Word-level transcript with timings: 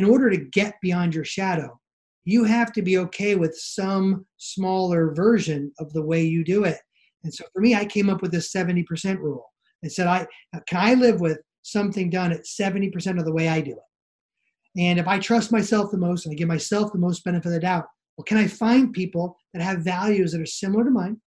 in 0.00 0.06
order 0.06 0.30
to 0.30 0.38
get 0.38 0.80
beyond 0.80 1.14
your 1.14 1.26
shadow, 1.26 1.78
you 2.24 2.42
have 2.44 2.72
to 2.72 2.80
be 2.80 2.96
okay 2.96 3.34
with 3.34 3.54
some 3.54 4.24
smaller 4.38 5.12
version 5.12 5.70
of 5.78 5.92
the 5.92 6.00
way 6.00 6.22
you 6.22 6.42
do 6.42 6.64
it. 6.64 6.78
And 7.22 7.34
so 7.34 7.44
for 7.52 7.60
me, 7.60 7.74
I 7.74 7.84
came 7.84 8.08
up 8.08 8.22
with 8.22 8.32
this 8.32 8.50
70% 8.50 9.18
rule. 9.18 9.44
I 9.84 9.88
said, 9.88 10.06
I 10.06 10.26
can 10.66 10.78
I 10.78 10.94
live 10.94 11.20
with 11.20 11.38
something 11.60 12.08
done 12.08 12.32
at 12.32 12.46
70% 12.46 13.18
of 13.18 13.26
the 13.26 13.32
way 13.32 13.50
I 13.50 13.60
do 13.60 13.72
it. 13.72 14.80
And 14.80 14.98
if 14.98 15.06
I 15.06 15.18
trust 15.18 15.52
myself 15.52 15.90
the 15.90 15.98
most 15.98 16.24
and 16.24 16.32
I 16.32 16.34
give 16.34 16.48
myself 16.48 16.94
the 16.94 16.98
most 16.98 17.22
benefit 17.22 17.48
of 17.48 17.52
the 17.52 17.60
doubt, 17.60 17.84
well, 18.16 18.24
can 18.24 18.38
I 18.38 18.46
find 18.46 18.94
people 18.94 19.36
that 19.52 19.60
have 19.60 19.80
values 19.80 20.32
that 20.32 20.40
are 20.40 20.46
similar 20.46 20.84
to 20.84 20.90
mine, 20.90 21.20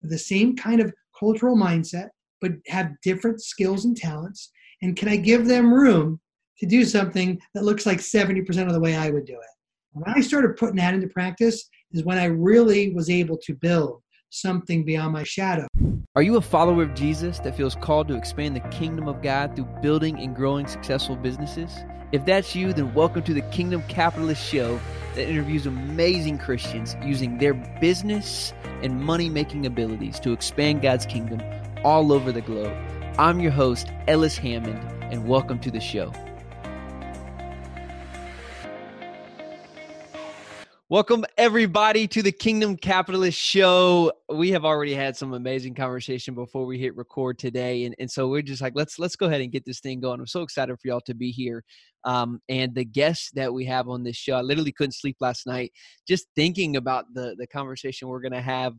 the 0.00 0.16
same 0.16 0.56
kind 0.56 0.80
of 0.80 0.90
cultural 1.18 1.54
mindset, 1.54 2.08
but 2.40 2.52
have 2.68 2.92
different 3.02 3.42
skills 3.42 3.84
and 3.84 3.94
talents? 3.94 4.50
And 4.80 4.96
can 4.96 5.10
I 5.10 5.16
give 5.16 5.46
them 5.46 5.74
room 5.74 6.18
to 6.58 6.66
do 6.66 6.84
something 6.84 7.40
that 7.54 7.64
looks 7.64 7.86
like 7.86 7.98
70% 7.98 8.66
of 8.66 8.72
the 8.72 8.80
way 8.80 8.96
I 8.96 9.10
would 9.10 9.24
do 9.24 9.34
it? 9.34 9.50
When 9.92 10.04
I 10.14 10.20
started 10.20 10.56
putting 10.56 10.76
that 10.76 10.94
into 10.94 11.08
practice 11.08 11.68
is 11.92 12.04
when 12.04 12.18
I 12.18 12.26
really 12.26 12.92
was 12.92 13.08
able 13.08 13.38
to 13.38 13.54
build 13.54 14.02
something 14.30 14.84
beyond 14.84 15.12
my 15.12 15.22
shadow. 15.22 15.66
Are 16.14 16.22
you 16.22 16.36
a 16.36 16.40
follower 16.40 16.82
of 16.82 16.94
Jesus 16.94 17.38
that 17.40 17.56
feels 17.56 17.76
called 17.76 18.08
to 18.08 18.16
expand 18.16 18.56
the 18.56 18.68
kingdom 18.70 19.08
of 19.08 19.22
God 19.22 19.54
through 19.54 19.68
building 19.82 20.18
and 20.18 20.34
growing 20.34 20.66
successful 20.66 21.16
businesses? 21.16 21.72
If 22.12 22.24
that's 22.24 22.54
you, 22.54 22.72
then 22.72 22.94
welcome 22.94 23.22
to 23.24 23.34
the 23.34 23.42
Kingdom 23.42 23.82
Capitalist 23.88 24.42
Show 24.42 24.78
that 25.14 25.28
interviews 25.28 25.66
amazing 25.66 26.38
Christians 26.38 26.96
using 27.02 27.38
their 27.38 27.54
business 27.80 28.52
and 28.82 29.00
money 29.00 29.28
making 29.28 29.66
abilities 29.66 30.20
to 30.20 30.32
expand 30.32 30.82
God's 30.82 31.06
kingdom 31.06 31.40
all 31.84 32.12
over 32.12 32.32
the 32.32 32.42
globe. 32.42 32.76
I'm 33.18 33.40
your 33.40 33.52
host, 33.52 33.88
Ellis 34.08 34.36
Hammond, 34.36 34.78
and 35.02 35.26
welcome 35.26 35.58
to 35.60 35.70
the 35.70 35.80
show. 35.80 36.12
Welcome, 40.88 41.24
everybody, 41.36 42.06
to 42.06 42.22
the 42.22 42.30
Kingdom 42.30 42.76
Capitalist 42.76 43.36
Show. 43.36 44.12
We 44.32 44.52
have 44.52 44.64
already 44.64 44.94
had 44.94 45.16
some 45.16 45.34
amazing 45.34 45.74
conversation 45.74 46.32
before 46.36 46.64
we 46.64 46.78
hit 46.78 46.94
record 46.94 47.40
today, 47.40 47.86
and, 47.86 47.94
and 47.98 48.08
so 48.08 48.28
we're 48.28 48.40
just 48.40 48.62
like, 48.62 48.74
let's 48.76 48.96
let's 48.96 49.16
go 49.16 49.26
ahead 49.26 49.40
and 49.40 49.50
get 49.50 49.64
this 49.64 49.80
thing 49.80 49.98
going. 49.98 50.20
I'm 50.20 50.28
so 50.28 50.42
excited 50.42 50.76
for 50.76 50.86
y'all 50.86 51.00
to 51.06 51.14
be 51.14 51.32
here, 51.32 51.64
um, 52.04 52.38
and 52.48 52.72
the 52.72 52.84
guests 52.84 53.32
that 53.34 53.52
we 53.52 53.64
have 53.64 53.88
on 53.88 54.04
this 54.04 54.14
show. 54.14 54.36
I 54.36 54.42
literally 54.42 54.70
couldn't 54.70 54.92
sleep 54.92 55.16
last 55.18 55.44
night 55.44 55.72
just 56.06 56.28
thinking 56.36 56.76
about 56.76 57.06
the 57.14 57.34
the 57.36 57.48
conversation 57.48 58.06
we're 58.06 58.20
gonna 58.20 58.40
have. 58.40 58.74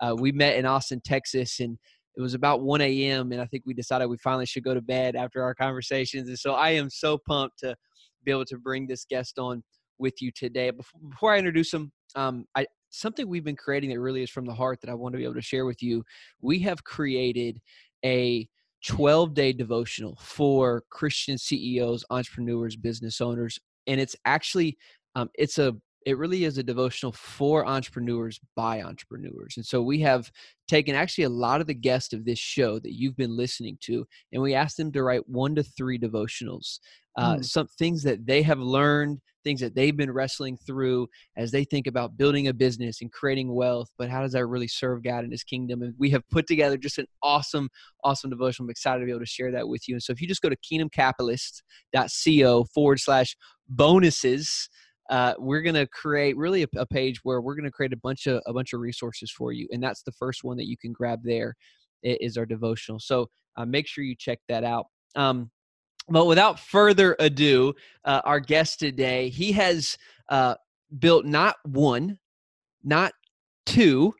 Uh, 0.00 0.16
we 0.18 0.32
met 0.32 0.56
in 0.56 0.66
Austin, 0.66 1.00
Texas, 1.04 1.60
and 1.60 1.78
it 2.16 2.20
was 2.20 2.34
about 2.34 2.62
1 2.62 2.80
a.m. 2.80 3.30
and 3.30 3.40
I 3.40 3.46
think 3.46 3.62
we 3.66 3.72
decided 3.72 4.08
we 4.08 4.18
finally 4.18 4.46
should 4.46 4.64
go 4.64 4.74
to 4.74 4.82
bed 4.82 5.14
after 5.14 5.44
our 5.44 5.54
conversations. 5.54 6.28
And 6.28 6.36
so 6.36 6.54
I 6.54 6.70
am 6.70 6.90
so 6.90 7.18
pumped 7.24 7.60
to 7.60 7.76
be 8.24 8.32
able 8.32 8.46
to 8.46 8.58
bring 8.58 8.88
this 8.88 9.04
guest 9.08 9.38
on 9.38 9.62
with 10.02 10.20
you 10.20 10.30
today. 10.30 10.70
Before, 10.70 11.00
before 11.08 11.32
I 11.32 11.38
introduce 11.38 11.70
them, 11.70 11.92
um, 12.14 12.44
I, 12.54 12.66
something 12.90 13.26
we've 13.26 13.44
been 13.44 13.56
creating 13.56 13.90
that 13.90 14.00
really 14.00 14.22
is 14.22 14.30
from 14.30 14.44
the 14.44 14.54
heart 14.54 14.80
that 14.82 14.90
I 14.90 14.94
want 14.94 15.14
to 15.14 15.18
be 15.18 15.24
able 15.24 15.34
to 15.34 15.40
share 15.40 15.64
with 15.64 15.82
you. 15.82 16.04
We 16.42 16.58
have 16.60 16.84
created 16.84 17.60
a 18.04 18.48
12 18.84 19.34
day 19.34 19.52
devotional 19.52 20.18
for 20.20 20.82
Christian 20.90 21.38
CEOs, 21.38 22.04
entrepreneurs, 22.10 22.76
business 22.76 23.20
owners, 23.20 23.58
and 23.86 24.00
it's 24.00 24.16
actually 24.24 24.76
um, 25.14 25.30
it's 25.34 25.58
a 25.58 25.74
it 26.04 26.18
really 26.18 26.44
is 26.44 26.58
a 26.58 26.64
devotional 26.64 27.12
for 27.12 27.64
entrepreneurs 27.64 28.40
by 28.56 28.82
entrepreneurs. 28.82 29.54
And 29.56 29.64
so 29.64 29.82
we 29.82 30.00
have 30.00 30.32
taken 30.66 30.96
actually 30.96 31.24
a 31.24 31.30
lot 31.30 31.60
of 31.60 31.68
the 31.68 31.74
guests 31.74 32.12
of 32.12 32.24
this 32.24 32.40
show 32.40 32.80
that 32.80 32.92
you've 32.92 33.16
been 33.16 33.36
listening 33.36 33.78
to, 33.82 34.04
and 34.32 34.42
we 34.42 34.54
asked 34.54 34.76
them 34.76 34.90
to 34.92 35.02
write 35.02 35.28
one 35.28 35.54
to 35.54 35.62
three 35.62 35.98
devotionals, 35.98 36.78
uh, 37.16 37.36
mm. 37.36 37.44
some 37.44 37.66
things 37.78 38.02
that 38.02 38.26
they 38.26 38.42
have 38.42 38.58
learned, 38.58 39.20
things 39.44 39.60
that 39.60 39.74
they've 39.74 39.96
been 39.96 40.10
wrestling 40.10 40.58
through 40.66 41.08
as 41.36 41.50
they 41.50 41.64
think 41.64 41.86
about 41.86 42.16
building 42.16 42.48
a 42.48 42.54
business 42.54 43.00
and 43.00 43.12
creating 43.12 43.54
wealth. 43.54 43.88
But 43.98 44.08
how 44.08 44.22
does 44.22 44.32
that 44.32 44.46
really 44.46 44.68
serve 44.68 45.02
God 45.02 45.24
and 45.24 45.32
His 45.32 45.44
kingdom? 45.44 45.82
And 45.82 45.94
we 45.98 46.10
have 46.10 46.22
put 46.30 46.46
together 46.46 46.76
just 46.76 46.98
an 46.98 47.06
awesome, 47.22 47.68
awesome 48.04 48.30
devotion. 48.30 48.64
I'm 48.64 48.70
excited 48.70 49.00
to 49.00 49.06
be 49.06 49.12
able 49.12 49.20
to 49.20 49.26
share 49.26 49.52
that 49.52 49.68
with 49.68 49.88
you. 49.88 49.94
And 49.94 50.02
so 50.02 50.12
if 50.12 50.20
you 50.20 50.28
just 50.28 50.42
go 50.42 50.48
to 50.48 50.56
kingdomcapitalist.co 50.56 52.64
forward 52.74 53.00
slash 53.00 53.36
bonuses, 53.68 54.68
uh, 55.10 55.34
we're 55.38 55.62
going 55.62 55.74
to 55.74 55.86
create 55.88 56.36
really 56.36 56.62
a, 56.62 56.68
a, 56.76 56.86
page 56.86 57.20
where 57.24 57.40
we're 57.40 57.56
going 57.56 57.64
to 57.64 57.70
create 57.70 57.92
a 57.92 57.96
bunch 57.96 58.26
of 58.26 58.40
a 58.46 58.52
bunch 58.52 58.72
of 58.72 58.80
resources 58.80 59.30
for 59.30 59.52
you, 59.52 59.68
and 59.72 59.82
that's 59.82 60.02
the 60.04 60.12
first 60.12 60.44
one 60.44 60.56
that 60.56 60.68
you 60.68 60.76
can 60.78 60.92
grab. 60.92 61.20
There 61.24 61.56
is 62.02 62.36
our 62.36 62.46
devotional. 62.46 63.00
So 63.00 63.28
uh, 63.56 63.66
make 63.66 63.86
sure 63.86 64.04
you 64.04 64.16
check 64.16 64.38
that 64.48 64.64
out. 64.64 64.86
Um, 65.14 65.50
but 66.08 66.26
without 66.26 66.58
further 66.58 67.16
ado, 67.18 67.74
uh, 68.04 68.20
our 68.24 68.40
guest 68.40 68.80
today, 68.80 69.28
he 69.28 69.52
has 69.52 69.96
uh, 70.28 70.54
built 70.98 71.24
not 71.24 71.56
one, 71.64 72.18
not 72.82 73.12
two, 73.66 74.14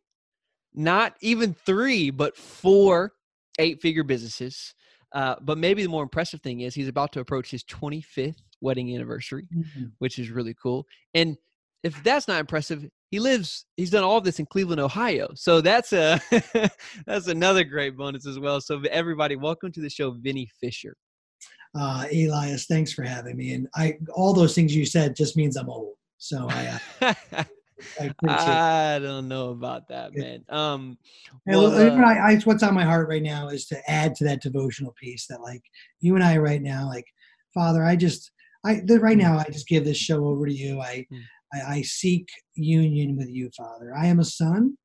not 0.74 1.14
even 1.20 1.54
three, 1.54 2.10
but 2.10 2.36
four 2.36 3.12
eight-figure 3.58 4.04
businesses. 4.04 4.74
Uh, 5.12 5.36
but 5.42 5.58
maybe 5.58 5.82
the 5.82 5.88
more 5.88 6.02
impressive 6.02 6.40
thing 6.40 6.60
is 6.60 6.74
he's 6.74 6.88
about 6.88 7.12
to 7.12 7.20
approach 7.20 7.50
his 7.50 7.64
25th 7.64 8.36
wedding 8.62 8.94
anniversary, 8.94 9.46
mm-hmm. 9.54 9.86
which 9.98 10.18
is 10.18 10.30
really 10.30 10.54
cool. 10.62 10.86
And 11.12 11.36
if 11.82 12.02
that's 12.02 12.28
not 12.28 12.40
impressive, 12.40 12.86
he 13.10 13.18
lives. 13.18 13.66
He's 13.76 13.90
done 13.90 14.04
all 14.04 14.16
of 14.16 14.24
this 14.24 14.38
in 14.38 14.46
Cleveland, 14.46 14.80
Ohio. 14.80 15.28
So 15.34 15.60
that's 15.60 15.92
a 15.92 16.18
that's 17.06 17.26
another 17.26 17.64
great 17.64 17.96
bonus 17.96 18.26
as 18.26 18.38
well. 18.38 18.60
So 18.60 18.80
everybody, 18.90 19.36
welcome 19.36 19.70
to 19.72 19.80
the 19.80 19.90
show, 19.90 20.12
Vinny 20.12 20.48
Fisher. 20.60 20.96
Uh, 21.74 22.06
Elias, 22.12 22.66
thanks 22.66 22.92
for 22.92 23.02
having 23.02 23.36
me. 23.36 23.54
And 23.54 23.68
I 23.74 23.98
all 24.14 24.32
those 24.32 24.54
things 24.54 24.74
you 24.74 24.84
said 24.84 25.16
just 25.16 25.36
means 25.36 25.56
I'm 25.56 25.70
old. 25.70 25.94
So 26.18 26.48
I. 26.50 26.80
Uh, 27.00 27.44
I, 28.00 28.94
I 28.94 28.98
don't 29.00 29.26
know 29.26 29.50
about 29.50 29.88
that, 29.88 30.14
man. 30.14 30.44
Um, 30.48 30.98
well, 31.46 31.66
uh, 31.66 31.96
I, 31.96 32.34
I, 32.34 32.40
what's 32.44 32.62
on 32.62 32.74
my 32.74 32.84
heart 32.84 33.08
right 33.08 33.22
now 33.22 33.48
is 33.48 33.66
to 33.66 33.90
add 33.90 34.14
to 34.16 34.24
that 34.24 34.40
devotional 34.40 34.94
piece 35.00 35.26
that, 35.26 35.40
like, 35.40 35.62
you 36.00 36.14
and 36.14 36.22
I 36.22 36.36
right 36.36 36.62
now, 36.62 36.86
like, 36.86 37.06
Father, 37.52 37.84
I 37.84 37.96
just 37.96 38.30
I 38.64 38.80
right 38.88 39.18
now 39.18 39.38
I 39.38 39.44
just 39.44 39.68
give 39.68 39.84
this 39.84 39.96
show 39.96 40.24
over 40.26 40.46
to 40.46 40.52
you. 40.52 40.80
I, 40.80 41.06
mm. 41.12 41.22
I, 41.52 41.74
I 41.76 41.82
seek 41.82 42.28
union 42.54 43.16
with 43.16 43.28
you, 43.28 43.50
Father. 43.56 43.94
I 43.96 44.06
am 44.06 44.20
a 44.20 44.24
son. 44.24 44.76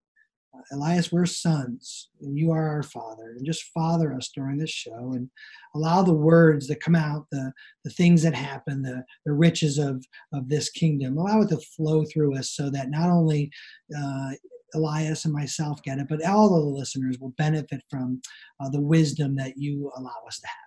Elias, 0.72 1.12
we're 1.12 1.26
sons, 1.26 2.10
and 2.22 2.38
you 2.38 2.52
are 2.52 2.68
our 2.68 2.84
Father. 2.84 3.36
And 3.38 3.46
just 3.46 3.72
father 3.74 4.14
us 4.14 4.30
during 4.34 4.58
this 4.58 4.70
show, 4.70 5.14
and 5.14 5.30
allow 5.76 6.04
the 6.04 6.14
words 6.14 6.68
that 6.68 6.82
come 6.82 6.96
out, 6.96 7.28
the 7.32 7.52
the 7.84 7.92
things 7.92 8.24
that 8.24 8.36
happen, 8.36 8.82
the 8.82 9.04
the 9.26 9.34
riches 9.34 9.78
of 9.78 10.06
of 10.34 10.50
this 10.50 10.70
kingdom, 10.70 11.18
allow 11.18 11.42
it 11.42 11.50
to 11.50 11.58
flow 11.58 12.06
through 12.06 12.38
us, 12.38 12.52
so 12.52 12.70
that 12.70 12.90
not 12.90 13.10
only 13.10 13.52
uh, 13.98 14.32
Elias 14.74 15.26
and 15.26 15.34
myself 15.34 15.82
get 15.84 16.00
it, 16.00 16.08
but 16.10 16.24
all 16.26 16.56
of 16.56 16.64
the 16.64 16.70
listeners 16.70 17.18
will 17.20 17.34
benefit 17.38 17.82
from 17.90 18.22
uh, 18.60 18.70
the 18.70 18.82
wisdom 18.82 19.36
that 19.36 19.58
you 19.58 19.92
allow 19.98 20.24
us 20.28 20.40
to 20.40 20.48
have. 20.48 20.67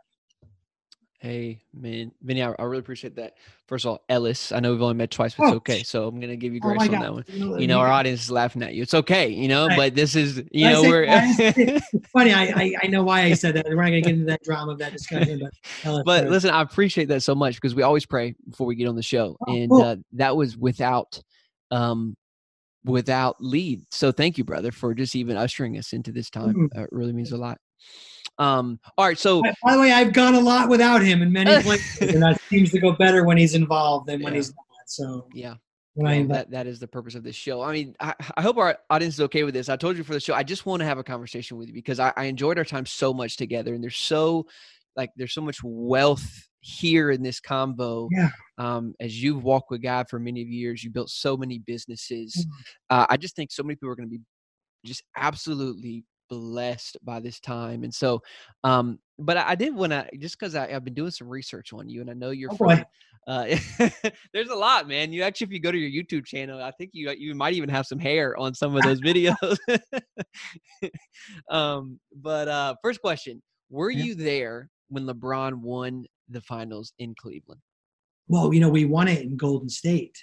Hey, 1.21 1.61
man, 1.75 2.13
Vinny, 2.23 2.43
I, 2.43 2.55
I, 2.59 2.63
really 2.63 2.79
appreciate 2.79 3.17
that. 3.17 3.35
First 3.67 3.85
of 3.85 3.91
all, 3.91 4.05
Ellis, 4.09 4.53
I 4.53 4.61
know 4.61 4.73
we've 4.73 4.81
only 4.81 4.95
met 4.95 5.11
twice, 5.11 5.35
but 5.35 5.45
it's 5.45 5.53
oh. 5.53 5.57
okay. 5.57 5.83
So 5.83 6.09
I'm 6.09 6.19
gonna 6.19 6.35
give 6.35 6.55
you 6.55 6.61
oh 6.65 6.69
grace 6.69 6.79
oh 6.81 6.85
on 6.85 6.91
God. 6.93 7.03
that 7.03 7.13
one. 7.13 7.61
You 7.61 7.67
know, 7.67 7.79
our 7.79 7.89
audience 7.89 8.23
is 8.23 8.31
laughing 8.31 8.63
at 8.63 8.73
you. 8.73 8.83
It's 8.83 8.95
okay, 8.95 9.29
you 9.29 9.47
know, 9.47 9.67
right. 9.67 9.77
but 9.77 9.95
this 9.95 10.17
is, 10.17 10.43
you 10.51 10.67
know, 10.67 10.81
we're 10.81 11.05
funny. 12.11 12.33
I, 12.33 12.45
I, 12.57 12.75
I 12.85 12.87
know 12.87 13.03
why 13.03 13.25
I 13.25 13.35
said 13.35 13.55
that. 13.57 13.67
We're 13.67 13.75
not 13.75 13.89
gonna 13.89 14.01
get 14.01 14.15
into 14.15 14.25
that 14.25 14.43
drama 14.43 14.73
of 14.73 14.79
that 14.79 14.93
discussion, 14.93 15.41
but 15.41 15.53
Ellis, 15.85 16.03
but 16.07 16.29
listen, 16.29 16.49
I 16.49 16.63
appreciate 16.63 17.09
that 17.09 17.21
so 17.21 17.35
much 17.35 17.57
because 17.57 17.75
we 17.75 17.83
always 17.83 18.07
pray 18.07 18.35
before 18.49 18.67
we 18.67 18.75
get 18.75 18.89
on 18.89 18.97
the 18.97 19.03
show, 19.03 19.37
oh, 19.47 19.55
and 19.55 19.71
cool. 19.71 19.83
uh, 19.83 19.97
that 20.15 20.35
was 20.35 20.57
without, 20.57 21.21
um, 21.71 22.17
without 22.87 23.37
lead. 23.41 23.83
So 23.91 24.11
thank 24.11 24.39
you, 24.39 24.45
brother, 24.45 24.73
for 24.73 24.95
just 24.95 25.15
even 25.15 25.37
ushering 25.37 25.77
us 25.77 25.93
into 25.93 26.13
this 26.13 26.31
time. 26.31 26.55
Mm-hmm. 26.55 26.79
Uh, 26.79 26.85
it 26.85 26.89
really 26.93 27.13
means 27.13 27.33
a 27.33 27.37
lot. 27.37 27.59
Um, 28.41 28.81
all 28.97 29.07
right, 29.07 29.19
so 29.19 29.43
by 29.63 29.75
the 29.75 29.81
way, 29.81 29.93
I've 29.93 30.15
gone 30.15 30.35
a 30.35 30.41
lot 30.41 30.71
without 30.71 31.03
him 31.03 31.21
in 31.21 31.31
many 31.31 31.63
places, 31.63 32.15
and 32.15 32.23
that 32.23 32.41
seems 32.49 32.73
to 32.73 32.81
go 32.81 32.93
better 32.93 33.25
when 33.25 33.37
he's 33.37 33.55
involved 33.55 34.09
than 34.09 34.23
when 34.23 34.33
yeah. 34.33 34.39
he's 34.39 34.49
not. 34.49 34.65
So 34.87 35.29
yeah. 35.33 35.55
Well, 35.95 36.27
that, 36.29 36.51
that 36.53 36.67
is 36.67 36.79
the 36.79 36.87
purpose 36.87 37.15
of 37.15 37.25
this 37.25 37.35
show. 37.37 37.61
I 37.61 37.73
mean, 37.73 37.95
I, 38.01 38.15
I, 38.37 38.43
hope 38.43 38.57
our 38.57 38.79
audience 38.89 39.15
is 39.15 39.21
okay 39.23 39.43
with 39.43 39.55
this. 39.55 39.69
I 39.69 39.77
told 39.77 39.99
you 39.99 40.05
for 40.05 40.15
the 40.15 40.21
show, 40.21 40.35
I 40.35 40.45
just 40.45 40.65
want 40.65 40.81
to 40.81 40.87
have 40.87 40.99
a 40.99 41.05
conversation 41.05 41.59
with 41.59 41.69
you 41.69 41.75
because 41.75 41.99
I, 41.99 42.13
I 42.17 42.25
enjoyed 42.25 42.59
our 42.59 42.65
time 42.65 42.87
so 42.87 43.13
much 43.13 43.37
together, 43.37 43.75
and 43.75 43.83
there's 43.83 43.97
so 43.97 44.47
like 44.97 45.11
there's 45.17 45.35
so 45.35 45.43
much 45.43 45.59
wealth 45.63 46.49
here 46.61 47.11
in 47.11 47.23
this 47.23 47.41
combo. 47.41 48.09
Yeah. 48.13 48.31
Um, 48.57 48.95
as 49.01 49.23
you've 49.23 49.43
walked 49.43 49.71
with 49.71 49.83
God 49.83 50.09
for 50.09 50.19
many 50.19 50.41
years, 50.41 50.83
you 50.83 50.91
built 50.91 51.11
so 51.11 51.37
many 51.37 51.59
businesses. 51.59 52.35
Mm-hmm. 52.37 53.01
Uh, 53.01 53.07
I 53.11 53.17
just 53.17 53.37
think 53.37 53.51
so 53.51 53.63
many 53.63 53.75
people 53.77 53.91
are 53.91 53.97
going 53.97 54.09
to 54.09 54.17
be 54.17 54.23
just 54.85 55.03
absolutely 55.17 56.05
blessed 56.31 56.97
by 57.03 57.21
this 57.21 57.41
time. 57.41 57.85
And 57.85 57.95
so, 57.95 58.23
um, 58.65 58.99
but 59.19 59.37
I, 59.37 59.51
I 59.51 59.55
did 59.55 59.75
want 59.75 59.93
to 59.93 60.09
just 60.19 60.39
because 60.39 60.55
I've 60.55 60.85
been 60.85 60.95
doing 60.95 61.11
some 61.11 61.29
research 61.29 61.73
on 61.73 61.89
you, 61.89 62.01
and 62.01 62.11
I 62.11 62.15
know 62.15 62.31
you're 62.31 62.53
oh, 62.53 62.57
from. 62.57 62.85
Uh, 63.27 63.55
there's 64.33 64.49
a 64.49 64.55
lot, 64.55 64.89
man. 64.89 65.13
You 65.13 65.23
actually, 65.23 65.49
if 65.49 65.53
you 65.53 65.61
go 65.61 65.71
to 65.71 65.79
your 65.79 66.05
YouTube 66.05 66.25
channel, 66.25 66.63
I 66.63 66.71
think 66.73 66.91
you 66.95 67.11
you 67.11 67.35
might 67.35 67.53
even 67.55 67.69
have 67.69 67.87
some 67.87 67.99
hair 67.99 68.37
on 68.39 68.55
some 68.55 68.75
of 68.75 68.83
those 68.83 69.01
videos. 69.03 69.59
um, 71.51 72.01
but 72.17 72.49
uh, 72.49 72.75
first 72.83 73.03
question: 73.03 73.43
Were 73.69 73.91
yeah. 73.91 74.05
you 74.05 74.15
there 74.15 74.71
when 74.89 75.05
LeBron 75.07 75.57
won 75.57 76.07
the 76.31 76.41
finals 76.41 76.95
in 76.99 77.15
Cleveland? 77.21 77.61
well, 78.31 78.55
you 78.55 78.61
know, 78.61 78.69
we 78.69 78.85
won 78.85 79.09
it 79.09 79.23
in 79.23 79.37
Golden 79.37 79.69
State. 79.69 80.17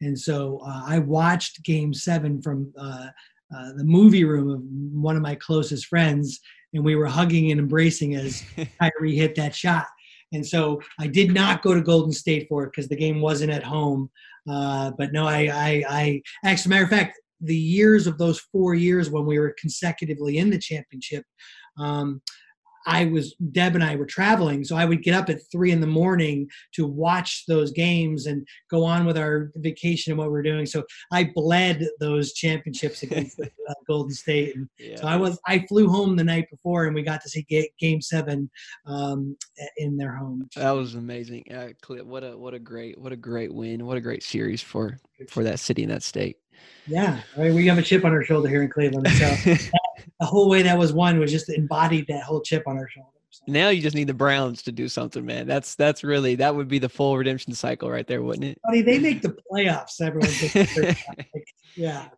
And 0.00 0.18
so 0.18 0.60
uh, 0.64 0.82
I 0.86 1.00
watched 1.00 1.64
game 1.64 1.92
seven 1.92 2.40
from 2.40 2.72
uh, 2.78 3.08
uh, 3.54 3.72
the 3.76 3.84
movie 3.84 4.24
room 4.24 4.50
of 4.50 4.62
one 5.02 5.16
of 5.16 5.22
my 5.22 5.34
closest 5.34 5.86
friends, 5.86 6.40
and 6.72 6.84
we 6.84 6.96
were 6.96 7.06
hugging 7.06 7.50
and 7.50 7.60
embracing 7.60 8.14
as 8.14 8.42
Kyrie 8.80 9.16
hit 9.16 9.34
that 9.36 9.54
shot. 9.54 9.86
And 10.32 10.46
so 10.46 10.80
I 10.98 11.08
did 11.08 11.32
not 11.32 11.62
go 11.62 11.74
to 11.74 11.80
Golden 11.80 12.12
State 12.12 12.46
for 12.48 12.64
it 12.64 12.70
because 12.70 12.88
the 12.88 12.96
game 12.96 13.20
wasn't 13.20 13.50
at 13.50 13.64
home. 13.64 14.10
Uh, 14.48 14.92
but 14.96 15.12
no, 15.12 15.26
I, 15.26 15.50
I, 15.52 15.84
I, 15.88 16.22
actually, 16.44 16.70
matter 16.70 16.84
of 16.84 16.90
fact, 16.90 17.20
the 17.40 17.56
years 17.56 18.06
of 18.06 18.18
those 18.18 18.38
four 18.52 18.74
years 18.74 19.10
when 19.10 19.26
we 19.26 19.38
were 19.38 19.54
consecutively 19.58 20.38
in 20.38 20.50
the 20.50 20.58
championship, 20.58 21.24
um, 21.78 22.22
I 22.86 23.06
was 23.06 23.34
Deb 23.52 23.74
and 23.74 23.84
I 23.84 23.96
were 23.96 24.06
traveling, 24.06 24.64
so 24.64 24.76
I 24.76 24.84
would 24.84 25.02
get 25.02 25.14
up 25.14 25.28
at 25.28 25.40
three 25.50 25.70
in 25.70 25.80
the 25.80 25.86
morning 25.86 26.48
to 26.74 26.86
watch 26.86 27.44
those 27.46 27.70
games 27.70 28.26
and 28.26 28.46
go 28.70 28.84
on 28.84 29.04
with 29.04 29.18
our 29.18 29.50
vacation 29.56 30.12
and 30.12 30.18
what 30.18 30.30
we 30.30 30.38
are 30.38 30.42
doing. 30.42 30.66
So 30.66 30.84
I 31.12 31.30
bled 31.34 31.86
those 31.98 32.32
championships 32.32 33.02
against 33.02 33.40
uh, 33.40 33.74
Golden 33.86 34.12
State, 34.12 34.56
and 34.56 34.68
yeah. 34.78 34.96
so 34.96 35.06
I 35.06 35.16
was 35.16 35.38
I 35.46 35.66
flew 35.68 35.88
home 35.88 36.16
the 36.16 36.24
night 36.24 36.48
before, 36.50 36.86
and 36.86 36.94
we 36.94 37.02
got 37.02 37.20
to 37.22 37.28
see 37.28 37.46
Game 37.78 38.00
Seven 38.00 38.50
um, 38.86 39.36
in 39.76 39.96
their 39.96 40.14
home. 40.14 40.48
That 40.56 40.72
was 40.72 40.94
amazing. 40.94 41.44
Yeah, 41.46 41.68
what 41.86 42.24
a 42.24 42.36
what 42.36 42.54
a 42.54 42.58
great 42.58 42.98
what 42.98 43.12
a 43.12 43.16
great 43.16 43.52
win. 43.52 43.84
What 43.86 43.96
a 43.96 44.00
great 44.00 44.22
series 44.22 44.62
for 44.62 44.98
for 45.28 45.44
that 45.44 45.60
city 45.60 45.82
and 45.82 45.92
that 45.92 46.02
state. 46.02 46.36
Yeah, 46.86 47.20
I 47.36 47.40
mean, 47.40 47.54
we 47.54 47.66
have 47.66 47.78
a 47.78 47.82
chip 47.82 48.04
on 48.04 48.12
our 48.12 48.24
shoulder 48.24 48.48
here 48.48 48.62
in 48.62 48.70
Cleveland. 48.70 49.08
So 49.08 49.54
the 50.18 50.26
whole 50.26 50.48
way 50.48 50.62
that 50.62 50.78
was 50.78 50.92
won 50.92 51.18
was 51.18 51.30
just 51.30 51.48
embodied 51.48 52.06
that 52.08 52.22
whole 52.22 52.40
chip 52.40 52.64
on 52.66 52.76
our 52.76 52.88
shoulders. 52.88 53.20
Now 53.46 53.68
you 53.68 53.80
just 53.80 53.96
need 53.96 54.08
the 54.08 54.14
Browns 54.14 54.62
to 54.62 54.72
do 54.72 54.88
something, 54.88 55.24
man. 55.24 55.46
That's 55.46 55.74
that's 55.74 56.02
really 56.02 56.34
that 56.36 56.54
would 56.54 56.68
be 56.68 56.78
the 56.78 56.88
full 56.88 57.16
redemption 57.16 57.54
cycle 57.54 57.90
right 57.90 58.06
there, 58.06 58.22
wouldn't 58.22 58.44
it? 58.44 58.58
Buddy, 58.64 58.82
they 58.82 58.98
make 58.98 59.22
the 59.22 59.36
playoffs. 59.50 60.00
Everyone, 60.00 60.30
like, 61.34 61.44
yeah. 61.76 62.08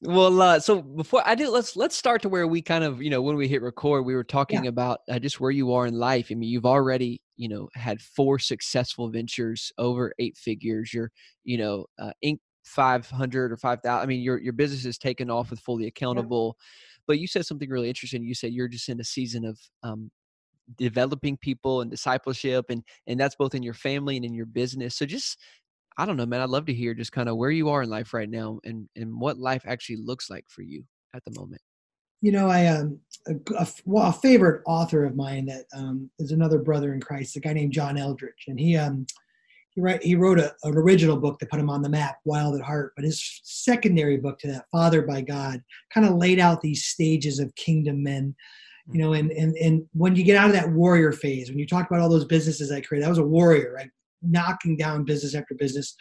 Well, 0.00 0.40
uh, 0.40 0.60
so 0.60 0.82
before 0.82 1.22
I 1.24 1.34
did, 1.34 1.48
let's 1.50 1.76
let's 1.76 1.96
start 1.96 2.22
to 2.22 2.28
where 2.28 2.46
we 2.46 2.60
kind 2.60 2.84
of, 2.84 3.02
you 3.02 3.10
know, 3.10 3.22
when 3.22 3.36
we 3.36 3.48
hit 3.48 3.62
record, 3.62 4.04
we 4.04 4.14
were 4.14 4.24
talking 4.24 4.64
yeah. 4.64 4.70
about 4.70 5.00
uh, 5.08 5.18
just 5.18 5.40
where 5.40 5.50
you 5.50 5.72
are 5.74 5.86
in 5.86 5.98
life. 5.98 6.28
I 6.30 6.34
mean, 6.34 6.48
you've 6.48 6.66
already, 6.66 7.20
you 7.36 7.48
know, 7.48 7.68
had 7.74 8.00
four 8.00 8.38
successful 8.38 9.10
ventures 9.10 9.72
over 9.78 10.12
eight 10.18 10.36
figures. 10.36 10.92
You're, 10.92 11.10
you 11.44 11.58
know, 11.58 11.86
uh, 11.98 12.12
Inc. 12.24 12.38
500 12.64 13.50
or 13.50 13.56
5,000. 13.56 14.02
I 14.02 14.06
mean, 14.06 14.20
your 14.20 14.38
your 14.38 14.52
business 14.52 14.84
is 14.84 14.96
taken 14.96 15.30
off 15.30 15.50
with 15.50 15.60
fully 15.60 15.86
accountable. 15.86 16.56
Yeah 16.58 16.64
but 17.12 17.18
you 17.18 17.26
said 17.26 17.44
something 17.44 17.68
really 17.68 17.90
interesting. 17.90 18.24
You 18.24 18.34
said 18.34 18.54
you're 18.54 18.68
just 18.68 18.88
in 18.88 18.98
a 18.98 19.04
season 19.04 19.44
of 19.44 19.58
um, 19.82 20.10
developing 20.78 21.36
people 21.36 21.82
and 21.82 21.90
discipleship, 21.90 22.64
and 22.70 22.82
and 23.06 23.20
that's 23.20 23.34
both 23.34 23.54
in 23.54 23.62
your 23.62 23.74
family 23.74 24.16
and 24.16 24.24
in 24.24 24.32
your 24.32 24.46
business. 24.46 24.96
So 24.96 25.04
just 25.04 25.38
I 25.98 26.06
don't 26.06 26.16
know, 26.16 26.24
man. 26.24 26.40
I'd 26.40 26.48
love 26.48 26.64
to 26.66 26.72
hear 26.72 26.94
just 26.94 27.12
kind 27.12 27.28
of 27.28 27.36
where 27.36 27.50
you 27.50 27.68
are 27.68 27.82
in 27.82 27.90
life 27.90 28.14
right 28.14 28.30
now, 28.30 28.60
and 28.64 28.88
and 28.96 29.20
what 29.20 29.36
life 29.36 29.64
actually 29.66 29.98
looks 30.02 30.30
like 30.30 30.46
for 30.48 30.62
you 30.62 30.84
at 31.14 31.22
the 31.26 31.38
moment. 31.38 31.60
You 32.22 32.32
know, 32.32 32.48
I 32.48 32.68
um 32.68 32.98
a, 33.28 33.34
a, 33.58 33.68
well, 33.84 34.08
a 34.08 34.12
favorite 34.14 34.62
author 34.64 35.04
of 35.04 35.14
mine 35.14 35.44
that 35.44 35.66
um, 35.76 36.08
is 36.18 36.32
another 36.32 36.60
brother 36.60 36.94
in 36.94 37.00
Christ, 37.02 37.36
a 37.36 37.40
guy 37.40 37.52
named 37.52 37.74
John 37.74 37.98
Eldredge, 37.98 38.44
and 38.48 38.58
he 38.58 38.74
um 38.74 39.06
he, 39.74 39.80
write, 39.80 40.02
he 40.02 40.14
wrote 40.14 40.38
a, 40.38 40.54
an 40.64 40.76
original 40.76 41.16
book 41.16 41.38
that 41.38 41.50
put 41.50 41.60
him 41.60 41.70
on 41.70 41.82
the 41.82 41.88
map, 41.88 42.18
Wild 42.24 42.54
at 42.54 42.62
Heart. 42.62 42.92
But 42.96 43.04
his 43.04 43.40
secondary 43.42 44.16
book 44.16 44.38
to 44.40 44.48
that, 44.48 44.66
Fathered 44.72 45.06
by 45.06 45.22
God, 45.22 45.62
kind 45.92 46.06
of 46.06 46.14
laid 46.14 46.38
out 46.38 46.60
these 46.60 46.84
stages 46.84 47.38
of 47.38 47.54
kingdom 47.54 48.02
men. 48.02 48.34
You 48.92 49.00
know, 49.00 49.12
and, 49.12 49.30
and 49.30 49.56
and 49.56 49.86
when 49.92 50.16
you 50.16 50.24
get 50.24 50.36
out 50.36 50.48
of 50.48 50.54
that 50.54 50.72
warrior 50.72 51.12
phase, 51.12 51.48
when 51.48 51.58
you 51.58 51.66
talk 51.66 51.88
about 51.88 52.00
all 52.00 52.08
those 52.08 52.24
businesses 52.24 52.72
I 52.72 52.80
created, 52.80 53.06
I 53.06 53.10
was 53.10 53.18
a 53.18 53.24
warrior, 53.24 53.72
right? 53.74 53.88
Knocking 54.22 54.76
down 54.76 55.04
business 55.04 55.36
after 55.36 55.54
business. 55.54 55.94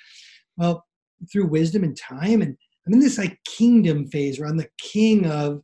Well, 0.58 0.84
through 1.32 1.48
wisdom 1.48 1.84
and 1.84 1.96
time, 1.96 2.42
and 2.42 2.58
I'm 2.88 2.94
in 2.94 3.00
this 3.00 3.20
like 3.20 3.38
kingdom 3.46 4.08
phase 4.08 4.40
where 4.40 4.50
I'm 4.50 4.58
the 4.58 4.70
king 4.80 5.28
of 5.28 5.62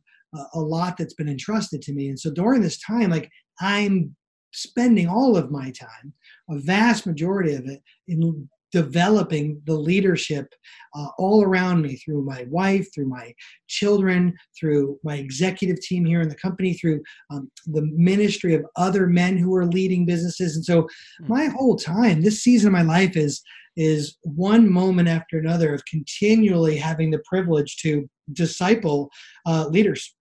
a 0.54 0.60
lot 0.60 0.96
that's 0.96 1.14
been 1.14 1.28
entrusted 1.28 1.82
to 1.82 1.92
me. 1.92 2.08
And 2.08 2.18
so 2.18 2.30
during 2.30 2.62
this 2.62 2.78
time, 2.78 3.10
like 3.10 3.30
I'm 3.60 4.14
spending 4.52 5.08
all 5.08 5.36
of 5.36 5.50
my 5.50 5.70
time, 5.70 6.12
a 6.50 6.58
vast 6.58 7.06
majority 7.06 7.54
of 7.54 7.66
it, 7.66 7.82
in 8.06 8.48
developing 8.72 9.60
the 9.64 9.74
leadership 9.74 10.52
uh, 10.94 11.08
all 11.18 11.42
around 11.42 11.80
me 11.82 11.96
through 11.96 12.22
my 12.22 12.46
wife, 12.50 12.86
through 12.94 13.08
my 13.08 13.34
children, 13.66 14.34
through 14.58 14.98
my 15.02 15.16
executive 15.16 15.80
team 15.80 16.04
here 16.04 16.20
in 16.20 16.28
the 16.28 16.34
company, 16.34 16.74
through 16.74 17.02
um, 17.30 17.50
the 17.66 17.82
ministry 17.94 18.54
of 18.54 18.64
other 18.76 19.06
men 19.06 19.38
who 19.38 19.54
are 19.54 19.66
leading 19.66 20.04
businesses. 20.04 20.56
And 20.56 20.64
so, 20.64 20.86
hmm. 21.20 21.28
my 21.28 21.46
whole 21.46 21.76
time, 21.76 22.22
this 22.22 22.42
season 22.42 22.68
of 22.68 22.72
my 22.72 22.82
life 22.82 23.16
is 23.16 23.42
is 23.76 24.16
one 24.22 24.68
moment 24.68 25.06
after 25.06 25.38
another 25.38 25.72
of 25.72 25.84
continually 25.84 26.76
having 26.76 27.12
the 27.12 27.22
privilege 27.24 27.76
to 27.76 28.10
disciple 28.32 29.08
uh, 29.46 29.68
leaders. 29.68 30.16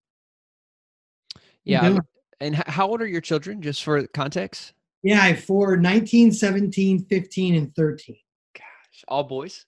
Yeah, 1.66 1.98
and 2.39 2.56
how 2.56 2.88
old 2.88 3.01
are 3.01 3.07
your 3.07 3.22
children, 3.22 3.62
just 3.62 3.84
for 3.84 4.06
context? 4.07 4.74
Yeah, 5.04 5.22
I 5.22 5.28
have 5.30 5.44
four 5.44 5.78
19, 5.78 6.31
17, 6.31 7.06
15, 7.06 7.56
and 7.56 7.75
13. 7.75 8.16
Gosh, 8.54 9.06
all 9.07 9.24
boys? 9.24 9.66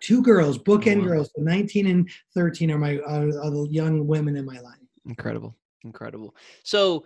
Two 0.00 0.22
girls, 0.22 0.58
bookend 0.58 1.02
oh, 1.02 1.04
girls. 1.04 1.30
So 1.34 1.42
19 1.42 1.86
and 1.86 2.08
13 2.34 2.70
are 2.70 2.78
my 2.78 2.98
are, 2.98 3.28
are 3.28 3.50
the 3.50 3.68
young 3.70 4.06
women 4.06 4.36
in 4.36 4.44
my 4.44 4.60
life. 4.60 4.78
Incredible. 5.06 5.56
Incredible. 5.84 6.34
So, 6.62 7.04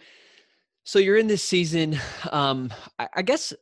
so 0.84 0.98
you're 0.98 1.16
in 1.16 1.26
this 1.26 1.42
season. 1.42 1.98
Um, 2.30 2.72
I, 2.98 3.08
I 3.16 3.22
guess 3.22 3.52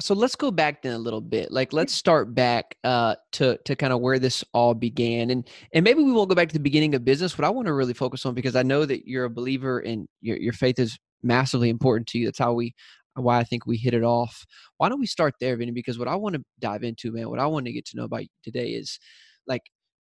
so 0.00 0.14
let's 0.14 0.36
go 0.36 0.50
back 0.50 0.82
then 0.82 0.92
a 0.92 0.98
little 0.98 1.20
bit 1.20 1.50
like 1.50 1.72
let's 1.72 1.92
start 1.92 2.34
back 2.34 2.76
uh, 2.84 3.14
to 3.32 3.58
to 3.64 3.74
kind 3.74 3.92
of 3.92 4.00
where 4.00 4.18
this 4.18 4.44
all 4.52 4.74
began 4.74 5.30
and 5.30 5.48
and 5.72 5.84
maybe 5.84 6.02
we 6.02 6.12
won't 6.12 6.28
go 6.28 6.34
back 6.34 6.48
to 6.48 6.54
the 6.54 6.60
beginning 6.60 6.94
of 6.94 7.04
business. 7.04 7.36
What 7.38 7.44
i 7.44 7.50
want 7.50 7.66
to 7.66 7.72
really 7.72 7.94
focus 7.94 8.24
on 8.26 8.34
because 8.34 8.56
i 8.56 8.62
know 8.62 8.84
that 8.84 9.06
you're 9.06 9.24
a 9.24 9.30
believer 9.30 9.80
and 9.80 10.06
your, 10.20 10.36
your 10.36 10.52
faith 10.52 10.78
is 10.78 10.98
massively 11.22 11.70
important 11.70 12.06
to 12.08 12.18
you 12.18 12.26
that's 12.26 12.38
how 12.38 12.52
we 12.52 12.74
why 13.14 13.38
i 13.38 13.44
think 13.44 13.66
we 13.66 13.76
hit 13.76 13.94
it 13.94 14.02
off. 14.02 14.44
Why 14.78 14.88
don't 14.88 15.00
we 15.00 15.06
start 15.06 15.34
there 15.40 15.56
vinny? 15.56 15.72
Because 15.72 15.98
what 15.98 16.08
i 16.08 16.14
want 16.14 16.36
to 16.36 16.42
dive 16.60 16.82
into 16.82 17.12
man 17.12 17.30
what 17.30 17.40
i 17.40 17.46
want 17.46 17.66
to 17.66 17.72
get 17.72 17.86
to 17.86 17.96
know 17.96 18.04
about 18.04 18.22
you 18.22 18.28
today 18.42 18.70
is 18.70 18.98
like 19.46 19.62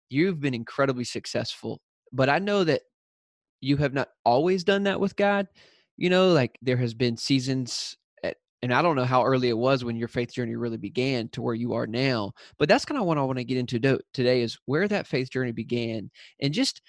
you've 0.09 0.39
been 0.39 0.53
incredibly 0.53 1.03
successful 1.03 1.79
but 2.11 2.29
i 2.29 2.39
know 2.39 2.63
that 2.63 2.81
you 3.61 3.77
have 3.77 3.93
not 3.93 4.09
always 4.23 4.63
done 4.63 4.83
that 4.83 4.99
with 4.99 5.15
god 5.15 5.47
you 5.97 6.09
know 6.09 6.29
like 6.29 6.57
there 6.61 6.77
has 6.77 6.93
been 6.93 7.17
seasons 7.17 7.97
and 8.65 8.73
I 8.73 8.81
don't 8.81 8.95
know 8.95 9.05
how 9.05 9.23
early 9.23 9.49
it 9.49 9.57
was 9.57 9.83
when 9.83 9.95
your 9.95 10.07
faith 10.07 10.33
journey 10.33 10.55
really 10.55 10.77
began 10.77 11.29
to 11.29 11.41
where 11.43 11.53
you 11.53 11.73
are 11.73 11.85
now, 11.85 12.31
but 12.57 12.67
that's 12.67 12.83
kind 12.83 12.99
of 12.99 13.05
what 13.05 13.19
I 13.19 13.21
want 13.21 13.37
to 13.37 13.43
get 13.43 13.59
into 13.59 13.77
do- 13.77 13.99
today 14.11 14.41
is 14.41 14.57
where 14.65 14.87
that 14.87 15.05
faith 15.05 15.29
journey 15.29 15.51
began, 15.51 16.09
and 16.41 16.51
just 16.51 16.81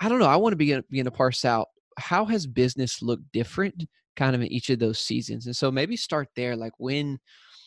I 0.00 0.08
don't 0.08 0.20
know. 0.20 0.24
I 0.24 0.36
want 0.36 0.54
to 0.54 0.56
begin 0.56 0.82
begin 0.88 1.04
to 1.04 1.10
parse 1.10 1.44
out 1.44 1.68
how 1.98 2.24
has 2.24 2.46
business 2.46 3.02
looked 3.02 3.30
different, 3.30 3.84
kind 4.16 4.34
of 4.34 4.40
in 4.40 4.50
each 4.50 4.70
of 4.70 4.78
those 4.78 4.98
seasons, 4.98 5.44
and 5.44 5.54
so 5.54 5.70
maybe 5.70 5.98
start 5.98 6.28
there, 6.34 6.56
like 6.56 6.72
when 6.78 7.18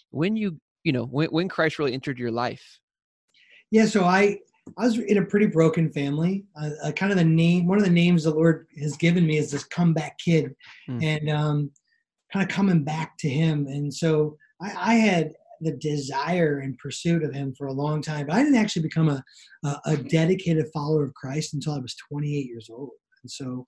when 0.10 0.36
you 0.36 0.60
you 0.84 0.92
know 0.92 1.04
when 1.04 1.30
when 1.30 1.48
Christ 1.48 1.78
really 1.78 1.94
entered 1.94 2.18
your 2.18 2.32
life. 2.32 2.80
Yeah, 3.70 3.86
so 3.86 4.06
I 4.06 4.40
I 4.76 4.86
was 4.86 4.98
in 4.98 5.20
a 5.20 5.26
pretty 5.26 5.46
broken 5.46 5.92
family. 5.92 6.46
Uh, 6.60 6.72
uh, 6.84 6.92
kind 6.94 7.12
of 7.12 7.20
the 7.20 7.24
name, 7.24 7.68
one 7.68 7.78
of 7.78 7.84
the 7.84 7.92
names 7.92 8.24
the 8.24 8.34
Lord 8.34 8.66
has 8.80 8.98
given 8.98 9.28
me 9.28 9.38
is 9.38 9.52
this 9.52 9.66
comeback 9.66 10.18
kid, 10.18 10.56
mm. 10.90 11.04
and 11.04 11.30
um, 11.30 11.72
kind 12.32 12.44
of 12.44 12.54
coming 12.54 12.84
back 12.84 13.18
to 13.20 13.30
him. 13.30 13.68
And 13.68 13.94
so 13.94 14.38
I, 14.62 14.94
I, 14.94 14.94
had 14.96 15.32
the 15.60 15.74
desire 15.74 16.60
and 16.60 16.78
pursuit 16.78 17.24
of 17.24 17.34
him 17.34 17.54
for 17.58 17.68
a 17.68 17.74
long 17.74 18.02
time, 18.02 18.28
but 18.28 18.36
I 18.36 18.44
didn't 18.44 18.58
actually 18.58 18.84
become 18.84 19.10
a, 19.10 19.24
a, 19.64 19.78
a 19.86 19.98
dedicated 19.98 20.66
follower 20.74 21.04
of 21.04 21.14
Christ 21.14 21.54
until 21.54 21.74
I 21.74 21.80
was 21.80 21.96
28 22.10 22.46
years 22.46 22.70
old. 22.72 22.92
And 23.24 23.32
so, 23.32 23.66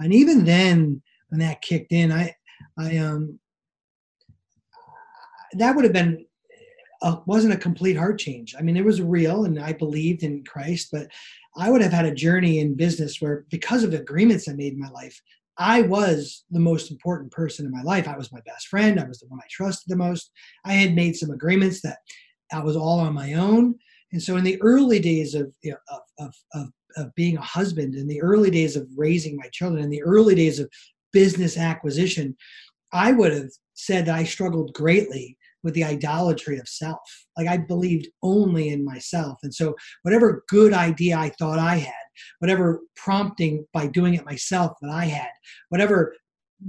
and 0.00 0.12
even 0.12 0.44
then, 0.44 1.02
when 1.28 1.40
that 1.40 1.62
kicked 1.62 1.92
in, 1.92 2.10
I, 2.10 2.34
I, 2.78 2.96
um, 2.96 3.38
that 5.52 5.74
would 5.74 5.84
have 5.84 5.92
been 5.92 6.24
wasn't 7.26 7.54
a 7.54 7.58
complete 7.58 7.96
heart 7.96 8.18
change. 8.18 8.54
I 8.58 8.62
mean, 8.62 8.76
it 8.76 8.84
was 8.84 9.00
real, 9.00 9.44
and 9.44 9.58
I 9.58 9.72
believed 9.72 10.22
in 10.22 10.44
Christ, 10.44 10.88
but 10.90 11.06
I 11.56 11.70
would 11.70 11.80
have 11.80 11.92
had 11.92 12.06
a 12.06 12.14
journey 12.14 12.58
in 12.58 12.74
business 12.74 13.20
where, 13.20 13.44
because 13.50 13.84
of 13.84 13.94
agreements 13.94 14.48
I 14.48 14.52
made 14.52 14.72
in 14.72 14.80
my 14.80 14.90
life, 14.90 15.20
I 15.58 15.82
was 15.82 16.44
the 16.50 16.60
most 16.60 16.90
important 16.90 17.32
person 17.32 17.66
in 17.66 17.72
my 17.72 17.82
life. 17.82 18.06
I 18.06 18.16
was 18.16 18.32
my 18.32 18.40
best 18.46 18.68
friend. 18.68 19.00
I 19.00 19.08
was 19.08 19.18
the 19.18 19.26
one 19.26 19.40
I 19.42 19.46
trusted 19.50 19.88
the 19.88 19.96
most. 19.96 20.30
I 20.64 20.74
had 20.74 20.94
made 20.94 21.16
some 21.16 21.30
agreements 21.30 21.80
that 21.82 21.98
I 22.52 22.60
was 22.60 22.76
all 22.76 23.00
on 23.00 23.12
my 23.12 23.34
own. 23.34 23.74
And 24.12 24.22
so, 24.22 24.36
in 24.36 24.44
the 24.44 24.60
early 24.62 25.00
days 25.00 25.34
of, 25.34 25.52
you 25.62 25.72
know, 25.72 25.78
of, 25.90 26.00
of, 26.18 26.34
of, 26.54 26.68
of 26.96 27.14
being 27.14 27.36
a 27.36 27.42
husband, 27.42 27.94
in 27.94 28.06
the 28.06 28.22
early 28.22 28.50
days 28.50 28.76
of 28.76 28.88
raising 28.96 29.36
my 29.36 29.48
children, 29.52 29.82
in 29.82 29.90
the 29.90 30.02
early 30.02 30.34
days 30.34 30.58
of 30.58 30.70
business 31.12 31.58
acquisition, 31.58 32.36
I 32.92 33.12
would 33.12 33.32
have 33.32 33.50
said 33.74 34.06
that 34.06 34.14
I 34.14 34.24
struggled 34.24 34.72
greatly 34.72 35.36
with 35.62 35.74
the 35.74 35.84
idolatry 35.84 36.58
of 36.58 36.68
self. 36.68 37.00
Like 37.36 37.48
I 37.48 37.58
believed 37.58 38.08
only 38.22 38.70
in 38.70 38.84
myself. 38.84 39.38
And 39.42 39.52
so, 39.52 39.74
whatever 40.02 40.44
good 40.48 40.72
idea 40.72 41.18
I 41.18 41.30
thought 41.30 41.58
I 41.58 41.76
had, 41.76 41.92
whatever 42.38 42.80
prompting 42.96 43.66
by 43.72 43.86
doing 43.86 44.14
it 44.14 44.24
myself 44.24 44.72
that 44.82 44.90
I 44.90 45.04
had, 45.04 45.30
whatever 45.68 46.14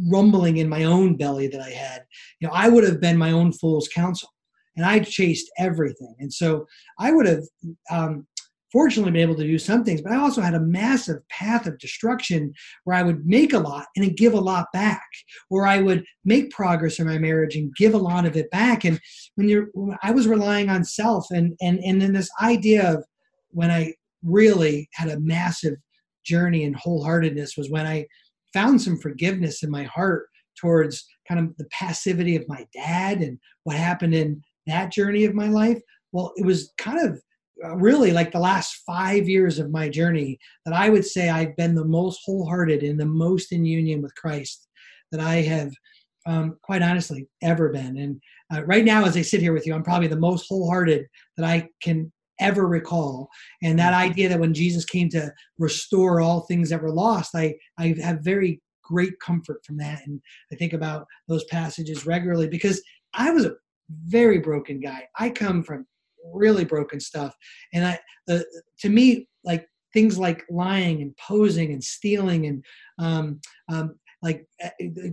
rumbling 0.08 0.58
in 0.58 0.70
my 0.70 0.84
own 0.84 1.18
belly 1.18 1.48
that 1.48 1.62
I 1.62 1.72
had, 1.72 2.03
you 2.39 2.48
know, 2.48 2.53
I 2.53 2.70
would 2.70 2.84
have 2.84 3.01
been 3.01 3.18
my 3.18 3.32
own 3.32 3.51
fool's 3.51 3.88
counsel. 3.88 4.29
and 4.75 4.86
I 4.86 5.00
chased 5.00 5.51
everything. 5.58 6.15
And 6.20 6.32
so 6.32 6.65
I 7.00 7.12
would 7.12 7.25
have 7.25 7.44
um, 7.91 8.27
fortunately 8.72 9.12
been 9.12 9.22
able 9.22 9.36
to 9.36 9.44
do 9.44 9.58
some 9.58 9.84
things, 9.84 10.01
but 10.01 10.12
I 10.12 10.18
also 10.18 10.41
had 10.41 10.53
a 10.53 10.60
massive 10.60 11.27
path 11.29 11.65
of 11.65 11.77
destruction 11.79 12.53
where 12.84 12.96
I 12.96 13.03
would 13.03 13.25
make 13.25 13.53
a 13.53 13.60
lot 13.60 13.88
and 13.96 14.15
give 14.15 14.34
a 14.34 14.39
lot 14.39 14.68
back, 14.72 15.08
or 15.50 15.68
I 15.68 15.79
would 15.79 16.06
make 16.24 16.51
progress 16.51 17.00
in 17.00 17.08
my 17.08 17.18
marriage 17.18 17.56
and 17.56 17.75
give 17.75 17.94
a 17.94 17.98
lot 17.98 18.25
of 18.25 18.38
it 18.38 18.50
back. 18.51 18.86
And 18.86 19.00
when 19.36 19.50
you're, 19.50 19.68
I 20.03 20.12
was 20.12 20.27
relying 20.27 20.70
on 20.70 20.84
self, 20.84 21.25
and 21.32 21.58
and 21.62 21.79
and 21.79 22.01
then 22.01 22.13
this 22.13 22.29
idea 22.41 22.94
of 22.94 23.03
when 23.50 23.72
I 23.72 23.94
really 24.24 24.90
had 24.94 25.10
a 25.10 25.20
massive 25.20 25.76
journey 26.26 26.64
in 26.64 26.74
wholeheartedness 26.74 27.58
was 27.58 27.70
when 27.70 27.86
I 27.86 28.06
found 28.54 28.82
some 28.82 28.98
forgiveness 28.98 29.64
in 29.64 29.72
my 29.72 29.84
heart 29.84 30.28
towards 30.60 31.06
kind 31.28 31.40
of 31.40 31.56
the 31.58 31.68
passivity 31.72 32.36
of 32.36 32.48
my 32.48 32.66
dad 32.74 33.22
and 33.22 33.40
what 33.64 33.76
happened 33.76 34.14
in 34.14 34.42
that 34.68 34.92
journey 34.92 35.26
of 35.26 35.34
my 35.34 35.48
life. 35.48 35.80
Well, 36.12 36.34
it 36.36 36.46
was 36.46 36.74
kind 36.78 37.08
of 37.08 37.22
uh, 37.64 37.76
really 37.76 38.12
like 38.12 38.32
the 38.32 38.40
last 38.40 38.82
five 38.86 39.28
years 39.28 39.60
of 39.60 39.72
my 39.72 39.90
journey 39.90 40.40
that 40.66 40.74
I 40.74 40.90
would 40.90 41.06
say 41.06 41.30
I've 41.30 41.56
been 41.56 41.76
the 41.76 41.86
most 41.86 42.22
wholehearted 42.26 42.84
and 42.84 43.00
the 43.00 43.06
most 43.06 43.52
in 43.52 43.66
union 43.66 44.02
with 44.02 44.16
Christ 44.16 44.68
that 45.12 45.22
I 45.22 45.36
have, 45.42 45.72
um, 46.26 46.58
quite 46.62 46.82
honestly, 46.82 47.28
ever 47.42 47.70
been. 47.70 47.98
And 47.98 48.22
uh, 48.54 48.64
right 48.66 48.86
now, 48.86 49.06
as 49.06 49.18
I 49.18 49.22
sit 49.22 49.42
here 49.42 49.54
with 49.54 49.68
you, 49.68 49.74
I'm 49.74 49.84
probably 49.84 50.08
the 50.08 50.16
most 50.16 50.48
wholehearted 50.48 51.06
that 51.38 51.46
I 51.46 51.68
can 51.82 52.12
ever 52.39 52.67
recall. 52.67 53.29
And 53.62 53.77
that 53.79 53.93
mm-hmm. 53.93 54.12
idea 54.12 54.29
that 54.29 54.39
when 54.39 54.53
Jesus 54.53 54.86
came 54.86 55.10
to 55.10 55.34
restore 55.58 56.22
all 56.22 56.41
things 56.41 56.69
that 56.69 56.81
were 56.81 56.91
lost, 56.91 57.36
I, 57.36 57.55
I 57.77 57.96
have 58.01 58.22
very 58.22 58.62
great 58.84 59.19
comfort 59.19 59.63
from 59.65 59.77
that. 59.77 60.01
And 60.05 60.19
I 60.51 60.55
think 60.55 60.74
about 60.74 61.05
those 61.27 61.43
passages 61.46 62.05
regularly 62.05 62.48
because 62.48 62.81
I 63.13 63.31
was 63.31 63.46
a 63.46 63.55
very 64.05 64.39
broken 64.39 64.79
guy. 64.79 65.08
I 65.17 65.29
come 65.29 65.63
from 65.63 65.86
really 66.34 66.65
broken 66.65 67.00
stuff. 67.00 67.36
And 67.74 67.86
I, 67.86 68.00
the, 68.27 68.46
to 68.79 68.89
me, 68.89 69.27
like 69.43 69.67
things 69.93 70.17
like 70.17 70.43
lying 70.50 71.01
and 71.01 71.15
posing 71.17 71.72
and 71.72 71.84
stealing 71.84 72.46
and 72.46 72.65
um, 73.00 73.39
um, 73.69 73.96
like 74.22 74.46
eh, 74.60 74.69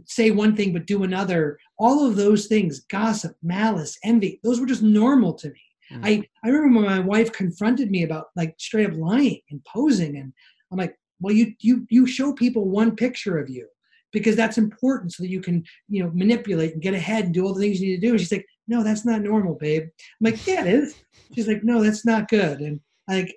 say 0.06 0.30
one 0.30 0.56
thing 0.56 0.72
but 0.72 0.86
do 0.86 1.04
another, 1.04 1.58
all 1.78 2.06
of 2.06 2.16
those 2.16 2.46
things, 2.46 2.80
gossip, 2.90 3.36
malice, 3.42 3.98
envy, 4.04 4.40
those 4.42 4.60
were 4.60 4.66
just 4.66 4.82
normal 4.82 5.34
to 5.34 5.48
me. 5.48 5.60
Mm-hmm. 5.92 6.04
I, 6.04 6.22
I 6.44 6.48
remember 6.48 6.80
when 6.80 6.90
my 6.90 7.00
wife 7.00 7.32
confronted 7.32 7.90
me 7.90 8.02
about 8.02 8.26
like 8.34 8.54
straight 8.58 8.90
up 8.90 8.96
lying 8.96 9.40
and 9.50 9.64
posing 9.64 10.16
and 10.16 10.32
I'm 10.72 10.78
like, 10.78 10.96
well, 11.20 11.34
you 11.34 11.54
you 11.60 11.86
you 11.88 12.06
show 12.06 12.32
people 12.32 12.68
one 12.68 12.96
picture 12.96 13.38
of 13.38 13.48
you 13.48 13.68
because 14.12 14.36
that's 14.36 14.58
important 14.58 15.12
so 15.12 15.22
that 15.22 15.30
you 15.30 15.40
can 15.40 15.64
you 15.88 16.02
know 16.02 16.10
manipulate 16.14 16.72
and 16.72 16.82
get 16.82 16.94
ahead 16.94 17.24
and 17.24 17.34
do 17.34 17.44
all 17.44 17.54
the 17.54 17.60
things 17.60 17.80
you 17.80 17.88
need 17.88 18.00
to 18.00 18.06
do. 18.06 18.10
And 18.10 18.20
she's 18.20 18.32
like, 18.32 18.46
no, 18.68 18.82
that's 18.82 19.04
not 19.04 19.22
normal, 19.22 19.54
babe. 19.54 19.84
I'm 19.84 20.24
like, 20.32 20.46
yeah, 20.46 20.64
it 20.64 20.66
is. 20.66 20.94
She's 21.34 21.48
like, 21.48 21.62
no, 21.62 21.82
that's 21.82 22.04
not 22.04 22.28
good. 22.28 22.60
And 22.60 22.80
like, 23.08 23.34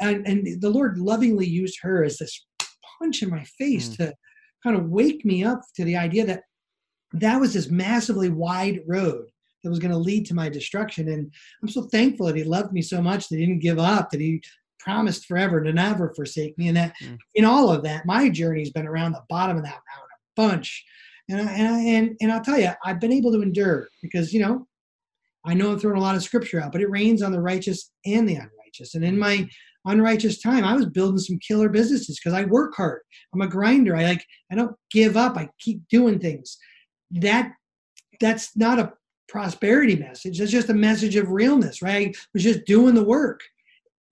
and, 0.00 0.26
and 0.26 0.60
the 0.60 0.70
Lord 0.70 0.98
lovingly 0.98 1.46
used 1.46 1.78
her 1.82 2.04
as 2.04 2.18
this 2.18 2.44
punch 2.98 3.22
in 3.22 3.30
my 3.30 3.44
face 3.58 3.90
mm. 3.90 3.96
to 3.98 4.14
kind 4.62 4.76
of 4.76 4.88
wake 4.88 5.24
me 5.24 5.44
up 5.44 5.60
to 5.76 5.84
the 5.84 5.96
idea 5.96 6.26
that 6.26 6.42
that 7.12 7.40
was 7.40 7.54
this 7.54 7.70
massively 7.70 8.28
wide 8.28 8.80
road 8.86 9.26
that 9.64 9.70
was 9.70 9.80
going 9.80 9.90
to 9.90 9.98
lead 9.98 10.26
to 10.26 10.34
my 10.34 10.48
destruction. 10.48 11.08
And 11.08 11.32
I'm 11.60 11.68
so 11.68 11.82
thankful 11.82 12.26
that 12.26 12.36
He 12.36 12.44
loved 12.44 12.72
me 12.72 12.82
so 12.82 13.02
much 13.02 13.28
that 13.28 13.38
He 13.38 13.46
didn't 13.46 13.62
give 13.62 13.78
up, 13.78 14.10
that 14.10 14.20
He 14.20 14.42
promised 14.78 15.24
forever 15.24 15.62
to 15.62 15.72
never 15.72 16.12
forsake 16.14 16.56
me. 16.58 16.68
And 16.68 16.76
that 16.76 16.94
mm. 17.02 17.18
in 17.34 17.44
all 17.44 17.70
of 17.70 17.82
that, 17.82 18.06
my 18.06 18.28
journey's 18.28 18.70
been 18.70 18.86
around 18.86 19.12
the 19.12 19.24
bottom 19.28 19.56
of 19.56 19.64
that 19.64 19.80
mountain 19.90 20.08
a 20.12 20.56
bunch. 20.56 20.84
And 21.28 21.40
I, 21.40 21.52
and 21.52 21.74
I, 21.74 21.80
and 21.80 22.16
and 22.20 22.32
I'll 22.32 22.44
tell 22.44 22.60
you, 22.60 22.70
I've 22.84 23.00
been 23.00 23.12
able 23.12 23.32
to 23.32 23.42
endure 23.42 23.88
because 24.02 24.32
you 24.32 24.40
know, 24.40 24.66
I 25.44 25.54
know 25.54 25.72
I'm 25.72 25.78
throwing 25.78 25.98
a 25.98 26.02
lot 26.02 26.16
of 26.16 26.22
scripture 26.22 26.60
out, 26.60 26.72
but 26.72 26.82
it 26.82 26.90
rains 26.90 27.22
on 27.22 27.32
the 27.32 27.40
righteous 27.40 27.90
and 28.04 28.28
the 28.28 28.34
unrighteous. 28.34 28.94
And 28.94 29.04
in 29.04 29.18
my 29.18 29.48
unrighteous 29.86 30.40
time, 30.40 30.64
I 30.64 30.74
was 30.74 30.86
building 30.86 31.18
some 31.18 31.38
killer 31.38 31.68
businesses 31.68 32.18
because 32.18 32.38
I 32.38 32.44
work 32.44 32.74
hard. 32.76 33.00
I'm 33.32 33.40
a 33.40 33.48
grinder. 33.48 33.96
I 33.96 34.04
like 34.04 34.24
I 34.52 34.54
don't 34.54 34.76
give 34.90 35.16
up. 35.16 35.36
I 35.36 35.48
keep 35.58 35.80
doing 35.88 36.18
things. 36.18 36.58
That 37.10 37.52
that's 38.20 38.56
not 38.56 38.78
a 38.78 38.92
prosperity 39.28 39.96
message. 39.96 40.38
That's 40.38 40.50
just 40.50 40.68
a 40.68 40.74
message 40.74 41.16
of 41.16 41.30
realness, 41.30 41.82
right? 41.82 42.08
I 42.08 42.20
was 42.32 42.42
just 42.42 42.64
doing 42.64 42.94
the 42.94 43.04
work. 43.04 43.40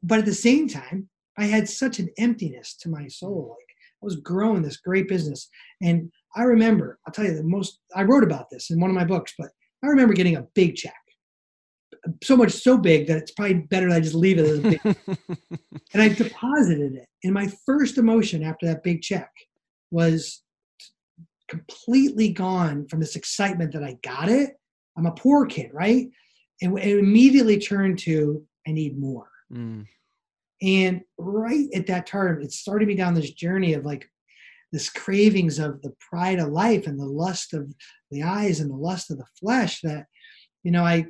But 0.03 0.19
at 0.19 0.25
the 0.25 0.35
same 0.35 0.69
time, 0.69 1.09
I 1.39 1.45
had 1.45 1.69
such 1.69 1.99
an 1.99 2.09
emptiness 2.19 2.75
to 2.81 2.89
my 2.89 3.07
soul. 3.09 3.45
Mm. 3.45 3.51
Like 3.51 3.69
I 4.03 4.05
was 4.05 4.17
growing 4.17 4.63
this 4.63 4.77
great 4.77 5.09
business. 5.09 5.49
And 5.81 6.11
I 6.35 6.43
remember, 6.43 6.99
I'll 7.07 7.13
tell 7.13 7.25
you 7.25 7.35
the 7.35 7.43
most, 7.43 7.81
I 7.95 8.03
wrote 8.03 8.25
about 8.25 8.51
this 8.51 8.71
in 8.71 8.81
one 8.81 8.91
of 8.91 8.97
my 8.97 9.05
books, 9.05 9.35
but 9.39 9.51
I 9.83 9.89
remember 9.89 10.15
getting 10.15 10.37
a 10.37 10.47
big 10.55 10.77
check. 10.77 10.95
So 12.25 12.37
much, 12.37 12.51
so 12.51 12.79
big 12.79 13.07
that 13.07 13.19
it's 13.19 13.31
probably 13.31 13.55
better 13.55 13.89
that 13.89 13.97
I 13.97 14.01
just 14.01 14.15
leave 14.15 14.39
it 14.39 14.47
as 14.47 14.59
a 14.59 14.63
big. 14.63 14.81
and 15.93 16.03
I 16.03 16.09
deposited 16.09 16.95
it. 16.95 17.07
And 17.23 17.33
my 17.33 17.49
first 17.65 17.97
emotion 17.97 18.43
after 18.43 18.67
that 18.67 18.83
big 18.83 19.03
check 19.03 19.31
was 19.93 20.43
completely 21.49 22.31
gone 22.31 22.89
from 22.89 22.99
this 22.99 23.15
excitement 23.15 23.73
that 23.73 23.85
I 23.85 23.99
got 24.03 24.29
it. 24.29 24.55
I'm 24.97 25.07
a 25.07 25.13
poor 25.13 25.47
kid, 25.47 25.71
right? 25.73 26.09
And 26.61 26.79
it 26.79 26.99
immediately 26.99 27.59
turned 27.59 27.99
to, 28.01 28.45
I 28.67 28.73
need 28.73 28.99
more. 28.99 29.29
Mm. 29.53 29.87
And 30.63 31.01
right 31.19 31.67
at 31.75 31.87
that 31.89 32.07
time, 32.07 32.41
it 32.41 32.53
started 32.53 32.87
me 32.87 32.95
down 32.95 33.15
this 33.15 33.33
journey 33.33 33.75
of 33.75 33.85
like, 33.85 34.09
this 34.73 34.89
cravings 34.89 35.59
of 35.59 35.81
the 35.83 35.95
pride 36.01 36.39
of 36.39 36.49
life 36.49 36.87
and 36.87 36.99
the 36.99 37.07
lust 37.07 37.53
of 37.53 37.73
the 38.11 38.23
eyes 38.23 38.59
and 38.61 38.71
the 38.71 38.75
lust 38.75 39.11
of 39.11 39.19
the 39.19 39.27
flesh 39.39 39.81
that 39.83 40.07
you 40.65 40.71
know 40.71 40.85
i 40.85 41.05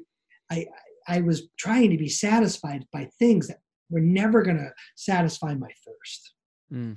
i 0.50 0.66
i 1.08 1.20
was 1.20 1.48
trying 1.58 1.90
to 1.90 1.96
be 1.96 2.08
satisfied 2.08 2.84
by 2.92 3.08
things 3.18 3.48
that 3.48 3.58
were 3.88 4.00
never 4.00 4.42
going 4.42 4.56
to 4.56 4.70
satisfy 4.96 5.54
my 5.54 5.70
thirst 5.86 6.32
mm. 6.72 6.96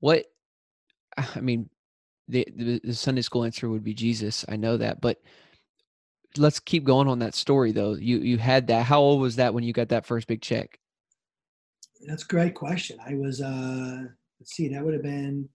what 0.00 0.24
i 1.16 1.40
mean 1.40 1.68
the, 2.28 2.46
the, 2.56 2.80
the 2.82 2.94
sunday 2.94 3.22
school 3.22 3.44
answer 3.44 3.68
would 3.68 3.84
be 3.84 3.94
jesus 3.94 4.44
i 4.48 4.56
know 4.56 4.76
that 4.76 5.00
but 5.00 5.20
let's 6.36 6.60
keep 6.60 6.84
going 6.84 7.08
on 7.08 7.18
that 7.18 7.34
story 7.34 7.72
though 7.72 7.94
you 7.94 8.18
you 8.18 8.38
had 8.38 8.66
that 8.66 8.84
how 8.84 9.00
old 9.00 9.20
was 9.20 9.36
that 9.36 9.54
when 9.54 9.64
you 9.64 9.72
got 9.72 9.88
that 9.88 10.06
first 10.06 10.26
big 10.26 10.40
check 10.40 10.78
that's 12.06 12.24
a 12.24 12.26
great 12.26 12.54
question 12.54 12.98
i 13.06 13.14
was 13.14 13.40
uh 13.40 14.02
let's 14.40 14.54
see 14.54 14.68
that 14.68 14.84
would 14.84 14.94
have 14.94 15.02
been 15.02 15.48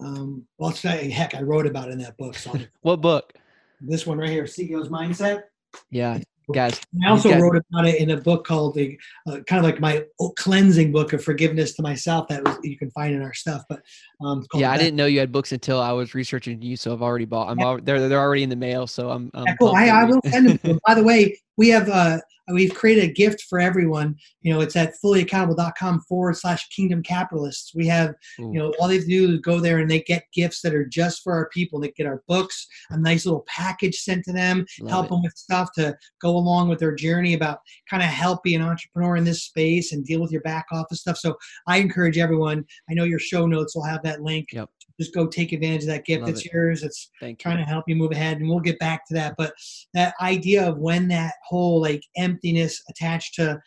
um, 0.00 0.46
well, 0.58 0.70
heck, 0.70 1.34
I 1.34 1.42
wrote 1.42 1.66
about 1.66 1.88
it 1.88 1.92
in 1.92 1.98
that 1.98 2.16
book. 2.16 2.36
So 2.36 2.52
what 2.82 3.00
book? 3.00 3.32
This 3.80 4.06
one 4.06 4.18
right 4.18 4.30
here, 4.30 4.44
CEO's 4.44 4.88
Mindset. 4.88 5.42
Yeah, 5.90 6.18
guys. 6.54 6.80
I 7.04 7.10
also 7.10 7.36
wrote 7.38 7.62
about 7.70 7.86
it 7.86 8.00
in 8.00 8.10
a 8.10 8.16
book 8.16 8.46
called 8.46 8.74
the 8.74 8.98
uh, 9.26 9.40
kind 9.46 9.58
of 9.58 9.64
like 9.64 9.80
my 9.80 10.04
cleansing 10.36 10.92
book 10.92 11.12
of 11.12 11.22
forgiveness 11.22 11.74
to 11.74 11.82
myself 11.82 12.28
that 12.28 12.44
was, 12.44 12.58
you 12.62 12.76
can 12.76 12.90
find 12.90 13.14
in 13.14 13.22
our 13.22 13.34
stuff. 13.34 13.64
But 13.68 13.82
um, 14.20 14.46
yeah, 14.54 14.70
I 14.70 14.78
didn't 14.78 14.96
know 14.96 15.06
you 15.06 15.20
had 15.20 15.32
books 15.32 15.52
until 15.52 15.80
I 15.80 15.92
was 15.92 16.14
researching 16.14 16.60
you, 16.62 16.76
so 16.76 16.92
I've 16.92 17.02
already 17.02 17.24
bought. 17.24 17.48
I'm 17.48 17.58
yeah. 17.58 17.66
all, 17.66 17.78
they're 17.80 18.08
they're 18.08 18.20
already 18.20 18.42
in 18.42 18.50
the 18.50 18.56
mail, 18.56 18.86
so 18.86 19.10
I'm. 19.10 19.30
I'm 19.34 19.44
yeah, 19.46 19.56
cool. 19.56 19.74
I, 19.74 19.88
I 19.88 20.04
will 20.04 20.20
send 20.26 20.48
them. 20.48 20.78
By 20.86 20.94
the 20.94 21.02
way, 21.02 21.38
we 21.58 21.68
have 21.68 21.88
uh, 21.88 22.18
we've 22.50 22.74
created 22.74 23.04
a 23.04 23.12
gift 23.12 23.42
for 23.42 23.60
everyone. 23.60 24.16
You 24.42 24.52
know, 24.52 24.60
it's 24.60 24.76
at 24.76 24.94
fullyaccountable.com 25.04 26.00
forward 26.08 26.36
slash 26.36 26.68
kingdom 26.68 27.02
capitalists. 27.02 27.74
We 27.74 27.86
have, 27.88 28.14
Ooh. 28.40 28.52
you 28.52 28.58
know, 28.58 28.72
all 28.78 28.88
they 28.88 28.94
have 28.94 29.04
to 29.04 29.10
do 29.10 29.34
is 29.34 29.40
go 29.40 29.60
there 29.60 29.78
and 29.78 29.90
they 29.90 30.00
get 30.00 30.24
gifts 30.32 30.62
that 30.62 30.74
are 30.74 30.86
just 30.86 31.22
for 31.22 31.34
our 31.34 31.48
people. 31.50 31.80
They 31.80 31.90
get 31.90 32.06
our 32.06 32.22
books, 32.26 32.66
a 32.90 32.96
nice 32.96 33.26
little 33.26 33.44
package 33.46 33.98
sent 33.98 34.24
to 34.24 34.32
them, 34.32 34.64
Love 34.80 34.90
help 34.90 35.06
it. 35.06 35.10
them 35.10 35.22
with 35.22 35.36
stuff 35.36 35.72
to 35.74 35.96
go 36.22 36.30
along 36.30 36.68
with 36.68 36.78
their 36.78 36.94
journey 36.94 37.34
about 37.34 37.60
kind 37.90 38.02
of 38.02 38.08
help 38.08 38.42
be 38.42 38.54
an 38.54 38.62
entrepreneur 38.62 39.16
in 39.16 39.24
this 39.24 39.42
space 39.42 39.92
and 39.92 40.06
deal 40.06 40.20
with 40.20 40.32
your 40.32 40.42
back 40.42 40.66
office 40.72 41.00
stuff. 41.00 41.18
So 41.18 41.36
I 41.66 41.78
encourage 41.78 42.18
everyone. 42.18 42.64
I 42.88 42.94
know 42.94 43.04
your 43.04 43.18
show 43.18 43.46
notes 43.46 43.74
will 43.74 43.84
have 43.84 44.02
that 44.04 44.22
link. 44.22 44.48
Yep 44.52 44.70
just 44.98 45.14
go 45.14 45.26
take 45.26 45.52
advantage 45.52 45.82
of 45.82 45.88
that 45.88 46.04
gift. 46.04 46.22
Love 46.22 46.30
it's 46.30 46.44
it. 46.44 46.52
yours. 46.52 46.82
It's 46.82 47.10
Thank 47.20 47.38
trying 47.38 47.58
you. 47.58 47.64
to 47.64 47.70
help 47.70 47.84
you 47.86 47.94
move 47.94 48.10
ahead, 48.10 48.38
and 48.38 48.48
we'll 48.48 48.60
get 48.60 48.78
back 48.78 49.06
to 49.06 49.14
that. 49.14 49.34
But 49.38 49.54
that 49.94 50.14
idea 50.20 50.68
of 50.68 50.78
when 50.78 51.08
that 51.08 51.34
whole 51.48 51.80
like 51.80 52.02
emptiness 52.16 52.82
attached 52.88 53.34
to 53.34 53.60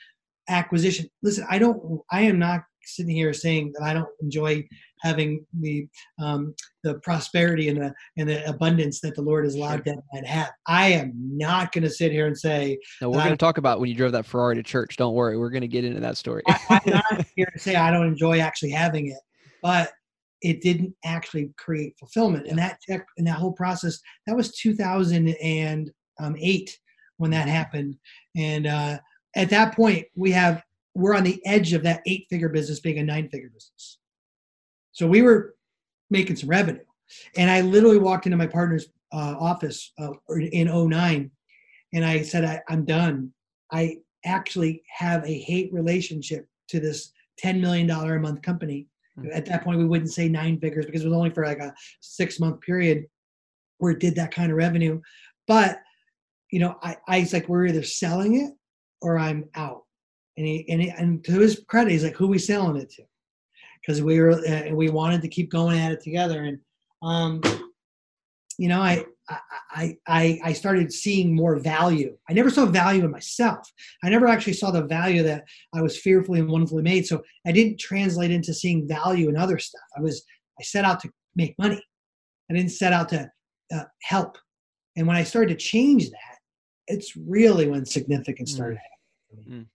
acquisition. 0.50 1.08
Listen, 1.24 1.46
I 1.50 1.60
don't. 1.60 2.02
I 2.12 2.22
am 2.22 2.40
not 2.40 2.62
sitting 2.84 3.16
here 3.16 3.34
saying 3.34 3.74
that 3.74 3.84
I 3.84 3.94
don't 3.94 4.10
enjoy 4.22 4.68
having 5.02 5.46
the 5.60 5.88
um, 6.22 6.54
the 6.84 7.00
prosperity 7.00 7.70
and 7.70 7.82
the 7.82 7.94
and 8.18 8.30
the 8.30 8.48
abundance 8.48 9.00
that 9.02 9.16
the 9.16 9.22
Lord 9.22 9.46
has 9.46 9.56
allowed 9.56 9.84
sure. 9.86 9.96
them 9.96 10.02
to 10.14 10.28
have. 10.28 10.52
I 10.68 10.90
am 10.90 11.14
not 11.16 11.72
going 11.72 11.84
to 11.84 11.90
sit 11.90 12.12
here 12.12 12.28
and 12.28 12.38
say. 12.38 12.78
No, 13.02 13.10
we're 13.10 13.20
going 13.20 13.32
to 13.32 13.38
talk 13.38 13.58
about 13.58 13.80
when 13.80 13.90
you 13.90 13.96
drove 13.96 14.12
that 14.14 14.26
Ferrari 14.26 14.56
to 14.56 14.64
church. 14.64 14.98
Don't 14.98 15.14
worry, 15.14 15.38
we're 15.38 15.50
going 15.50 15.62
to 15.62 15.68
get 15.68 15.86
into 15.86 16.02
that 16.02 16.18
story. 16.18 16.44
I, 16.48 16.82
am 16.86 16.94
not 16.94 17.26
here 17.36 17.50
to 17.52 17.60
say 17.60 17.76
I 17.76 17.92
don't 17.92 18.08
enjoy 18.08 18.40
actually 18.40 18.72
having 18.72 19.08
it, 19.08 19.20
but 19.62 19.92
it 20.42 20.62
didn't 20.62 20.96
actually 21.06 21.52
create 21.58 21.96
fulfillment. 22.00 22.48
And 22.48 22.58
that 22.58 22.80
tech 22.88 23.06
and 23.18 23.28
that 23.28 23.36
whole 23.36 23.54
process, 23.54 24.00
that 24.26 24.36
was 24.36 24.56
2008 24.58 26.80
when 27.22 27.32
that 27.32 27.48
happened. 27.48 27.98
And 28.36 28.68
uh, 28.68 28.98
at 29.36 29.50
that 29.50 29.76
point, 29.76 30.08
we 30.16 30.32
have 30.32 30.64
we're 30.94 31.16
on 31.16 31.24
the 31.24 31.42
edge 31.46 31.72
of 31.72 31.84
that 31.84 32.02
eight 32.06 32.28
figure 32.30 32.50
business 32.50 32.82
being 32.82 33.00
a 33.00 33.04
nine 33.04 33.30
figure 33.30 33.50
business. 33.50 34.00
So 34.92 35.08
we 35.08 35.22
were 35.22 35.56
making 36.10 36.36
some 36.36 36.50
revenue. 36.50 36.84
And 37.38 37.50
I 37.50 37.62
literally 37.62 37.98
walked 37.98 38.26
into 38.26 38.38
my 38.38 38.48
partner's 38.48 38.88
uh, 39.14 39.36
office 39.40 39.94
uh, 40.00 40.12
in 40.30 40.68
09 40.68 41.32
and 41.94 42.06
I 42.06 42.22
said, 42.22 42.46
I, 42.46 42.62
I'm 42.70 42.86
done. 42.86 43.32
I 43.72 43.98
actually 44.26 44.84
have 44.88 45.24
a 45.26 45.40
hate 45.40 45.72
relationship 45.74 46.48
to 46.70 46.80
this 46.80 47.12
$10 47.44 47.60
million 47.60 47.90
a 47.90 48.20
month 48.20 48.42
company. 48.42 48.88
Mm-hmm. 49.18 49.30
At 49.34 49.46
that 49.48 49.64
point, 49.64 49.80
we 49.80 49.86
wouldn't 49.86 50.12
say 50.12 50.30
nine 50.30 50.60
figures 50.60 50.86
because 50.86 51.02
it 51.02 51.08
was 51.08 51.16
only 51.16 51.32
for 51.32 51.46
like 51.46 51.60
a 51.60 51.74
six 52.00 52.40
month 52.40 52.62
period 52.62 53.06
where 53.78 53.92
it 53.92 54.00
did 54.00 54.16
that 54.16 54.34
kind 54.34 54.52
of 54.52 54.58
revenue. 54.58 55.02
But, 55.48 55.80
you 56.52 56.60
know, 56.60 56.76
I, 56.84 56.98
I 57.08 57.28
like, 57.34 57.50
we're 57.50 57.68
either 57.68 57.84
selling 57.84 58.42
it 58.42 58.54
or 59.02 59.18
I'm 59.18 59.50
out. 59.56 59.84
And 60.38 60.46
he, 60.46 60.66
and, 60.70 60.82
he, 60.82 60.90
and 60.90 61.24
to 61.26 61.40
his 61.40 61.64
credit, 61.68 61.92
he's 61.92 62.04
like, 62.04 62.16
who 62.16 62.28
we 62.28 62.38
selling 62.38 62.78
it 62.78 62.90
to? 62.92 63.04
Because 63.82 64.02
we 64.02 64.20
were, 64.20 64.32
uh, 64.32 64.70
we 64.74 64.90
wanted 64.90 65.22
to 65.24 65.28
keep 65.28 65.50
going 65.50 65.80
at 65.80 65.92
it 65.92 66.02
together. 66.02 66.44
And, 66.44 66.60
um, 67.02 67.42
you 68.58 68.68
know, 68.68 68.82
I, 68.82 69.06
I, 69.72 69.98
I, 70.08 70.40
I 70.44 70.54
started 70.54 70.92
seeing 70.92 71.34
more 71.34 71.58
value. 71.58 72.18
I 72.30 72.34
never 72.34 72.50
saw 72.50 72.66
value 72.66 73.06
in 73.06 73.12
myself. 73.12 73.66
I 74.04 74.10
never 74.10 74.28
actually 74.28 74.54
saw 74.54 74.72
the 74.72 74.84
value 74.84 75.24
that 75.24 75.46
I 75.74 75.82
was 75.82 76.00
fearfully 76.00 76.42
and 76.42 76.50
wonderfully 76.50 76.84
made. 76.84 77.08
So 77.08 77.24
I 77.46 77.52
didn't 77.54 77.80
translate 77.80 78.30
into 78.30 78.54
seeing 78.54 78.88
value 78.88 79.30
in 79.30 79.38
other 79.38 79.58
stuff. 79.58 79.82
I 79.98 80.02
was, 80.02 80.24
I 80.60 80.64
set 80.64 80.86
out 80.86 81.00
to 81.02 81.12
make 81.36 81.58
money. 81.58 81.82
I 82.50 82.54
didn't 82.54 82.72
set 82.72 82.94
out 82.94 83.10
to 83.10 83.32
uh, 83.74 83.84
help. 84.04 84.38
And 84.98 85.08
when 85.08 85.16
I 85.16 85.24
started 85.24 85.58
to 85.58 85.66
change 85.66 86.10
that, 86.10 86.38
it's 86.88 87.16
really 87.16 87.68
when 87.68 87.86
significance 87.86 88.52
mm. 88.52 88.56
started 88.56 88.80
happening. 89.32 89.60
Mm. 89.62 89.66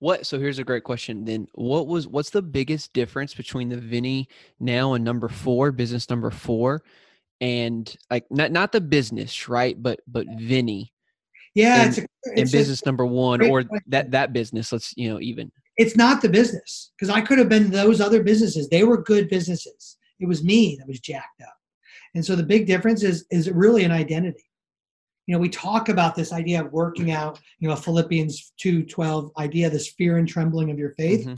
What? 0.00 0.26
So 0.26 0.38
here's 0.38 0.58
a 0.58 0.64
great 0.64 0.84
question. 0.84 1.24
Then, 1.24 1.48
what 1.54 1.88
was 1.88 2.06
what's 2.06 2.30
the 2.30 2.42
biggest 2.42 2.92
difference 2.92 3.34
between 3.34 3.68
the 3.68 3.76
Vinny 3.76 4.28
now 4.60 4.94
and 4.94 5.04
number 5.04 5.28
four, 5.28 5.72
business 5.72 6.08
number 6.08 6.30
four, 6.30 6.82
and 7.40 7.92
like 8.10 8.24
not 8.30 8.52
not 8.52 8.70
the 8.70 8.80
business, 8.80 9.48
right? 9.48 9.80
But 9.80 10.00
but 10.06 10.26
Vinny. 10.38 10.92
Yeah, 11.54 11.82
and, 11.82 11.88
it's, 11.88 11.98
a, 11.98 12.06
it's 12.36 12.52
business 12.52 12.86
number 12.86 13.04
one 13.04 13.42
or 13.42 13.64
question. 13.64 13.84
that 13.88 14.10
that 14.12 14.32
business. 14.32 14.70
Let's 14.70 14.94
you 14.96 15.08
know 15.08 15.20
even. 15.20 15.50
It's 15.76 15.96
not 15.96 16.22
the 16.22 16.28
business 16.28 16.92
because 16.96 17.10
I 17.10 17.20
could 17.20 17.38
have 17.38 17.48
been 17.48 17.70
those 17.70 18.00
other 18.00 18.22
businesses. 18.22 18.68
They 18.68 18.84
were 18.84 19.02
good 19.02 19.28
businesses. 19.28 19.96
It 20.20 20.26
was 20.26 20.44
me 20.44 20.76
that 20.76 20.86
was 20.86 21.00
jacked 21.00 21.40
up, 21.42 21.56
and 22.14 22.24
so 22.24 22.36
the 22.36 22.44
big 22.44 22.66
difference 22.66 23.02
is 23.02 23.26
is 23.32 23.50
really 23.50 23.82
an 23.82 23.90
identity. 23.90 24.47
You 25.28 25.34
know, 25.34 25.38
we 25.38 25.48
talk 25.48 25.88
about 25.88 26.16
this 26.16 26.32
idea 26.32 26.64
of 26.64 26.72
working 26.72 27.12
out. 27.12 27.38
You 27.60 27.68
know, 27.68 27.76
Philippians 27.76 28.54
two 28.56 28.82
twelve 28.82 29.30
idea, 29.38 29.70
this 29.70 29.92
fear 29.92 30.16
and 30.16 30.26
trembling 30.26 30.70
of 30.70 30.78
your 30.78 30.94
faith. 30.94 31.20
Mm-hmm. 31.20 31.34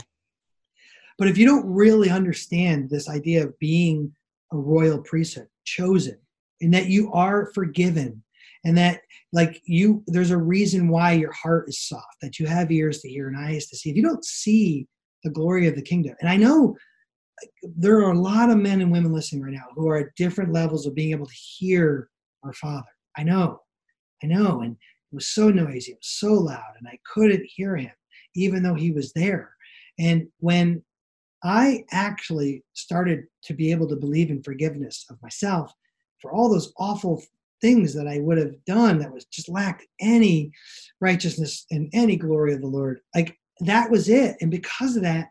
But 1.19 1.27
if 1.27 1.37
you 1.37 1.45
don't 1.45 1.67
really 1.67 2.09
understand 2.09 2.89
this 2.89 3.07
idea 3.07 3.43
of 3.43 3.59
being 3.59 4.11
a 4.51 4.57
royal 4.57 4.99
priesthood, 4.99 5.47
chosen 5.65 6.17
and 6.61 6.73
that 6.73 6.87
you 6.87 7.11
are 7.11 7.51
forgiven 7.53 8.23
and 8.63 8.77
that 8.77 9.01
like 9.33 9.61
you 9.65 10.03
there's 10.07 10.31
a 10.31 10.37
reason 10.37 10.87
why 10.87 11.11
your 11.11 11.31
heart 11.31 11.67
is 11.67 11.79
soft 11.79 12.17
that 12.21 12.39
you 12.39 12.45
have 12.45 12.71
ears 12.71 12.99
to 12.99 13.09
hear 13.09 13.27
and 13.27 13.37
eyes 13.37 13.67
to 13.67 13.75
see 13.75 13.89
if 13.89 13.95
you 13.95 14.03
don't 14.03 14.23
see 14.23 14.87
the 15.23 15.29
glory 15.29 15.67
of 15.67 15.75
the 15.75 15.81
kingdom 15.81 16.15
and 16.21 16.29
i 16.29 16.37
know 16.37 16.75
there 17.75 17.97
are 17.97 18.11
a 18.11 18.19
lot 18.19 18.49
of 18.49 18.57
men 18.57 18.81
and 18.81 18.91
women 18.91 19.11
listening 19.11 19.41
right 19.41 19.53
now 19.53 19.65
who 19.75 19.89
are 19.89 19.97
at 19.97 20.15
different 20.15 20.53
levels 20.53 20.85
of 20.85 20.95
being 20.95 21.11
able 21.11 21.25
to 21.25 21.33
hear 21.33 22.09
our 22.43 22.53
father 22.53 22.89
i 23.17 23.23
know 23.23 23.59
i 24.23 24.27
know 24.27 24.61
and 24.61 24.73
it 24.73 25.15
was 25.15 25.27
so 25.27 25.49
noisy 25.49 25.91
it 25.91 25.99
was 25.99 26.07
so 26.19 26.33
loud 26.33 26.73
and 26.79 26.87
i 26.87 26.97
couldn't 27.13 27.45
hear 27.45 27.75
him 27.75 27.91
even 28.35 28.63
though 28.63 28.75
he 28.75 28.91
was 28.91 29.11
there 29.13 29.55
and 29.99 30.27
when 30.39 30.81
I 31.43 31.85
actually 31.91 32.63
started 32.73 33.23
to 33.45 33.53
be 33.53 33.71
able 33.71 33.87
to 33.87 33.95
believe 33.95 34.29
in 34.29 34.43
forgiveness 34.43 35.05
of 35.09 35.21
myself 35.21 35.73
for 36.21 36.31
all 36.31 36.49
those 36.49 36.71
awful 36.77 37.21
things 37.61 37.93
that 37.93 38.07
I 38.07 38.19
would 38.19 38.37
have 38.37 38.53
done 38.65 38.99
that 38.99 39.13
was 39.13 39.25
just 39.25 39.49
lacked 39.49 39.85
any 39.99 40.51
righteousness 40.99 41.65
and 41.71 41.89
any 41.93 42.15
glory 42.15 42.53
of 42.53 42.61
the 42.61 42.67
Lord. 42.67 42.99
Like 43.15 43.35
that 43.61 43.89
was 43.89 44.09
it. 44.09 44.37
And 44.41 44.51
because 44.51 44.95
of 44.95 45.03
that, 45.03 45.29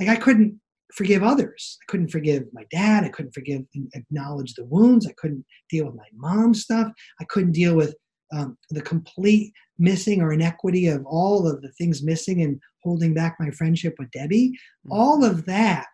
like 0.00 0.08
I 0.08 0.16
couldn't 0.16 0.60
forgive 0.94 1.22
others. 1.22 1.78
I 1.82 1.90
couldn't 1.90 2.10
forgive 2.10 2.44
my 2.52 2.64
dad. 2.70 3.04
I 3.04 3.08
couldn't 3.08 3.34
forgive 3.34 3.62
and 3.74 3.90
acknowledge 3.94 4.54
the 4.54 4.64
wounds. 4.64 5.06
I 5.06 5.14
couldn't 5.16 5.44
deal 5.68 5.86
with 5.86 5.96
my 5.96 6.08
mom's 6.14 6.62
stuff. 6.62 6.90
I 7.20 7.24
couldn't 7.24 7.52
deal 7.52 7.74
with 7.74 7.94
um, 8.32 8.56
the 8.70 8.82
complete 8.82 9.52
missing 9.78 10.20
or 10.20 10.32
inequity 10.32 10.88
of 10.88 11.04
all 11.06 11.46
of 11.46 11.62
the 11.62 11.70
things 11.72 12.02
missing 12.02 12.42
and 12.42 12.60
holding 12.82 13.14
back 13.14 13.36
my 13.38 13.50
friendship 13.50 13.94
with 13.98 14.10
Debbie, 14.10 14.50
mm-hmm. 14.50 14.92
all 14.92 15.24
of 15.24 15.44
that 15.46 15.86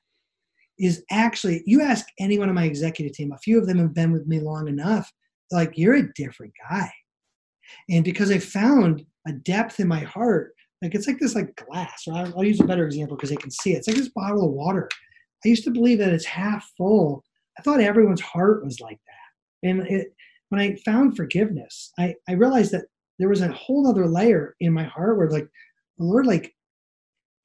is 0.78 1.04
actually, 1.10 1.62
you 1.66 1.82
ask 1.82 2.06
anyone 2.18 2.48
on 2.48 2.54
my 2.54 2.64
executive 2.64 3.14
team, 3.14 3.32
a 3.32 3.38
few 3.38 3.58
of 3.58 3.66
them 3.66 3.78
have 3.78 3.94
been 3.94 4.12
with 4.12 4.26
me 4.26 4.40
long 4.40 4.68
enough, 4.68 5.12
like, 5.50 5.76
you're 5.76 5.96
a 5.96 6.12
different 6.14 6.52
guy. 6.70 6.90
And 7.90 8.04
because 8.04 8.30
I 8.30 8.38
found 8.38 9.04
a 9.26 9.32
depth 9.32 9.80
in 9.80 9.88
my 9.88 10.00
heart, 10.00 10.54
like 10.82 10.94
it's 10.94 11.06
like 11.06 11.20
this 11.20 11.34
like 11.34 11.54
glass, 11.54 12.04
or 12.08 12.14
I'll, 12.14 12.38
I'll 12.38 12.44
use 12.44 12.60
a 12.60 12.64
better 12.64 12.84
example 12.84 13.16
because 13.16 13.30
they 13.30 13.36
can 13.36 13.50
see 13.50 13.72
it. 13.72 13.78
It's 13.78 13.86
like 13.86 13.96
this 13.96 14.08
bottle 14.08 14.46
of 14.46 14.52
water. 14.52 14.88
I 15.44 15.48
used 15.48 15.64
to 15.64 15.70
believe 15.70 15.98
that 15.98 16.12
it's 16.12 16.24
half 16.24 16.68
full. 16.76 17.24
I 17.58 17.62
thought 17.62 17.80
everyone's 17.80 18.20
heart 18.20 18.64
was 18.64 18.80
like 18.80 18.98
that. 19.06 19.68
And 19.68 19.86
it, 19.86 20.14
when 20.52 20.60
I 20.60 20.76
found 20.84 21.16
forgiveness, 21.16 21.92
I, 21.98 22.14
I 22.28 22.32
realized 22.32 22.72
that 22.72 22.84
there 23.18 23.30
was 23.30 23.40
a 23.40 23.50
whole 23.50 23.86
other 23.86 24.06
layer 24.06 24.54
in 24.60 24.74
my 24.74 24.84
heart 24.84 25.16
where 25.16 25.30
like 25.30 25.48
the 25.96 26.04
Lord 26.04 26.26
like 26.26 26.54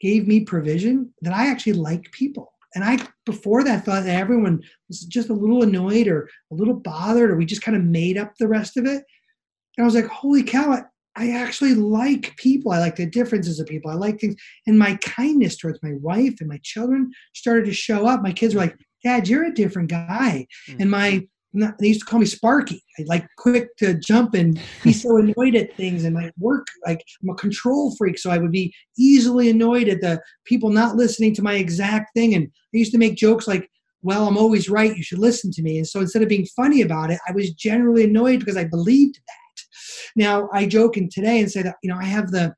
gave 0.01 0.27
me 0.27 0.41
provision 0.41 1.13
that 1.21 1.31
I 1.31 1.47
actually 1.47 1.73
like 1.73 2.11
people. 2.11 2.51
And 2.75 2.83
I 2.83 2.99
before 3.25 3.63
that 3.63 3.85
thought 3.85 4.03
that 4.03 4.19
everyone 4.19 4.61
was 4.89 5.05
just 5.05 5.29
a 5.29 5.33
little 5.33 5.63
annoyed 5.63 6.09
or 6.09 6.29
a 6.51 6.55
little 6.55 6.73
bothered, 6.73 7.31
or 7.31 7.37
we 7.37 7.45
just 7.45 7.61
kind 7.61 7.77
of 7.77 7.83
made 7.83 8.17
up 8.17 8.33
the 8.39 8.47
rest 8.49 8.75
of 8.75 8.85
it. 8.85 9.05
And 9.77 9.79
I 9.79 9.85
was 9.85 9.95
like, 9.95 10.07
holy 10.07 10.43
cow, 10.43 10.73
I, 10.73 10.81
I 11.15 11.31
actually 11.31 11.75
like 11.75 12.35
people. 12.35 12.73
I 12.73 12.79
like 12.79 12.97
the 12.97 13.05
differences 13.05 13.57
of 13.61 13.67
people. 13.67 13.89
I 13.89 13.93
like 13.93 14.19
things. 14.19 14.35
And 14.67 14.77
my 14.77 14.97
kindness 14.97 15.55
towards 15.55 15.81
my 15.81 15.93
wife 16.01 16.41
and 16.41 16.49
my 16.49 16.59
children 16.61 17.11
started 17.33 17.67
to 17.67 17.73
show 17.73 18.05
up. 18.05 18.21
My 18.21 18.33
kids 18.33 18.53
were 18.53 18.61
like, 18.61 18.75
Dad, 19.01 19.29
you're 19.29 19.45
a 19.45 19.53
different 19.53 19.89
guy. 19.89 20.45
Mm-hmm. 20.69 20.81
And 20.81 20.91
my 20.91 21.27
not, 21.53 21.77
they 21.79 21.87
used 21.87 22.01
to 22.01 22.05
call 22.05 22.19
me 22.19 22.25
Sparky. 22.25 22.83
I 22.99 23.03
like 23.07 23.27
quick 23.37 23.75
to 23.77 23.93
jump 23.95 24.33
and 24.33 24.59
be 24.83 24.93
so 24.93 25.17
annoyed 25.17 25.55
at 25.55 25.75
things 25.75 26.03
and 26.03 26.13
my 26.13 26.31
work. 26.37 26.67
Like 26.85 27.03
I'm 27.21 27.29
a 27.29 27.35
control 27.35 27.95
freak, 27.95 28.17
so 28.17 28.29
I 28.29 28.37
would 28.37 28.51
be 28.51 28.73
easily 28.97 29.49
annoyed 29.49 29.87
at 29.87 30.01
the 30.01 30.21
people 30.45 30.69
not 30.69 30.95
listening 30.95 31.33
to 31.35 31.41
my 31.41 31.55
exact 31.55 32.13
thing. 32.13 32.33
And 32.33 32.47
I 32.47 32.77
used 32.77 32.91
to 32.91 32.97
make 32.97 33.15
jokes 33.15 33.47
like, 33.47 33.69
"Well, 34.01 34.27
I'm 34.27 34.37
always 34.37 34.69
right. 34.69 34.95
You 34.95 35.03
should 35.03 35.19
listen 35.19 35.51
to 35.51 35.63
me." 35.63 35.77
And 35.77 35.87
so 35.87 36.01
instead 36.01 36.21
of 36.21 36.29
being 36.29 36.47
funny 36.55 36.81
about 36.81 37.11
it, 37.11 37.19
I 37.27 37.31
was 37.31 37.53
generally 37.53 38.03
annoyed 38.03 38.39
because 38.39 38.57
I 38.57 38.65
believed 38.65 39.15
that. 39.15 39.63
Now 40.15 40.49
I 40.53 40.65
joke 40.65 40.97
in 40.97 41.09
today 41.09 41.39
and 41.39 41.51
say 41.51 41.61
that 41.63 41.75
you 41.81 41.89
know 41.89 41.97
I 41.97 42.05
have 42.05 42.31
the 42.31 42.53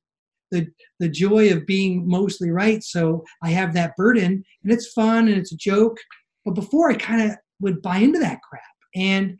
the 0.52 0.68
the 1.00 1.10
joy 1.10 1.52
of 1.54 1.68
being 1.68 2.08
mostly 2.08 2.50
right, 2.50 2.84
so 2.84 3.24
I 3.44 3.50
have 3.52 3.74
that 3.76 3.96
burden, 3.96 4.44
and 4.64 4.74
it's 4.74 4.92
fun 4.94 5.28
and 5.28 5.38
it's 5.38 5.54
a 5.54 5.58
joke. 5.58 5.98
But 6.44 6.56
before 6.56 6.90
I 6.90 6.96
kind 6.96 7.30
of 7.30 7.38
would 7.62 7.82
buy 7.82 7.98
into 7.98 8.20
that 8.20 8.42
crap 8.42 8.64
and 8.96 9.38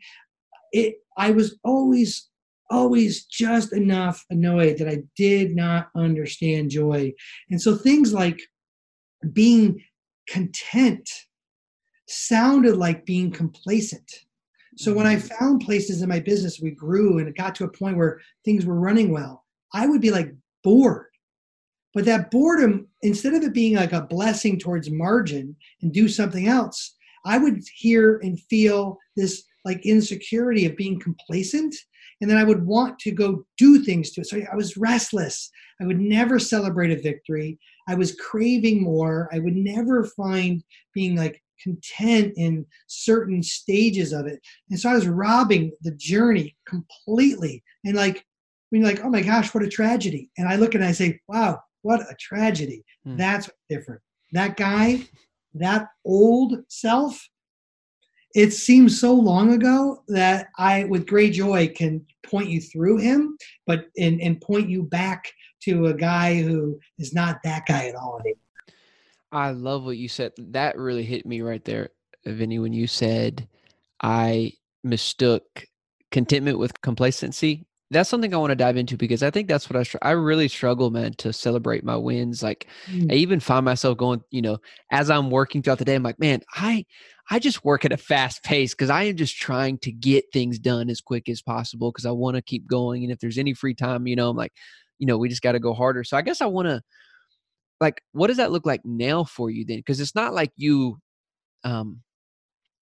it 0.72 0.96
i 1.16 1.30
was 1.30 1.58
always 1.64 2.30
always 2.70 3.24
just 3.24 3.72
enough 3.72 4.24
annoyed 4.30 4.78
that 4.78 4.88
i 4.88 4.98
did 5.16 5.54
not 5.56 5.88
understand 5.96 6.70
joy. 6.70 7.12
And 7.50 7.60
so 7.60 7.74
things 7.74 8.12
like 8.12 8.40
being 9.32 9.82
content 10.28 11.08
sounded 12.08 12.76
like 12.76 13.04
being 13.06 13.30
complacent. 13.30 14.08
So 14.76 14.94
when 14.94 15.06
i 15.06 15.16
mm. 15.16 15.38
found 15.38 15.60
places 15.62 16.00
in 16.00 16.08
my 16.08 16.20
business 16.20 16.60
we 16.62 16.70
grew 16.70 17.18
and 17.18 17.28
it 17.28 17.36
got 17.36 17.54
to 17.56 17.64
a 17.64 17.68
point 17.68 17.96
where 17.96 18.20
things 18.44 18.64
were 18.64 18.78
running 18.78 19.12
well 19.12 19.44
i 19.74 19.86
would 19.86 20.00
be 20.00 20.10
like 20.10 20.32
bored. 20.62 21.06
But 21.92 22.04
that 22.04 22.30
boredom 22.30 22.86
instead 23.02 23.34
of 23.34 23.42
it 23.42 23.52
being 23.52 23.74
like 23.74 23.92
a 23.92 24.02
blessing 24.02 24.58
towards 24.58 24.90
margin 24.90 25.56
and 25.82 25.92
do 25.92 26.08
something 26.08 26.46
else 26.46 26.94
I 27.24 27.38
would 27.38 27.62
hear 27.74 28.18
and 28.22 28.40
feel 28.40 28.98
this 29.20 29.44
like 29.64 29.84
insecurity 29.84 30.66
of 30.66 30.76
being 30.76 30.98
complacent. 30.98 31.74
And 32.20 32.30
then 32.30 32.36
I 32.36 32.44
would 32.44 32.66
want 32.66 32.98
to 33.00 33.12
go 33.12 33.44
do 33.56 33.82
things 33.82 34.10
to 34.12 34.20
it. 34.20 34.26
So 34.26 34.40
I 34.50 34.56
was 34.56 34.76
restless. 34.76 35.50
I 35.80 35.86
would 35.86 36.00
never 36.00 36.38
celebrate 36.38 36.90
a 36.90 37.00
victory. 37.00 37.58
I 37.88 37.94
was 37.94 38.14
craving 38.16 38.82
more. 38.82 39.28
I 39.32 39.38
would 39.38 39.56
never 39.56 40.04
find 40.04 40.62
being 40.94 41.16
like 41.16 41.42
content 41.62 42.34
in 42.36 42.66
certain 42.86 43.42
stages 43.42 44.12
of 44.12 44.26
it. 44.26 44.40
And 44.70 44.78
so 44.78 44.90
I 44.90 44.94
was 44.94 45.08
robbing 45.08 45.72
the 45.82 45.92
journey 45.92 46.56
completely. 46.66 47.62
And 47.84 47.96
like, 47.96 48.24
when 48.68 48.82
you're 48.82 48.90
like, 48.90 49.04
oh 49.04 49.10
my 49.10 49.22
gosh, 49.22 49.52
what 49.52 49.64
a 49.64 49.68
tragedy. 49.68 50.30
And 50.38 50.48
I 50.48 50.56
look 50.56 50.74
and 50.74 50.84
I 50.84 50.92
say, 50.92 51.20
wow, 51.26 51.60
what 51.82 52.00
a 52.00 52.14
tragedy. 52.20 52.84
Hmm. 53.04 53.16
That's 53.16 53.50
different. 53.68 54.00
That 54.32 54.56
guy 54.56 55.00
that 55.54 55.88
old 56.04 56.58
self, 56.68 57.28
it 58.34 58.52
seems 58.52 59.00
so 59.00 59.12
long 59.12 59.52
ago 59.52 60.02
that 60.08 60.48
I, 60.58 60.84
with 60.84 61.06
great 61.06 61.32
joy, 61.32 61.68
can 61.74 62.04
point 62.24 62.48
you 62.48 62.60
through 62.60 62.98
him, 62.98 63.36
but 63.66 63.86
and, 63.98 64.20
and 64.20 64.40
point 64.40 64.68
you 64.68 64.84
back 64.84 65.32
to 65.62 65.86
a 65.86 65.94
guy 65.94 66.40
who 66.40 66.78
is 66.98 67.12
not 67.12 67.40
that 67.44 67.66
guy 67.66 67.88
at 67.88 67.96
all 67.96 68.20
anymore. 68.20 68.36
I 69.32 69.50
love 69.50 69.84
what 69.84 69.96
you 69.96 70.08
said. 70.08 70.32
That 70.38 70.76
really 70.76 71.04
hit 71.04 71.26
me 71.26 71.40
right 71.40 71.64
there, 71.64 71.90
Vinny, 72.24 72.58
when 72.58 72.72
you 72.72 72.86
said 72.86 73.48
I 74.02 74.52
mistook 74.82 75.66
contentment 76.10 76.58
with 76.58 76.80
complacency. 76.80 77.66
that's 77.92 78.08
something 78.08 78.32
I 78.32 78.36
want 78.36 78.50
to 78.52 78.56
dive 78.56 78.76
into 78.76 78.96
because 78.96 79.22
I 79.22 79.30
think 79.30 79.48
that's 79.48 79.68
what 79.68 79.76
I 79.76 79.82
str- 79.82 79.98
I 80.00 80.12
really 80.12 80.46
struggle, 80.46 80.90
man, 80.90 81.12
to 81.18 81.32
celebrate 81.32 81.84
my 81.84 81.96
wins. 81.96 82.42
Like 82.42 82.68
Mm. 82.88 83.12
I 83.12 83.16
even 83.16 83.40
find 83.40 83.64
myself 83.64 83.98
going, 83.98 84.22
you 84.30 84.42
know, 84.42 84.58
as 84.90 85.10
I'm 85.10 85.30
working 85.30 85.60
throughout 85.62 85.78
the 85.78 85.84
day, 85.84 85.96
I'm 85.96 86.02
like, 86.04 86.20
man, 86.20 86.40
I 86.54 86.86
I 87.30 87.38
just 87.38 87.64
work 87.64 87.84
at 87.84 87.92
a 87.92 87.96
fast 87.96 88.42
pace 88.42 88.74
because 88.74 88.90
I 88.90 89.04
am 89.04 89.16
just 89.16 89.36
trying 89.36 89.78
to 89.78 89.92
get 89.92 90.24
things 90.32 90.58
done 90.58 90.90
as 90.90 91.00
quick 91.00 91.28
as 91.28 91.40
possible 91.42 91.92
because 91.92 92.04
I 92.06 92.10
want 92.10 92.36
to 92.36 92.42
keep 92.42 92.66
going. 92.66 93.04
And 93.04 93.12
if 93.12 93.20
there's 93.20 93.38
any 93.38 93.54
free 93.54 93.74
time, 93.74 94.06
you 94.08 94.16
know, 94.16 94.28
I'm 94.28 94.36
like, 94.36 94.52
you 94.98 95.06
know, 95.06 95.16
we 95.16 95.28
just 95.28 95.42
got 95.42 95.52
to 95.52 95.60
go 95.60 95.72
harder. 95.72 96.02
So 96.04 96.16
I 96.16 96.22
guess 96.22 96.40
I 96.40 96.46
want 96.46 96.68
to, 96.68 96.82
like, 97.80 98.02
what 98.12 98.26
does 98.28 98.36
that 98.38 98.52
look 98.52 98.66
like 98.66 98.82
now 98.84 99.24
for 99.24 99.50
you 99.50 99.64
then? 99.64 99.78
Because 99.78 100.00
it's 100.00 100.14
not 100.14 100.34
like 100.34 100.52
you 100.56 100.98
um 101.64 102.02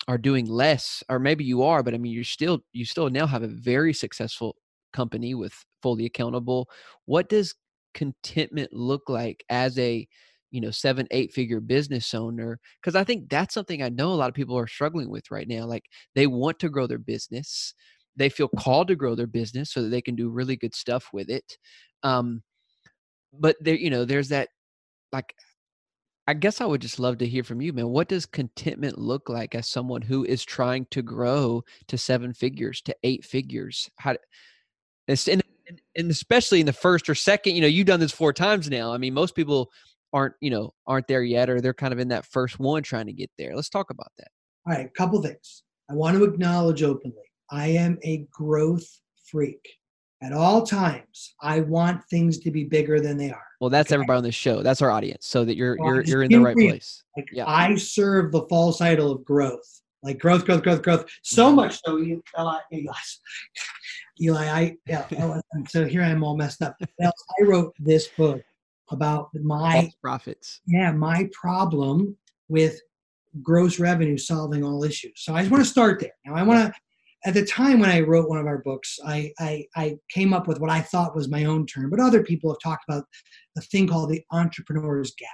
are 0.09 0.19
doing 0.19 0.47
less, 0.47 1.05
or 1.09 1.19
maybe 1.19 1.45
you 1.45 1.63
are, 1.65 1.83
but 1.83 1.95
I 1.95 1.99
mean, 1.99 2.13
you're 2.13 2.25
still 2.25 2.61
you 2.73 2.85
still 2.85 3.11
now 3.11 3.27
have 3.27 3.43
a 3.43 3.49
very 3.49 3.93
successful 3.95 4.57
company 4.93 5.35
with 5.35 5.55
fully 5.83 6.07
accountable. 6.07 6.69
What 7.07 7.29
does 7.29 7.55
contentment 7.95 8.73
look 8.73 9.09
like 9.09 9.45
as 9.51 9.79
a 9.79 10.09
you 10.51 10.61
know 10.61 10.71
seven 10.71 11.07
eight 11.11 11.33
figure 11.33 11.61
business 11.61 12.15
owner 12.15 12.59
because 12.81 12.95
i 12.95 13.05
think 13.05 13.29
that's 13.29 13.55
something 13.55 13.83
i 13.83 13.89
know 13.89 14.09
a 14.09 14.15
lot 14.15 14.29
of 14.29 14.35
people 14.35 14.57
are 14.57 14.67
struggling 14.67 15.11
with 15.11 15.31
right 15.31 15.49
now 15.49 15.65
like 15.65 15.85
they 16.15 16.27
want 16.27 16.59
to 16.59 16.69
grow 16.69 16.87
their 16.87 16.99
business 16.99 17.75
they 18.17 18.29
feel 18.29 18.49
called 18.49 18.89
to 18.89 18.97
grow 18.97 19.15
their 19.15 19.27
business 19.27 19.73
so 19.73 19.83
that 19.83 19.89
they 19.89 20.03
can 20.03 20.17
do 20.17 20.29
really 20.29 20.57
good 20.57 20.75
stuff 20.75 21.09
with 21.13 21.29
it 21.29 21.59
um 22.03 22.43
but 23.33 23.57
there 23.61 23.75
you 23.75 23.91
know 23.91 24.05
there's 24.05 24.29
that 24.29 24.49
like 25.13 25.35
i 26.27 26.35
guess 26.35 26.61
i 26.61 26.65
would 26.65 26.81
just 26.81 26.99
love 26.99 27.19
to 27.19 27.27
hear 27.27 27.45
from 27.45 27.61
you 27.61 27.73
man 27.73 27.89
what 27.89 28.09
does 28.09 28.27
contentment 28.27 28.99
look 28.99 29.29
like 29.29 29.55
as 29.55 29.69
someone 29.69 30.03
who 30.03 30.25
is 30.25 30.45
trying 30.45 30.87
to 30.91 31.03
grow 31.03 31.63
to 31.87 31.99
seven 31.99 32.33
figures 32.33 32.81
to 32.83 32.95
eight 33.03 33.25
figures? 33.25 33.89
How 33.97 34.17
and, 35.69 35.81
and 35.97 36.11
especially 36.11 36.61
in 36.61 36.67
the 36.67 36.73
first 36.73 37.09
or 37.09 37.15
second 37.15 37.55
you 37.55 37.61
know 37.61 37.67
you've 37.67 37.87
done 37.87 38.01
this 38.01 38.13
four 38.13 38.33
times 38.33 38.71
now 38.71 38.93
i 38.93 38.99
mean 38.99 39.15
most 39.15 39.35
people 39.35 39.71
aren't 40.13 40.35
you 40.41 40.51
know 40.51 40.73
aren't 40.87 41.07
there 41.07 41.23
yet 41.23 41.51
or 41.51 41.61
they're 41.61 41.75
kind 41.75 41.93
of 41.93 41.99
in 41.99 42.09
that 42.09 42.25
first 42.25 42.59
one 42.59 42.83
trying 42.83 43.07
to 43.07 43.13
get 43.13 43.31
there 43.39 43.55
let's 43.55 43.69
talk 43.69 43.91
about 43.91 44.11
that 44.19 44.29
All 44.67 44.75
right, 44.75 44.87
a 44.87 44.89
couple 44.91 45.21
things. 45.23 45.63
I 45.91 45.95
want 45.95 46.17
to 46.17 46.25
acknowledge 46.25 46.83
openly 46.83 47.17
I 47.51 47.69
am 47.69 47.99
a 48.03 48.27
growth 48.31 48.87
freak. 49.31 49.67
At 50.21 50.33
all 50.33 50.67
times, 50.67 51.35
I 51.41 51.61
want 51.61 52.03
things 52.11 52.39
to 52.41 52.51
be 52.51 52.65
bigger 52.65 53.01
than 53.01 53.17
they 53.17 53.31
are. 53.31 53.45
well 53.61 53.71
that's 53.71 53.89
Okay. 53.91 53.95
everybody 53.95 54.17
on 54.19 54.25
the 54.25 54.33
show 54.33 54.63
that's 54.63 54.83
our 54.83 54.91
audience 54.91 55.27
so 55.27 55.45
that 55.45 55.57
you're 55.57 55.77
Well, 55.79 55.87
you're 55.95 56.03
you're 56.05 56.23
in 56.25 56.33
the 56.33 56.41
right 56.41 56.57
real. 56.57 56.71
place 56.71 57.05
Like 57.17 57.27
Yeah. 57.33 57.45
I 57.47 57.77
serve 57.77 58.33
the 58.33 58.43
false 58.49 58.81
idol 58.81 59.13
of 59.13 59.25
growth, 59.25 59.81
like 60.03 60.19
growth, 60.19 60.45
growth, 60.45 60.63
growth, 60.63 60.83
growth. 60.83 61.05
So 61.23 61.53
Mhm. 61.53 61.57
much 61.57 61.81
so, 61.85 61.99
you, 61.99 62.23
Eli, 62.39 62.59
Eli, 62.73 62.93
Eli, 64.21 64.47
I 64.49 64.77
yeah. 64.87 65.07
oh, 65.21 65.41
so 65.69 65.87
here 65.87 66.03
I 66.03 66.09
am 66.09 66.25
all 66.25 66.37
messed 66.37 66.63
up. 66.63 66.77
I 67.01 67.11
wrote 67.45 67.75
this 67.79 68.09
book 68.09 68.43
about 68.91 69.29
my 69.43 69.91
profits 70.03 70.61
yeah 70.67 70.91
my 70.93 71.29
problem 71.33 72.17
with 72.49 72.81
gross 73.43 73.79
revenue 73.79 74.19
solving 74.19 74.65
all 74.65 74.85
issues. 74.85 75.13
So 75.17 75.35
I 75.35 75.41
just 75.41 75.51
want 75.51 75.65
to 75.65 75.71
start 75.71 76.01
there. 76.01 76.13
Now 76.25 76.35
I 76.35 76.43
want 76.43 76.67
to. 76.67 76.81
At 77.25 77.35
the 77.35 77.45
time 77.45 77.81
when 77.81 77.91
I 77.91 78.01
wrote 78.01 78.29
one 78.29 78.39
of 78.39 78.47
our 78.47 78.59
books, 78.59 78.97
I, 79.05 79.33
I 79.41 79.67
I 79.75 79.97
came 80.09 80.33
up 80.33 80.47
with 80.47 80.61
what 80.61 80.71
I 80.71 80.81
thought 80.81 81.17
was 81.17 81.29
my 81.29 81.45
own 81.45 81.67
term, 81.67 81.91
but 81.91 81.99
other 81.99 82.23
people 82.23 82.51
have 82.51 82.61
talked 82.63 82.85
about 82.89 83.05
a 83.57 83.61
thing 83.61 83.89
called 83.89 84.11
the 84.11 84.23
entrepreneur's 84.31 85.13
gap. 85.19 85.29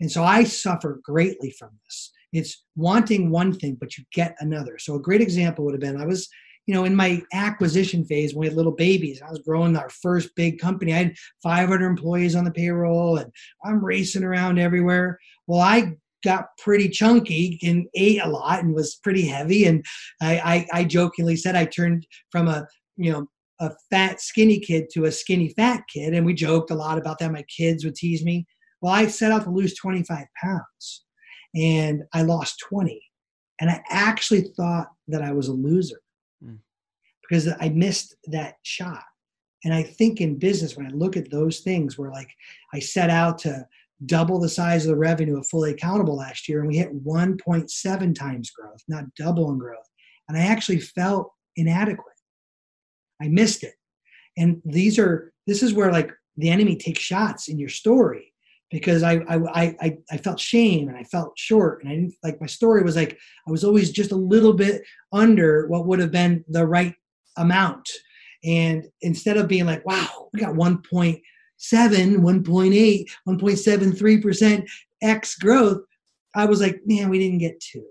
And 0.00 0.10
so 0.10 0.22
I 0.22 0.44
suffer 0.44 1.00
greatly 1.02 1.50
from 1.58 1.70
this. 1.84 2.12
It's 2.32 2.64
wanting 2.76 3.30
one 3.30 3.52
thing, 3.52 3.76
but 3.80 3.98
you 3.98 4.04
get 4.12 4.36
another. 4.38 4.78
So 4.78 4.94
a 4.94 5.02
great 5.02 5.20
example 5.20 5.64
would 5.64 5.74
have 5.74 5.80
been 5.80 6.00
I 6.00 6.06
was, 6.06 6.28
you 6.68 6.74
know, 6.74 6.84
in 6.84 6.94
my 6.94 7.22
acquisition 7.32 8.04
phase 8.04 8.34
when 8.34 8.40
we 8.40 8.46
had 8.46 8.54
little 8.54 8.72
babies. 8.72 9.22
I 9.22 9.30
was 9.30 9.38
growing 9.38 9.74
our 9.74 9.88
first 9.88 10.36
big 10.36 10.58
company. 10.58 10.92
I 10.92 10.98
had 10.98 11.16
500 11.42 11.82
employees 11.82 12.36
on 12.36 12.44
the 12.44 12.50
payroll, 12.50 13.16
and 13.16 13.32
I'm 13.64 13.82
racing 13.82 14.22
around 14.22 14.58
everywhere. 14.58 15.18
Well, 15.46 15.60
I 15.60 15.94
got 16.22 16.48
pretty 16.58 16.90
chunky 16.90 17.58
and 17.62 17.86
ate 17.94 18.20
a 18.22 18.28
lot 18.28 18.62
and 18.62 18.74
was 18.74 18.96
pretty 18.96 19.26
heavy. 19.26 19.64
And 19.64 19.82
I, 20.20 20.66
I, 20.72 20.80
I 20.80 20.84
jokingly 20.84 21.36
said 21.36 21.56
I 21.56 21.64
turned 21.64 22.06
from 22.30 22.48
a, 22.48 22.66
you 22.98 23.12
know, 23.12 23.26
a 23.60 23.72
fat 23.88 24.20
skinny 24.20 24.60
kid 24.60 24.90
to 24.92 25.06
a 25.06 25.12
skinny 25.12 25.54
fat 25.56 25.84
kid, 25.90 26.12
and 26.12 26.26
we 26.26 26.34
joked 26.34 26.70
a 26.70 26.74
lot 26.74 26.98
about 26.98 27.18
that. 27.20 27.32
My 27.32 27.44
kids 27.44 27.82
would 27.82 27.94
tease 27.94 28.22
me. 28.22 28.46
Well, 28.82 28.92
I 28.92 29.06
set 29.06 29.32
out 29.32 29.44
to 29.44 29.50
lose 29.50 29.74
25 29.74 30.26
pounds 30.44 31.04
and 31.54 32.02
I 32.12 32.22
lost 32.22 32.62
20. 32.68 33.00
And 33.58 33.70
I 33.70 33.82
actually 33.88 34.52
thought 34.54 34.88
that 35.08 35.22
I 35.22 35.32
was 35.32 35.48
a 35.48 35.52
loser 35.52 36.00
Mm. 36.44 36.58
because 37.28 37.48
I 37.60 37.68
missed 37.70 38.14
that 38.26 38.56
shot. 38.62 39.02
And 39.64 39.74
I 39.74 39.82
think 39.82 40.20
in 40.20 40.38
business, 40.38 40.76
when 40.76 40.86
I 40.86 40.90
look 40.90 41.16
at 41.16 41.30
those 41.30 41.60
things 41.60 41.98
where 41.98 42.10
like 42.10 42.30
I 42.72 42.78
set 42.78 43.10
out 43.10 43.38
to 43.38 43.66
double 44.06 44.38
the 44.38 44.48
size 44.48 44.84
of 44.84 44.90
the 44.90 44.96
revenue 44.96 45.38
of 45.38 45.48
fully 45.48 45.72
accountable 45.72 46.16
last 46.16 46.48
year 46.48 46.60
and 46.60 46.68
we 46.68 46.76
hit 46.76 47.04
1.7 47.04 48.14
times 48.14 48.50
growth, 48.50 48.82
not 48.86 49.12
double 49.16 49.50
in 49.50 49.58
growth. 49.58 49.88
And 50.28 50.38
I 50.38 50.42
actually 50.42 50.80
felt 50.80 51.32
inadequate. 51.56 52.06
I 53.20 53.28
missed 53.28 53.64
it. 53.64 53.74
And 54.36 54.62
these 54.64 54.98
are, 54.98 55.32
this 55.48 55.62
is 55.62 55.74
where 55.74 55.90
like 55.90 56.12
the 56.36 56.50
enemy 56.50 56.76
takes 56.76 57.00
shots 57.00 57.48
in 57.48 57.58
your 57.58 57.68
story 57.68 58.32
because 58.70 59.02
I, 59.02 59.14
I, 59.28 59.76
I, 59.80 59.98
I 60.10 60.16
felt 60.18 60.38
shame 60.38 60.88
and 60.88 60.96
I 60.96 61.04
felt 61.04 61.38
short 61.38 61.82
and 61.82 61.90
I 61.90 61.94
didn't 61.94 62.14
like 62.22 62.40
my 62.40 62.46
story 62.46 62.82
was 62.82 62.96
like, 62.96 63.18
I 63.46 63.50
was 63.50 63.64
always 63.64 63.90
just 63.90 64.12
a 64.12 64.16
little 64.16 64.52
bit 64.52 64.82
under 65.12 65.66
what 65.68 65.86
would 65.86 66.00
have 66.00 66.12
been 66.12 66.44
the 66.48 66.66
right 66.66 66.94
amount. 67.36 67.88
And 68.44 68.84
instead 69.00 69.36
of 69.36 69.48
being 69.48 69.66
like, 69.66 69.84
wow, 69.86 70.28
we 70.32 70.40
got 70.40 70.54
1.7, 70.54 71.20
1.8, 71.60 73.04
1.73% 73.26 74.68
X 75.02 75.34
growth, 75.36 75.82
I 76.34 76.44
was 76.44 76.60
like, 76.60 76.80
man, 76.84 77.08
we 77.08 77.18
didn't 77.18 77.38
get 77.38 77.60
two. 77.60 77.86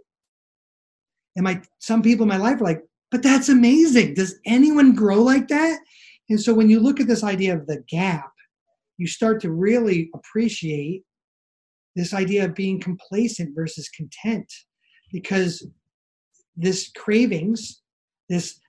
And 1.36 1.44
my 1.44 1.62
some 1.80 2.02
people 2.02 2.24
in 2.24 2.30
my 2.30 2.38
life 2.38 2.62
are 2.62 2.66
like, 2.66 2.84
but 3.12 3.24
that's 3.24 3.50
amazing. 3.50 4.14
Does 4.14 4.36
anyone 4.46 4.96
grow 4.96 5.22
like 5.22 5.48
that? 5.50 5.80
And 6.30 6.40
so 6.40 6.54
when 6.54 6.70
you 6.70 6.80
look 6.80 7.00
at 7.00 7.08
this 7.08 7.24
idea 7.24 7.56
of 7.56 7.68
the 7.68 7.84
gap, 7.88 8.32
you 8.98 9.08
start 9.08 9.42
to 9.42 9.52
really 9.52 10.10
appreciate 10.14 11.04
this 11.96 12.14
idea 12.14 12.46
of 12.46 12.56
being 12.56 12.80
complacent 12.80 13.56
versus 13.56 13.90
content 13.90 14.52
because 15.12 15.68
this 16.56 16.92
cravings, 16.96 17.82
this 18.30 18.60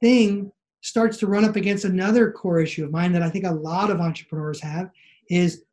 thing 0.00 0.52
starts 0.80 1.18
to 1.18 1.26
run 1.26 1.44
up 1.44 1.56
against 1.56 1.84
another 1.84 2.30
core 2.30 2.60
issue 2.60 2.84
of 2.84 2.90
mine 2.90 3.12
that 3.12 3.22
I 3.22 3.30
think 3.30 3.44
a 3.44 3.52
lot 3.52 3.90
of 3.90 4.00
entrepreneurs 4.00 4.60
have 4.60 4.90
is 5.28 5.64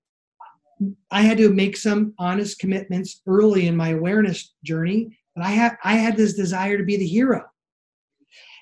I 1.11 1.21
had 1.21 1.37
to 1.37 1.53
make 1.53 1.77
some 1.77 2.13
honest 2.17 2.59
commitments 2.59 3.21
early 3.27 3.67
in 3.67 3.77
my 3.77 3.89
awareness 3.89 4.53
journey, 4.63 5.17
but 5.35 5.45
I 5.45 5.51
had 5.51 5.77
I 5.83 5.95
had 5.95 6.17
this 6.17 6.33
desire 6.33 6.77
to 6.77 6.83
be 6.83 6.97
the 6.97 7.07
hero. 7.07 7.43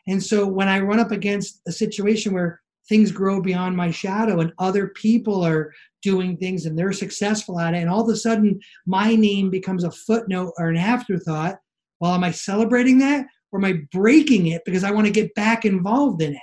And 0.07 0.21
so 0.21 0.45
when 0.45 0.67
I 0.67 0.79
run 0.79 0.99
up 0.99 1.11
against 1.11 1.61
a 1.65 1.71
situation 1.71 2.33
where 2.33 2.61
things 2.89 3.11
grow 3.11 3.41
beyond 3.41 3.77
my 3.77 3.91
shadow 3.91 4.39
and 4.39 4.53
other 4.59 4.89
people 4.89 5.43
are 5.45 5.71
doing 6.01 6.37
things 6.37 6.65
and 6.65 6.77
they're 6.77 6.93
successful 6.93 7.59
at 7.59 7.73
it, 7.73 7.77
and 7.77 7.89
all 7.89 8.01
of 8.01 8.09
a 8.09 8.15
sudden 8.15 8.59
my 8.85 9.15
name 9.15 9.49
becomes 9.49 9.83
a 9.83 9.91
footnote 9.91 10.53
or 10.57 10.67
an 10.67 10.77
afterthought, 10.77 11.57
well, 11.99 12.13
am 12.13 12.23
I 12.23 12.31
celebrating 12.31 12.99
that 12.99 13.25
or 13.51 13.59
am 13.59 13.65
I 13.65 13.81
breaking 13.91 14.47
it 14.47 14.63
because 14.65 14.83
I 14.83 14.91
want 14.91 15.07
to 15.07 15.13
get 15.13 15.33
back 15.35 15.63
involved 15.65 16.21
in 16.21 16.33
it? 16.33 16.41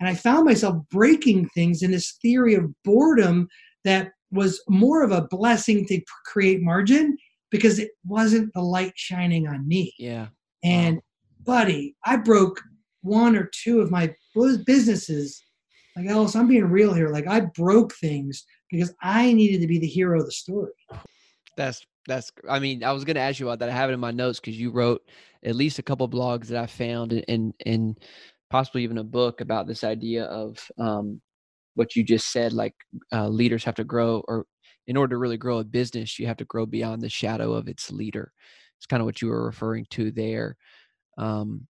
And 0.00 0.08
I 0.08 0.14
found 0.14 0.44
myself 0.44 0.76
breaking 0.90 1.48
things 1.48 1.82
in 1.82 1.90
this 1.90 2.18
theory 2.22 2.54
of 2.54 2.70
boredom 2.84 3.48
that 3.84 4.10
was 4.30 4.62
more 4.68 5.02
of 5.02 5.10
a 5.10 5.26
blessing 5.30 5.86
to 5.86 6.00
create 6.26 6.60
margin 6.62 7.16
because 7.50 7.78
it 7.78 7.90
wasn't 8.06 8.52
the 8.52 8.60
light 8.60 8.92
shining 8.96 9.48
on 9.48 9.66
me. 9.66 9.94
yeah 9.98 10.26
And 10.62 11.00
buddy, 11.44 11.96
I 12.04 12.16
broke 12.16 12.60
one 13.02 13.36
or 13.36 13.50
two 13.62 13.80
of 13.80 13.90
my 13.90 14.14
businesses. 14.66 15.42
Like 15.98 16.06
Ellis, 16.06 16.36
I'm 16.36 16.46
being 16.46 16.64
real 16.64 16.94
here. 16.94 17.08
Like 17.08 17.26
I 17.26 17.40
broke 17.40 17.92
things 17.94 18.44
because 18.70 18.94
I 19.02 19.32
needed 19.32 19.60
to 19.60 19.66
be 19.66 19.80
the 19.80 19.86
hero 19.86 20.20
of 20.20 20.26
the 20.26 20.32
story. 20.32 20.70
That's 21.56 21.84
that's. 22.06 22.30
I 22.48 22.60
mean, 22.60 22.84
I 22.84 22.92
was 22.92 23.04
going 23.04 23.16
to 23.16 23.20
ask 23.20 23.40
you 23.40 23.48
about 23.48 23.58
that. 23.58 23.68
I 23.68 23.72
have 23.72 23.90
it 23.90 23.94
in 23.94 24.00
my 24.00 24.12
notes 24.12 24.38
because 24.38 24.58
you 24.58 24.70
wrote 24.70 25.02
at 25.42 25.56
least 25.56 25.80
a 25.80 25.82
couple 25.82 26.08
blogs 26.08 26.46
that 26.46 26.62
I 26.62 26.66
found, 26.66 27.12
and 27.26 27.52
and, 27.66 27.98
possibly 28.50 28.82
even 28.82 28.98
a 28.98 29.04
book 29.04 29.40
about 29.40 29.66
this 29.66 29.84
idea 29.84 30.24
of 30.24 30.70
um, 30.78 31.20
what 31.74 31.96
you 31.96 32.04
just 32.04 32.30
said. 32.30 32.52
Like 32.52 32.74
uh, 33.12 33.28
leaders 33.28 33.64
have 33.64 33.74
to 33.74 33.84
grow, 33.84 34.22
or 34.28 34.46
in 34.86 34.96
order 34.96 35.14
to 35.14 35.18
really 35.18 35.36
grow 35.36 35.58
a 35.58 35.64
business, 35.64 36.18
you 36.18 36.28
have 36.28 36.36
to 36.36 36.44
grow 36.44 36.64
beyond 36.64 37.02
the 37.02 37.08
shadow 37.08 37.54
of 37.54 37.68
its 37.68 37.90
leader. 37.90 38.32
It's 38.78 38.86
kind 38.86 39.00
of 39.00 39.06
what 39.06 39.20
you 39.20 39.28
were 39.28 39.44
referring 39.44 39.86
to 39.90 40.12
there. 40.12 40.56
Um, 41.18 41.66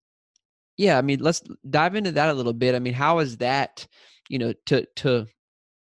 yeah, 0.78 0.98
I 0.98 1.02
mean, 1.02 1.20
let's 1.20 1.42
dive 1.68 1.96
into 1.96 2.12
that 2.12 2.30
a 2.30 2.34
little 2.34 2.54
bit. 2.54 2.76
I 2.76 2.80
mean, 2.80 2.94
how 2.94 3.20
is 3.20 3.38
that? 3.38 3.88
You 4.30 4.40
know, 4.40 4.54
to 4.68 4.86
to 4.98 5.28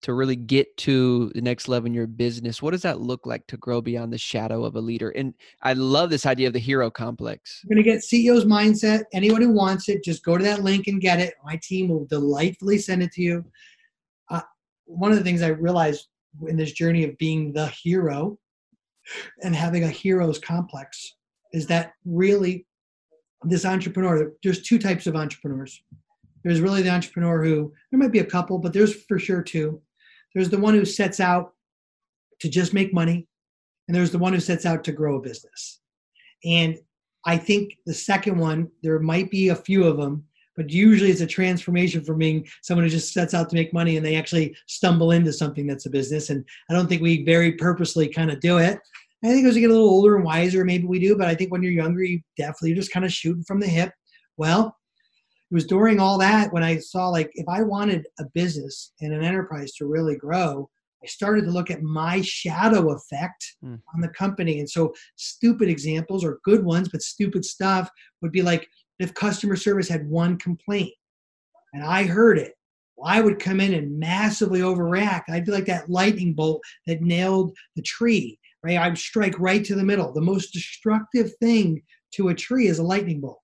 to 0.04 0.14
really 0.14 0.36
get 0.36 0.78
to 0.78 1.32
the 1.34 1.42
next 1.42 1.68
level 1.68 1.88
in 1.88 1.94
your 1.94 2.08
business, 2.08 2.62
what 2.62 2.72
does 2.72 2.84
that 2.84 3.02
look 3.02 3.26
like 3.26 3.48
to 3.48 3.58
grow 3.58 3.82
beyond 3.82 4.14
the 4.14 4.18
shadow 4.18 4.64
of 4.64 4.76
a 4.76 4.82
leader? 4.82 5.10
And 5.10 5.34
I 5.64 5.74
love 5.74 6.10
this 6.10 6.26
idea 6.26 6.48
of 6.48 6.54
the 6.54 6.60
hero 6.60 6.92
complex. 6.92 7.64
You're 7.64 7.76
going 7.76 7.84
to 7.84 7.92
get 7.92 8.04
CEO's 8.04 8.46
mindset. 8.46 9.04
Anyone 9.12 9.42
who 9.42 9.52
wants 9.52 9.90
it, 9.90 10.04
just 10.04 10.24
go 10.24 10.38
to 10.38 10.44
that 10.44 10.64
link 10.64 10.88
and 10.88 11.02
get 11.02 11.20
it. 11.20 11.34
My 11.44 11.60
team 11.64 11.90
will 11.90 12.06
delightfully 12.06 12.78
send 12.78 13.02
it 13.02 13.12
to 13.14 13.22
you. 13.22 13.46
Uh, 14.30 14.42
one 14.86 15.12
of 15.12 15.18
the 15.18 15.24
things 15.24 15.42
I 15.42 15.48
realized 15.48 16.08
in 16.48 16.58
this 16.58 16.74
journey 16.74 17.04
of 17.04 17.18
being 17.18 17.52
the 17.52 17.68
hero 17.68 18.38
and 19.44 19.56
having 19.56 19.84
a 19.84 19.90
hero's 19.90 20.38
complex 20.38 21.16
is 21.54 21.66
that 21.68 21.94
really 22.06 22.68
this 23.44 23.66
entrepreneur, 23.66 24.32
there's 24.44 24.62
two 24.62 24.78
types 24.78 25.08
of 25.08 25.16
entrepreneurs. 25.16 25.82
There's 26.48 26.62
really 26.62 26.82
the 26.82 26.92
entrepreneur 26.92 27.44
who, 27.44 27.74
there 27.92 28.00
might 28.00 28.12
be 28.12 28.20
a 28.20 28.26
couple, 28.26 28.58
but 28.58 28.74
there's 28.74 29.04
for 29.04 29.20
sure 29.20 29.42
two 29.42 29.82
there's 30.34 30.50
the 30.50 30.58
one 30.58 30.76
who 30.76 30.86
sets 30.86 31.20
out 31.20 31.54
to 32.42 32.50
just 32.50 32.74
make 32.74 32.94
money, 32.94 33.28
and 33.88 33.96
there's 33.96 34.12
the 34.12 34.20
one 34.20 34.34
who 34.34 34.40
sets 34.40 34.66
out 34.66 34.84
to 34.84 34.92
grow 34.92 35.16
a 35.16 35.22
business. 35.22 35.80
And 36.46 36.78
I 37.26 37.38
think 37.38 37.74
the 37.88 37.94
second 37.94 38.38
one, 38.38 38.70
there 38.84 39.00
might 39.00 39.32
be 39.32 39.50
a 39.50 39.56
few 39.56 39.86
of 39.86 39.98
them, 39.98 40.24
but 40.56 40.70
usually 40.70 41.10
it's 41.10 41.22
a 41.22 41.28
transformation 41.28 42.04
from 42.04 42.20
being 42.20 42.48
someone 42.62 42.84
who 42.84 42.90
just 42.90 43.14
sets 43.14 43.34
out 43.34 43.50
to 43.50 43.56
make 43.56 43.74
money 43.74 43.98
and 43.98 44.06
they 44.06 44.16
actually 44.16 44.56
stumble 44.68 45.12
into 45.12 45.34
something 45.34 45.66
that's 45.66 45.88
a 45.88 45.90
business. 45.90 46.30
And 46.30 46.46
I 46.70 46.74
don't 46.74 46.88
think 46.88 47.02
we 47.02 47.26
very 47.26 47.54
purposely 47.54 48.08
kind 48.08 48.32
of 48.32 48.40
do 48.40 48.60
it. 48.60 48.80
I 49.24 49.28
think 49.30 49.48
as 49.48 49.56
you 49.56 49.62
get 49.62 49.72
a 49.72 49.74
little 49.74 49.90
older 49.90 50.16
and 50.16 50.26
wiser, 50.26 50.64
maybe 50.64 50.86
we 50.86 51.00
do, 51.00 51.18
but 51.18 51.28
I 51.28 51.36
think 51.36 51.52
when 51.52 51.64
you're 51.64 51.72
younger, 51.72 52.04
you 52.04 52.22
definitely 52.38 52.70
you're 52.70 52.78
just 52.78 52.94
kind 52.94 53.06
of 53.06 53.12
shooting 53.12 53.44
from 53.44 53.60
the 53.60 53.68
hip. 53.68 53.92
Well, 54.38 54.78
it 55.50 55.54
was 55.54 55.66
during 55.66 56.00
all 56.00 56.18
that 56.18 56.52
when 56.52 56.64
I 56.64 56.78
saw 56.78 57.08
like 57.08 57.32
if 57.36 57.48
I 57.48 57.64
wanted 57.64 58.06
a 58.20 58.26
business 58.34 58.92
and 59.00 59.14
an 59.14 59.24
enterprise 59.24 59.72
to 59.74 59.86
really 59.86 60.18
grow, 60.18 60.70
I 61.02 61.08
started 61.08 61.46
to 61.46 61.52
look 61.52 61.72
at 61.72 61.84
my 61.84 62.22
shadow 62.22 62.92
effect 62.92 63.56
mm. 63.64 63.80
on 63.96 64.02
the 64.02 64.10
company. 64.10 64.60
And 64.60 64.70
so 64.70 64.94
stupid 65.16 65.70
examples 65.70 66.26
or 66.26 66.40
good 66.44 66.66
ones, 66.66 66.90
but 66.90 67.02
stupid 67.02 67.46
stuff 67.46 67.90
would 68.22 68.32
be 68.32 68.42
like 68.42 68.68
if 69.00 69.14
customer 69.14 69.56
service 69.56 69.88
had 69.88 70.10
one 70.10 70.38
complaint 70.38 70.94
and 71.74 71.84
I 71.84 72.04
heard 72.04 72.38
it, 72.38 72.54
well, 72.98 73.08
I 73.08 73.22
would 73.22 73.40
come 73.40 73.62
in 73.62 73.74
and 73.74 73.98
massively 73.98 74.60
overreact. 74.60 75.24
I'd 75.30 75.46
be 75.46 75.52
like 75.52 75.68
that 75.68 75.90
lightning 75.90 76.34
bolt 76.34 76.62
that 76.88 77.02
nailed 77.02 77.56
the 77.78 77.84
tree, 77.84 78.38
right? 78.64 78.78
I 78.78 78.90
would 78.90 78.98
strike 78.98 79.40
right 79.40 79.64
to 79.64 79.76
the 79.76 79.84
middle. 79.84 80.12
The 80.12 80.20
most 80.20 80.52
destructive 80.52 81.32
thing 81.40 81.84
to 82.16 82.30
a 82.30 82.36
tree 82.36 82.68
is 82.68 82.80
a 82.80 82.84
lightning 82.84 83.22
bolt 83.22 83.40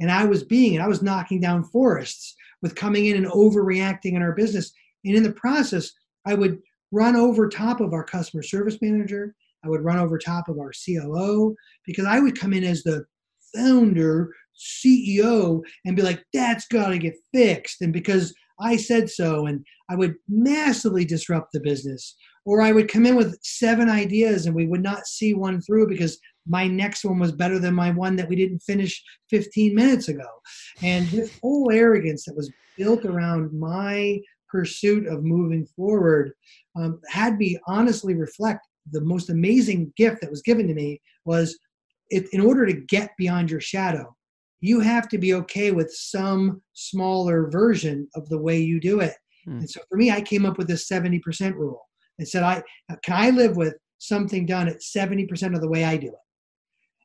and 0.00 0.10
I 0.10 0.24
was 0.24 0.44
being 0.44 0.74
and 0.74 0.82
I 0.82 0.88
was 0.88 1.02
knocking 1.02 1.40
down 1.40 1.64
forests 1.64 2.34
with 2.62 2.74
coming 2.74 3.06
in 3.06 3.16
and 3.16 3.26
overreacting 3.26 4.14
in 4.14 4.22
our 4.22 4.32
business. 4.32 4.72
And 5.04 5.16
in 5.16 5.22
the 5.22 5.32
process, 5.32 5.90
I 6.26 6.34
would 6.34 6.58
run 6.90 7.16
over 7.16 7.48
top 7.48 7.80
of 7.80 7.92
our 7.92 8.04
customer 8.04 8.42
service 8.42 8.78
manager. 8.80 9.34
I 9.64 9.68
would 9.68 9.84
run 9.84 9.98
over 9.98 10.18
top 10.18 10.48
of 10.48 10.58
our 10.58 10.72
COO 10.72 11.54
because 11.84 12.04
I 12.04 12.20
would 12.20 12.38
come 12.38 12.52
in 12.52 12.64
as 12.64 12.82
the 12.82 13.04
founder, 13.54 14.34
CEO, 14.56 15.62
and 15.84 15.96
be 15.96 16.02
like, 16.02 16.22
that's 16.32 16.66
got 16.66 16.88
to 16.88 16.98
get 16.98 17.14
fixed. 17.32 17.80
And 17.80 17.92
because 17.92 18.34
I 18.60 18.76
said 18.76 19.08
so, 19.08 19.46
and 19.46 19.64
I 19.88 19.96
would 19.96 20.16
massively 20.28 21.04
disrupt 21.04 21.52
the 21.52 21.60
business. 21.60 22.16
Or 22.48 22.62
I 22.62 22.72
would 22.72 22.90
come 22.90 23.04
in 23.04 23.14
with 23.14 23.38
seven 23.42 23.90
ideas 23.90 24.46
and 24.46 24.54
we 24.54 24.66
would 24.66 24.82
not 24.82 25.06
see 25.06 25.34
one 25.34 25.60
through 25.60 25.86
because 25.86 26.18
my 26.46 26.66
next 26.66 27.04
one 27.04 27.18
was 27.18 27.30
better 27.30 27.58
than 27.58 27.74
my 27.74 27.90
one 27.90 28.16
that 28.16 28.26
we 28.26 28.36
didn't 28.36 28.60
finish 28.60 29.04
15 29.28 29.74
minutes 29.74 30.08
ago. 30.08 30.26
And 30.82 31.06
this 31.08 31.38
whole 31.42 31.70
arrogance 31.70 32.24
that 32.24 32.34
was 32.34 32.50
built 32.78 33.04
around 33.04 33.52
my 33.52 34.18
pursuit 34.48 35.06
of 35.06 35.24
moving 35.24 35.66
forward 35.76 36.32
um, 36.74 36.98
had 37.10 37.36
me 37.36 37.58
honestly 37.66 38.14
reflect 38.14 38.66
the 38.92 39.02
most 39.02 39.28
amazing 39.28 39.92
gift 39.94 40.22
that 40.22 40.30
was 40.30 40.40
given 40.40 40.66
to 40.68 40.72
me 40.72 41.02
was 41.26 41.58
it, 42.08 42.32
in 42.32 42.40
order 42.40 42.64
to 42.64 42.72
get 42.72 43.10
beyond 43.18 43.50
your 43.50 43.60
shadow 43.60 44.16
you 44.60 44.80
have 44.80 45.06
to 45.08 45.18
be 45.18 45.34
okay 45.34 45.70
with 45.70 45.92
some 45.92 46.62
smaller 46.72 47.50
version 47.50 48.08
of 48.14 48.26
the 48.30 48.38
way 48.38 48.58
you 48.58 48.80
do 48.80 49.00
it 49.00 49.12
hmm. 49.44 49.58
and 49.58 49.68
so 49.68 49.82
for 49.90 49.98
me 49.98 50.10
i 50.10 50.22
came 50.22 50.46
up 50.46 50.56
with 50.56 50.66
this 50.66 50.88
70% 50.88 51.52
rule 51.52 51.87
and 52.18 52.28
said 52.28 52.42
i 52.42 52.62
uh, 52.90 52.96
can 53.02 53.14
i 53.16 53.30
live 53.30 53.56
with 53.56 53.74
something 54.00 54.46
done 54.46 54.68
at 54.68 54.80
70% 54.80 55.54
of 55.54 55.60
the 55.60 55.68
way 55.68 55.84
i 55.84 55.96
do 55.96 56.08
it 56.08 56.14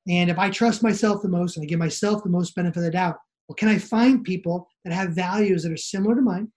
and 0.07 0.29
if 0.29 0.37
I 0.37 0.49
trust 0.49 0.83
myself 0.83 1.21
the 1.21 1.29
most 1.29 1.55
and 1.55 1.63
I 1.63 1.67
give 1.67 1.79
myself 1.79 2.23
the 2.23 2.29
most 2.29 2.55
benefit 2.55 2.79
of 2.79 2.83
the 2.83 2.91
doubt, 2.91 3.17
well, 3.47 3.55
can 3.55 3.69
I 3.69 3.77
find 3.77 4.23
people 4.23 4.67
that 4.83 4.93
have 4.93 5.15
values 5.15 5.63
that 5.63 5.71
are 5.71 5.77
similar 5.77 6.15
to 6.15 6.21
mine, 6.21 6.51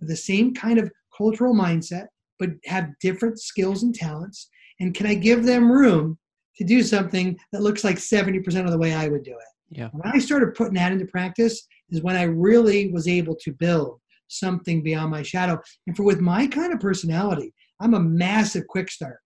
the 0.00 0.16
same 0.16 0.54
kind 0.54 0.78
of 0.78 0.90
cultural 1.16 1.54
mindset, 1.54 2.06
but 2.38 2.50
have 2.66 2.90
different 3.00 3.40
skills 3.40 3.82
and 3.82 3.94
talents? 3.94 4.48
And 4.78 4.94
can 4.94 5.06
I 5.06 5.14
give 5.14 5.44
them 5.44 5.70
room 5.70 6.18
to 6.58 6.64
do 6.64 6.82
something 6.82 7.36
that 7.52 7.62
looks 7.62 7.82
like 7.82 7.96
70% 7.96 8.64
of 8.64 8.70
the 8.70 8.78
way 8.78 8.94
I 8.94 9.08
would 9.08 9.24
do 9.24 9.32
it? 9.32 9.78
Yeah. 9.78 9.88
When 9.92 10.12
I 10.12 10.18
started 10.18 10.54
putting 10.54 10.74
that 10.74 10.92
into 10.92 11.06
practice 11.06 11.66
is 11.90 12.02
when 12.02 12.16
I 12.16 12.22
really 12.22 12.92
was 12.92 13.08
able 13.08 13.34
to 13.36 13.52
build 13.52 14.00
something 14.28 14.82
beyond 14.82 15.10
my 15.10 15.22
shadow. 15.22 15.60
And 15.86 15.96
for 15.96 16.04
with 16.04 16.20
my 16.20 16.46
kind 16.46 16.72
of 16.72 16.80
personality, 16.80 17.52
I'm 17.80 17.94
a 17.94 18.00
massive 18.00 18.66
quick 18.66 18.90
start. 18.90 19.18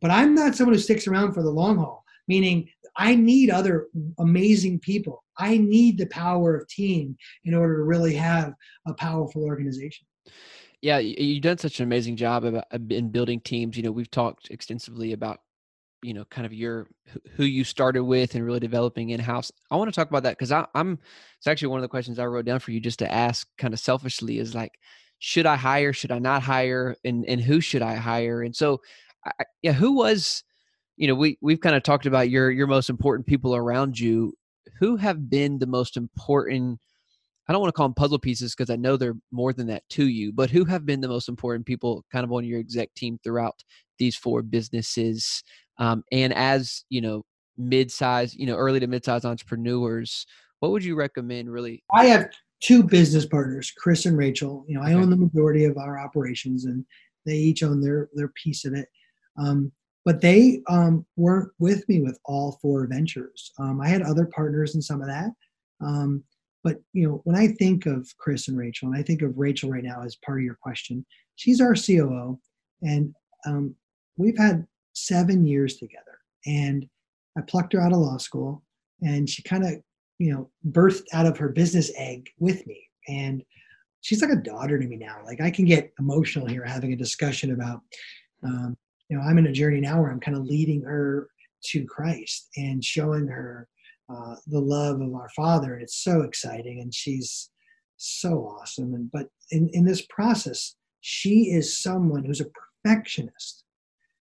But 0.00 0.10
I'm 0.10 0.34
not 0.34 0.54
someone 0.54 0.74
who 0.74 0.80
sticks 0.80 1.06
around 1.08 1.32
for 1.32 1.42
the 1.42 1.50
long 1.50 1.76
haul, 1.76 2.04
meaning 2.28 2.68
I 2.96 3.14
need 3.14 3.50
other 3.50 3.88
amazing 4.18 4.78
people. 4.80 5.24
I 5.36 5.56
need 5.56 5.98
the 5.98 6.06
power 6.06 6.56
of 6.56 6.68
team 6.68 7.16
in 7.44 7.54
order 7.54 7.76
to 7.78 7.84
really 7.84 8.14
have 8.14 8.52
a 8.86 8.94
powerful 8.94 9.44
organization. 9.44 10.06
Yeah, 10.80 10.98
you've 10.98 11.42
done 11.42 11.58
such 11.58 11.80
an 11.80 11.84
amazing 11.84 12.16
job 12.16 12.44
about, 12.44 12.64
uh, 12.72 12.78
in 12.90 13.10
building 13.10 13.40
teams. 13.40 13.76
You 13.76 13.82
know, 13.82 13.90
we've 13.90 14.10
talked 14.10 14.50
extensively 14.50 15.12
about, 15.12 15.40
you 16.02 16.14
know, 16.14 16.24
kind 16.26 16.46
of 16.46 16.52
your 16.52 16.86
who 17.32 17.42
you 17.42 17.64
started 17.64 18.04
with 18.04 18.36
and 18.36 18.44
really 18.44 18.60
developing 18.60 19.10
in 19.10 19.18
house. 19.18 19.50
I 19.72 19.76
want 19.76 19.92
to 19.92 19.94
talk 19.94 20.08
about 20.08 20.22
that 20.22 20.38
because 20.38 20.52
I'm. 20.52 20.98
It's 21.38 21.48
actually 21.48 21.68
one 21.68 21.80
of 21.80 21.82
the 21.82 21.88
questions 21.88 22.20
I 22.20 22.26
wrote 22.26 22.44
down 22.44 22.60
for 22.60 22.70
you 22.70 22.78
just 22.78 23.00
to 23.00 23.12
ask, 23.12 23.48
kind 23.58 23.74
of 23.74 23.80
selfishly, 23.80 24.38
is 24.38 24.54
like, 24.54 24.78
should 25.18 25.46
I 25.46 25.56
hire? 25.56 25.92
Should 25.92 26.12
I 26.12 26.18
not 26.18 26.42
hire? 26.42 26.96
And 27.04 27.24
and 27.26 27.40
who 27.40 27.60
should 27.60 27.82
I 27.82 27.96
hire? 27.96 28.42
And 28.42 28.54
so, 28.54 28.80
I, 29.24 29.44
yeah, 29.62 29.72
who 29.72 29.96
was 29.96 30.44
you 30.98 31.06
know 31.06 31.14
we 31.14 31.38
we've 31.40 31.60
kind 31.60 31.76
of 31.76 31.82
talked 31.82 32.04
about 32.04 32.28
your 32.28 32.50
your 32.50 32.66
most 32.66 32.90
important 32.90 33.26
people 33.26 33.54
around 33.54 33.98
you 33.98 34.34
who 34.78 34.96
have 34.96 35.30
been 35.30 35.58
the 35.58 35.66
most 35.66 35.96
important 35.96 36.78
i 37.48 37.52
don't 37.52 37.62
want 37.62 37.68
to 37.68 37.76
call 37.76 37.86
them 37.88 37.94
puzzle 37.94 38.18
pieces 38.18 38.54
because 38.54 38.68
i 38.68 38.76
know 38.76 38.96
they're 38.96 39.14
more 39.30 39.52
than 39.52 39.68
that 39.68 39.88
to 39.88 40.08
you 40.08 40.32
but 40.32 40.50
who 40.50 40.64
have 40.64 40.84
been 40.84 41.00
the 41.00 41.08
most 41.08 41.28
important 41.28 41.64
people 41.64 42.04
kind 42.12 42.24
of 42.24 42.32
on 42.32 42.44
your 42.44 42.58
exec 42.58 42.92
team 42.94 43.18
throughout 43.24 43.62
these 43.98 44.16
four 44.16 44.42
businesses 44.42 45.42
um, 45.78 46.02
and 46.12 46.34
as 46.34 46.84
you 46.90 47.00
know 47.00 47.24
mid-size 47.56 48.34
you 48.34 48.46
know 48.46 48.56
early 48.56 48.80
to 48.80 48.86
mid-size 48.86 49.24
entrepreneurs 49.24 50.26
what 50.58 50.72
would 50.72 50.84
you 50.84 50.96
recommend 50.96 51.50
really 51.50 51.82
i 51.94 52.06
have 52.06 52.28
two 52.60 52.82
business 52.82 53.26
partners 53.26 53.72
chris 53.76 54.06
and 54.06 54.16
rachel 54.16 54.64
you 54.68 54.74
know 54.74 54.82
i 54.82 54.92
own 54.92 55.10
the 55.10 55.16
majority 55.16 55.64
of 55.64 55.76
our 55.76 55.98
operations 55.98 56.64
and 56.64 56.84
they 57.26 57.36
each 57.36 57.62
own 57.62 57.80
their 57.80 58.08
their 58.14 58.28
piece 58.28 58.64
of 58.64 58.74
it 58.74 58.88
um, 59.38 59.72
but 60.08 60.22
they 60.22 60.62
um, 60.68 61.04
weren't 61.16 61.52
with 61.58 61.86
me 61.86 62.00
with 62.00 62.18
all 62.24 62.58
four 62.62 62.86
ventures. 62.86 63.52
Um, 63.58 63.78
I 63.78 63.88
had 63.88 64.00
other 64.00 64.24
partners 64.24 64.74
in 64.74 64.80
some 64.80 65.02
of 65.02 65.06
that. 65.06 65.30
Um, 65.84 66.24
but 66.64 66.78
you 66.94 67.06
know, 67.06 67.20
when 67.24 67.36
I 67.36 67.48
think 67.48 67.84
of 67.84 68.08
Chris 68.18 68.48
and 68.48 68.56
Rachel, 68.56 68.88
and 68.88 68.96
I 68.96 69.02
think 69.02 69.20
of 69.20 69.36
Rachel 69.36 69.70
right 69.70 69.84
now 69.84 70.02
as 70.02 70.16
part 70.16 70.38
of 70.38 70.44
your 70.44 70.58
question, 70.62 71.04
she's 71.36 71.60
our 71.60 71.74
COO, 71.74 72.40
and 72.80 73.14
um, 73.46 73.74
we've 74.16 74.38
had 74.38 74.66
seven 74.94 75.46
years 75.46 75.76
together. 75.76 76.18
And 76.46 76.88
I 77.36 77.42
plucked 77.42 77.74
her 77.74 77.80
out 77.82 77.92
of 77.92 77.98
law 77.98 78.16
school, 78.16 78.62
and 79.02 79.28
she 79.28 79.42
kind 79.42 79.64
of, 79.64 79.74
you 80.18 80.32
know, 80.32 80.50
birthed 80.70 81.06
out 81.12 81.26
of 81.26 81.38
her 81.38 81.48
business 81.48 81.90
egg 81.96 82.28
with 82.38 82.66
me. 82.66 82.88
And 83.08 83.42
she's 84.00 84.22
like 84.22 84.30
a 84.30 84.36
daughter 84.36 84.78
to 84.78 84.86
me 84.86 84.96
now. 84.96 85.18
Like 85.24 85.40
I 85.40 85.50
can 85.50 85.64
get 85.64 85.92
emotional 85.98 86.46
here 86.46 86.64
having 86.64 86.92
a 86.92 86.96
discussion 86.96 87.52
about 87.52 87.80
um, 88.44 88.76
you 89.08 89.16
know, 89.16 89.22
I'm 89.22 89.38
in 89.38 89.46
a 89.46 89.52
journey 89.52 89.80
now 89.80 90.00
where 90.00 90.10
I'm 90.10 90.20
kind 90.20 90.36
of 90.36 90.44
leading 90.44 90.82
her 90.82 91.28
to 91.64 91.84
Christ 91.86 92.48
and 92.56 92.84
showing 92.84 93.26
her 93.26 93.68
uh, 94.08 94.36
the 94.46 94.60
love 94.60 95.00
of 95.00 95.14
our 95.14 95.28
Father, 95.34 95.74
and 95.74 95.82
it's 95.82 96.02
so 96.02 96.22
exciting. 96.22 96.80
And 96.80 96.94
she's 96.94 97.50
so 97.96 98.56
awesome. 98.60 98.94
And 98.94 99.10
but 99.10 99.26
in 99.50 99.68
in 99.72 99.84
this 99.84 100.02
process, 100.08 100.74
she 101.00 101.50
is 101.50 101.82
someone 101.82 102.24
who's 102.24 102.40
a 102.40 102.46
perfectionist. 102.84 103.64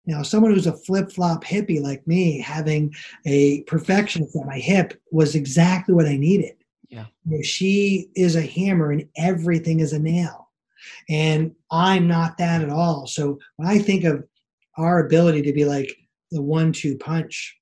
You 0.06 0.16
know, 0.16 0.24
someone 0.24 0.54
who's 0.54 0.68
a 0.68 0.78
flip 0.78 1.12
flop 1.12 1.44
hippie 1.44 1.82
like 1.82 2.06
me, 2.06 2.40
having 2.40 2.94
a 3.26 3.62
perfectionist 3.64 4.36
at 4.36 4.46
my 4.46 4.60
hip 4.60 5.02
was 5.12 5.36
exactly 5.36 5.94
what 5.94 6.08
I 6.08 6.18
needed. 6.18 6.56
Yeah. 6.90 7.06
You 7.26 7.38
know, 7.38 7.42
she 7.42 8.10
is 8.16 8.36
a 8.36 8.42
hammer 8.42 8.92
and 8.92 9.08
everything 9.18 9.80
is 9.80 9.94
a 9.94 10.00
nail. 10.00 10.50
And 11.10 11.56
I'm 11.72 12.08
not 12.08 12.38
that 12.38 12.62
at 12.62 12.70
all. 12.70 13.08
So 13.08 13.40
when 13.56 13.70
I 13.70 13.80
think 13.80 14.04
of 14.04 14.26
our 14.78 15.06
ability 15.06 15.42
to 15.44 15.54
be 15.54 15.66
like 15.66 15.96
the 16.32 16.42
one 16.42 16.72
two 16.72 16.98
punch 16.98 17.58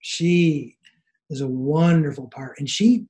she 0.00 0.76
is 1.30 1.40
a 1.40 1.48
wonderful 1.48 2.28
part 2.28 2.58
and 2.58 2.68
she 2.68 3.06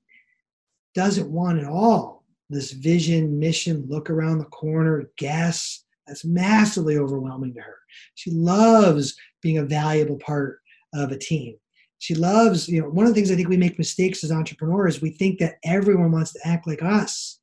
doesn't 0.94 1.30
want 1.30 1.58
at 1.58 1.66
all 1.66 2.22
this 2.48 2.70
vision 2.70 3.38
mission 3.38 3.84
look 3.88 4.08
around 4.08 4.38
the 4.38 4.44
corner 4.44 5.10
guess 5.16 5.83
That's 6.06 6.24
massively 6.24 6.98
overwhelming 6.98 7.54
to 7.54 7.60
her. 7.60 7.78
She 8.14 8.30
loves 8.30 9.14
being 9.42 9.58
a 9.58 9.64
valuable 9.64 10.18
part 10.18 10.60
of 10.94 11.12
a 11.12 11.18
team. 11.18 11.56
She 11.98 12.14
loves, 12.14 12.68
you 12.68 12.82
know, 12.82 12.88
one 12.88 13.06
of 13.06 13.10
the 13.10 13.14
things 13.14 13.30
I 13.30 13.36
think 13.36 13.48
we 13.48 13.56
make 13.56 13.78
mistakes 13.78 14.22
as 14.22 14.30
entrepreneurs, 14.30 15.00
we 15.00 15.10
think 15.10 15.38
that 15.38 15.54
everyone 15.64 16.12
wants 16.12 16.32
to 16.34 16.40
act 16.44 16.66
like 16.66 16.82
us. 16.82 17.40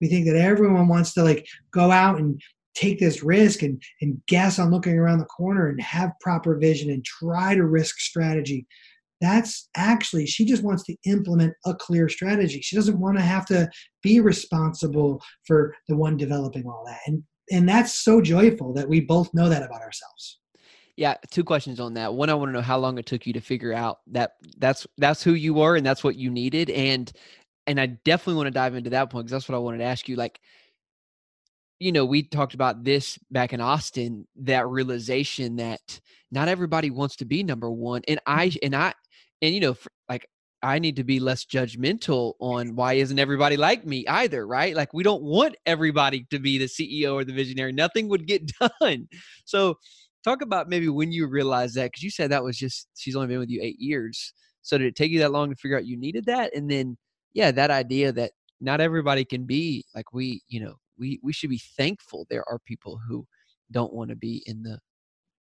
We 0.00 0.08
think 0.08 0.26
that 0.26 0.36
everyone 0.36 0.86
wants 0.86 1.14
to 1.14 1.24
like 1.24 1.46
go 1.72 1.90
out 1.90 2.18
and 2.18 2.40
take 2.74 2.98
this 2.98 3.22
risk 3.22 3.62
and 3.62 3.82
and 4.00 4.20
guess 4.26 4.58
on 4.58 4.70
looking 4.70 4.98
around 4.98 5.18
the 5.18 5.24
corner 5.26 5.68
and 5.68 5.80
have 5.80 6.18
proper 6.20 6.56
vision 6.56 6.90
and 6.90 7.04
try 7.04 7.54
to 7.54 7.64
risk 7.64 7.98
strategy 7.98 8.66
that's 9.20 9.68
actually 9.76 10.26
she 10.26 10.44
just 10.44 10.62
wants 10.62 10.82
to 10.82 10.96
implement 11.06 11.54
a 11.66 11.74
clear 11.74 12.08
strategy 12.08 12.60
she 12.60 12.76
doesn't 12.76 12.98
want 12.98 13.16
to 13.16 13.22
have 13.22 13.46
to 13.46 13.68
be 14.02 14.20
responsible 14.20 15.22
for 15.46 15.74
the 15.88 15.96
one 15.96 16.16
developing 16.16 16.66
all 16.66 16.84
that 16.86 17.00
and 17.06 17.22
and 17.50 17.68
that's 17.68 17.92
so 17.92 18.20
joyful 18.20 18.72
that 18.72 18.88
we 18.88 19.00
both 19.00 19.32
know 19.34 19.48
that 19.48 19.62
about 19.62 19.82
ourselves 19.82 20.38
yeah 20.96 21.14
two 21.30 21.44
questions 21.44 21.80
on 21.80 21.94
that 21.94 22.12
one 22.12 22.30
i 22.30 22.34
want 22.34 22.48
to 22.48 22.52
know 22.52 22.60
how 22.60 22.78
long 22.78 22.98
it 22.98 23.06
took 23.06 23.26
you 23.26 23.32
to 23.32 23.40
figure 23.40 23.72
out 23.72 23.98
that 24.06 24.32
that's 24.58 24.86
that's 24.98 25.22
who 25.22 25.34
you 25.34 25.54
were 25.54 25.76
and 25.76 25.84
that's 25.84 26.04
what 26.04 26.16
you 26.16 26.30
needed 26.30 26.70
and 26.70 27.12
and 27.66 27.80
i 27.80 27.86
definitely 27.86 28.34
want 28.34 28.46
to 28.46 28.50
dive 28.50 28.74
into 28.74 28.90
that 28.90 29.10
point 29.10 29.26
because 29.26 29.32
that's 29.32 29.48
what 29.48 29.56
i 29.56 29.58
wanted 29.58 29.78
to 29.78 29.84
ask 29.84 30.08
you 30.08 30.16
like 30.16 30.40
you 31.80 31.92
know, 31.92 32.04
we 32.04 32.22
talked 32.22 32.54
about 32.54 32.84
this 32.84 33.18
back 33.30 33.52
in 33.52 33.60
Austin, 33.60 34.26
that 34.36 34.68
realization 34.68 35.56
that 35.56 36.00
not 36.30 36.48
everybody 36.48 36.90
wants 36.90 37.16
to 37.16 37.24
be 37.24 37.42
number 37.42 37.70
one. 37.70 38.02
And 38.08 38.20
I, 38.26 38.52
and 38.62 38.74
I, 38.74 38.94
and 39.42 39.54
you 39.54 39.60
know, 39.60 39.76
like 40.08 40.28
I 40.64 40.78
need 40.78 40.96
to 40.96 41.04
be 41.04 41.20
less 41.20 41.44
judgmental 41.44 42.34
on 42.40 42.74
why 42.74 42.94
isn't 42.94 43.18
everybody 43.18 43.58
like 43.58 43.84
me 43.84 44.06
either, 44.08 44.46
right? 44.46 44.74
Like 44.74 44.94
we 44.94 45.02
don't 45.02 45.22
want 45.22 45.56
everybody 45.66 46.26
to 46.30 46.38
be 46.38 46.56
the 46.56 46.64
CEO 46.64 47.12
or 47.12 47.22
the 47.22 47.34
visionary. 47.34 47.70
Nothing 47.70 48.08
would 48.08 48.26
get 48.26 48.50
done. 48.80 49.06
So 49.44 49.74
talk 50.24 50.40
about 50.40 50.70
maybe 50.70 50.88
when 50.88 51.12
you 51.12 51.26
realized 51.26 51.74
that, 51.74 51.92
because 51.92 52.02
you 52.02 52.10
said 52.10 52.30
that 52.30 52.42
was 52.42 52.56
just 52.56 52.88
she's 52.96 53.14
only 53.14 53.28
been 53.28 53.40
with 53.40 53.50
you 53.50 53.60
eight 53.62 53.78
years. 53.78 54.32
So 54.62 54.78
did 54.78 54.86
it 54.86 54.96
take 54.96 55.10
you 55.10 55.18
that 55.18 55.32
long 55.32 55.50
to 55.50 55.56
figure 55.56 55.76
out 55.76 55.84
you 55.84 55.98
needed 55.98 56.24
that? 56.26 56.56
And 56.56 56.70
then 56.70 56.96
yeah, 57.34 57.50
that 57.50 57.70
idea 57.70 58.10
that 58.12 58.32
not 58.58 58.80
everybody 58.80 59.26
can 59.26 59.44
be 59.44 59.84
like 59.94 60.14
we, 60.14 60.40
you 60.48 60.60
know, 60.64 60.76
we 60.98 61.20
we 61.22 61.34
should 61.34 61.50
be 61.50 61.60
thankful 61.76 62.26
there 62.30 62.48
are 62.48 62.58
people 62.66 62.98
who 63.06 63.26
don't 63.70 63.92
want 63.92 64.08
to 64.08 64.16
be 64.16 64.42
in 64.46 64.62
the 64.62 64.78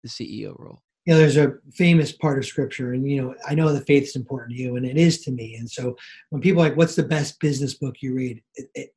the 0.05 0.09
CEO 0.09 0.55
role. 0.57 0.83
You 1.11 1.17
know, 1.17 1.23
there's 1.23 1.37
a 1.39 1.55
famous 1.73 2.13
part 2.13 2.39
of 2.39 2.47
scripture, 2.47 2.93
and 2.93 3.11
you 3.11 3.21
know, 3.21 3.35
I 3.45 3.57
know 3.57 3.73
the 3.73 3.81
faith 3.81 4.05
is 4.05 4.15
important 4.15 4.53
to 4.53 4.63
you, 4.63 4.77
and 4.77 4.87
it 4.87 4.97
is 4.97 5.23
to 5.23 5.33
me. 5.33 5.57
And 5.57 5.69
so, 5.69 5.97
when 6.29 6.41
people 6.41 6.63
like, 6.63 6.77
"What's 6.77 6.95
the 6.95 7.03
best 7.03 7.41
business 7.41 7.75
book 7.75 7.97
you 8.01 8.15
read?" 8.15 8.41
It, 8.55 8.71
it, 8.77 8.95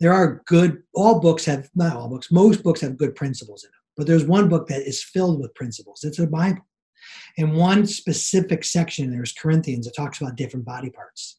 there 0.00 0.12
are 0.12 0.42
good. 0.46 0.82
All 0.92 1.20
books 1.20 1.44
have 1.44 1.70
not 1.76 1.94
all 1.94 2.08
books. 2.08 2.32
Most 2.32 2.64
books 2.64 2.80
have 2.80 2.96
good 2.96 3.14
principles 3.14 3.62
in 3.62 3.68
them, 3.68 3.78
but 3.96 4.08
there's 4.08 4.24
one 4.24 4.48
book 4.48 4.66
that 4.66 4.82
is 4.82 5.04
filled 5.04 5.40
with 5.40 5.54
principles. 5.54 6.02
It's 6.02 6.18
a 6.18 6.26
Bible, 6.26 6.66
and 7.38 7.54
one 7.54 7.86
specific 7.86 8.64
section 8.64 9.12
there's 9.12 9.32
Corinthians. 9.32 9.86
that 9.86 9.94
talks 9.94 10.20
about 10.20 10.34
different 10.34 10.66
body 10.66 10.90
parts. 10.90 11.38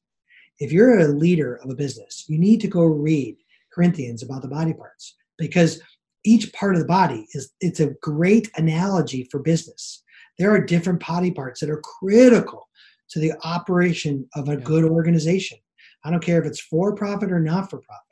If 0.57 0.71
you're 0.71 0.99
a 0.99 1.09
leader 1.09 1.55
of 1.55 1.69
a 1.69 1.75
business, 1.75 2.23
you 2.29 2.39
need 2.39 2.61
to 2.61 2.69
go 2.69 2.85
read 2.85 3.35
Corinthians 3.73 4.23
about 4.23 4.41
the 4.41 4.47
body 4.47 4.71
parts 4.71 5.17
because 5.37 5.81
each 6.23 6.53
part 6.53 6.75
of 6.75 6.79
the 6.79 6.87
body 6.87 7.27
is 7.33 7.51
it's 7.59 7.81
a 7.81 7.93
great 8.01 8.49
analogy 8.55 9.27
for 9.29 9.39
business. 9.39 9.99
There 10.39 10.51
are 10.51 10.59
different 10.59 11.05
body 11.05 11.31
parts 11.31 11.59
that 11.59 11.69
are 11.69 11.81
critical 11.81 12.67
to 13.09 13.19
the 13.19 13.33
operation 13.43 14.27
of 14.35 14.49
a 14.49 14.53
yeah. 14.53 14.59
good 14.59 14.83
organization. 14.83 15.57
I 16.03 16.11
don't 16.11 16.23
care 16.23 16.41
if 16.41 16.45
it's 16.45 16.59
for 16.59 16.95
profit 16.95 17.31
or 17.31 17.39
not 17.39 17.69
for 17.69 17.79
profit. 17.79 18.03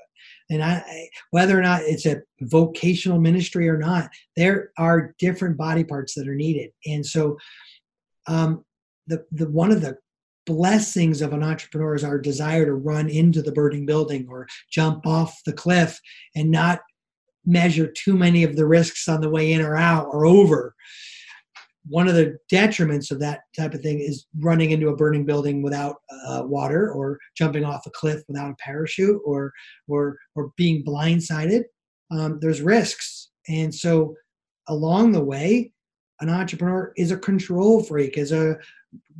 And 0.49 0.63
I, 0.63 1.09
whether 1.31 1.57
or 1.57 1.61
not 1.61 1.81
it's 1.83 2.05
a 2.05 2.21
vocational 2.41 3.19
ministry 3.19 3.69
or 3.69 3.77
not, 3.77 4.09
there 4.35 4.71
are 4.77 5.15
different 5.17 5.57
body 5.57 5.83
parts 5.83 6.13
that 6.15 6.27
are 6.27 6.35
needed. 6.35 6.71
And 6.85 7.05
so, 7.05 7.37
um, 8.27 8.63
the 9.07 9.25
the 9.31 9.49
one 9.49 9.71
of 9.71 9.81
the 9.81 9.97
blessings 10.45 11.21
of 11.21 11.33
an 11.33 11.43
entrepreneur 11.43 11.95
is 11.95 12.03
our 12.03 12.17
desire 12.17 12.65
to 12.65 12.73
run 12.73 13.09
into 13.09 13.41
the 13.41 13.51
burning 13.51 13.85
building 13.85 14.27
or 14.29 14.47
jump 14.69 15.05
off 15.05 15.41
the 15.45 15.53
cliff 15.53 15.99
and 16.35 16.51
not 16.51 16.81
measure 17.45 17.87
too 17.87 18.15
many 18.15 18.43
of 18.43 18.55
the 18.55 18.65
risks 18.65 19.07
on 19.07 19.21
the 19.21 19.29
way 19.29 19.53
in 19.53 19.61
or 19.61 19.75
out 19.75 20.07
or 20.11 20.25
over. 20.25 20.75
One 21.87 22.07
of 22.07 22.15
the 22.15 22.37
detriments 22.51 23.11
of 23.11 23.19
that 23.19 23.41
type 23.57 23.73
of 23.73 23.81
thing 23.81 23.99
is 23.99 24.27
running 24.39 24.71
into 24.71 24.89
a 24.89 24.95
burning 24.95 25.25
building 25.25 25.61
without 25.61 25.97
uh, 26.27 26.43
water 26.45 26.91
or 26.91 27.17
jumping 27.35 27.65
off 27.65 27.87
a 27.87 27.91
cliff 27.91 28.21
without 28.27 28.51
a 28.51 28.55
parachute 28.55 29.19
or 29.25 29.51
or 29.87 30.17
or 30.35 30.51
being 30.57 30.83
blindsided. 30.83 31.63
Um, 32.11 32.39
there's 32.41 32.61
risks, 32.61 33.29
and 33.47 33.73
so 33.73 34.15
along 34.67 35.11
the 35.11 35.23
way, 35.23 35.71
an 36.19 36.29
entrepreneur 36.29 36.93
is 36.97 37.11
a 37.11 37.17
control 37.17 37.83
freak, 37.83 38.17
is 38.17 38.31
a 38.31 38.57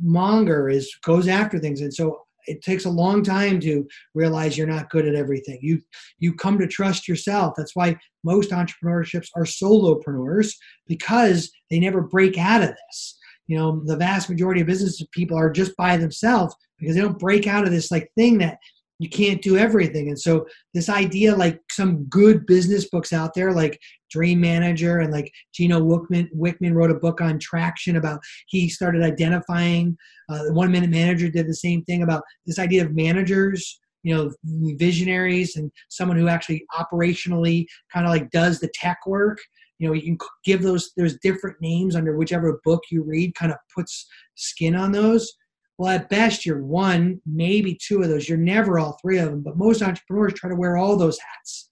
monger 0.00 0.68
is 0.68 0.94
goes 1.04 1.28
after 1.28 1.58
things 1.58 1.80
and 1.80 1.92
so 1.92 2.20
it 2.46 2.62
takes 2.62 2.84
a 2.84 2.90
long 2.90 3.22
time 3.22 3.60
to 3.60 3.86
realize 4.14 4.56
you're 4.56 4.66
not 4.66 4.90
good 4.90 5.06
at 5.06 5.14
everything. 5.14 5.58
You 5.62 5.80
you 6.18 6.34
come 6.34 6.58
to 6.58 6.66
trust 6.66 7.08
yourself. 7.08 7.54
That's 7.56 7.76
why 7.76 7.96
most 8.24 8.50
entrepreneurships 8.50 9.28
are 9.36 9.44
solopreneurs 9.44 10.54
because 10.86 11.50
they 11.70 11.80
never 11.80 12.02
break 12.02 12.38
out 12.38 12.62
of 12.62 12.70
this. 12.70 13.18
You 13.46 13.58
know 13.58 13.82
the 13.84 13.96
vast 13.96 14.30
majority 14.30 14.60
of 14.60 14.66
business 14.66 15.02
people 15.12 15.36
are 15.36 15.50
just 15.50 15.76
by 15.76 15.96
themselves 15.96 16.54
because 16.78 16.94
they 16.94 17.02
don't 17.02 17.18
break 17.18 17.46
out 17.46 17.64
of 17.64 17.70
this 17.70 17.90
like 17.90 18.10
thing 18.16 18.38
that 18.38 18.58
you 19.02 19.08
can't 19.08 19.42
do 19.42 19.56
everything. 19.56 20.06
And 20.08 20.18
so 20.18 20.46
this 20.74 20.88
idea, 20.88 21.34
like 21.34 21.60
some 21.72 22.04
good 22.04 22.46
business 22.46 22.88
books 22.88 23.12
out 23.12 23.34
there, 23.34 23.52
like 23.52 23.80
Dream 24.12 24.40
Manager 24.40 25.00
and 25.00 25.12
like 25.12 25.32
Gino 25.52 25.80
Wickman, 25.80 26.28
Wickman 26.32 26.72
wrote 26.72 26.92
a 26.92 27.00
book 27.00 27.20
on 27.20 27.40
traction 27.40 27.96
about 27.96 28.20
he 28.46 28.68
started 28.68 29.02
identifying. 29.02 29.96
Uh, 30.28 30.44
the 30.44 30.52
One 30.52 30.70
Minute 30.70 30.90
Manager 30.90 31.28
did 31.28 31.48
the 31.48 31.54
same 31.54 31.82
thing 31.82 32.04
about 32.04 32.22
this 32.46 32.60
idea 32.60 32.84
of 32.84 32.94
managers 32.94 33.80
you 34.04 34.14
know 34.14 34.32
visionaries 34.76 35.54
and 35.54 35.70
someone 35.88 36.16
who 36.16 36.26
actually 36.26 36.64
operationally 36.76 37.64
kind 37.92 38.04
of 38.04 38.10
like 38.10 38.28
does 38.30 38.58
the 38.58 38.68
tech 38.74 38.98
work 39.06 39.38
you 39.78 39.86
know 39.86 39.94
you 39.94 40.02
can 40.02 40.18
give 40.44 40.60
those 40.60 40.90
there's 40.96 41.20
different 41.20 41.56
names 41.60 41.94
under 41.94 42.16
whichever 42.16 42.60
book 42.64 42.82
you 42.90 43.04
read 43.04 43.32
kind 43.36 43.52
of 43.52 43.58
puts 43.72 44.08
skin 44.34 44.74
on 44.74 44.90
those 44.90 45.32
well, 45.78 45.90
at 45.90 46.08
best, 46.08 46.44
you're 46.44 46.62
one, 46.62 47.20
maybe 47.26 47.78
two 47.80 48.02
of 48.02 48.08
those. 48.08 48.28
You're 48.28 48.38
never 48.38 48.78
all 48.78 48.98
three 49.00 49.18
of 49.18 49.30
them. 49.30 49.42
But 49.42 49.56
most 49.56 49.82
entrepreneurs 49.82 50.34
try 50.34 50.50
to 50.50 50.56
wear 50.56 50.76
all 50.76 50.96
those 50.96 51.18
hats. 51.18 51.68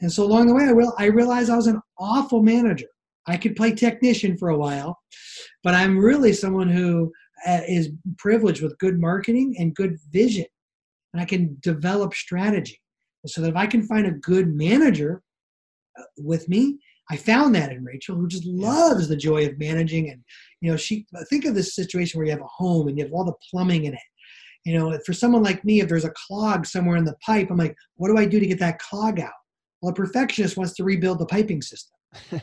And 0.00 0.12
so 0.12 0.22
along 0.22 0.46
the 0.46 0.54
way, 0.54 0.64
I, 0.64 0.70
real, 0.70 0.92
I 0.98 1.06
realized 1.06 1.50
I 1.50 1.56
was 1.56 1.66
an 1.66 1.80
awful 1.98 2.42
manager. 2.42 2.86
I 3.26 3.36
could 3.36 3.56
play 3.56 3.72
technician 3.72 4.38
for 4.38 4.50
a 4.50 4.56
while, 4.56 4.98
but 5.62 5.74
I'm 5.74 5.98
really 5.98 6.32
someone 6.32 6.68
who 6.68 7.12
uh, 7.46 7.60
privileged 8.16 8.62
with 8.62 8.78
good 8.78 8.98
marketing 8.98 9.54
and 9.58 9.74
good 9.74 9.98
vision. 10.10 10.46
And 11.12 11.20
I 11.20 11.24
can 11.24 11.56
develop 11.60 12.14
strategy. 12.14 12.80
So 13.26 13.40
that 13.40 13.50
if 13.50 13.56
I 13.56 13.66
can 13.66 13.82
find 13.82 14.06
a 14.06 14.12
good 14.12 14.54
manager 14.54 15.22
uh, 15.98 16.04
with 16.16 16.48
me, 16.48 16.78
I 17.10 17.16
found 17.16 17.54
that 17.54 17.72
in 17.72 17.84
Rachel, 17.84 18.16
who 18.16 18.28
just 18.28 18.44
loves 18.44 19.08
the 19.08 19.16
joy 19.16 19.46
of 19.46 19.58
managing. 19.58 20.10
And, 20.10 20.22
you 20.60 20.70
know, 20.70 20.76
she 20.76 21.06
think 21.30 21.44
of 21.44 21.54
this 21.54 21.74
situation 21.74 22.18
where 22.18 22.26
you 22.26 22.32
have 22.32 22.42
a 22.42 22.46
home 22.46 22.88
and 22.88 22.98
you 22.98 23.04
have 23.04 23.12
all 23.12 23.24
the 23.24 23.32
plumbing 23.50 23.84
in 23.84 23.94
it. 23.94 24.00
You 24.64 24.78
know, 24.78 24.98
for 25.06 25.12
someone 25.12 25.42
like 25.42 25.64
me, 25.64 25.80
if 25.80 25.88
there's 25.88 26.04
a 26.04 26.12
clog 26.26 26.66
somewhere 26.66 26.96
in 26.96 27.04
the 27.04 27.16
pipe, 27.24 27.50
I'm 27.50 27.56
like, 27.56 27.74
what 27.96 28.08
do 28.08 28.18
I 28.18 28.26
do 28.26 28.38
to 28.38 28.46
get 28.46 28.58
that 28.58 28.78
clog 28.78 29.20
out? 29.20 29.32
Well, 29.80 29.92
a 29.92 29.94
perfectionist 29.94 30.56
wants 30.56 30.74
to 30.74 30.84
rebuild 30.84 31.20
the 31.20 31.26
piping 31.26 31.62
system. 31.62 31.94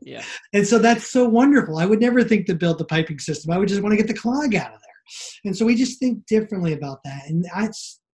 yeah. 0.00 0.24
And 0.52 0.66
so 0.66 0.78
that's 0.78 1.10
so 1.10 1.28
wonderful. 1.28 1.78
I 1.78 1.86
would 1.86 2.00
never 2.00 2.24
think 2.24 2.46
to 2.46 2.54
build 2.54 2.78
the 2.78 2.84
piping 2.84 3.18
system. 3.18 3.52
I 3.52 3.58
would 3.58 3.68
just 3.68 3.82
want 3.82 3.92
to 3.92 3.96
get 3.96 4.06
the 4.06 4.18
clog 4.18 4.54
out 4.54 4.72
of 4.72 4.80
there. 4.80 5.40
And 5.44 5.56
so 5.56 5.66
we 5.66 5.74
just 5.74 5.98
think 5.98 6.24
differently 6.26 6.72
about 6.72 7.00
that. 7.04 7.28
And 7.28 7.44
I, 7.54 7.68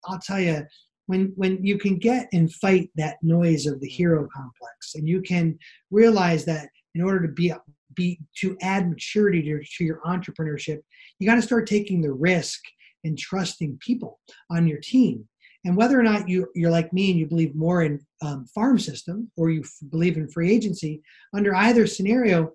I'll 0.05 0.19
tell 0.19 0.39
you, 0.39 0.65
when 1.07 1.33
when 1.35 1.63
you 1.63 1.77
can 1.77 1.97
get 1.97 2.27
and 2.31 2.53
fight 2.53 2.89
that 2.95 3.17
noise 3.21 3.65
of 3.65 3.79
the 3.81 3.89
hero 3.89 4.27
complex 4.33 4.95
and 4.95 5.07
you 5.07 5.21
can 5.21 5.57
realize 5.91 6.45
that 6.45 6.69
in 6.95 7.01
order 7.01 7.25
to 7.25 7.33
be 7.33 7.53
be 7.95 8.19
to 8.35 8.55
add 8.61 8.87
maturity 8.89 9.41
to, 9.41 9.59
to 9.77 9.83
your 9.83 9.99
entrepreneurship 10.05 10.79
you 11.19 11.27
got 11.27 11.35
to 11.35 11.41
start 11.41 11.67
taking 11.67 12.01
the 12.01 12.11
risk 12.13 12.61
and 13.03 13.17
trusting 13.17 13.79
people 13.81 14.19
on 14.49 14.67
your 14.67 14.79
team. 14.79 15.27
And 15.65 15.75
whether 15.75 15.99
or 15.99 16.03
not 16.03 16.29
you 16.29 16.47
you're 16.55 16.71
like 16.71 16.93
me 16.93 17.09
and 17.11 17.19
you 17.19 17.25
believe 17.25 17.55
more 17.55 17.81
in 17.81 17.99
um, 18.21 18.45
farm 18.53 18.79
system 18.79 19.29
or 19.35 19.49
you 19.49 19.61
f- 19.61 19.89
believe 19.89 20.15
in 20.15 20.29
free 20.29 20.51
agency 20.51 21.01
under 21.33 21.53
either 21.55 21.85
scenario 21.85 22.51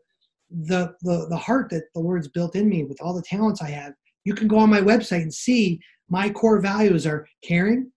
the, 0.50 0.94
the 1.02 1.26
the 1.28 1.36
heart 1.36 1.68
that 1.70 1.84
the 1.94 2.00
lord's 2.00 2.28
built 2.28 2.56
in 2.56 2.68
me 2.68 2.84
with 2.84 3.00
all 3.02 3.14
the 3.14 3.22
talents 3.22 3.62
i 3.62 3.68
have 3.68 3.92
you 4.24 4.34
can 4.34 4.48
go 4.48 4.58
on 4.58 4.70
my 4.70 4.80
website 4.80 5.22
and 5.22 5.32
see 5.32 5.80
my 6.10 6.28
core 6.28 6.60
values 6.60 7.06
are 7.06 7.26
caring 7.42 7.90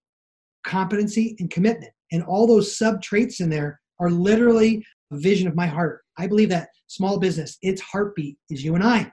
competency, 0.65 1.35
and 1.39 1.49
commitment. 1.49 1.91
And 2.11 2.23
all 2.23 2.47
those 2.47 2.77
sub 2.77 3.01
traits 3.01 3.39
in 3.39 3.49
there 3.49 3.79
are 3.99 4.09
literally 4.09 4.85
a 5.11 5.17
vision 5.17 5.47
of 5.47 5.55
my 5.55 5.67
heart. 5.67 6.01
I 6.17 6.27
believe 6.27 6.49
that 6.49 6.69
small 6.87 7.19
business, 7.19 7.57
its 7.61 7.81
heartbeat 7.81 8.37
is 8.49 8.63
you 8.63 8.75
and 8.75 8.83
I. 8.83 9.11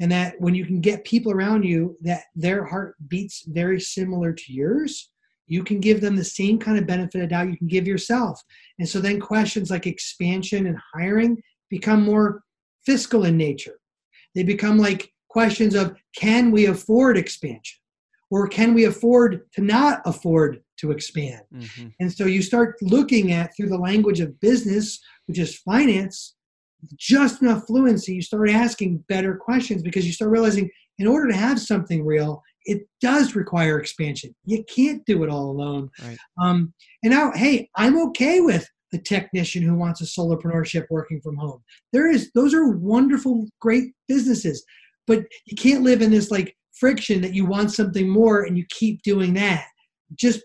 And 0.00 0.10
that 0.10 0.34
when 0.40 0.54
you 0.54 0.64
can 0.64 0.80
get 0.80 1.04
people 1.04 1.32
around 1.32 1.64
you 1.64 1.96
that 2.02 2.24
their 2.34 2.64
heart 2.64 2.96
beats 3.08 3.44
very 3.46 3.80
similar 3.80 4.32
to 4.32 4.52
yours, 4.52 5.10
you 5.46 5.62
can 5.62 5.80
give 5.80 6.00
them 6.00 6.16
the 6.16 6.24
same 6.24 6.58
kind 6.58 6.78
of 6.78 6.86
benefit 6.86 7.22
of 7.22 7.28
doubt 7.28 7.50
you 7.50 7.56
can 7.56 7.68
give 7.68 7.86
yourself. 7.86 8.40
And 8.78 8.88
so 8.88 9.00
then 9.00 9.20
questions 9.20 9.70
like 9.70 9.86
expansion 9.86 10.66
and 10.66 10.78
hiring 10.94 11.42
become 11.68 12.02
more 12.02 12.42
fiscal 12.86 13.24
in 13.24 13.36
nature. 13.36 13.78
They 14.34 14.42
become 14.42 14.78
like 14.78 15.12
questions 15.28 15.74
of 15.74 15.96
can 16.16 16.50
we 16.50 16.66
afford 16.66 17.16
expansion? 17.16 17.78
Or 18.30 18.48
can 18.48 18.72
we 18.72 18.84
afford 18.84 19.42
to 19.52 19.60
not 19.60 20.00
afford 20.06 20.62
to 20.82 20.90
expand? 20.90 21.42
Mm-hmm. 21.54 21.88
And 22.00 22.12
so 22.12 22.26
you 22.26 22.42
start 22.42 22.76
looking 22.82 23.32
at 23.32 23.56
through 23.56 23.70
the 23.70 23.78
language 23.78 24.20
of 24.20 24.38
business, 24.40 25.00
which 25.26 25.38
is 25.38 25.56
finance, 25.58 26.34
just 26.96 27.42
enough 27.42 27.66
fluency, 27.66 28.14
you 28.14 28.22
start 28.22 28.50
asking 28.50 29.04
better 29.08 29.36
questions 29.36 29.82
because 29.82 30.04
you 30.04 30.12
start 30.12 30.30
realizing 30.30 30.68
in 30.98 31.06
order 31.06 31.28
to 31.28 31.36
have 31.36 31.60
something 31.60 32.04
real, 32.04 32.42
it 32.64 32.82
does 33.00 33.34
require 33.34 33.78
expansion. 33.78 34.34
You 34.44 34.64
can't 34.64 35.04
do 35.06 35.22
it 35.24 35.30
all 35.30 35.50
alone. 35.50 35.90
Right. 36.02 36.18
Um, 36.40 36.72
and 37.02 37.12
now, 37.12 37.32
hey, 37.32 37.68
I'm 37.76 38.00
okay 38.08 38.40
with 38.40 38.68
the 38.90 38.98
technician 38.98 39.62
who 39.62 39.74
wants 39.74 40.00
a 40.00 40.04
solopreneurship 40.04 40.84
working 40.90 41.20
from 41.20 41.36
home. 41.36 41.62
There 41.92 42.10
is 42.10 42.30
those 42.34 42.52
are 42.52 42.68
wonderful, 42.68 43.48
great 43.60 43.92
businesses, 44.06 44.64
but 45.06 45.24
you 45.46 45.56
can't 45.56 45.82
live 45.82 46.02
in 46.02 46.10
this 46.10 46.30
like 46.30 46.54
friction 46.72 47.20
that 47.22 47.34
you 47.34 47.46
want 47.46 47.72
something 47.72 48.08
more 48.08 48.42
and 48.42 48.56
you 48.56 48.64
keep 48.70 49.02
doing 49.02 49.34
that. 49.34 49.66
Just 50.14 50.42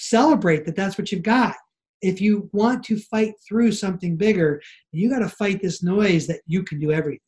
celebrate 0.00 0.64
that 0.64 0.76
that's 0.76 0.98
what 0.98 1.12
you've 1.12 1.22
got. 1.22 1.54
If 2.02 2.20
you 2.20 2.48
want 2.52 2.82
to 2.84 2.98
fight 2.98 3.34
through 3.46 3.72
something 3.72 4.16
bigger, 4.16 4.62
you 4.90 5.10
got 5.10 5.18
to 5.18 5.28
fight 5.28 5.60
this 5.60 5.82
noise 5.82 6.26
that 6.28 6.40
you 6.46 6.62
can 6.62 6.80
do 6.80 6.92
everything. 6.92 7.20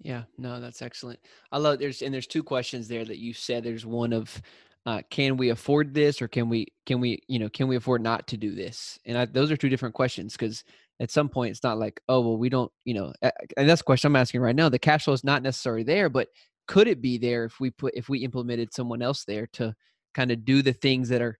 Yeah, 0.00 0.24
no, 0.36 0.60
that's 0.60 0.82
excellent. 0.82 1.18
I 1.50 1.58
love 1.58 1.78
there's 1.78 2.02
and 2.02 2.14
there's 2.14 2.26
two 2.26 2.42
questions 2.42 2.86
there 2.86 3.04
that 3.04 3.18
you 3.18 3.32
said. 3.32 3.64
There's 3.64 3.86
one 3.86 4.12
of 4.12 4.40
uh, 4.86 5.02
can 5.10 5.36
we 5.36 5.50
afford 5.50 5.92
this 5.92 6.22
or 6.22 6.28
can 6.28 6.48
we 6.48 6.66
can 6.86 7.00
we 7.00 7.22
you 7.28 7.38
know 7.38 7.48
can 7.48 7.68
we 7.68 7.76
afford 7.76 8.00
not 8.00 8.26
to 8.26 8.38
do 8.38 8.54
this 8.54 8.98
and 9.04 9.18
I, 9.18 9.26
those 9.26 9.50
are 9.50 9.56
two 9.56 9.68
different 9.68 9.94
questions 9.94 10.32
because 10.32 10.64
at 10.98 11.10
some 11.10 11.28
point 11.28 11.50
it's 11.50 11.62
not 11.62 11.78
like 11.78 12.00
oh 12.08 12.20
well 12.20 12.38
we 12.38 12.48
don't 12.48 12.72
you 12.86 12.94
know 12.94 13.12
and 13.22 13.68
that's 13.68 13.82
the 13.82 13.84
question 13.84 14.08
i'm 14.08 14.16
asking 14.16 14.40
right 14.40 14.56
now 14.56 14.70
the 14.70 14.78
cash 14.78 15.04
flow 15.04 15.12
is 15.12 15.24
not 15.24 15.42
necessarily 15.42 15.82
there 15.82 16.08
but 16.08 16.28
could 16.68 16.88
it 16.88 17.02
be 17.02 17.18
there 17.18 17.44
if 17.44 17.60
we 17.60 17.70
put 17.70 17.92
if 17.94 18.08
we 18.08 18.20
implemented 18.20 18.72
someone 18.72 19.02
else 19.02 19.24
there 19.24 19.46
to 19.48 19.74
kind 20.14 20.30
of 20.30 20.46
do 20.46 20.62
the 20.62 20.72
things 20.72 21.10
that 21.10 21.20
are 21.20 21.38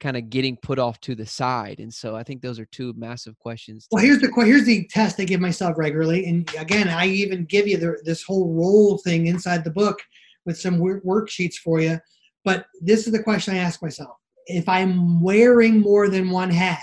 kind 0.00 0.16
of 0.16 0.30
getting 0.30 0.56
put 0.56 0.78
off 0.78 1.00
to 1.00 1.14
the 1.14 1.26
side 1.26 1.78
and 1.78 1.92
so 1.92 2.16
i 2.16 2.22
think 2.22 2.40
those 2.40 2.58
are 2.58 2.64
two 2.66 2.92
massive 2.96 3.38
questions 3.38 3.86
well 3.90 4.02
here's 4.02 4.20
the 4.20 4.32
here's 4.44 4.64
the 4.64 4.86
test 4.88 5.20
i 5.20 5.24
give 5.24 5.40
myself 5.40 5.76
regularly 5.76 6.26
and 6.26 6.52
again 6.58 6.88
i 6.88 7.06
even 7.06 7.44
give 7.44 7.66
you 7.68 7.76
the, 7.76 8.00
this 8.04 8.22
whole 8.22 8.52
role 8.54 8.98
thing 8.98 9.26
inside 9.26 9.62
the 9.62 9.70
book 9.70 10.00
with 10.46 10.58
some 10.58 10.78
worksheets 10.78 11.56
for 11.56 11.80
you 11.80 11.98
but 12.44 12.66
this 12.80 13.06
is 13.06 13.12
the 13.12 13.22
question 13.22 13.54
i 13.54 13.58
ask 13.58 13.82
myself 13.82 14.16
if 14.46 14.68
i'm 14.68 15.20
wearing 15.20 15.80
more 15.80 16.08
than 16.08 16.30
one 16.30 16.50
hat 16.50 16.82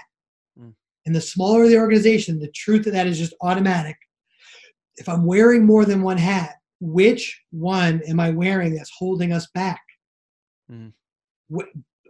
mm. 0.60 0.74
and 1.06 1.16
the 1.16 1.22
smaller 1.22 1.68
the 1.68 1.78
organization 1.78 2.40
the 2.40 2.52
truth 2.52 2.86
of 2.86 2.94
that 2.94 3.08
is 3.08 3.18
just 3.18 3.34
automatic 3.42 3.98
if 4.98 5.10
i'm 5.10 5.26
wearing 5.26 5.66
more 5.66 5.86
than 5.86 6.02
one 6.02 6.18
hat 6.18 6.58
which 6.80 7.42
one 7.52 8.02
am 8.08 8.20
I 8.20 8.32
wearing 8.32 8.76
that's 8.76 8.92
holding 8.98 9.34
us 9.34 9.48
back? 9.54 9.82
Mm. 10.72 10.94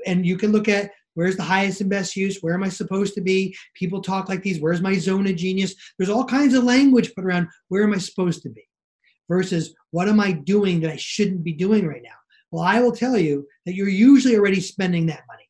And 0.07 0.25
you 0.25 0.37
can 0.37 0.51
look 0.51 0.67
at 0.67 0.91
where's 1.13 1.35
the 1.35 1.43
highest 1.43 1.81
and 1.81 1.89
best 1.89 2.15
use, 2.15 2.39
where 2.41 2.53
am 2.53 2.63
I 2.63 2.69
supposed 2.69 3.15
to 3.15 3.21
be? 3.21 3.55
People 3.73 4.01
talk 4.01 4.29
like 4.29 4.43
these, 4.43 4.59
where's 4.59 4.81
my 4.81 4.93
zone 4.93 5.27
of 5.27 5.35
genius? 5.35 5.75
There's 5.97 6.09
all 6.09 6.25
kinds 6.25 6.53
of 6.53 6.63
language 6.63 7.13
put 7.15 7.25
around 7.25 7.47
where 7.69 7.83
am 7.83 7.93
I 7.93 7.97
supposed 7.97 8.43
to 8.43 8.49
be 8.49 8.67
versus 9.27 9.73
what 9.91 10.07
am 10.07 10.19
I 10.19 10.31
doing 10.31 10.79
that 10.81 10.91
I 10.91 10.95
shouldn't 10.95 11.43
be 11.43 11.53
doing 11.53 11.87
right 11.87 12.03
now? 12.03 12.09
Well, 12.51 12.63
I 12.63 12.79
will 12.79 12.91
tell 12.91 13.17
you 13.17 13.47
that 13.65 13.73
you're 13.73 13.89
usually 13.89 14.37
already 14.37 14.61
spending 14.61 15.07
that 15.07 15.23
money. 15.27 15.49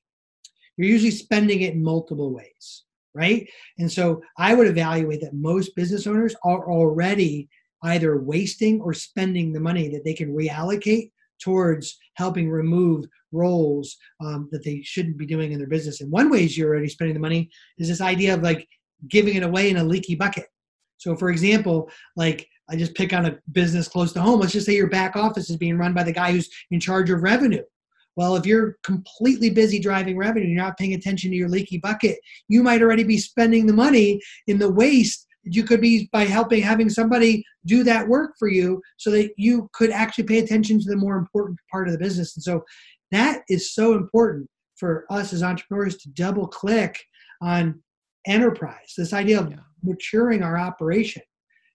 You're 0.78 0.90
usually 0.90 1.12
spending 1.12 1.62
it 1.62 1.74
in 1.74 1.84
multiple 1.84 2.34
ways, 2.34 2.86
right? 3.14 3.48
And 3.78 3.92
so 3.92 4.22
I 4.38 4.54
would 4.54 4.68
evaluate 4.68 5.22
that 5.22 5.34
most 5.34 5.76
business 5.76 6.08
owners 6.08 6.36
are 6.44 6.72
already 6.72 7.50
either 7.84 8.18
wasting 8.18 8.82
or 8.82 8.94
spending 8.94 9.52
the 9.52 9.60
money 9.60 9.90
that 9.90 10.04
they 10.04 10.14
can 10.14 10.34
reallocate 10.34 11.12
towards 11.42 11.98
helping 12.16 12.50
remove 12.50 13.06
roles 13.32 13.96
um, 14.24 14.48
that 14.52 14.64
they 14.64 14.82
shouldn't 14.84 15.18
be 15.18 15.26
doing 15.26 15.52
in 15.52 15.60
their 15.60 15.68
business. 15.68 16.02
And 16.02 16.12
one 16.12 16.30
way 16.30 16.42
you're 16.42 16.70
already 16.70 16.90
spending 16.90 17.14
the 17.14 17.20
money 17.20 17.50
is 17.78 17.88
this 17.88 18.02
idea 18.02 18.34
of 18.34 18.42
like 18.42 18.68
giving 19.10 19.36
it 19.36 19.44
away 19.44 19.70
in 19.70 19.78
a 19.78 19.84
leaky 19.84 20.16
bucket. 20.16 20.46
So, 20.98 21.16
for 21.16 21.30
example, 21.30 21.90
like 22.16 22.48
I 22.70 22.76
just 22.76 22.96
pick 22.96 23.14
on 23.14 23.26
a 23.26 23.38
business 23.52 23.88
close 23.88 24.12
to 24.14 24.22
home. 24.22 24.40
Let's 24.40 24.54
just 24.54 24.66
say 24.66 24.76
your 24.76 24.90
back 24.90 25.16
office 25.16 25.50
is 25.50 25.58
being 25.58 25.78
run 25.78 25.94
by 25.94 26.04
the 26.04 26.12
guy 26.12 26.32
who's 26.32 26.50
in 26.72 26.80
charge 26.80 27.10
of 27.10 27.22
revenue. 27.22 27.64
Well, 28.16 28.36
if 28.36 28.48
you're 28.48 28.78
completely 28.84 29.52
busy 29.52 29.80
driving 29.80 30.18
revenue, 30.18 30.48
you're 30.48 30.64
not 30.64 30.78
paying 30.78 30.96
attention 30.96 31.30
to 31.30 31.38
your 31.38 31.50
leaky 31.50 31.78
bucket, 31.78 32.18
you 32.48 32.64
might 32.64 32.82
already 32.82 33.04
be 33.04 33.20
spending 33.20 33.68
the 33.68 33.74
money 33.74 34.20
in 34.48 34.58
the 34.58 34.72
waste 34.72 35.27
you 35.50 35.64
could 35.64 35.82
be 35.82 36.10
by 36.12 36.26
helping 36.26 36.62
having 36.62 36.90
somebody 36.90 37.44
do 37.66 37.84
that 37.84 38.08
work 38.08 38.34
for 38.38 38.48
you 38.48 38.82
so 38.98 39.12
that 39.12 39.32
you 39.38 39.70
could 39.74 39.92
actually 39.92 40.24
pay 40.24 40.40
attention 40.40 40.80
to 40.80 40.90
the 40.90 40.96
more 40.96 41.18
important 41.18 41.58
part 41.72 41.88
of 41.88 41.94
the 41.94 42.00
business 42.00 42.36
and 42.36 42.44
so 42.44 42.64
that 43.12 43.42
is 43.50 43.74
so 43.74 43.94
important 43.94 44.48
for 44.76 45.06
us 45.10 45.34
as 45.34 45.44
entrepreneurs 45.44 45.98
to 45.98 46.10
double 46.10 46.48
click 46.48 47.00
on 47.42 47.82
enterprise 48.26 48.94
this 48.98 49.14
idea 49.14 49.40
of 49.40 49.50
yeah. 49.50 49.58
maturing 49.84 50.44
our 50.44 50.58
operation 50.58 51.22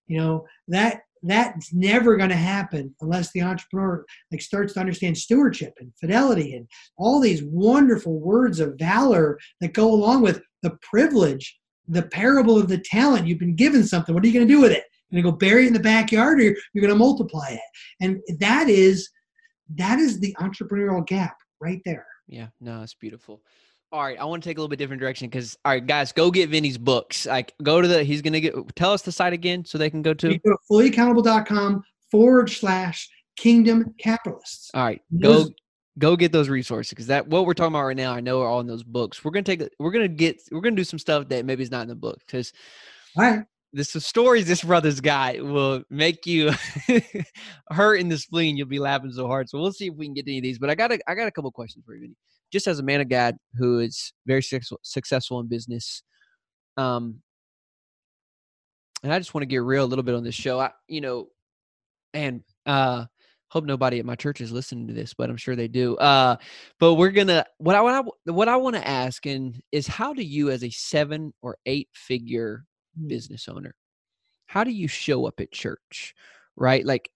you 0.07 0.19
know 0.19 0.45
that 0.69 1.01
that's 1.25 1.73
never 1.73 2.17
going 2.17 2.29
to 2.29 2.35
happen 2.35 2.95
unless 3.01 3.31
the 3.33 3.43
entrepreneur 3.43 4.05
like 4.31 4.41
starts 4.41 4.75
to 4.75 4.81
understand 4.81 5.17
stewardship 5.17 5.73
and 5.79 5.93
fidelity 6.01 6.55
and 6.55 6.67
all 6.99 7.21
these 7.21 7.43
wonderful 7.45 8.19
words 8.19 8.59
of 8.59 8.75
valor 8.79 9.39
that 9.61 9.73
go 9.73 9.89
along 9.93 10.21
with 10.23 10.43
the 10.63 10.77
privilege 10.83 11.57
the 11.89 12.03
parable 12.03 12.59
of 12.59 12.69
the 12.69 12.79
talent. 12.79 13.27
You've 13.27 13.39
been 13.39 13.57
given 13.57 13.85
something. 13.85 14.15
What 14.15 14.25
are 14.25 14.27
you 14.27 14.33
going 14.33 14.47
to 14.47 14.53
do 14.53 14.61
with 14.61 14.73
it? 14.73 14.85
You're 15.11 15.23
going 15.23 15.35
to 15.35 15.37
go 15.37 15.47
bury 15.47 15.65
it 15.65 15.69
in 15.69 15.73
the 15.73 15.81
backyard, 15.81 16.41
or 16.41 16.45
you're 16.45 16.57
going 16.75 16.89
to 16.89 16.95
multiply 16.95 17.49
it. 17.51 17.61
And 18.01 18.21
that 18.39 18.69
is 18.69 19.11
that 19.77 19.99
is 19.99 20.21
the 20.21 20.35
entrepreneurial 20.41 21.07
gap 21.07 21.37
right 21.61 21.81
there. 21.85 22.07
Yeah, 22.27 22.49
no, 22.61 22.83
it's 22.83 22.95
beautiful. 22.95 23.43
All 23.91 24.03
right, 24.03 24.19
I 24.19 24.25
want 24.25 24.43
to 24.43 24.49
take 24.49 24.57
a 24.57 24.61
little 24.61 24.71
bit 24.71 24.79
different 24.79 25.01
direction 25.01 25.29
because 25.29 25.57
all 25.65 25.73
right, 25.73 25.87
guys, 25.87 26.13
go 26.13 26.31
get 26.31 26.49
Vinny's 26.49 26.79
books. 26.79 27.27
Like, 27.27 27.53
go 27.63 27.83
to 27.83 27.89
the. 27.89 28.03
He's 28.05 28.23
gonna 28.23 28.41
get. 28.41 28.55
Tell 28.75 28.93
us 28.93 29.03
the 29.03 29.13
site 29.13 29.35
again 29.35 29.65
so 29.67 29.77
they 29.77 29.91
can 29.91 30.01
go 30.01 30.15
to. 30.15 30.33
You 30.33 30.39
go 30.39 30.53
to 30.53 30.59
fullyaccountable.com 30.71 31.83
forward 32.11 32.51
slash 32.51 33.09
kingdom 33.37 33.95
capitalists. 33.99 34.71
All 34.73 34.85
right, 34.85 35.03
go 35.21 35.47
go 35.99 36.17
get 36.17 36.33
those 36.33 36.49
resources 36.49 36.91
because 36.91 37.07
that 37.07 37.27
what 37.27 37.47
we're 37.47 37.55
talking 37.55 37.75
about 37.75 37.85
right 37.85 37.97
now 37.97 38.13
i 38.13 38.21
know 38.21 38.41
are 38.41 38.49
all 38.49 38.61
in 38.61 38.67
those 38.67 38.83
books. 38.83 39.25
We're 39.25 39.31
gonna 39.31 39.43
take 39.43 39.63
we're 39.79 39.91
gonna 39.91 40.09
get 40.09 40.41
we're 40.51 40.61
gonna 40.61 40.77
do 40.77 40.85
some 40.85 40.99
stuff 40.99 41.29
that 41.29 41.45
maybe 41.45 41.63
is 41.63 41.71
not 41.71 41.83
in 41.83 41.89
the 41.89 41.95
book 41.95 42.19
because 42.27 42.53
right. 43.17 43.45
the 43.73 43.85
stories 43.85 44.47
this 44.47 44.63
brother's 44.63 45.01
got 45.01 45.41
will 45.43 45.83
make 45.91 46.27
you 46.27 46.51
hurt 47.71 47.97
in 47.97 48.09
the 48.09 48.19
spleen. 48.19 48.57
You'll 48.57 48.69
be 48.69 48.79
laughing 48.79 49.13
so 49.13 49.27
hard. 49.27 49.49
So 49.49 49.59
we'll 49.59 49.73
see 49.73 49.89
if 49.89 49.95
we 49.95 50.07
can 50.07 50.15
get 50.15 50.27
any 50.27 50.39
of 50.39 50.43
these 50.45 50.59
but 50.59 50.71
i 50.71 50.75
got 50.75 50.93
a 50.93 50.99
i 51.09 51.15
got 51.15 51.29
a 51.29 51.31
couple 51.31 51.51
questions 51.51 51.85
for 51.85 51.95
you 51.95 52.03
Vinny. 52.03 52.17
just 52.51 52.67
as 52.67 52.79
a 52.79 52.83
man 52.83 53.01
of 53.01 53.09
god 53.09 53.37
who 53.59 53.81
is 53.81 54.13
very 54.27 54.43
successful, 54.43 54.81
successful 54.83 55.41
in 55.41 55.47
business 55.47 56.03
um 56.79 57.17
and 59.03 59.13
i 59.13 59.19
just 59.19 59.35
want 59.35 59.43
to 59.43 59.47
get 59.47 59.63
real 59.63 59.85
a 59.85 59.87
little 59.87 60.03
bit 60.03 60.15
on 60.15 60.25
this 60.25 60.35
show 60.35 60.59
i 60.59 60.71
you 60.89 61.03
know 61.03 61.27
and 62.15 62.43
uh 62.67 63.05
hope 63.53 63.67
nobody 63.67 63.99
at 63.99 64.07
my 64.07 64.15
church 64.15 64.41
is 64.41 64.51
listening 64.51 64.89
to 64.89 64.95
this, 64.95 65.13
but 65.13 65.29
I'm 65.29 65.37
sure 65.37 65.55
they 65.55 65.69
do. 65.69 65.95
Uh, 65.97 66.37
but 66.81 66.95
we're 66.95 67.11
gonna 67.11 67.45
what 67.59 67.77
I 67.77 67.83
what 67.83 67.95
I, 67.95 68.31
what 68.31 68.49
I 68.49 68.57
want 68.57 68.77
to 68.77 68.89
ask 68.89 69.27
and 69.27 69.63
is 69.71 69.87
how 69.87 70.15
do 70.15 70.23
you 70.23 70.51
as 70.51 70.65
a 70.65 70.71
seven 70.71 71.35
or 71.43 71.59
eight 71.67 71.91
figure 71.93 72.65
mm. 72.99 73.09
business 73.09 73.49
owner, 73.49 73.75
how 74.47 74.65
do 74.65 74.71
you 74.71 74.89
show 74.89 75.27
up 75.27 75.39
at 75.39 75.53
church, 75.53 76.15
right? 76.57 76.85
Like, 76.85 77.11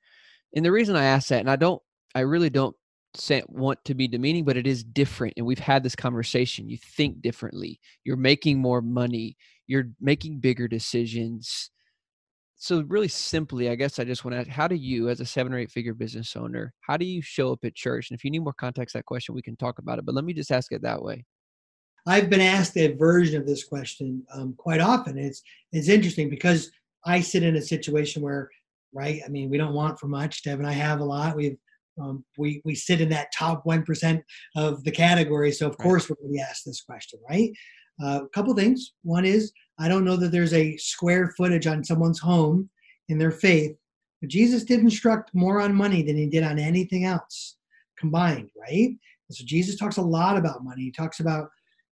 and 0.55 0.62
the 0.62 0.72
reason 0.72 0.95
I 0.95 1.05
ask 1.05 1.28
that, 1.28 1.41
and 1.41 1.51
I 1.51 1.57
don't, 1.57 1.80
I 2.14 2.20
really 2.20 2.51
don't 2.51 2.76
say, 3.14 3.43
want 3.49 3.82
to 3.87 3.95
be 3.95 4.07
demeaning, 4.07 4.45
but 4.45 4.59
it 4.59 4.66
is 4.66 4.84
different, 4.84 5.34
and 5.39 5.47
we've 5.47 5.59
had 5.59 5.82
this 5.82 5.97
conversation. 5.97 6.68
You 6.68 6.76
think 6.76 7.22
differently. 7.22 7.80
You're 8.05 8.18
making 8.18 8.59
more 8.59 8.82
money. 8.82 9.39
You're 9.66 9.89
making 10.03 10.41
bigger 10.41 10.68
decisions 10.68 11.70
so 12.59 12.83
really 12.89 13.09
simply, 13.09 13.69
I 13.69 13.75
guess 13.75 13.99
I 13.99 14.05
just 14.05 14.25
want 14.25 14.35
to 14.35 14.41
ask, 14.41 14.49
how 14.49 14.67
do 14.67 14.75
you, 14.75 15.09
as 15.11 15.21
a 15.21 15.27
seven 15.27 15.53
or 15.53 15.59
eight 15.59 15.71
figure 15.71 15.95
business 15.95 16.35
owner, 16.37 16.73
how 16.81 16.97
do 16.97 17.05
you 17.05 17.21
show 17.21 17.53
up 17.53 17.61
at 17.65 17.75
church? 17.75 18.11
And 18.11 18.19
if 18.19 18.25
you 18.25 18.31
need 18.31 18.41
more 18.41 18.55
context 18.55 18.95
that 18.95 19.05
question, 19.05 19.35
we 19.35 19.43
can 19.43 19.57
talk 19.57 19.79
about 19.79 19.99
it. 19.99 20.07
But 20.07 20.15
let 20.15 20.25
me 20.25 20.33
just 20.33 20.51
ask 20.51 20.73
it 20.73 20.83
that 20.83 21.03
way. 21.03 21.25
I've 22.07 22.31
been 22.31 22.41
asked 22.41 22.77
a 22.77 22.95
version 22.95 23.41
of 23.41 23.47
this 23.47 23.65
question 23.65 24.25
um, 24.33 24.55
quite 24.57 24.81
often. 24.81 25.19
It's 25.19 25.43
it's 25.73 25.89
interesting 25.89 26.31
because 26.31 26.71
I 27.05 27.21
sit 27.21 27.43
in 27.43 27.57
a 27.57 27.63
situation 27.63 28.23
where, 28.23 28.49
right? 28.95 29.21
I 29.25 29.29
mean, 29.29 29.51
we 29.51 29.59
don't 29.59 29.75
want 29.75 29.99
for 29.99 30.07
much. 30.07 30.43
Deb 30.43 30.59
and 30.59 30.69
I 30.69 30.73
have 30.73 31.01
a 31.01 31.05
lot. 31.05 31.37
We've 31.37 31.59
um, 32.01 32.25
we 32.39 32.63
we 32.65 32.75
sit 32.75 33.01
in 33.01 33.09
that 33.11 33.33
top 33.37 33.67
one 33.67 33.83
percent 33.83 34.23
of 34.55 34.85
the 34.85 34.93
category. 34.93 35.51
So 35.51 35.67
of 35.67 35.77
right. 35.79 35.85
course 35.85 36.09
we're 36.09 36.17
going 36.17 36.29
to 36.29 36.35
be 36.35 36.41
asked 36.41 36.65
this 36.65 36.83
question, 36.83 37.19
right? 37.29 37.51
Uh, 38.03 38.20
a 38.24 38.28
couple 38.28 38.55
things. 38.55 38.92
One 39.03 39.24
is 39.24 39.53
I 39.78 39.88
don't 39.88 40.05
know 40.05 40.16
that 40.16 40.32
there's 40.32 40.55
a 40.55 40.76
square 40.76 41.32
footage 41.36 41.66
on 41.66 41.84
someone's 41.84 42.18
home 42.18 42.68
in 43.09 43.18
their 43.18 43.30
faith, 43.30 43.76
but 44.20 44.30
Jesus 44.30 44.64
did 44.64 44.80
instruct 44.80 45.30
more 45.34 45.61
on 45.61 45.74
money 45.74 46.03
than 46.03 46.16
he 46.16 46.26
did 46.26 46.42
on 46.42 46.59
anything 46.59 47.05
else 47.05 47.57
combined, 47.99 48.51
right? 48.59 48.90
so 49.30 49.44
Jesus 49.44 49.76
talks 49.76 49.97
a 49.97 50.03
lot 50.03 50.36
about 50.36 50.62
money. 50.64 50.82
He 50.82 50.92
talks 50.92 51.20
about 51.20 51.49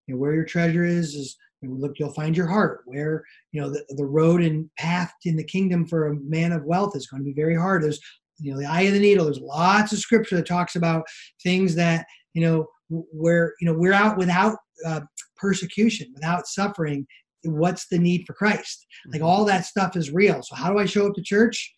you 0.07 0.13
know, 0.13 0.19
where 0.19 0.33
your 0.33 0.45
treasure 0.45 0.85
is 0.85 1.15
is 1.15 1.35
you 1.61 1.69
know, 1.69 1.75
look 1.75 1.99
you'll 1.99 2.13
find 2.13 2.35
your 2.35 2.47
heart. 2.47 2.81
Where 2.85 3.23
you 3.51 3.61
know 3.61 3.69
the, 3.69 3.83
the 3.89 4.05
road 4.05 4.41
and 4.41 4.69
path 4.77 5.13
in 5.25 5.35
the 5.35 5.43
kingdom 5.43 5.87
for 5.87 6.07
a 6.07 6.15
man 6.15 6.51
of 6.51 6.63
wealth 6.63 6.95
is 6.95 7.07
going 7.07 7.21
to 7.21 7.25
be 7.25 7.33
very 7.33 7.55
hard. 7.55 7.83
There's 7.83 7.99
you 8.39 8.53
know 8.53 8.59
the 8.59 8.65
eye 8.65 8.81
of 8.81 8.93
the 8.93 8.99
needle. 8.99 9.25
There's 9.25 9.39
lots 9.39 9.91
of 9.91 9.99
scripture 9.99 10.37
that 10.37 10.47
talks 10.47 10.75
about 10.75 11.05
things 11.43 11.75
that 11.75 12.05
you 12.33 12.41
know 12.41 12.67
where 12.89 13.53
you 13.59 13.67
know 13.67 13.77
we're 13.77 13.93
out 13.93 14.17
without 14.17 14.57
uh, 14.85 15.01
persecution, 15.37 16.11
without 16.13 16.47
suffering. 16.47 17.05
What's 17.43 17.87
the 17.87 17.99
need 17.99 18.25
for 18.25 18.33
Christ? 18.33 18.85
Like 19.07 19.21
mm-hmm. 19.21 19.27
all 19.27 19.45
that 19.45 19.65
stuff 19.65 19.95
is 19.95 20.11
real. 20.11 20.41
So 20.41 20.55
how 20.55 20.71
do 20.71 20.79
I 20.79 20.85
show 20.85 21.07
up 21.07 21.15
to 21.15 21.21
church? 21.21 21.73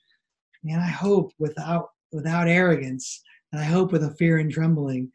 Man, 0.64 0.80
I 0.80 0.88
hope 0.88 1.32
without 1.40 1.88
without 2.12 2.48
arrogance, 2.48 3.22
and 3.52 3.62
I 3.62 3.66
hope 3.66 3.92
with 3.92 4.04
a 4.04 4.16
fear 4.16 4.38
and 4.38 4.52
trembling 4.52 5.12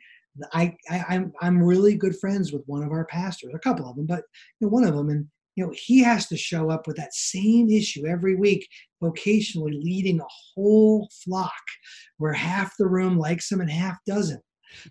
I, 0.52 0.74
I 0.90 1.04
I'm 1.08 1.32
I'm 1.40 1.62
really 1.62 1.94
good 1.94 2.18
friends 2.18 2.52
with 2.52 2.62
one 2.66 2.82
of 2.82 2.90
our 2.90 3.04
pastors, 3.06 3.52
a 3.54 3.58
couple 3.58 3.88
of 3.88 3.96
them, 3.96 4.06
but 4.06 4.22
you 4.60 4.66
know, 4.66 4.68
one 4.68 4.84
of 4.84 4.94
them, 4.94 5.10
and 5.10 5.26
you 5.56 5.64
know 5.64 5.72
he 5.74 6.02
has 6.02 6.26
to 6.28 6.36
show 6.36 6.70
up 6.70 6.86
with 6.86 6.96
that 6.96 7.14
same 7.14 7.68
issue 7.68 8.06
every 8.06 8.34
week, 8.34 8.66
vocationally 9.02 9.82
leading 9.82 10.20
a 10.20 10.26
whole 10.54 11.08
flock, 11.24 11.52
where 12.18 12.32
half 12.32 12.72
the 12.78 12.86
room 12.86 13.18
likes 13.18 13.50
him 13.50 13.60
and 13.60 13.70
half 13.70 13.96
doesn't. 14.06 14.42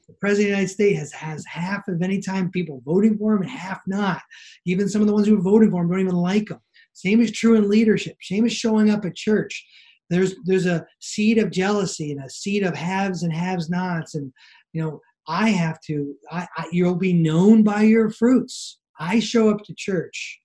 The 0.07 0.13
president 0.19 0.29
of 0.29 0.37
the 0.37 0.57
United 0.57 0.73
States 0.73 0.99
has 0.99 1.11
has 1.13 1.45
half 1.45 1.87
of 1.87 2.01
any 2.01 2.19
time 2.19 2.51
people 2.51 2.81
voting 2.85 3.17
for 3.17 3.35
him 3.35 3.41
and 3.41 3.51
half 3.51 3.81
not. 3.87 4.21
Even 4.65 4.89
some 4.89 5.01
of 5.01 5.07
the 5.07 5.13
ones 5.13 5.27
who 5.27 5.37
are 5.37 5.41
voting 5.41 5.71
for 5.71 5.81
him 5.81 5.89
don't 5.89 6.01
even 6.01 6.15
like 6.15 6.49
him. 6.49 6.59
Same 6.93 7.21
is 7.21 7.31
true 7.31 7.55
in 7.55 7.69
leadership. 7.69 8.15
Same 8.21 8.45
is 8.45 8.53
showing 8.53 8.89
up 8.89 9.05
at 9.05 9.15
church. 9.15 9.65
There's 10.09 10.35
there's 10.45 10.65
a 10.65 10.85
seed 10.99 11.37
of 11.37 11.51
jealousy 11.51 12.11
and 12.11 12.23
a 12.23 12.29
seed 12.29 12.63
of 12.63 12.75
haves 12.75 13.23
and 13.23 13.33
haves 13.33 13.69
nots 13.69 14.15
and 14.15 14.31
you 14.73 14.81
know 14.81 15.01
I 15.27 15.49
have 15.49 15.79
to, 15.87 16.15
I, 16.31 16.47
I, 16.57 16.67
you'll 16.71 16.95
be 16.95 17.13
known 17.13 17.63
by 17.63 17.83
your 17.83 18.09
fruits. 18.09 18.79
I 18.99 19.19
show 19.19 19.49
up 19.49 19.63
to 19.63 19.75
church. 19.75 20.39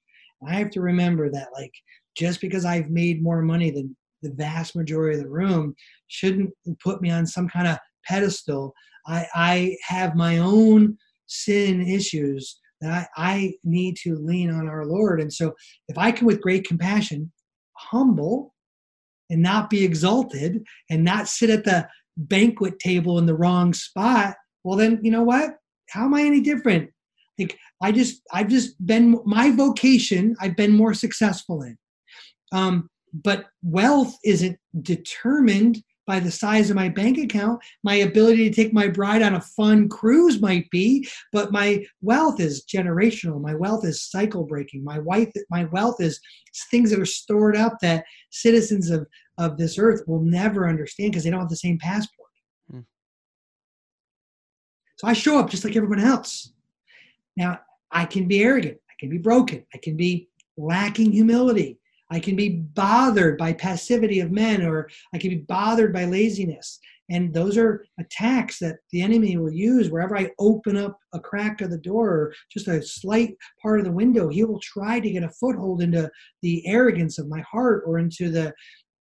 I 0.46 0.54
have 0.54 0.70
to 0.70 0.80
remember 0.80 1.30
that, 1.30 1.48
like, 1.54 1.72
just 2.16 2.40
because 2.40 2.64
I've 2.64 2.90
made 2.90 3.22
more 3.22 3.42
money 3.42 3.70
than 3.70 3.96
the 4.22 4.32
vast 4.32 4.76
majority 4.76 5.18
of 5.18 5.24
the 5.24 5.30
room 5.30 5.74
shouldn't 6.08 6.50
put 6.82 7.02
me 7.02 7.10
on 7.10 7.26
some 7.26 7.48
kind 7.48 7.66
of 7.66 7.78
pedestal. 8.04 8.74
I, 9.06 9.26
I 9.34 9.76
have 9.86 10.16
my 10.16 10.38
own 10.38 10.96
sin 11.26 11.86
issues 11.86 12.58
that 12.80 13.08
I, 13.16 13.34
I 13.34 13.54
need 13.64 13.96
to 14.02 14.16
lean 14.16 14.50
on 14.50 14.68
our 14.68 14.84
Lord. 14.84 15.20
And 15.20 15.32
so, 15.32 15.54
if 15.88 15.96
I 15.96 16.12
can, 16.12 16.26
with 16.26 16.40
great 16.40 16.66
compassion, 16.66 17.32
humble 17.76 18.54
and 19.30 19.42
not 19.42 19.70
be 19.70 19.84
exalted 19.84 20.62
and 20.90 21.04
not 21.04 21.28
sit 21.28 21.50
at 21.50 21.64
the 21.64 21.88
banquet 22.16 22.78
table 22.78 23.18
in 23.18 23.26
the 23.26 23.34
wrong 23.34 23.72
spot, 23.74 24.36
well 24.64 24.76
then 24.76 25.00
you 25.02 25.10
know 25.10 25.22
what? 25.22 25.50
How 25.90 26.04
am 26.04 26.14
i 26.14 26.22
any 26.22 26.40
different? 26.40 26.90
Like 27.38 27.58
i 27.82 27.92
just 27.92 28.22
i've 28.32 28.48
just 28.48 28.74
been 28.86 29.20
my 29.26 29.50
vocation 29.50 30.34
i've 30.40 30.56
been 30.56 30.72
more 30.72 30.94
successful 30.94 31.62
in. 31.62 31.76
Um, 32.52 32.88
but 33.12 33.46
wealth 33.62 34.16
isn't 34.24 34.58
determined 34.82 35.82
by 36.06 36.20
the 36.20 36.30
size 36.30 36.70
of 36.70 36.76
my 36.76 36.88
bank 36.88 37.18
account 37.18 37.60
my 37.82 37.96
ability 37.96 38.48
to 38.48 38.54
take 38.54 38.72
my 38.72 38.88
bride 38.88 39.22
on 39.22 39.34
a 39.34 39.40
fun 39.40 39.88
cruise 39.88 40.40
might 40.40 40.68
be 40.70 41.06
but 41.32 41.52
my 41.52 41.84
wealth 42.00 42.40
is 42.40 42.64
generational 42.64 43.40
my 43.40 43.54
wealth 43.54 43.84
is 43.84 44.10
cycle 44.10 44.44
breaking 44.44 44.84
my 44.84 44.98
wife 44.98 45.30
my 45.50 45.64
wealth 45.66 46.00
is 46.00 46.20
things 46.70 46.90
that 46.90 47.00
are 47.00 47.06
stored 47.06 47.56
up 47.56 47.74
that 47.80 48.04
citizens 48.30 48.90
of 48.90 49.06
of 49.38 49.58
this 49.58 49.78
earth 49.78 50.02
will 50.06 50.22
never 50.22 50.68
understand 50.68 51.12
because 51.12 51.24
they 51.24 51.30
don't 51.30 51.40
have 51.40 51.48
the 51.48 51.56
same 51.56 51.78
passport 51.78 52.30
hmm. 52.70 52.80
so 54.96 55.06
I 55.06 55.12
show 55.12 55.38
up 55.38 55.50
just 55.50 55.64
like 55.64 55.76
everyone 55.76 56.00
else. 56.00 56.52
Now, 57.36 57.60
I 57.90 58.04
can 58.04 58.26
be 58.26 58.42
arrogant. 58.42 58.78
I 58.90 58.94
can 58.98 59.10
be 59.10 59.18
broken. 59.18 59.64
I 59.74 59.78
can 59.78 59.96
be 59.96 60.28
lacking 60.56 61.12
humility. 61.12 61.78
I 62.10 62.20
can 62.20 62.36
be 62.36 62.60
bothered 62.74 63.36
by 63.36 63.52
passivity 63.52 64.20
of 64.20 64.30
men, 64.30 64.62
or 64.62 64.88
I 65.12 65.18
can 65.18 65.30
be 65.30 65.38
bothered 65.38 65.92
by 65.92 66.04
laziness. 66.04 66.78
And 67.08 67.32
those 67.32 67.56
are 67.56 67.84
attacks 68.00 68.58
that 68.58 68.78
the 68.90 69.00
enemy 69.00 69.36
will 69.36 69.52
use 69.52 69.90
wherever 69.90 70.16
I 70.16 70.30
open 70.38 70.76
up 70.76 70.98
a 71.14 71.20
crack 71.20 71.60
of 71.60 71.70
the 71.70 71.78
door 71.78 72.10
or 72.10 72.34
just 72.50 72.66
a 72.68 72.82
slight 72.82 73.36
part 73.62 73.78
of 73.78 73.84
the 73.84 73.92
window. 73.92 74.28
He 74.28 74.44
will 74.44 74.60
try 74.60 74.98
to 74.98 75.10
get 75.10 75.22
a 75.22 75.30
foothold 75.30 75.82
into 75.82 76.10
the 76.42 76.66
arrogance 76.66 77.18
of 77.18 77.28
my 77.28 77.40
heart 77.42 77.84
or 77.86 77.98
into 77.98 78.30
the 78.30 78.52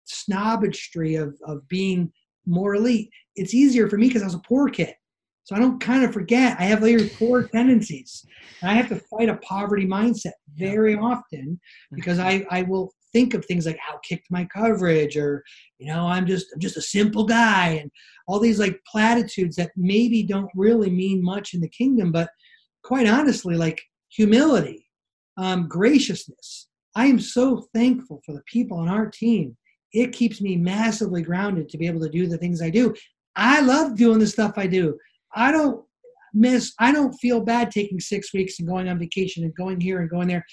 snobbistry 0.06 1.20
of, 1.20 1.36
of 1.48 1.68
being 1.68 2.12
more 2.46 2.76
elite. 2.76 3.10
It's 3.36 3.56
easier 3.56 3.90
for 3.90 3.98
me 3.98 4.08
because 4.08 4.22
I 4.22 4.26
was 4.26 4.36
a 4.36 4.40
poor 4.40 4.70
kid. 4.70 4.94
So 5.46 5.56
I 5.56 5.60
don't 5.60 5.80
kind 5.80 6.04
of 6.04 6.12
forget. 6.12 6.60
I 6.60 6.64
have 6.64 6.80
very 6.80 7.08
poor 7.08 7.44
tendencies. 7.44 8.26
And 8.62 8.72
I 8.72 8.74
have 8.74 8.90
to 8.90 8.96
fight 8.96 9.30
a 9.30 9.38
poverty 9.38 9.86
mindset 9.86 10.34
very 10.56 10.96
often 10.96 11.60
because 11.92 12.18
I, 12.18 12.46
I 12.50 12.64
will 12.64 12.92
think 13.14 13.36
of 13.36 13.46
things 13.46 13.68
like 13.68 13.80
outkicked 13.90 14.26
my 14.32 14.46
coverage 14.46 15.16
or, 15.16 15.44
you 15.78 15.88
know, 15.88 16.08
I'm 16.08 16.26
just 16.26 16.48
I'm 16.54 16.60
just 16.60 16.78
a 16.78 16.82
simple 16.82 17.26
guy 17.26 17.80
and 17.82 17.92
all 18.28 18.40
these 18.40 18.60
like 18.60 18.82
platitudes 18.92 19.56
that 19.58 19.72
maybe 19.78 20.24
don't 20.24 20.50
really 20.56 20.90
mean 20.90 21.24
much 21.24 21.54
in 21.54 21.62
the 21.62 21.70
kingdom, 21.70 22.12
but 22.12 22.30
quite 22.84 23.08
honestly, 23.08 23.56
like 23.56 23.80
humility, 24.10 24.90
um, 25.38 25.68
graciousness. 25.68 26.68
I 26.96 27.06
am 27.06 27.20
so 27.20 27.68
thankful 27.74 28.22
for 28.26 28.34
the 28.34 28.44
people 28.48 28.80
on 28.80 28.90
our 28.90 29.12
team. 29.12 29.56
It 29.94 30.12
keeps 30.12 30.42
me 30.42 30.58
massively 30.58 31.22
grounded 31.22 31.70
to 31.70 31.78
be 31.78 31.86
able 31.88 32.02
to 32.02 32.10
do 32.10 32.28
the 32.28 32.38
things 32.38 32.62
I 32.64 32.72
do. 32.72 32.96
I 33.36 33.62
love 33.62 33.96
doing 33.96 34.20
the 34.20 34.28
stuff 34.28 34.54
I 34.58 34.66
do. 34.66 34.98
I 35.36 35.52
don't 35.52 35.84
miss, 36.34 36.74
I 36.80 36.92
don't 36.92 37.14
feel 37.14 37.42
bad 37.42 37.72
taking 37.72 38.00
six 38.00 38.34
weeks 38.34 38.60
and 38.60 38.68
going 38.68 38.90
on 38.90 39.00
vacation 39.00 39.44
and 39.44 39.56
going 39.56 39.80
here 39.80 40.00
and 40.00 40.10
going 40.10 40.28
there 40.28 40.46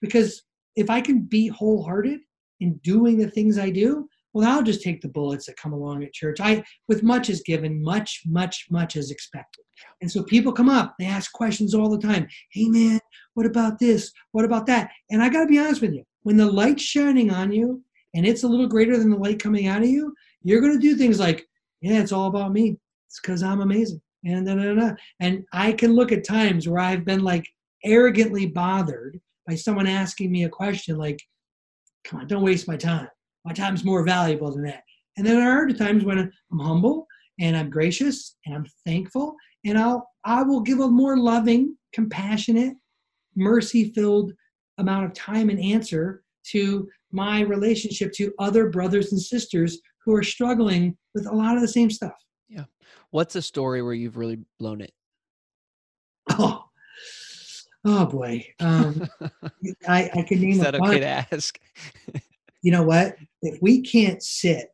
because 0.00 0.42
if 0.76 0.90
I 0.90 1.00
can 1.00 1.20
be 1.22 1.48
wholehearted 1.48 2.20
in 2.60 2.76
doing 2.84 3.18
the 3.18 3.30
things 3.30 3.58
I 3.58 3.70
do, 3.70 4.08
well, 4.32 4.48
I'll 4.48 4.62
just 4.62 4.82
take 4.82 5.00
the 5.00 5.08
bullets 5.08 5.46
that 5.46 5.56
come 5.56 5.72
along 5.72 6.04
at 6.04 6.12
church. 6.12 6.38
I, 6.40 6.62
with 6.86 7.02
much 7.02 7.30
is 7.30 7.42
given, 7.42 7.82
much, 7.82 8.22
much, 8.26 8.66
much 8.70 8.94
is 8.94 9.10
expected. 9.10 9.64
And 10.00 10.10
so 10.10 10.22
people 10.22 10.52
come 10.52 10.68
up, 10.68 10.94
they 10.98 11.06
ask 11.06 11.32
questions 11.32 11.74
all 11.74 11.88
the 11.88 12.06
time. 12.06 12.28
Hey, 12.52 12.68
man, 12.68 13.00
what 13.34 13.46
about 13.46 13.78
this? 13.78 14.12
What 14.32 14.44
about 14.44 14.66
that? 14.66 14.90
And 15.10 15.22
I 15.22 15.28
got 15.28 15.40
to 15.40 15.46
be 15.46 15.58
honest 15.58 15.80
with 15.80 15.94
you, 15.94 16.04
when 16.22 16.36
the 16.36 16.46
light's 16.46 16.82
shining 16.82 17.30
on 17.30 17.52
you 17.52 17.82
and 18.14 18.26
it's 18.26 18.42
a 18.42 18.48
little 18.48 18.68
greater 18.68 18.96
than 18.98 19.10
the 19.10 19.16
light 19.16 19.42
coming 19.42 19.66
out 19.66 19.82
of 19.82 19.88
you, 19.88 20.14
you're 20.42 20.60
going 20.60 20.74
to 20.74 20.78
do 20.78 20.96
things 20.96 21.18
like, 21.18 21.46
yeah, 21.80 22.00
it's 22.00 22.12
all 22.12 22.28
about 22.28 22.52
me. 22.52 22.76
It's 23.08 23.20
because 23.20 23.42
I'm 23.42 23.60
amazing 23.60 24.00
and 24.24 24.46
da, 24.46 24.54
da, 24.54 24.74
da. 24.74 24.94
and 25.20 25.44
I 25.52 25.72
can 25.72 25.94
look 25.94 26.12
at 26.12 26.24
times 26.24 26.68
where 26.68 26.80
I've 26.80 27.04
been 27.04 27.22
like 27.22 27.46
arrogantly 27.84 28.46
bothered 28.46 29.20
by 29.46 29.54
someone 29.54 29.86
asking 29.86 30.30
me 30.32 30.44
a 30.44 30.48
question 30.48 30.96
like, 30.96 31.22
"Come 32.04 32.20
on, 32.20 32.26
don't 32.26 32.42
waste 32.42 32.68
my 32.68 32.76
time. 32.76 33.08
My 33.44 33.52
time's 33.52 33.84
more 33.84 34.04
valuable 34.04 34.52
than 34.52 34.64
that." 34.64 34.82
And 35.16 35.26
then 35.26 35.36
there 35.36 35.50
are 35.50 35.68
times 35.68 36.04
when 36.04 36.18
I'm 36.18 36.58
humble 36.58 37.06
and 37.40 37.56
I'm 37.56 37.70
gracious 37.70 38.36
and 38.46 38.54
I'm 38.54 38.66
thankful, 38.84 39.36
and 39.64 39.78
I'll 39.78 40.08
I 40.24 40.42
will 40.42 40.60
give 40.60 40.80
a 40.80 40.88
more 40.88 41.16
loving, 41.16 41.76
compassionate, 41.92 42.76
mercy-filled 43.36 44.32
amount 44.78 45.06
of 45.06 45.12
time 45.12 45.48
and 45.48 45.60
answer 45.60 46.22
to 46.50 46.88
my 47.12 47.40
relationship 47.40 48.12
to 48.12 48.32
other 48.38 48.68
brothers 48.68 49.12
and 49.12 49.20
sisters 49.20 49.80
who 50.04 50.14
are 50.14 50.22
struggling 50.22 50.96
with 51.14 51.26
a 51.26 51.34
lot 51.34 51.56
of 51.56 51.62
the 51.62 51.68
same 51.68 51.90
stuff. 51.90 52.12
What's 53.10 53.36
a 53.36 53.42
story 53.42 53.82
where 53.82 53.94
you've 53.94 54.16
really 54.16 54.38
blown 54.58 54.80
it? 54.80 54.92
Oh, 56.30 56.64
oh 57.84 58.06
boy. 58.06 58.46
Um, 58.60 59.08
I, 59.88 60.10
I 60.14 60.22
can 60.22 60.40
name. 60.40 60.52
Is 60.52 60.60
that 60.60 60.74
okay 60.74 61.00
to 61.00 61.26
ask? 61.32 61.58
you 62.62 62.72
know 62.72 62.82
what? 62.82 63.16
If 63.40 63.60
we 63.62 63.80
can't 63.80 64.22
sit 64.22 64.68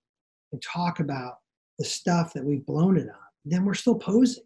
and 0.53 0.61
talk 0.61 1.01
about 1.01 1.39
the 1.79 1.85
stuff 1.85 2.33
that 2.33 2.45
we've 2.45 2.67
blown 2.67 2.97
it 2.97 3.09
on, 3.09 3.15
then 3.45 3.65
we're 3.65 3.75
still 3.75 3.95
posing, 3.95 4.45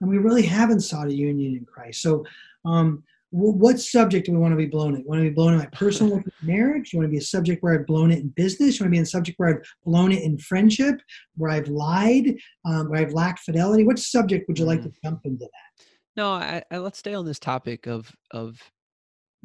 and 0.00 0.08
we 0.08 0.18
really 0.18 0.42
haven't 0.42 0.80
sought 0.80 1.08
a 1.08 1.14
union 1.14 1.56
in 1.56 1.64
Christ. 1.64 2.02
So, 2.02 2.24
um, 2.64 3.02
what 3.30 3.80
subject 3.80 4.26
do 4.26 4.32
we 4.32 4.38
want 4.38 4.52
to 4.52 4.56
be 4.56 4.66
blown 4.66 4.94
at? 4.94 5.00
You 5.00 5.06
want 5.06 5.18
to 5.18 5.28
be 5.28 5.34
blown 5.34 5.52
in 5.52 5.58
my 5.58 5.66
personal 5.66 6.22
marriage? 6.42 6.92
You 6.92 6.98
want 6.98 7.08
to 7.08 7.12
be 7.12 7.18
a 7.18 7.22
subject 7.22 7.62
where 7.62 7.74
I've 7.74 7.86
blown 7.86 8.10
it 8.10 8.20
in 8.20 8.28
business? 8.28 8.78
You 8.78 8.84
want 8.84 8.94
to 8.94 8.98
be 8.98 9.02
a 9.02 9.06
subject 9.06 9.38
where 9.38 9.48
I've 9.48 9.62
blown 9.84 10.12
it 10.12 10.22
in 10.22 10.38
friendship, 10.38 11.00
where 11.36 11.50
I've 11.50 11.68
lied, 11.68 12.36
um, 12.64 12.88
where 12.88 13.00
I've 13.00 13.12
lacked 13.12 13.40
fidelity? 13.40 13.84
What 13.84 13.98
subject 13.98 14.48
would 14.48 14.58
you 14.58 14.64
like 14.64 14.82
to 14.82 14.88
mm. 14.88 14.94
jump 15.04 15.20
into 15.24 15.44
that? 15.44 15.84
No, 16.16 16.30
I, 16.30 16.62
I, 16.70 16.78
let's 16.78 16.98
stay 16.98 17.14
on 17.14 17.26
this 17.26 17.38
topic 17.38 17.86
of 17.86 18.14
of 18.30 18.58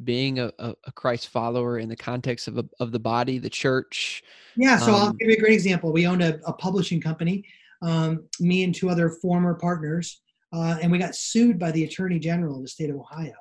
being 0.02 0.38
a, 0.38 0.50
a, 0.58 0.74
Christ 0.94 1.28
follower 1.28 1.78
in 1.78 1.88
the 1.88 1.94
context 1.94 2.48
of 2.48 2.58
a, 2.58 2.64
of 2.80 2.90
the 2.90 2.98
body, 2.98 3.38
the 3.38 3.50
church. 3.50 4.22
Yeah, 4.56 4.78
so 4.78 4.92
um, 4.92 5.00
I'll 5.00 5.12
give 5.12 5.28
you 5.28 5.34
a 5.34 5.38
great 5.38 5.52
example. 5.52 5.92
We 5.92 6.08
owned 6.08 6.22
a, 6.22 6.40
a 6.44 6.52
publishing 6.52 7.00
company, 7.00 7.44
um, 7.82 8.24
me 8.40 8.64
and 8.64 8.74
two 8.74 8.90
other 8.90 9.10
former 9.10 9.54
partners, 9.54 10.20
uh, 10.52 10.78
and 10.82 10.90
we 10.90 10.98
got 10.98 11.14
sued 11.14 11.58
by 11.58 11.70
the 11.70 11.84
Attorney 11.84 12.18
General 12.18 12.56
of 12.56 12.62
the 12.62 12.68
state 12.68 12.90
of 12.90 12.96
Ohio 12.96 13.34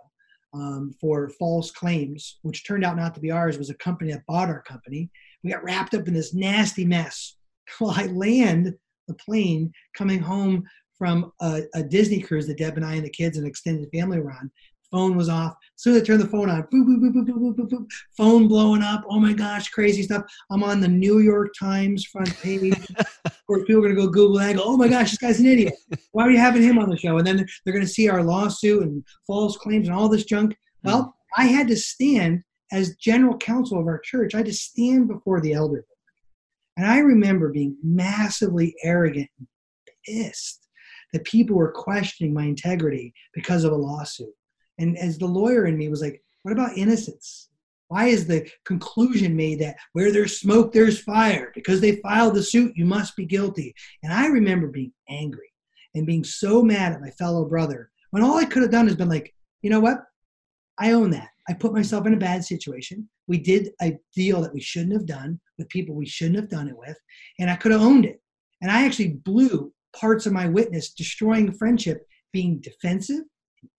um, 0.54 0.94
for 1.00 1.30
false 1.30 1.72
claims, 1.72 2.40
which 2.42 2.66
turned 2.66 2.84
out 2.84 2.98
not 2.98 3.14
to 3.16 3.22
be 3.22 3.32
ours, 3.32 3.58
was 3.58 3.70
a 3.70 3.76
company 3.76 4.12
that 4.12 4.26
bought 4.28 4.50
our 4.50 4.62
company. 4.62 5.10
We 5.44 5.52
got 5.52 5.64
wrapped 5.64 5.94
up 5.94 6.08
in 6.08 6.14
this 6.14 6.34
nasty 6.34 6.86
mess. 6.86 7.36
Well, 7.80 7.94
I 7.96 8.08
land 8.08 8.74
the 9.08 9.14
plane 9.14 9.72
coming 9.96 10.20
home 10.20 10.66
from 10.98 11.32
a, 11.40 11.62
a 11.74 11.82
Disney 11.82 12.20
cruise 12.20 12.48
that 12.48 12.58
Deb 12.58 12.76
and 12.76 12.86
I 12.86 12.96
and 12.96 13.06
the 13.06 13.10
kids 13.10 13.38
and 13.38 13.48
extended 13.48 13.90
family 13.94 14.20
were 14.20 14.32
on. 14.32 14.52
Phone 14.92 15.16
was 15.16 15.30
off. 15.30 15.54
As 15.54 15.84
soon 15.84 15.96
as 15.96 16.02
I 16.02 16.06
turned 16.06 16.22
the 16.22 16.28
phone 16.28 16.50
on, 16.50 16.64
boop, 16.64 16.86
boop, 16.86 17.00
boop, 17.00 17.14
boop, 17.14 17.28
boop, 17.28 17.56
boop, 17.56 17.70
boop, 17.70 17.88
phone 18.18 18.48
blowing 18.48 18.82
up. 18.82 19.04
Oh 19.10 19.20
my 19.20 19.32
gosh, 19.32 19.70
crazy 19.70 20.04
stuff. 20.04 20.24
I'm 20.50 20.64
on 20.64 20.82
the 20.82 20.88
New 20.88 21.20
York 21.20 21.54
Times 21.58 22.06
front 22.06 22.36
page. 22.42 22.74
of 23.26 23.46
course, 23.48 23.64
people 23.66 23.78
are 23.78 23.94
going 23.94 23.96
to 23.96 24.02
go 24.02 24.08
Google 24.08 24.38
that 24.40 24.50
and 24.50 24.60
go, 24.60 24.66
oh 24.66 24.78
my 24.78 24.90
gosh, 24.90 25.12
this 25.12 25.20
guy's 25.20 25.40
an 25.40 25.46
idiot. 25.46 25.74
Why 26.12 26.26
are 26.26 26.32
you 26.32 26.38
having 26.38 26.62
him 26.62 26.78
on 26.78 26.90
the 26.90 26.98
show? 26.98 27.18
And 27.18 27.26
then 27.26 27.46
they're 27.64 27.74
going 27.74 27.86
to 27.86 27.92
see 27.92 28.10
our 28.10 28.24
lawsuit 28.24 28.84
and 28.84 29.04
false 29.26 29.58
claims 29.58 29.88
and 29.88 29.96
all 29.96 30.10
this 30.10 30.26
junk. 30.26 30.58
Hmm. 30.84 30.90
Well, 30.90 31.16
I 31.38 31.46
had 31.46 31.68
to 31.70 31.78
stand 31.78 32.44
as 32.72 32.96
general 32.96 33.38
counsel 33.38 33.80
of 33.80 33.88
our 33.88 34.00
church. 34.00 34.34
I 34.34 34.40
had 34.40 34.48
to 34.48 34.54
stand 34.54 35.08
before 35.08 35.40
the 35.42 35.54
elder. 35.54 35.86
And 36.78 36.86
I 36.86 37.00
remember 37.00 37.50
being 37.50 37.78
massively 37.84 38.76
arrogant 38.84 39.30
and 39.38 39.48
pissed 40.06 40.68
that 41.14 41.24
people 41.26 41.56
were 41.56 41.72
questioning 41.72 42.34
my 42.34 42.44
integrity 42.44 43.14
because 43.34 43.64
of 43.64 43.74
a 43.74 43.76
lawsuit. 43.76 44.34
And 44.80 44.98
as 44.98 45.18
the 45.18 45.26
lawyer 45.26 45.66
in 45.66 45.78
me 45.78 45.90
was 45.90 46.02
like, 46.02 46.22
what 46.44 46.52
about 46.52 46.78
innocence? 46.78 47.50
Why 47.88 48.08
is 48.08 48.26
the 48.26 48.50
conclusion 48.66 49.36
made 49.36 49.60
that 49.60 49.76
where 49.94 50.12
there's 50.12 50.40
smoke, 50.40 50.72
there's 50.72 51.02
fire? 51.02 51.52
Because 51.54 51.82
they 51.82 51.98
filed 51.98 52.36
the 52.36 52.44
suit, 52.44 52.74
you 52.76 52.86
must 52.86 53.16
be 53.16 53.26
guilty. 53.26 53.76
And 54.02 54.14
I 54.14 54.28
remember 54.28 54.68
being 54.68 54.94
angry 55.10 55.52
and 55.94 56.08
being 56.08 56.24
so 56.24 56.64
mad 56.64 56.94
at 56.94 57.02
my 57.02 57.10
fellow 57.12 57.46
brother 57.46 57.92
when 58.12 58.24
all 58.24 58.38
I 58.38 58.46
could 58.46 58.62
have 58.62 58.72
done 58.72 58.88
is 58.88 58.96
been 58.96 59.10
like, 59.10 59.34
you 59.62 59.70
know 59.70 59.80
what? 59.80 60.04
I 60.78 60.94
own 60.94 61.12
that. 61.12 61.30
I 61.50 61.54
put 61.54 61.74
myself 61.74 62.06
in 62.08 62.14
a 62.14 62.18
bad 62.18 62.46
situation. 62.46 63.10
We 63.28 63.38
did 63.38 63.72
a 63.82 63.98
deal 64.16 64.42
that 64.42 64.54
we 64.54 64.62
shouldn't 64.62 64.94
have 64.94 65.06
done 65.06 65.40
with 65.58 65.70
people 65.70 65.96
we 65.96 66.06
shouldn't 66.06 66.38
have 66.38 66.50
done 66.50 66.68
it 66.68 66.78
with, 66.78 66.98
and 67.40 67.50
I 67.50 67.56
could 67.56 67.72
have 67.72 67.82
owned 67.82 68.06
it. 68.06 68.22
And 68.62 68.72
I 68.72 68.86
actually 68.86 69.14
blew 69.26 69.74
parts 69.96 70.26
of 70.26 70.34
my 70.34 70.48
witness, 70.48 70.94
destroying 70.94 71.52
friendship, 71.52 72.06
being 72.32 72.62
defensive 72.62 73.24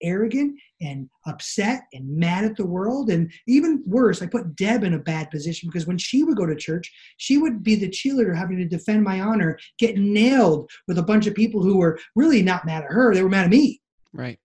arrogant 0.01 0.59
and 0.81 1.09
upset 1.25 1.83
and 1.93 2.07
mad 2.07 2.43
at 2.43 2.55
the 2.55 2.65
world. 2.65 3.09
And 3.09 3.31
even 3.47 3.83
worse, 3.85 4.21
I 4.21 4.27
put 4.27 4.55
Deb 4.55 4.83
in 4.83 4.93
a 4.93 4.99
bad 4.99 5.29
position 5.31 5.69
because 5.69 5.87
when 5.87 5.97
she 5.97 6.23
would 6.23 6.37
go 6.37 6.45
to 6.45 6.55
church, 6.55 6.91
she 7.17 7.37
would 7.37 7.63
be 7.63 7.75
the 7.75 7.89
cheerleader 7.89 8.35
having 8.35 8.57
to 8.57 8.65
defend 8.65 9.03
my 9.03 9.21
honor, 9.21 9.57
get 9.77 9.97
nailed 9.97 10.69
with 10.87 10.97
a 10.97 11.03
bunch 11.03 11.27
of 11.27 11.35
people 11.35 11.61
who 11.61 11.77
were 11.77 11.99
really 12.15 12.41
not 12.41 12.65
mad 12.65 12.83
at 12.83 12.91
her. 12.91 13.13
They 13.13 13.23
were 13.23 13.29
mad 13.29 13.45
at 13.45 13.51
me. 13.51 13.81
Right. 14.13 14.39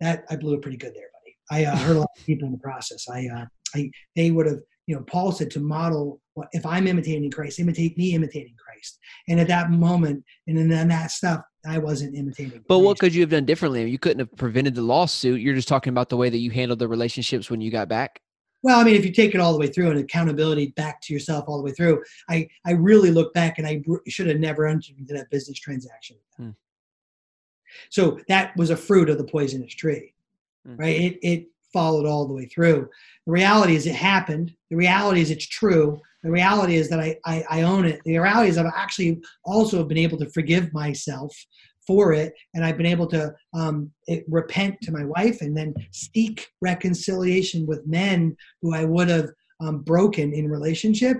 That 0.00 0.24
I 0.30 0.36
blew 0.36 0.54
it 0.54 0.62
pretty 0.62 0.78
good 0.78 0.94
there, 0.94 1.10
buddy. 1.12 1.36
I 1.50 1.70
uh, 1.70 1.76
hurt 1.76 1.96
a 1.96 2.00
lot 2.00 2.08
of 2.16 2.26
people 2.26 2.46
in 2.46 2.52
the 2.52 2.58
process. 2.58 3.06
I, 3.08 3.28
uh, 3.28 3.46
I, 3.74 3.90
they 4.16 4.30
would 4.30 4.46
have, 4.46 4.60
you 4.86 4.96
know, 4.96 5.02
Paul 5.02 5.32
said 5.32 5.50
to 5.52 5.60
model 5.60 6.20
what 6.34 6.48
if 6.52 6.64
I'm 6.64 6.86
imitating 6.86 7.30
Christ, 7.30 7.60
imitate 7.60 7.98
me 7.98 8.14
imitating 8.14 8.54
Christ. 8.56 8.69
And 9.28 9.40
at 9.40 9.48
that 9.48 9.70
moment, 9.70 10.24
and 10.46 10.56
then 10.70 10.88
that 10.88 11.10
stuff, 11.10 11.40
I 11.66 11.78
wasn't 11.78 12.16
imitating. 12.16 12.64
But 12.66 12.78
what 12.78 12.98
could 12.98 13.14
you 13.14 13.20
have 13.20 13.30
done 13.30 13.44
differently? 13.44 13.88
You 13.88 13.98
couldn't 13.98 14.20
have 14.20 14.34
prevented 14.36 14.74
the 14.74 14.82
lawsuit. 14.82 15.40
You're 15.40 15.54
just 15.54 15.68
talking 15.68 15.90
about 15.90 16.08
the 16.08 16.16
way 16.16 16.30
that 16.30 16.38
you 16.38 16.50
handled 16.50 16.78
the 16.78 16.88
relationships 16.88 17.50
when 17.50 17.60
you 17.60 17.70
got 17.70 17.88
back. 17.88 18.20
Well, 18.62 18.78
I 18.78 18.84
mean, 18.84 18.94
if 18.94 19.04
you 19.04 19.12
take 19.12 19.34
it 19.34 19.40
all 19.40 19.52
the 19.52 19.58
way 19.58 19.68
through 19.68 19.90
and 19.90 19.98
accountability 19.98 20.68
back 20.76 21.00
to 21.02 21.14
yourself 21.14 21.46
all 21.48 21.56
the 21.56 21.62
way 21.62 21.72
through, 21.72 22.02
I, 22.28 22.48
I 22.66 22.72
really 22.72 23.10
look 23.10 23.32
back 23.32 23.58
and 23.58 23.66
I 23.66 23.82
should 24.06 24.26
have 24.26 24.38
never 24.38 24.66
entered 24.66 24.98
into 24.98 25.14
that 25.14 25.30
business 25.30 25.58
transaction. 25.58 26.16
Hmm. 26.36 26.50
So 27.88 28.20
that 28.28 28.54
was 28.56 28.70
a 28.70 28.76
fruit 28.76 29.08
of 29.08 29.18
the 29.18 29.24
poisonous 29.24 29.74
tree, 29.74 30.14
hmm. 30.66 30.76
right? 30.76 31.00
It, 31.00 31.18
it 31.22 31.46
followed 31.72 32.06
all 32.06 32.26
the 32.26 32.34
way 32.34 32.46
through. 32.46 32.88
The 33.26 33.32
reality 33.32 33.76
is 33.76 33.86
it 33.86 33.94
happened. 33.94 34.54
The 34.68 34.76
reality 34.76 35.20
is 35.20 35.30
it's 35.30 35.46
true. 35.46 36.00
The 36.22 36.30
reality 36.30 36.76
is 36.76 36.88
that 36.90 37.00
I, 37.00 37.16
I, 37.24 37.44
I 37.50 37.62
own 37.62 37.84
it. 37.84 38.00
The 38.04 38.18
reality 38.18 38.50
is 38.50 38.58
I've 38.58 38.72
actually 38.74 39.20
also 39.44 39.84
been 39.84 39.98
able 39.98 40.18
to 40.18 40.30
forgive 40.30 40.72
myself 40.72 41.34
for 41.86 42.12
it, 42.12 42.32
and 42.54 42.64
I've 42.64 42.76
been 42.76 42.86
able 42.86 43.06
to 43.08 43.34
um, 43.54 43.90
it, 44.06 44.24
repent 44.28 44.76
to 44.82 44.92
my 44.92 45.04
wife 45.04 45.40
and 45.40 45.56
then 45.56 45.74
seek 45.92 46.46
reconciliation 46.60 47.66
with 47.66 47.86
men 47.86 48.36
who 48.62 48.74
I 48.74 48.84
would 48.84 49.08
have 49.08 49.30
um, 49.60 49.80
broken 49.80 50.32
in 50.32 50.48
relationship. 50.48 51.16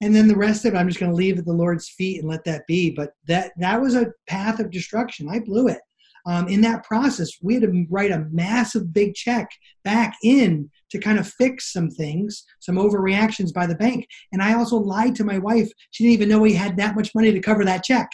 And 0.00 0.14
then 0.14 0.28
the 0.28 0.36
rest 0.36 0.64
of 0.64 0.74
it, 0.74 0.76
I'm 0.76 0.88
just 0.88 1.00
going 1.00 1.12
to 1.12 1.16
leave 1.16 1.38
at 1.38 1.44
the 1.44 1.52
Lord's 1.52 1.88
feet 1.88 2.20
and 2.20 2.28
let 2.28 2.44
that 2.44 2.66
be. 2.66 2.90
But 2.90 3.12
that 3.26 3.52
that 3.58 3.80
was 3.80 3.94
a 3.94 4.12
path 4.28 4.60
of 4.60 4.70
destruction. 4.70 5.28
I 5.28 5.40
blew 5.40 5.68
it 5.68 5.80
um, 6.26 6.48
in 6.48 6.60
that 6.62 6.84
process, 6.84 7.30
we 7.40 7.54
had 7.54 7.62
to 7.62 7.86
write 7.88 8.10
a 8.10 8.26
massive 8.30 8.92
big 8.92 9.14
check 9.14 9.48
back 9.84 10.14
in 10.22 10.70
to 10.90 10.98
kind 10.98 11.18
of 11.18 11.28
fix 11.28 11.72
some 11.72 11.88
things, 11.88 12.44
some 12.60 12.76
overreactions 12.76 13.52
by 13.52 13.66
the 13.66 13.76
bank. 13.76 14.06
And 14.32 14.42
I 14.42 14.54
also 14.54 14.76
lied 14.76 15.14
to 15.16 15.24
my 15.24 15.38
wife. 15.38 15.70
She 15.92 16.04
didn't 16.04 16.14
even 16.14 16.28
know 16.28 16.40
we 16.40 16.52
had 16.52 16.76
that 16.78 16.96
much 16.96 17.14
money 17.14 17.32
to 17.32 17.40
cover 17.40 17.64
that 17.64 17.84
check. 17.84 18.08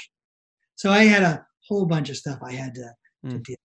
So 0.77 0.91
I 0.91 1.05
had 1.05 1.23
a 1.23 1.45
whole 1.69 1.87
bunch 1.87 2.11
of 2.11 2.17
stuff 2.17 2.39
I 2.45 2.53
had 2.53 2.75
to, 2.75 2.91
mm. 3.25 3.31
to 3.31 3.37
hmm. 3.37 3.43
deal 3.43 3.57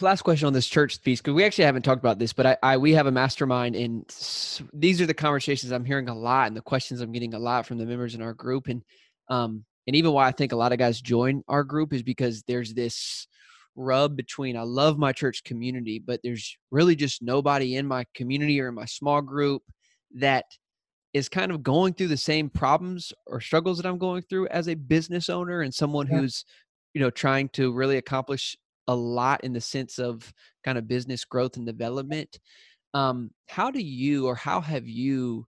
last 0.00 0.22
question 0.22 0.46
on 0.46 0.52
this 0.52 0.66
church 0.66 1.00
piece 1.02 1.20
because 1.20 1.34
we 1.34 1.44
actually 1.44 1.64
haven't 1.64 1.82
talked 1.82 2.00
about 2.00 2.18
this 2.18 2.32
but 2.32 2.46
I, 2.46 2.56
I, 2.62 2.76
we 2.78 2.94
have 2.94 3.06
a 3.06 3.12
mastermind 3.12 3.76
and 3.76 4.04
these 4.72 5.00
are 5.00 5.06
the 5.06 5.14
conversations 5.14 5.72
i'm 5.72 5.84
hearing 5.84 6.08
a 6.08 6.14
lot 6.14 6.48
and 6.48 6.56
the 6.56 6.62
questions 6.62 7.00
i'm 7.00 7.12
getting 7.12 7.34
a 7.34 7.38
lot 7.38 7.64
from 7.64 7.78
the 7.78 7.86
members 7.86 8.16
in 8.16 8.20
our 8.22 8.34
group 8.34 8.66
and 8.66 8.82
um, 9.28 9.64
and 9.86 9.96
even 9.96 10.12
why 10.12 10.26
I 10.26 10.32
think 10.32 10.52
a 10.52 10.56
lot 10.56 10.72
of 10.72 10.78
guys 10.78 11.00
join 11.00 11.42
our 11.48 11.64
group 11.64 11.92
is 11.92 12.02
because 12.02 12.42
there's 12.42 12.74
this 12.74 13.26
rub 13.76 14.16
between 14.16 14.56
I 14.56 14.62
love 14.62 14.98
my 14.98 15.12
church 15.12 15.44
community, 15.44 15.98
but 15.98 16.20
there's 16.22 16.56
really 16.70 16.96
just 16.96 17.22
nobody 17.22 17.76
in 17.76 17.86
my 17.86 18.06
community 18.14 18.60
or 18.60 18.68
in 18.68 18.74
my 18.74 18.84
small 18.84 19.20
group 19.20 19.62
that 20.16 20.44
is 21.12 21.28
kind 21.28 21.52
of 21.52 21.62
going 21.62 21.94
through 21.94 22.08
the 22.08 22.16
same 22.16 22.50
problems 22.50 23.12
or 23.26 23.40
struggles 23.40 23.78
that 23.78 23.86
I'm 23.86 23.98
going 23.98 24.22
through 24.22 24.48
as 24.48 24.68
a 24.68 24.74
business 24.74 25.28
owner 25.28 25.62
and 25.62 25.72
someone 25.72 26.08
yeah. 26.08 26.18
who's, 26.18 26.44
you 26.92 27.00
know, 27.00 27.10
trying 27.10 27.48
to 27.50 27.72
really 27.72 27.96
accomplish 27.98 28.56
a 28.88 28.94
lot 28.94 29.42
in 29.44 29.52
the 29.52 29.60
sense 29.60 29.98
of 29.98 30.32
kind 30.64 30.76
of 30.76 30.88
business 30.88 31.24
growth 31.24 31.56
and 31.56 31.66
development. 31.66 32.38
Um, 32.94 33.30
how 33.48 33.70
do 33.70 33.80
you 33.80 34.26
or 34.26 34.34
how 34.34 34.60
have 34.60 34.86
you 34.86 35.46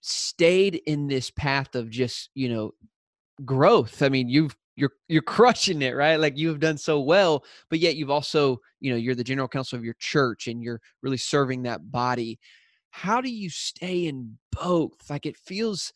stayed 0.00 0.80
in 0.86 1.06
this 1.06 1.30
path 1.30 1.74
of 1.74 1.88
just, 1.88 2.30
you 2.34 2.48
know, 2.48 2.72
growth. 3.44 4.02
I 4.02 4.08
mean, 4.08 4.28
you've 4.28 4.56
you're 4.76 4.92
you're 5.08 5.22
crushing 5.22 5.82
it, 5.82 5.94
right? 5.94 6.16
Like 6.16 6.36
you 6.36 6.48
have 6.48 6.60
done 6.60 6.78
so 6.78 7.00
well, 7.00 7.44
but 7.70 7.78
yet 7.78 7.96
you've 7.96 8.10
also, 8.10 8.58
you 8.80 8.90
know, 8.90 8.96
you're 8.96 9.14
the 9.14 9.24
general 9.24 9.48
counsel 9.48 9.78
of 9.78 9.84
your 9.84 9.96
church 9.98 10.46
and 10.48 10.62
you're 10.62 10.80
really 11.02 11.16
serving 11.16 11.62
that 11.62 11.90
body. 11.90 12.38
How 12.90 13.20
do 13.20 13.30
you 13.30 13.50
stay 13.50 14.06
in 14.06 14.38
both? 14.52 15.08
Like 15.10 15.26
it 15.26 15.36
feels 15.36 15.92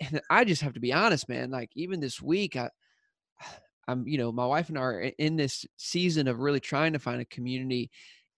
and 0.00 0.20
I 0.30 0.44
just 0.44 0.62
have 0.62 0.74
to 0.74 0.80
be 0.80 0.92
honest, 0.92 1.28
man, 1.28 1.50
like 1.50 1.70
even 1.74 2.00
this 2.00 2.20
week 2.20 2.56
I 2.56 2.70
I'm, 3.88 4.06
you 4.06 4.18
know, 4.18 4.32
my 4.32 4.46
wife 4.46 4.68
and 4.68 4.78
I 4.78 4.82
are 4.82 5.00
in 5.18 5.36
this 5.36 5.64
season 5.76 6.26
of 6.26 6.40
really 6.40 6.60
trying 6.60 6.92
to 6.94 6.98
find 6.98 7.20
a 7.20 7.26
community 7.26 7.90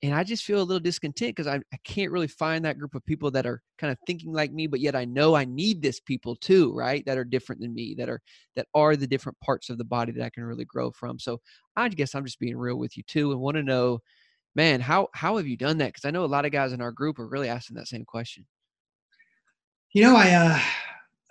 and 0.03 0.15
I 0.15 0.23
just 0.23 0.45
feel 0.45 0.61
a 0.61 0.63
little 0.63 0.81
discontent 0.81 1.35
because 1.35 1.49
I, 1.49 1.57
I 1.57 1.77
can't 1.83 2.13
really 2.13 2.29
find 2.29 2.65
that 2.65 2.79
group 2.79 2.95
of 2.95 3.05
people 3.05 3.33
that 3.33 3.47
are 3.47 3.61
kind 3.79 3.91
of 3.91 3.99
thinking 4.07 4.33
like 4.33 4.53
me, 4.53 4.69
but 4.69 4.79
yet 4.81 4.95
I 4.95 5.05
know 5.05 5.35
I 5.35 5.45
need 5.45 5.83
this 5.83 5.99
people 5.99 6.37
too, 6.37 6.73
right? 6.73 7.05
That 7.05 7.19
are 7.19 7.25
different 7.25 7.61
than 7.61 7.75
me, 7.75 7.95
that 7.99 8.09
are 8.09 8.21
that 8.55 8.69
are 8.75 8.95
the 8.95 9.09
different 9.09 9.39
parts 9.41 9.71
of 9.71 9.79
the 9.79 9.85
body 9.85 10.13
that 10.13 10.25
I 10.25 10.31
can 10.31 10.45
really 10.45 10.65
grow 10.65 10.93
from. 10.93 11.19
So 11.19 11.41
I 11.75 11.89
guess 11.89 12.15
I'm 12.15 12.25
just 12.25 12.39
being 12.39 12.57
real 12.57 12.77
with 12.77 12.97
you 12.97 13.03
too, 13.09 13.33
and 13.33 13.41
want 13.41 13.57
to 13.57 13.63
know, 13.65 13.99
man, 14.55 14.81
how 14.81 15.09
how 15.15 15.37
have 15.37 15.49
you 15.49 15.57
done 15.57 15.79
that? 15.79 15.89
Because 15.89 16.05
I 16.05 16.13
know 16.13 16.25
a 16.25 16.27
lot 16.27 16.45
of 16.45 16.53
guys 16.53 16.73
in 16.73 16.81
our 16.81 16.93
group 16.93 17.19
are 17.19 17.29
really 17.29 17.49
asking 17.49 17.77
that 17.77 17.89
same 17.89 18.05
question. 18.05 18.47
You 19.95 20.03
know, 20.03 20.17
I 20.17 20.31
uh, 20.31 20.61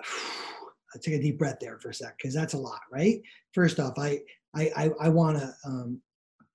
I 0.93 0.99
take 1.01 1.15
a 1.15 1.21
deep 1.21 1.39
breath 1.39 1.57
there 1.61 1.79
for 1.79 1.89
a 1.89 1.93
sec 1.93 2.17
because 2.17 2.33
that's 2.33 2.53
a 2.53 2.57
lot, 2.57 2.81
right? 2.91 3.21
First 3.53 3.79
off, 3.79 3.97
I 3.97 4.19
I 4.53 4.71
I, 4.75 4.91
I 5.03 5.09
want 5.09 5.37
to 5.37 5.53
um, 5.65 6.01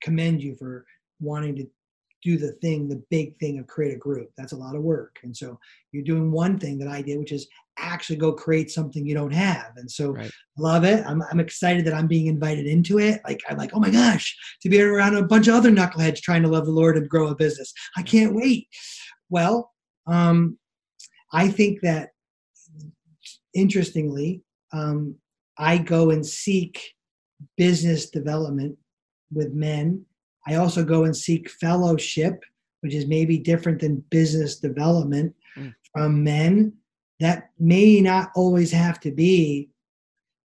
commend 0.03 0.43
you 0.43 0.57
for 0.57 0.85
wanting 1.19 1.57
to 1.57 1.67
do 2.23 2.39
the 2.39 2.53
thing, 2.53 2.89
the 2.89 3.03
big 3.11 3.37
thing 3.39 3.59
of 3.59 3.67
create 3.67 3.95
a 3.95 3.99
group. 3.99 4.31
That's 4.37 4.53
a 4.53 4.57
lot 4.57 4.77
of 4.77 4.83
work. 4.83 5.19
And 5.23 5.37
so 5.37 5.59
you're 5.91 6.05
doing 6.05 6.31
one 6.31 6.59
thing 6.59 6.79
that 6.79 6.89
I 6.89 7.03
did, 7.03 7.19
which 7.19 7.33
is 7.33 7.49
actually 7.79 8.17
go 8.17 8.33
create 8.33 8.71
something 8.71 9.05
you 9.05 9.15
don't 9.15 9.33
have. 9.33 9.73
And 9.77 9.91
so 9.91 10.11
right. 10.11 10.31
love 10.57 10.85
it. 10.85 11.05
I'm, 11.07 11.23
I'm 11.31 11.41
excited 11.41 11.85
that 11.85 11.95
I'm 11.95 12.07
being 12.07 12.27
invited 12.27 12.67
into 12.67 12.99
it. 12.99 13.21
Like, 13.25 13.41
I'm 13.49 13.57
like, 13.57 13.71
oh 13.75 13.81
my 13.81 13.91
gosh, 13.91 14.37
to 14.63 14.69
be 14.69 14.81
around 14.81 15.17
a 15.17 15.25
bunch 15.25 15.49
of 15.49 15.55
other 15.55 15.71
knuckleheads 15.71 16.21
trying 16.21 16.43
to 16.43 16.49
love 16.49 16.67
the 16.67 16.73
Lord 16.73 16.97
and 16.97 17.09
grow 17.09 17.29
a 17.29 17.35
business. 17.35 17.73
I 17.97 18.03
can't 18.03 18.35
wait. 18.35 18.69
Well, 19.29 19.73
um, 20.07 20.59
I 21.33 21.49
think 21.49 21.81
that 21.81 22.11
interestingly, 23.55 24.43
um, 24.73 25.17
I 25.59 25.79
go 25.79 26.11
and 26.11 26.25
seek 26.25 26.93
business 27.57 28.11
development 28.11 28.79
with 29.33 29.53
men 29.53 30.05
I 30.47 30.57
also 30.57 30.85
go 30.85 31.05
and 31.05 31.17
seek 31.17 31.49
fellowship, 31.49 32.43
which 32.81 32.95
is 32.95 33.07
maybe 33.07 33.39
different 33.39 33.81
than 33.81 34.05
business 34.11 34.59
development 34.59 35.35
mm. 35.57 35.75
from 35.95 36.25
men. 36.25 36.75
That 37.21 37.51
may 37.59 38.01
not 38.01 38.31
always 38.35 38.73
have 38.73 38.99
to 39.01 39.13
be 39.13 39.71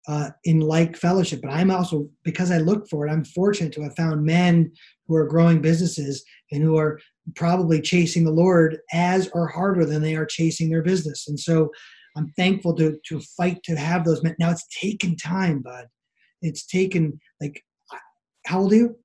uh, 0.08 0.30
in 0.44 0.60
like 0.60 0.96
fellowship, 0.96 1.40
but 1.42 1.50
I'm 1.50 1.70
also, 1.70 2.08
because 2.24 2.50
I 2.50 2.58
look 2.58 2.88
for 2.88 3.06
it, 3.06 3.10
I'm 3.10 3.24
fortunate 3.24 3.72
to 3.74 3.82
have 3.82 3.96
found 3.96 4.24
men 4.24 4.72
who 5.06 5.14
are 5.14 5.28
growing 5.28 5.62
businesses 5.62 6.24
and 6.50 6.62
who 6.62 6.76
are 6.76 7.00
probably 7.36 7.80
chasing 7.80 8.24
the 8.24 8.30
Lord 8.30 8.78
as 8.92 9.30
or 9.32 9.46
harder 9.46 9.86
than 9.86 10.02
they 10.02 10.16
are 10.16 10.26
chasing 10.26 10.68
their 10.68 10.82
business. 10.82 11.26
And 11.28 11.38
so 11.38 11.70
I'm 12.16 12.32
thankful 12.36 12.74
to 12.74 12.98
to 13.08 13.20
fight 13.20 13.62
to 13.64 13.76
have 13.76 14.04
those 14.04 14.22
men. 14.22 14.36
Now 14.38 14.50
it's 14.50 14.66
taken 14.68 15.16
time, 15.16 15.60
bud. 15.60 15.86
It's 16.42 16.66
taken 16.66 17.18
like 17.40 17.64
how 18.46 18.60
old 18.60 18.72
are 18.72 18.76
you? 18.76 18.96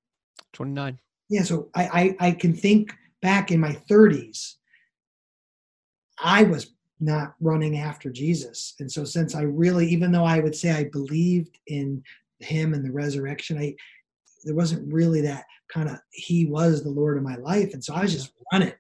29. 0.54 1.00
Yeah, 1.30 1.44
so 1.44 1.70
I 1.76 2.16
I, 2.20 2.28
I 2.28 2.32
can 2.32 2.54
think 2.54 2.94
back 3.22 3.52
in 3.52 3.60
my 3.60 3.74
30s. 3.90 4.56
I 6.22 6.44
was 6.44 6.74
not 7.00 7.34
running 7.40 7.78
after 7.78 8.10
Jesus. 8.10 8.76
And 8.80 8.92
so 8.92 9.04
since 9.04 9.36
I 9.36 9.44
really, 9.44 9.88
even 9.88 10.12
though 10.12 10.26
I 10.26 10.40
would 10.40 10.56
say 10.56 10.72
I 10.72 10.86
believed 10.86 11.58
in 11.68 12.04
him 12.40 12.74
and 12.74 12.84
the 12.84 12.92
resurrection, 12.92 13.58
I 13.58 13.76
there 14.46 14.56
wasn't 14.56 14.92
really 14.92 15.22
that 15.22 15.46
kind 15.72 15.90
of 15.90 16.00
he 16.12 16.46
was 16.46 16.84
the 16.84 16.90
Lord 16.90 17.18
of 17.18 17.24
my 17.24 17.36
life. 17.36 17.74
And 17.74 17.84
so 17.84 17.94
I 17.94 18.02
was 18.02 18.14
just 18.14 18.32
running. 18.52 18.74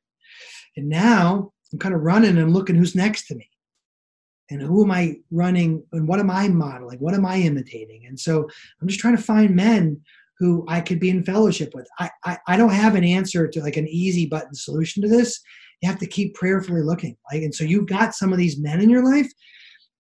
And 0.78 0.89
now 0.89 1.51
I'm 1.72 1.80
kind 1.80 1.95
of 1.95 2.01
running 2.01 2.38
and 2.38 2.53
looking 2.53 2.76
who's 2.76 2.95
next 2.95 3.28
to 3.28 3.36
me. 3.36 3.49
And 4.51 4.61
who 4.61 4.84
am 4.84 4.91
I 4.91 5.17
running 5.32 5.84
and 5.91 6.07
what 6.07 6.20
am 6.20 6.32
I 6.32 6.47
modeling? 6.47 6.99
What 6.99 7.13
am 7.13 7.26
I 7.26 7.38
imitating? 7.38 8.05
And 8.07 8.20
so 8.20 8.47
I'm 8.82 8.88
just 8.88 8.99
trying 8.99 9.15
to 9.15 9.22
find 9.22 9.55
men 9.55 10.01
who 10.40 10.66
I 10.68 10.82
could 10.82 11.00
be 11.00 11.10
in 11.10 11.24
fellowship 11.24 11.72
with. 11.74 11.88
I, 12.00 12.10
I, 12.24 12.38
I 12.48 12.58
don't 12.58 12.70
have 12.72 12.96
an 12.96 13.04
answer 13.04 13.48
to 13.48 13.62
like 13.62 13.78
an 13.78 13.88
easy 13.88 14.26
button 14.26 14.56
solution 14.56 15.02
to 15.04 15.10
this 15.10 15.40
you 15.82 15.90
have 15.90 16.00
to 16.00 16.08
keep 16.08 16.36
prayerfully 16.36 16.82
looking. 16.82 17.16
Like, 17.32 17.44
and 17.44 17.54
so 17.54 17.64
you've 17.64 17.88
got 17.88 18.16
some 18.16 18.32
of 18.32 18.38
these 18.38 18.60
men 18.60 18.82
in 18.82 18.90
your 18.90 19.04
life, 19.04 19.32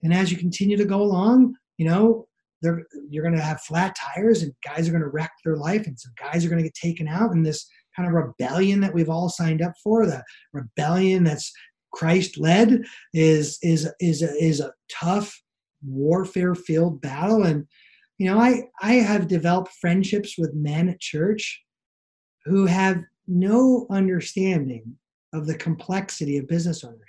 and 0.03 0.13
as 0.13 0.31
you 0.31 0.37
continue 0.37 0.77
to 0.77 0.85
go 0.85 1.01
along, 1.01 1.55
you 1.77 1.85
know, 1.85 2.27
they're 2.61 2.85
you're 3.09 3.23
going 3.23 3.35
to 3.35 3.41
have 3.41 3.61
flat 3.61 3.95
tires, 3.95 4.43
and 4.43 4.53
guys 4.65 4.87
are 4.87 4.91
going 4.91 5.03
to 5.03 5.09
wreck 5.09 5.31
their 5.43 5.55
life, 5.55 5.87
and 5.87 5.99
some 5.99 6.13
guys 6.19 6.45
are 6.45 6.49
going 6.49 6.61
to 6.61 6.67
get 6.67 6.75
taken 6.75 7.07
out 7.07 7.31
in 7.31 7.43
this 7.43 7.67
kind 7.95 8.07
of 8.07 8.13
rebellion 8.13 8.81
that 8.81 8.93
we've 8.93 9.09
all 9.09 9.29
signed 9.29 9.61
up 9.61 9.73
for. 9.81 10.05
The 10.05 10.23
rebellion 10.53 11.23
that's 11.23 11.51
Christ 11.93 12.37
led 12.37 12.83
is 13.13 13.57
is 13.61 13.89
is 13.99 14.21
a, 14.21 14.31
is 14.43 14.59
a 14.59 14.73
tough 14.91 15.41
warfare 15.85 16.55
filled 16.55 16.99
battle 16.99 17.43
and 17.43 17.65
you 18.19 18.29
know 18.29 18.39
i 18.39 18.63
i 18.81 18.93
have 18.93 19.27
developed 19.27 19.71
friendships 19.81 20.37
with 20.37 20.53
men 20.53 20.89
at 20.89 20.99
church 20.99 21.63
who 22.45 22.67
have 22.67 23.01
no 23.29 23.85
understanding 23.89 24.95
of 25.33 25.45
the 25.45 25.55
complexity 25.55 26.37
of 26.37 26.47
business 26.47 26.83
ownership. 26.83 27.05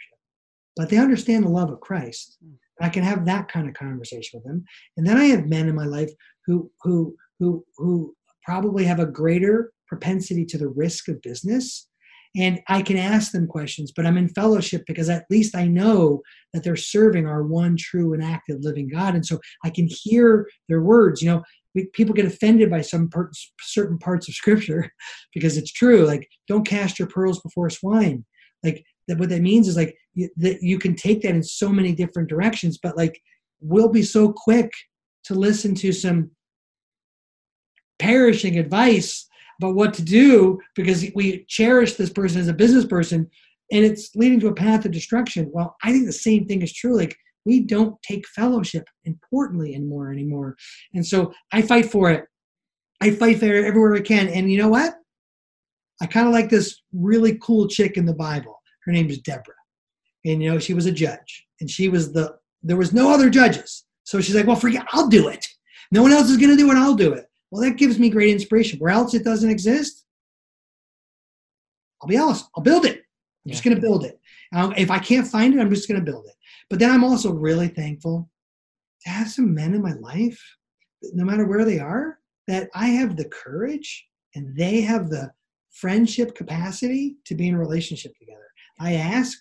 But 0.76 0.90
they 0.90 0.98
understand 0.98 1.44
the 1.44 1.48
love 1.48 1.70
of 1.70 1.80
Christ. 1.80 2.36
Hmm. 2.44 2.54
I 2.82 2.88
can 2.88 3.02
have 3.02 3.26
that 3.26 3.48
kind 3.48 3.68
of 3.68 3.74
conversation 3.74 4.38
with 4.38 4.44
them. 4.44 4.64
And 4.96 5.06
then 5.06 5.18
I 5.18 5.24
have 5.26 5.46
men 5.46 5.68
in 5.68 5.74
my 5.74 5.84
life 5.84 6.10
who 6.46 6.70
who 6.82 7.16
who 7.38 7.64
who 7.76 8.14
probably 8.44 8.84
have 8.84 9.00
a 9.00 9.06
greater 9.06 9.72
propensity 9.86 10.44
to 10.46 10.58
the 10.58 10.68
risk 10.68 11.08
of 11.08 11.20
business. 11.20 11.88
And 12.36 12.60
I 12.68 12.82
can 12.82 12.96
ask 12.96 13.32
them 13.32 13.48
questions, 13.48 13.92
but 13.94 14.06
I'm 14.06 14.16
in 14.16 14.28
fellowship 14.28 14.84
because 14.86 15.08
at 15.08 15.24
least 15.30 15.56
I 15.56 15.66
know 15.66 16.22
that 16.52 16.62
they're 16.62 16.76
serving 16.76 17.26
our 17.26 17.42
one 17.42 17.76
true 17.76 18.12
and 18.12 18.22
active 18.22 18.58
living 18.60 18.88
God. 18.88 19.16
And 19.16 19.26
so 19.26 19.40
I 19.64 19.70
can 19.70 19.88
hear 19.90 20.48
their 20.68 20.80
words. 20.80 21.20
You 21.20 21.30
know, 21.30 21.42
we, 21.74 21.86
people 21.92 22.14
get 22.14 22.26
offended 22.26 22.70
by 22.70 22.80
some 22.80 23.08
per, 23.08 23.30
certain 23.60 23.98
parts 23.98 24.28
of 24.28 24.34
scripture 24.34 24.90
because 25.34 25.56
it's 25.56 25.72
true 25.72 26.06
like 26.06 26.28
don't 26.48 26.66
cast 26.66 26.98
your 26.98 27.08
pearls 27.08 27.40
before 27.40 27.70
swine 27.70 28.24
like 28.62 28.84
that 29.08 29.18
what 29.18 29.28
that 29.28 29.42
means 29.42 29.68
is 29.68 29.76
like 29.76 29.96
you, 30.14 30.28
that 30.36 30.62
you 30.62 30.78
can 30.78 30.94
take 30.94 31.22
that 31.22 31.34
in 31.34 31.42
so 31.42 31.68
many 31.68 31.92
different 31.94 32.28
directions 32.28 32.78
but 32.82 32.96
like 32.96 33.20
we'll 33.60 33.88
be 33.88 34.02
so 34.02 34.32
quick 34.32 34.70
to 35.24 35.34
listen 35.34 35.74
to 35.74 35.92
some 35.92 36.30
perishing 37.98 38.58
advice 38.58 39.26
about 39.60 39.74
what 39.74 39.94
to 39.94 40.02
do 40.02 40.58
because 40.74 41.04
we 41.14 41.44
cherish 41.48 41.94
this 41.94 42.10
person 42.10 42.40
as 42.40 42.48
a 42.48 42.54
business 42.54 42.84
person 42.84 43.28
and 43.72 43.84
it's 43.84 44.14
leading 44.16 44.40
to 44.40 44.48
a 44.48 44.54
path 44.54 44.84
of 44.84 44.90
destruction 44.90 45.50
well 45.52 45.76
i 45.82 45.92
think 45.92 46.06
the 46.06 46.12
same 46.12 46.46
thing 46.46 46.62
is 46.62 46.72
true 46.72 46.96
like 46.96 47.16
we 47.44 47.60
don't 47.60 48.00
take 48.02 48.26
fellowship 48.28 48.84
importantly 49.04 49.74
anymore 49.74 50.12
anymore. 50.12 50.56
And 50.94 51.04
so 51.04 51.32
I 51.52 51.62
fight 51.62 51.90
for 51.90 52.10
it. 52.10 52.24
I 53.00 53.10
fight 53.10 53.38
for 53.38 53.46
it 53.46 53.64
everywhere 53.64 53.94
I 53.94 54.00
can. 54.00 54.28
And 54.28 54.50
you 54.50 54.58
know 54.58 54.68
what? 54.68 54.94
I 56.02 56.06
kind 56.06 56.26
of 56.26 56.32
like 56.32 56.50
this 56.50 56.80
really 56.92 57.38
cool 57.42 57.66
chick 57.68 57.96
in 57.96 58.06
the 58.06 58.14
Bible. 58.14 58.60
Her 58.84 58.92
name 58.92 59.08
is 59.10 59.18
Deborah. 59.18 59.54
And 60.24 60.42
you 60.42 60.50
know, 60.52 60.58
she 60.58 60.74
was 60.74 60.86
a 60.86 60.92
judge. 60.92 61.46
And 61.60 61.70
she 61.70 61.88
was 61.88 62.12
the 62.12 62.36
there 62.62 62.76
was 62.76 62.92
no 62.92 63.12
other 63.12 63.30
judges. 63.30 63.84
So 64.04 64.20
she's 64.20 64.34
like, 64.34 64.46
well, 64.46 64.56
forget, 64.56 64.86
I'll 64.92 65.08
do 65.08 65.28
it. 65.28 65.46
No 65.92 66.02
one 66.02 66.12
else 66.12 66.28
is 66.30 66.36
gonna 66.36 66.56
do 66.56 66.70
it, 66.70 66.76
I'll 66.76 66.94
do 66.94 67.12
it. 67.14 67.26
Well, 67.50 67.62
that 67.62 67.76
gives 67.76 67.98
me 67.98 68.10
great 68.10 68.30
inspiration. 68.30 68.78
Where 68.78 68.92
else 68.92 69.14
it 69.14 69.24
doesn't 69.24 69.50
exist, 69.50 70.04
I'll 72.00 72.08
be 72.08 72.16
honest, 72.16 72.46
I'll 72.56 72.62
build 72.62 72.84
it. 72.84 72.96
I'm 72.96 73.02
yeah. 73.44 73.52
just 73.52 73.64
gonna 73.64 73.80
build 73.80 74.04
it. 74.04 74.20
Um, 74.54 74.72
if 74.76 74.90
I 74.90 74.98
can't 74.98 75.26
find 75.26 75.54
it, 75.54 75.60
I'm 75.60 75.70
just 75.70 75.88
gonna 75.88 76.00
build 76.00 76.26
it. 76.26 76.34
But 76.68 76.78
then 76.78 76.90
I'm 76.90 77.04
also 77.04 77.32
really 77.32 77.68
thankful 77.68 78.30
to 79.02 79.10
have 79.10 79.30
some 79.30 79.54
men 79.54 79.74
in 79.74 79.82
my 79.82 79.94
life, 79.94 80.40
no 81.12 81.24
matter 81.24 81.46
where 81.46 81.64
they 81.64 81.78
are, 81.78 82.18
that 82.46 82.68
I 82.74 82.88
have 82.88 83.16
the 83.16 83.28
courage 83.28 84.06
and 84.34 84.56
they 84.56 84.80
have 84.82 85.08
the 85.08 85.30
friendship 85.70 86.34
capacity 86.34 87.16
to 87.24 87.34
be 87.34 87.48
in 87.48 87.56
relationship 87.56 88.12
together. 88.18 88.46
I 88.78 88.94
ask 88.94 89.38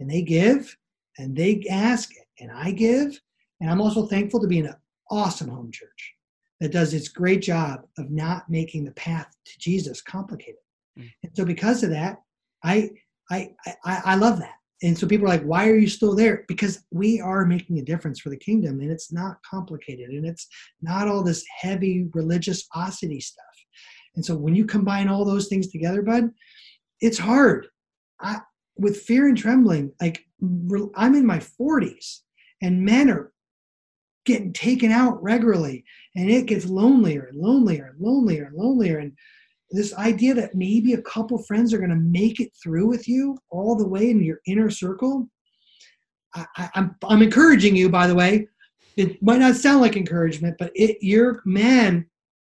and 0.00 0.10
they 0.10 0.22
give, 0.22 0.76
and 1.18 1.36
they 1.36 1.64
ask 1.70 2.10
and 2.40 2.50
I 2.50 2.72
give. 2.72 3.18
And 3.60 3.70
I'm 3.70 3.80
also 3.80 4.06
thankful 4.06 4.40
to 4.40 4.48
be 4.48 4.58
in 4.58 4.66
an 4.66 4.76
awesome 5.10 5.48
home 5.48 5.70
church 5.70 6.14
that 6.62 6.72
does 6.72 6.94
its 6.94 7.08
great 7.08 7.42
job 7.42 7.82
of 7.98 8.10
not 8.10 8.48
making 8.48 8.84
the 8.84 8.92
path 8.92 9.26
to 9.44 9.58
Jesus 9.58 10.00
complicated. 10.00 10.60
Mm. 10.98 11.10
And 11.22 11.32
so 11.34 11.44
because 11.44 11.82
of 11.82 11.90
that, 11.90 12.22
I 12.64 12.90
I 13.30 13.50
I, 13.84 14.02
I 14.04 14.14
love 14.14 14.38
that 14.38 14.54
and 14.82 14.98
so 14.98 15.06
people 15.06 15.26
are 15.26 15.30
like 15.30 15.42
why 15.42 15.68
are 15.68 15.76
you 15.76 15.88
still 15.88 16.14
there 16.14 16.44
because 16.48 16.84
we 16.90 17.20
are 17.20 17.44
making 17.44 17.78
a 17.78 17.84
difference 17.84 18.20
for 18.20 18.30
the 18.30 18.36
kingdom 18.36 18.80
and 18.80 18.90
it's 18.90 19.12
not 19.12 19.38
complicated 19.48 20.10
and 20.10 20.26
it's 20.26 20.48
not 20.80 21.08
all 21.08 21.22
this 21.22 21.44
heavy 21.60 22.08
religiosity 22.14 23.20
stuff 23.20 23.44
and 24.16 24.24
so 24.24 24.34
when 24.34 24.54
you 24.54 24.64
combine 24.64 25.08
all 25.08 25.24
those 25.24 25.48
things 25.48 25.68
together 25.68 26.02
bud 26.02 26.30
it's 27.00 27.18
hard 27.18 27.66
I, 28.20 28.40
with 28.76 29.00
fear 29.02 29.28
and 29.28 29.38
trembling 29.38 29.92
like 30.00 30.24
i'm 30.96 31.14
in 31.14 31.26
my 31.26 31.38
40s 31.38 32.18
and 32.60 32.84
men 32.84 33.10
are 33.10 33.31
getting 34.24 34.52
taken 34.52 34.90
out 34.92 35.22
regularly. 35.22 35.84
And 36.16 36.30
it 36.30 36.46
gets 36.46 36.66
lonelier 36.66 37.28
and 37.30 37.38
lonelier 37.38 37.86
and 37.86 38.00
lonelier 38.00 38.44
and 38.44 38.56
lonelier. 38.56 38.98
And 38.98 39.12
this 39.70 39.94
idea 39.94 40.34
that 40.34 40.54
maybe 40.54 40.92
a 40.92 41.02
couple 41.02 41.42
friends 41.42 41.72
are 41.72 41.78
going 41.78 41.90
to 41.90 41.96
make 41.96 42.40
it 42.40 42.52
through 42.62 42.86
with 42.86 43.08
you 43.08 43.38
all 43.50 43.74
the 43.74 43.88
way 43.88 44.10
in 44.10 44.22
your 44.22 44.40
inner 44.46 44.70
circle 44.70 45.28
I, 46.34 46.46
am 46.56 46.70
I'm, 46.74 46.96
I'm 47.08 47.22
encouraging 47.22 47.76
you 47.76 47.88
by 47.88 48.06
the 48.06 48.14
way. 48.14 48.48
It 48.96 49.22
might 49.22 49.40
not 49.40 49.56
sound 49.56 49.80
like 49.80 49.96
encouragement 49.96 50.56
but 50.58 50.72
it, 50.74 50.98
your 51.00 51.42
men 51.44 52.06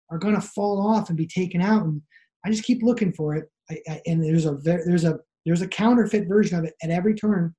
are 0.09 0.17
going 0.17 0.35
to 0.35 0.41
fall 0.41 0.85
off 0.85 1.09
and 1.09 1.17
be 1.17 1.27
taken 1.27 1.61
out. 1.61 1.83
And 1.83 2.01
i 2.45 2.49
just 2.49 2.63
keep 2.63 2.83
looking 2.83 3.13
for 3.13 3.35
it. 3.35 3.49
I, 3.69 3.77
I, 3.89 4.01
and 4.05 4.23
there's 4.23 4.45
a 4.45 4.55
there's 4.55 5.05
a 5.05 5.19
there's 5.45 5.61
a 5.61 5.67
counterfeit 5.67 6.27
version 6.27 6.57
of 6.57 6.65
it 6.65 6.73
at 6.83 6.89
every 6.89 7.15
turn 7.15 7.53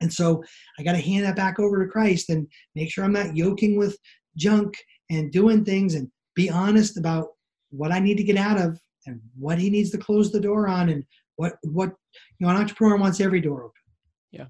and 0.00 0.12
so 0.12 0.42
i 0.78 0.82
got 0.82 0.92
to 0.92 0.98
hand 0.98 1.24
that 1.24 1.36
back 1.36 1.58
over 1.58 1.84
to 1.84 1.90
christ 1.90 2.30
and 2.30 2.46
make 2.74 2.90
sure 2.90 3.04
i'm 3.04 3.12
not 3.12 3.36
yoking 3.36 3.76
with 3.76 3.96
junk 4.36 4.76
and 5.10 5.32
doing 5.32 5.64
things 5.64 5.94
and 5.94 6.10
be 6.34 6.50
honest 6.50 6.98
about 6.98 7.28
what 7.70 7.92
I 7.92 7.98
need 7.98 8.16
to 8.16 8.24
get 8.24 8.36
out 8.36 8.60
of 8.60 8.78
and 9.06 9.20
what 9.38 9.58
he 9.58 9.70
needs 9.70 9.90
to 9.90 9.98
close 9.98 10.30
the 10.30 10.40
door 10.40 10.68
on 10.68 10.88
and 10.88 11.04
what 11.36 11.54
what 11.62 11.90
you 12.38 12.46
know 12.46 12.48
an 12.48 12.56
entrepreneur 12.56 12.96
wants 12.96 13.20
every 13.20 13.40
door 13.40 13.64
open. 13.64 13.72
Yeah. 14.32 14.46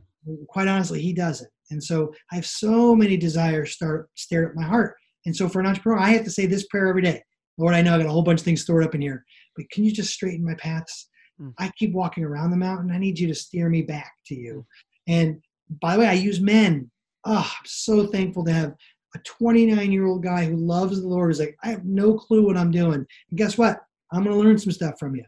Quite 0.49 0.69
honestly, 0.69 1.01
he 1.01 1.13
doesn't. 1.13 1.51
And 1.71 1.83
so 1.83 2.13
I 2.31 2.37
have 2.37 2.47
so 2.47 2.95
many 2.95 3.17
desires 3.17 3.73
start 3.73 4.09
stare 4.15 4.49
at 4.49 4.57
my 4.57 4.65
heart. 4.65 4.97
And 5.25 5.35
so 5.35 5.49
for 5.49 5.61
an 5.61 5.67
entrepreneur, 5.67 5.99
I 5.99 6.11
have 6.11 6.25
to 6.25 6.31
say 6.31 6.47
this 6.47 6.67
prayer 6.67 6.89
every 6.89 7.03
day. 7.03 7.23
Lord, 7.59 7.75
I 7.75 7.83
know 7.83 7.95
I 7.95 7.99
got 7.99 8.07
a 8.07 8.11
whole 8.11 8.23
bunch 8.23 8.41
of 8.41 8.45
things 8.45 8.63
stored 8.63 8.85
up 8.85 8.95
in 8.95 9.01
here, 9.01 9.25
but 9.57 9.69
can 9.71 9.83
you 9.83 9.91
just 9.91 10.13
straighten 10.13 10.45
my 10.45 10.55
paths? 10.55 11.09
Mm. 11.41 11.53
I 11.59 11.73
keep 11.79 11.93
walking 11.93 12.23
around 12.23 12.51
the 12.51 12.57
mountain. 12.57 12.93
I 12.93 12.99
need 12.99 13.19
you 13.19 13.27
to 13.29 13.35
steer 13.35 13.69
me 13.69 13.83
back 13.83 14.13
to 14.27 14.35
you. 14.35 14.65
And 15.07 15.41
by 15.81 15.95
the 15.95 16.01
way, 16.01 16.09
I 16.09 16.13
use 16.13 16.41
men. 16.41 16.91
Oh, 17.25 17.51
I'm 17.59 17.67
so 17.67 18.07
thankful 18.07 18.45
to 18.45 18.53
have 18.53 18.75
a 19.15 19.19
29 19.25 19.93
year 19.93 20.07
old 20.07 20.23
guy 20.23 20.45
who 20.45 20.57
loves 20.57 21.01
the 21.01 21.09
Lord 21.09 21.31
is 21.31 21.41
like, 21.41 21.57
I 21.63 21.69
have 21.69 21.85
no 21.85 22.15
clue 22.15 22.47
what 22.47 22.57
I'm 22.57 22.71
doing. 22.71 22.95
And 23.31 23.39
guess 23.39 23.59
what? 23.59 23.81
I'm 24.13 24.23
going 24.25 24.37
to 24.37 24.43
learn 24.43 24.59
some 24.59 24.73
stuff 24.73 24.99
from 24.99 25.17
you. 25.17 25.25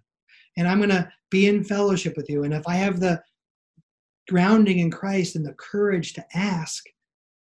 And 0.56 0.68
I'm 0.68 0.78
going 0.78 0.90
to 0.90 1.08
be 1.30 1.48
in 1.48 1.64
fellowship 1.64 2.16
with 2.16 2.28
you. 2.28 2.44
And 2.44 2.54
if 2.54 2.66
I 2.66 2.74
have 2.74 3.00
the 3.00 3.20
grounding 4.28 4.78
in 4.78 4.90
Christ 4.90 5.36
and 5.36 5.46
the 5.46 5.54
courage 5.54 6.12
to 6.14 6.24
ask, 6.34 6.84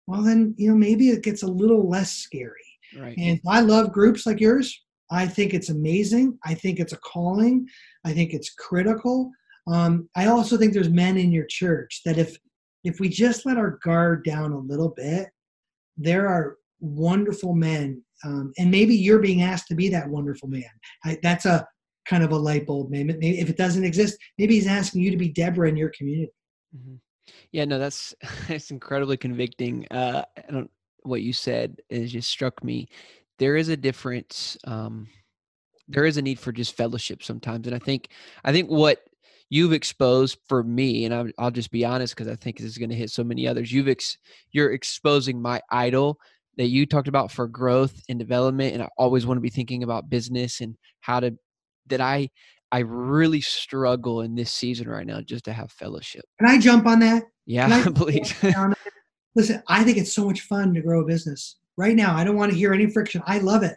well, 0.07 0.22
then, 0.22 0.55
you 0.57 0.70
know, 0.70 0.76
maybe 0.76 1.11
it 1.11 1.22
gets 1.22 1.43
a 1.43 1.47
little 1.47 1.89
less 1.89 2.12
scary. 2.12 2.55
Right. 2.99 3.16
And 3.18 3.41
I 3.47 3.61
love 3.61 3.93
groups 3.93 4.26
like 4.26 4.41
yours. 4.41 4.83
I 5.11 5.26
think 5.26 5.55
it's 5.55 5.70
amazing. 5.70 6.39
I 6.45 6.55
think 6.55 6.78
it's 6.78 6.93
a 6.93 6.99
calling. 6.99 7.66
I 8.05 8.12
think 8.12 8.33
it's 8.33 8.51
critical. 8.51 9.31
Um, 9.67 10.09
I 10.17 10.27
also 10.27 10.57
think 10.57 10.73
there's 10.73 10.89
men 10.89 11.17
in 11.17 11.33
your 11.33 11.47
church 11.47 12.03
that 12.05 12.19
if 12.19 12.37
if 12.83 12.99
we 12.99 13.09
just 13.09 13.45
let 13.45 13.59
our 13.59 13.79
guard 13.83 14.25
down 14.25 14.53
a 14.53 14.59
little 14.59 14.89
bit, 14.89 15.29
there 15.97 16.29
are 16.29 16.57
wonderful 16.81 17.55
men 17.55 18.03
um, 18.25 18.53
and 18.59 18.71
maybe 18.71 18.95
you're 18.95 19.19
being 19.19 19.43
asked 19.43 19.69
to 19.69 19.75
be 19.75 19.91
that 19.91 20.09
wonderful 20.09 20.49
man 20.49 20.65
I, 21.05 21.19
that's 21.23 21.45
a 21.45 21.69
kind 22.09 22.25
of 22.25 22.33
a 22.33 22.37
light 22.37 22.67
bulb 22.67 22.89
maybe 22.89 23.13
if 23.39 23.51
it 23.51 23.59
doesn't 23.59 23.85
exist 23.85 24.17
maybe 24.39 24.55
he's 24.55 24.67
asking 24.67 25.03
you 25.03 25.11
to 25.11 25.19
be 25.19 25.29
deborah 25.29 25.69
in 25.69 25.77
your 25.77 25.91
community 25.91 26.33
mm-hmm. 26.75 26.95
Yeah, 27.53 27.65
no, 27.65 27.79
that's 27.79 28.15
that's 28.49 28.71
incredibly 28.71 29.17
convicting. 29.17 29.87
Uh, 29.91 30.25
I 30.37 30.53
don't 30.53 30.71
what 31.03 31.23
you 31.23 31.33
said 31.33 31.81
is 31.89 32.13
just 32.13 32.29
struck 32.29 32.63
me. 32.63 32.89
There 33.39 33.57
is 33.57 33.69
a 33.69 33.77
difference. 33.77 34.57
Um, 34.65 35.09
there 35.89 36.05
is 36.05 36.19
a 36.19 36.23
need 36.23 36.39
for 36.39 36.53
just 36.53 36.77
fellowship 36.77 37.23
sometimes, 37.23 37.67
and 37.67 37.75
I 37.75 37.79
think 37.79 38.09
I 38.45 38.53
think 38.53 38.71
what 38.71 39.03
you've 39.51 39.73
exposed 39.73 40.39
for 40.49 40.63
me, 40.63 41.05
and 41.05 41.15
I'll, 41.15 41.29
I'll 41.39 41.51
just 41.51 41.71
be 41.71 41.85
honest 41.85 42.17
because 42.17 42.33
I 42.33 42.37
think 42.37 42.57
this 42.57 42.67
is 42.67 42.79
going 42.79 42.91
to 42.91 42.97
hit 42.97 43.11
so 43.11 43.25
many 43.25 43.47
others. 43.47 43.71
You've 43.71 43.89
ex, 43.89 44.17
you're 44.53 44.73
exposing 44.73 45.43
my 45.43 45.61
idol 45.71 46.19
that 46.57 46.69
you 46.69 46.87
talked 46.87 47.09
about 47.09 47.31
for 47.31 47.47
growth 47.47 48.01
and 48.09 48.19
development, 48.19 48.75
and 48.75 48.83
I 48.83 48.89
always 48.97 49.27
want 49.27 49.37
to 49.37 49.43
be 49.43 49.51
thinking 49.51 49.83
about 49.83 50.09
business 50.09 50.61
and 50.61 50.77
how 51.01 51.21
to 51.21 51.37
that 51.89 52.01
I 52.01 52.31
I 52.73 52.81
really 52.81 53.41
struggle 53.41 54.23
in 54.23 54.37
this 54.37 54.53
season 54.53 54.89
right 54.89 55.07
now 55.07 55.21
just 55.21 55.45
to 55.47 55.53
have 55.53 55.73
fellowship. 55.73 56.25
Can 56.39 56.49
I 56.49 56.59
jump 56.59 56.87
on 56.87 57.01
that? 57.01 57.25
Yeah, 57.47 57.85
please. 57.95 58.33
Listen, 59.35 59.63
I 59.69 59.85
think 59.85 59.99
it's 59.99 60.13
so 60.13 60.25
much 60.25 60.43
fun 60.43 60.75
to 60.75 60.81
grow 60.81 61.03
a 61.03 61.07
business. 61.07 61.57
Right 61.77 61.97
now, 61.97 62.17
I 62.17 62.25
don't 62.25 62.37
want 62.37 62.53
to 62.53 62.59
hear 62.59 62.73
any 62.73 62.91
friction. 62.91 63.23
I 63.27 63.39
love 63.39 63.63
it. 63.63 63.77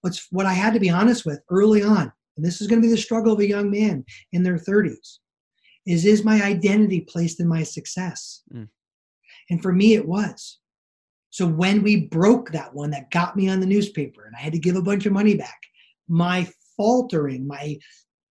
What's 0.00 0.28
what 0.30 0.46
I 0.46 0.52
had 0.52 0.74
to 0.74 0.80
be 0.80 0.90
honest 0.90 1.26
with 1.26 1.40
early 1.50 1.82
on, 1.82 2.12
and 2.36 2.44
this 2.44 2.60
is 2.60 2.66
going 2.66 2.80
to 2.80 2.86
be 2.86 2.92
the 2.92 3.00
struggle 3.00 3.32
of 3.32 3.40
a 3.40 3.48
young 3.48 3.70
man 3.70 4.04
in 4.32 4.42
their 4.42 4.58
30s, 4.58 5.18
is 5.86 6.04
is 6.04 6.24
my 6.24 6.42
identity 6.42 7.00
placed 7.00 7.40
in 7.40 7.48
my 7.48 7.62
success? 7.62 8.42
Mm. 8.54 8.68
And 9.50 9.62
for 9.62 9.72
me, 9.72 9.94
it 9.94 10.06
was. 10.06 10.58
So 11.30 11.46
when 11.46 11.82
we 11.82 12.06
broke 12.06 12.52
that 12.52 12.74
one 12.74 12.90
that 12.90 13.10
got 13.10 13.36
me 13.36 13.48
on 13.48 13.60
the 13.60 13.66
newspaper 13.66 14.26
and 14.26 14.36
I 14.36 14.40
had 14.40 14.52
to 14.52 14.58
give 14.58 14.76
a 14.76 14.82
bunch 14.82 15.06
of 15.06 15.12
money 15.12 15.34
back, 15.34 15.58
my 16.08 16.46
faltering, 16.76 17.46
my 17.46 17.78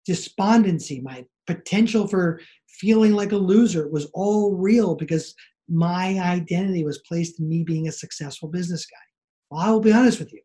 despondency, 0.06 1.00
my 1.00 1.24
potential 1.46 2.06
for 2.06 2.40
feeling 2.68 3.12
like 3.12 3.32
a 3.32 3.36
loser 3.36 3.88
was 3.88 4.06
all 4.14 4.54
real 4.54 4.94
because 4.94 5.34
my 5.68 6.18
identity 6.20 6.84
was 6.84 6.98
placed 6.98 7.40
in 7.40 7.48
me 7.48 7.64
being 7.64 7.88
a 7.88 7.92
successful 7.92 8.48
business 8.48 8.86
guy. 8.86 8.96
Well, 9.50 9.60
I 9.60 9.70
will 9.70 9.80
be 9.80 9.92
honest 9.92 10.18
with 10.18 10.32
you. 10.32 10.40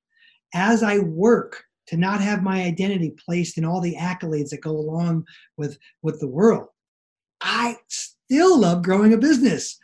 As 0.53 0.81
I 0.81 0.99
work 0.99 1.63
to 1.89 1.97
not 1.97 2.21
have 2.21 2.43
my 2.43 2.63
identity 2.63 3.13
placed 3.23 3.57
in 3.57 3.65
all 3.65 3.81
the 3.81 3.95
accolades 3.95 4.49
that 4.49 4.61
go 4.61 4.71
along 4.71 5.25
with, 5.57 5.77
with 6.01 6.19
the 6.19 6.27
world, 6.27 6.67
I 7.41 7.77
still 7.87 8.59
love 8.59 8.83
growing 8.83 9.13
a 9.13 9.17
business. 9.17 9.77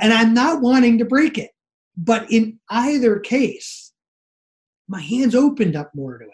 And 0.00 0.12
I'm 0.12 0.34
not 0.34 0.60
wanting 0.60 0.98
to 0.98 1.04
break 1.04 1.38
it. 1.38 1.50
But 1.96 2.30
in 2.30 2.58
either 2.70 3.18
case, 3.18 3.92
my 4.88 5.00
hands 5.00 5.34
opened 5.34 5.74
up 5.74 5.90
more 5.94 6.18
to 6.18 6.24
it. 6.24 6.30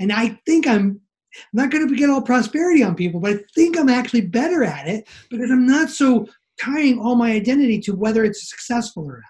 And 0.00 0.12
I 0.12 0.40
think 0.44 0.66
I'm 0.66 1.00
I'm 1.36 1.42
not 1.52 1.70
going 1.70 1.86
to 1.86 1.94
get 1.94 2.08
all 2.08 2.22
prosperity 2.22 2.82
on 2.82 2.94
people, 2.94 3.20
but 3.20 3.34
I 3.34 3.38
think 3.54 3.78
I'm 3.78 3.90
actually 3.90 4.22
better 4.22 4.64
at 4.64 4.88
it 4.88 5.06
because 5.28 5.50
I'm 5.50 5.66
not 5.66 5.90
so 5.90 6.26
tying 6.58 6.98
all 6.98 7.14
my 7.14 7.32
identity 7.32 7.78
to 7.80 7.94
whether 7.94 8.24
it's 8.24 8.48
successful 8.48 9.04
or 9.04 9.16
not. 9.16 9.22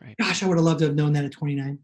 Right. 0.00 0.06
Right. 0.06 0.16
Gosh, 0.20 0.44
I 0.44 0.46
would 0.46 0.58
have 0.58 0.64
loved 0.64 0.78
to 0.80 0.86
have 0.86 0.94
known 0.94 1.12
that 1.14 1.24
at 1.24 1.32
29. 1.32 1.78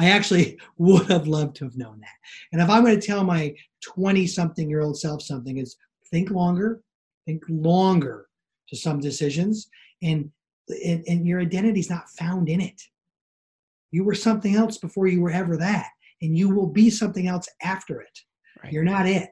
I 0.00 0.06
actually 0.10 0.58
would 0.78 1.10
have 1.10 1.28
loved 1.28 1.56
to 1.56 1.64
have 1.64 1.76
known 1.76 2.00
that. 2.00 2.08
And 2.52 2.62
if 2.62 2.70
I'm 2.70 2.84
going 2.84 2.98
to 2.98 3.06
tell 3.06 3.22
my 3.22 3.54
20 3.82 4.26
something 4.26 4.68
year 4.68 4.80
old 4.80 4.98
self 4.98 5.22
something, 5.22 5.58
is 5.58 5.76
think 6.10 6.30
longer, 6.30 6.82
think 7.26 7.42
longer 7.48 8.26
to 8.68 8.76
some 8.76 8.98
decisions, 8.98 9.68
and, 10.02 10.30
and, 10.84 11.04
and 11.06 11.26
your 11.26 11.40
identity 11.40 11.80
is 11.80 11.90
not 11.90 12.08
found 12.10 12.48
in 12.48 12.60
it. 12.60 12.80
You 13.90 14.04
were 14.04 14.14
something 14.14 14.56
else 14.56 14.78
before 14.78 15.06
you 15.06 15.20
were 15.20 15.30
ever 15.30 15.56
that 15.56 15.88
and 16.22 16.36
you 16.36 16.48
will 16.54 16.66
be 16.66 16.90
something 16.90 17.26
else 17.26 17.48
after 17.62 18.00
it. 18.00 18.18
Right. 18.62 18.72
You're 18.72 18.84
not 18.84 19.06
it. 19.06 19.30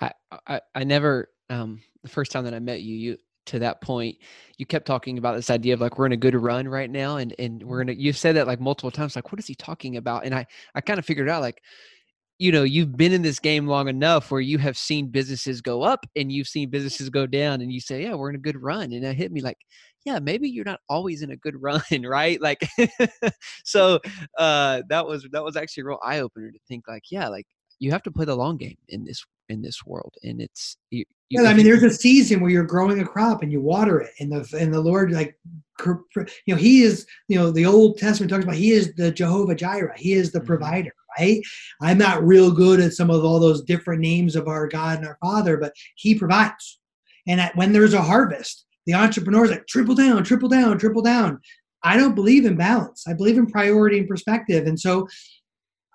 I, 0.00 0.10
I, 0.46 0.60
I 0.74 0.84
never, 0.84 1.28
um, 1.50 1.80
the 2.02 2.08
first 2.08 2.32
time 2.32 2.44
that 2.44 2.54
I 2.54 2.58
met 2.58 2.82
you, 2.82 2.96
you, 2.96 3.18
to 3.46 3.58
that 3.60 3.80
point, 3.80 4.16
you 4.56 4.66
kept 4.66 4.86
talking 4.86 5.18
about 5.18 5.36
this 5.36 5.50
idea 5.50 5.74
of 5.74 5.80
like 5.80 5.98
we're 5.98 6.06
in 6.06 6.12
a 6.12 6.16
good 6.16 6.34
run 6.34 6.68
right 6.68 6.90
now, 6.90 7.16
and 7.16 7.34
and 7.38 7.62
we're 7.62 7.82
in 7.82 7.88
a. 7.88 7.92
You've 7.92 8.16
said 8.16 8.36
that 8.36 8.46
like 8.46 8.60
multiple 8.60 8.90
times. 8.90 9.16
Like, 9.16 9.32
what 9.32 9.38
is 9.38 9.46
he 9.46 9.54
talking 9.54 9.96
about? 9.96 10.24
And 10.24 10.34
I 10.34 10.46
I 10.74 10.80
kind 10.80 10.98
of 10.98 11.06
figured 11.06 11.28
out 11.28 11.42
like, 11.42 11.60
you 12.38 12.52
know, 12.52 12.62
you've 12.62 12.96
been 12.96 13.12
in 13.12 13.22
this 13.22 13.38
game 13.38 13.66
long 13.66 13.88
enough 13.88 14.30
where 14.30 14.40
you 14.40 14.58
have 14.58 14.76
seen 14.78 15.08
businesses 15.08 15.60
go 15.60 15.82
up 15.82 16.06
and 16.16 16.30
you've 16.32 16.48
seen 16.48 16.70
businesses 16.70 17.10
go 17.10 17.26
down, 17.26 17.60
and 17.60 17.72
you 17.72 17.80
say, 17.80 18.02
yeah, 18.02 18.14
we're 18.14 18.30
in 18.30 18.36
a 18.36 18.38
good 18.38 18.60
run, 18.62 18.92
and 18.92 19.04
it 19.04 19.16
hit 19.16 19.32
me 19.32 19.40
like, 19.40 19.58
yeah, 20.04 20.18
maybe 20.18 20.48
you're 20.48 20.64
not 20.64 20.80
always 20.88 21.22
in 21.22 21.30
a 21.30 21.36
good 21.36 21.56
run, 21.60 21.82
right? 22.04 22.40
Like, 22.40 22.66
so 23.64 24.00
uh, 24.38 24.82
that 24.88 25.06
was 25.06 25.26
that 25.32 25.44
was 25.44 25.56
actually 25.56 25.82
a 25.82 25.86
real 25.86 26.00
eye 26.02 26.20
opener 26.20 26.50
to 26.50 26.58
think 26.68 26.84
like, 26.88 27.04
yeah, 27.10 27.28
like 27.28 27.46
you 27.78 27.90
have 27.90 28.02
to 28.04 28.12
play 28.12 28.24
the 28.24 28.36
long 28.36 28.56
game 28.56 28.76
in 28.88 29.04
this 29.04 29.24
in 29.52 29.62
this 29.62 29.84
world, 29.86 30.14
and 30.24 30.40
it's 30.40 30.76
you, 30.90 31.04
yeah. 31.30 31.42
I 31.42 31.54
mean, 31.54 31.64
there's 31.64 31.82
a 31.82 31.90
season 31.90 32.40
where 32.40 32.50
you're 32.50 32.64
growing 32.64 33.00
a 33.00 33.06
crop 33.06 33.42
and 33.42 33.52
you 33.52 33.60
water 33.60 34.00
it, 34.00 34.10
and 34.18 34.32
the 34.32 34.58
and 34.58 34.72
the 34.72 34.80
Lord 34.80 35.12
like 35.12 35.38
you 35.84 36.04
know 36.48 36.56
He 36.56 36.82
is 36.82 37.06
you 37.28 37.38
know 37.38 37.50
the 37.50 37.66
Old 37.66 37.98
Testament 37.98 38.30
talks 38.30 38.44
about 38.44 38.56
He 38.56 38.72
is 38.72 38.94
the 38.94 39.10
Jehovah 39.10 39.54
Jireh, 39.54 39.94
He 39.96 40.14
is 40.14 40.32
the 40.32 40.38
mm-hmm. 40.38 40.46
provider. 40.46 40.92
Right? 41.18 41.42
I'm 41.82 41.98
not 41.98 42.26
real 42.26 42.50
good 42.50 42.80
at 42.80 42.94
some 42.94 43.10
of 43.10 43.22
all 43.22 43.38
those 43.38 43.62
different 43.62 44.00
names 44.00 44.34
of 44.34 44.48
our 44.48 44.66
God 44.66 44.98
and 44.98 45.06
our 45.06 45.18
Father, 45.20 45.58
but 45.58 45.72
He 45.96 46.14
provides. 46.14 46.78
And 47.26 47.40
at, 47.40 47.54
when 47.54 47.72
there's 47.72 47.94
a 47.94 48.02
harvest, 48.02 48.64
the 48.86 48.94
entrepreneur's 48.94 49.50
like 49.50 49.66
triple 49.66 49.94
down, 49.94 50.24
triple 50.24 50.48
down, 50.48 50.78
triple 50.78 51.02
down. 51.02 51.40
I 51.82 51.96
don't 51.96 52.14
believe 52.14 52.46
in 52.46 52.56
balance. 52.56 53.04
I 53.06 53.12
believe 53.12 53.38
in 53.38 53.46
priority 53.46 53.98
and 53.98 54.08
perspective. 54.08 54.66
And 54.66 54.78
so 54.78 55.08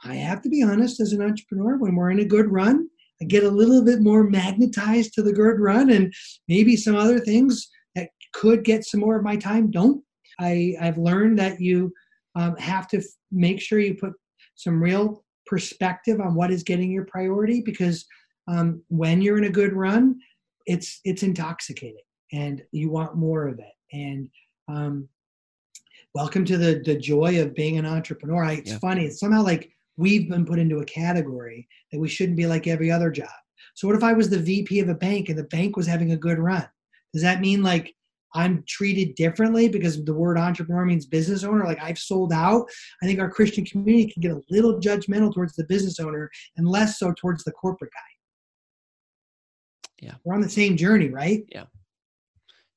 I 0.04 0.16
have 0.16 0.42
to 0.44 0.50
be 0.50 0.64
honest 0.64 1.00
as 1.00 1.14
an 1.14 1.22
entrepreneur, 1.22 1.78
when 1.78 1.96
we're 1.96 2.12
in 2.12 2.20
a 2.20 2.26
good 2.26 2.52
run, 2.52 2.90
get 3.26 3.44
a 3.44 3.50
little 3.50 3.84
bit 3.84 4.02
more 4.02 4.24
magnetized 4.24 5.14
to 5.14 5.24
the 5.24 5.34
good 5.34 5.60
run 5.60 5.90
and 5.90 6.14
maybe 6.48 6.76
some 6.76 6.96
other 6.96 7.20
things 7.20 7.68
that 7.96 8.10
could 8.34 8.64
get 8.64 8.86
some 8.86 9.00
more 9.00 9.18
of 9.18 9.24
my 9.24 9.36
time 9.36 9.72
don't. 9.72 10.04
I, 10.40 10.76
I've 10.80 10.98
learned 10.98 11.40
that 11.40 11.60
you 11.60 11.92
um, 12.36 12.56
have 12.58 12.88
to 12.90 12.98
f- 12.98 13.04
make 13.32 13.60
sure 13.60 13.80
you 13.80 13.96
put 13.96 14.14
some 14.56 14.82
real 14.82 15.24
perspective 15.48 16.22
on 16.22 16.36
what 16.36 16.52
is 16.52 16.62
getting 16.62 16.92
your 16.92 17.06
priority 17.06 17.62
because 17.66 18.06
um, 18.48 18.84
when 18.90 19.22
you're 19.22 19.38
in 19.38 19.46
a 19.46 19.50
good 19.50 19.74
run, 19.74 20.20
it's 20.66 21.00
it's 21.04 21.24
intoxicating 21.24 22.04
and 22.34 22.62
you 22.72 22.90
want 22.90 23.16
more 23.16 23.48
of 23.48 23.60
it. 23.60 23.74
And 23.94 24.30
um, 24.68 25.08
welcome 26.14 26.46
to 26.46 26.58
the 26.58 26.82
the 26.86 26.98
joy 26.98 27.42
of 27.42 27.56
being 27.56 27.78
an 27.78 27.86
entrepreneur. 27.86 28.44
I, 28.44 28.54
it's 28.54 28.72
yeah. 28.72 28.80
funny. 28.80 29.06
It's 29.06 29.20
somehow 29.20 29.44
like 29.44 29.72
we've 29.98 30.30
been 30.30 30.46
put 30.46 30.60
into 30.60 30.80
a 30.80 30.86
category 30.86 31.68
that 31.92 32.00
we 32.00 32.08
shouldn't 32.08 32.38
be 32.38 32.48
like 32.48 32.68
every 32.68 32.92
other 32.92 33.12
job. 33.12 33.30
So 33.76 33.88
what 33.88 33.98
if 33.98 34.04
I 34.04 34.14
was 34.14 34.30
the 34.30 34.40
VP 34.40 34.80
of 34.80 34.90
a 34.90 34.96
bank 34.96 35.30
and 35.30 35.38
the 35.38 35.44
bank 35.44 35.76
was 35.76 35.88
having 35.88 36.12
a 36.12 36.18
good 36.18 36.40
run? 36.40 36.68
Does 37.14 37.24
that 37.24 37.42
mean 37.42 37.64
like 37.64 37.94
I'm 38.34 38.64
treated 38.68 39.16
differently 39.16 39.70
because 39.70 40.04
the 40.04 40.14
word 40.14 40.38
entrepreneur 40.38 40.86
means 40.86 41.06
business 41.06 41.44
owner? 41.44 41.66
Like 41.66 41.82
I've 41.82 41.98
sold 41.98 42.34
out. 42.34 42.68
I 43.02 43.06
think 43.06 43.20
our 43.20 43.30
Christian 43.30 43.66
community 43.66 44.12
can 44.12 44.22
get 44.22 44.32
a 44.32 44.42
little 44.50 44.80
judgmental 44.80 45.34
towards 45.34 45.56
the 45.56 45.66
business 45.66 46.00
owner 46.00 46.30
and 46.58 46.68
less 46.68 47.00
so 47.00 47.14
towards 47.14 47.44
the 47.44 47.52
corporate 47.52 47.92
guy. 47.92 50.08
Yeah. 50.08 50.16
We're 50.24 50.36
on 50.36 50.42
the 50.42 50.50
same 50.50 50.78
journey, 50.78 51.10
right? 51.10 51.44
Yeah. 51.50 51.66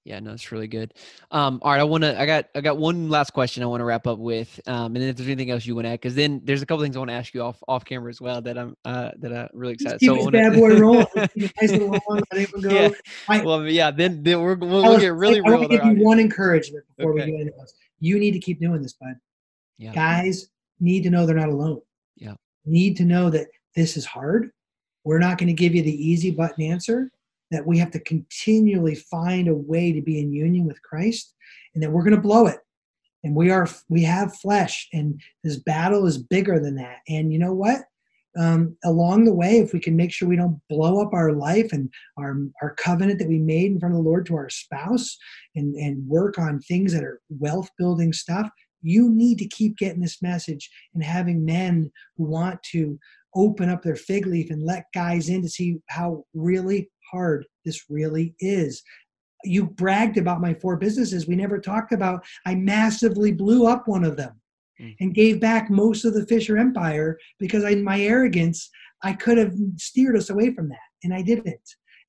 Yeah, 0.05 0.19
no, 0.21 0.33
it's 0.33 0.51
really 0.51 0.67
good. 0.67 0.95
Um, 1.31 1.61
all 1.63 1.73
right, 1.73 1.81
I 1.81 1.85
want 1.85 2.05
to. 2.05 2.19
I 2.19 2.25
got. 2.25 2.47
I 2.55 2.63
got 2.63 2.79
one 2.79 3.11
last 3.11 3.33
question 3.35 3.63
I 3.63 3.67
want 3.67 3.83
to 3.83 3.85
wrap 3.85 4.07
up 4.07 4.19
with, 4.19 4.59
um, 4.67 4.87
and 4.87 4.97
then 4.97 5.11
if 5.11 5.17
there's 5.17 5.29
anything 5.29 5.51
else 5.51 5.67
you 5.67 5.75
want 5.75 5.85
to 5.85 5.91
add, 5.91 6.01
because 6.01 6.15
then 6.15 6.41
there's 6.43 6.63
a 6.63 6.67
couple 6.67 6.83
things 6.83 6.97
I 6.97 7.01
want 7.01 7.11
to 7.11 7.15
ask 7.15 7.35
you 7.35 7.43
off 7.43 7.63
off 7.69 7.85
camera 7.85 8.09
as 8.09 8.19
well 8.19 8.41
that 8.41 8.57
I'm 8.57 8.75
uh, 8.87 9.11
that 9.19 9.31
I'm 9.31 9.49
really 9.53 9.75
excited. 9.75 10.01
Just 10.01 10.11
keep 10.11 10.25
so 10.25 10.31
bad 10.31 10.55
boy 10.55 10.75
rolling. 10.81 11.07
nice 11.15 11.73
long, 11.73 12.23
yeah. 12.71 12.89
I, 13.29 13.45
well, 13.45 13.69
yeah. 13.69 13.91
Then, 13.91 14.23
then 14.23 14.41
we're 14.41 14.55
we'll, 14.55 14.83
we'll 14.83 14.99
get 14.99 15.13
really 15.13 15.43
I, 15.45 15.51
want 15.51 15.63
to 15.63 15.69
give 15.69 15.85
you 15.85 16.03
one 16.03 16.19
encouragement 16.19 16.85
before 16.97 17.13
okay. 17.13 17.27
we 17.27 17.33
get 17.33 17.41
into 17.43 17.53
this. 17.61 17.75
You 17.99 18.19
need 18.19 18.33
to 18.33 18.41
keep 18.41 18.59
doing 18.59 18.81
this, 18.81 18.95
bud. 18.95 19.15
Yeah. 19.77 19.93
Guys 19.93 20.49
need 20.81 21.03
to 21.03 21.11
know 21.11 21.27
they're 21.27 21.37
not 21.37 21.51
alone. 21.51 21.83
Yeah. 22.17 22.35
Need 22.65 22.97
to 22.97 23.05
know 23.05 23.29
that 23.29 23.49
this 23.77 23.99
is 23.99 24.07
hard. 24.07 24.51
We're 25.05 25.19
not 25.19 25.37
going 25.37 25.49
to 25.49 25.53
give 25.53 25.75
you 25.75 25.83
the 25.83 25.93
easy 25.93 26.31
button 26.31 26.65
answer 26.65 27.11
that 27.51 27.67
we 27.67 27.79
have 27.79 27.91
to 27.93 28.01
continually 28.01 28.95
find 28.95 29.49
a 29.49 29.55
way 29.55 29.93
to 29.93 30.01
be 30.01 30.21
in 30.21 30.33
union 30.33 30.67
with 30.67 30.83
Christ 30.83 31.35
and 31.75 31.83
that 31.83 31.91
we're 31.91 32.05
going 32.05 32.17
to 32.17 32.23
blow 32.23 32.47
it. 32.47 32.59
And 33.23 33.35
we 33.35 33.51
are 33.51 33.69
we 33.89 34.03
have 34.05 34.37
flesh 34.37 34.89
and 34.93 35.21
this 35.45 35.57
battle 35.57 36.07
is 36.07 36.19
bigger 36.19 36.59
than 36.59 36.77
that. 36.77 36.99
And 37.09 37.33
you 37.33 37.39
know 37.39 37.53
what? 37.53 37.83
Um, 38.39 38.77
along 38.85 39.25
the 39.25 39.35
way, 39.35 39.59
if 39.59 39.73
we 39.73 39.81
can 39.81 39.97
make 39.97 40.13
sure 40.13 40.29
we 40.29 40.37
don't 40.37 40.61
blow 40.69 41.03
up 41.03 41.13
our 41.13 41.33
life 41.33 41.73
and 41.73 41.91
our, 42.17 42.37
our 42.63 42.75
covenant 42.77 43.19
that 43.19 43.29
we 43.29 43.39
made 43.39 43.73
in 43.73 43.81
front 43.81 43.95
of 43.95 44.03
the 44.03 44.09
Lord 44.09 44.25
to 44.27 44.37
our 44.37 44.49
spouse 44.49 45.19
and, 45.57 45.75
and 45.75 46.07
work 46.07 46.39
on 46.39 46.61
things 46.61 46.93
that 46.93 47.03
are 47.03 47.21
wealth 47.29 47.69
building 47.77 48.13
stuff, 48.13 48.49
you 48.83 49.11
need 49.11 49.39
to 49.39 49.49
keep 49.49 49.77
getting 49.77 50.01
this 50.01 50.23
message 50.23 50.71
and 50.95 51.03
having 51.03 51.45
men 51.45 51.91
who 52.17 52.25
want 52.25 52.63
to 52.71 52.99
open 53.35 53.69
up 53.69 53.83
their 53.83 53.97
fig 53.97 54.27
leaf 54.27 54.51
and 54.51 54.65
let 54.65 54.87
guys 54.95 55.29
in 55.29 55.43
to 55.43 55.49
see 55.49 55.79
how 55.89 56.25
really 56.35 56.89
hard 57.11 57.45
this 57.65 57.85
really 57.89 58.35
is. 58.41 58.83
You 59.45 59.67
bragged 59.67 60.19
about 60.19 60.41
my 60.41 60.55
four 60.55 60.77
businesses. 60.77 61.27
We 61.27 61.37
never 61.37 61.59
talked 61.59 61.93
about 61.93 62.25
I 62.47 62.55
massively 62.55 63.33
blew 63.33 63.67
up 63.67 63.89
one 63.89 64.05
of 64.05 64.17
them 64.17 64.41
mm. 64.81 64.95
and 65.01 65.15
gave 65.15 65.41
back 65.41 65.71
most 65.71 66.05
of 66.05 66.15
the 66.15 66.27
Fisher 66.27 66.59
Empire 66.59 67.19
because 67.39 67.65
in 67.65 67.83
my 67.83 68.01
arrogance, 68.01 68.69
I 69.03 69.15
could 69.15 69.39
have 69.39 69.55
steered 69.77 70.17
us 70.17 70.31
away 70.31 70.53
from 70.55 70.69
that, 70.69 70.79
and 71.05 71.15
I 71.15 71.23
didn't. 71.23 71.61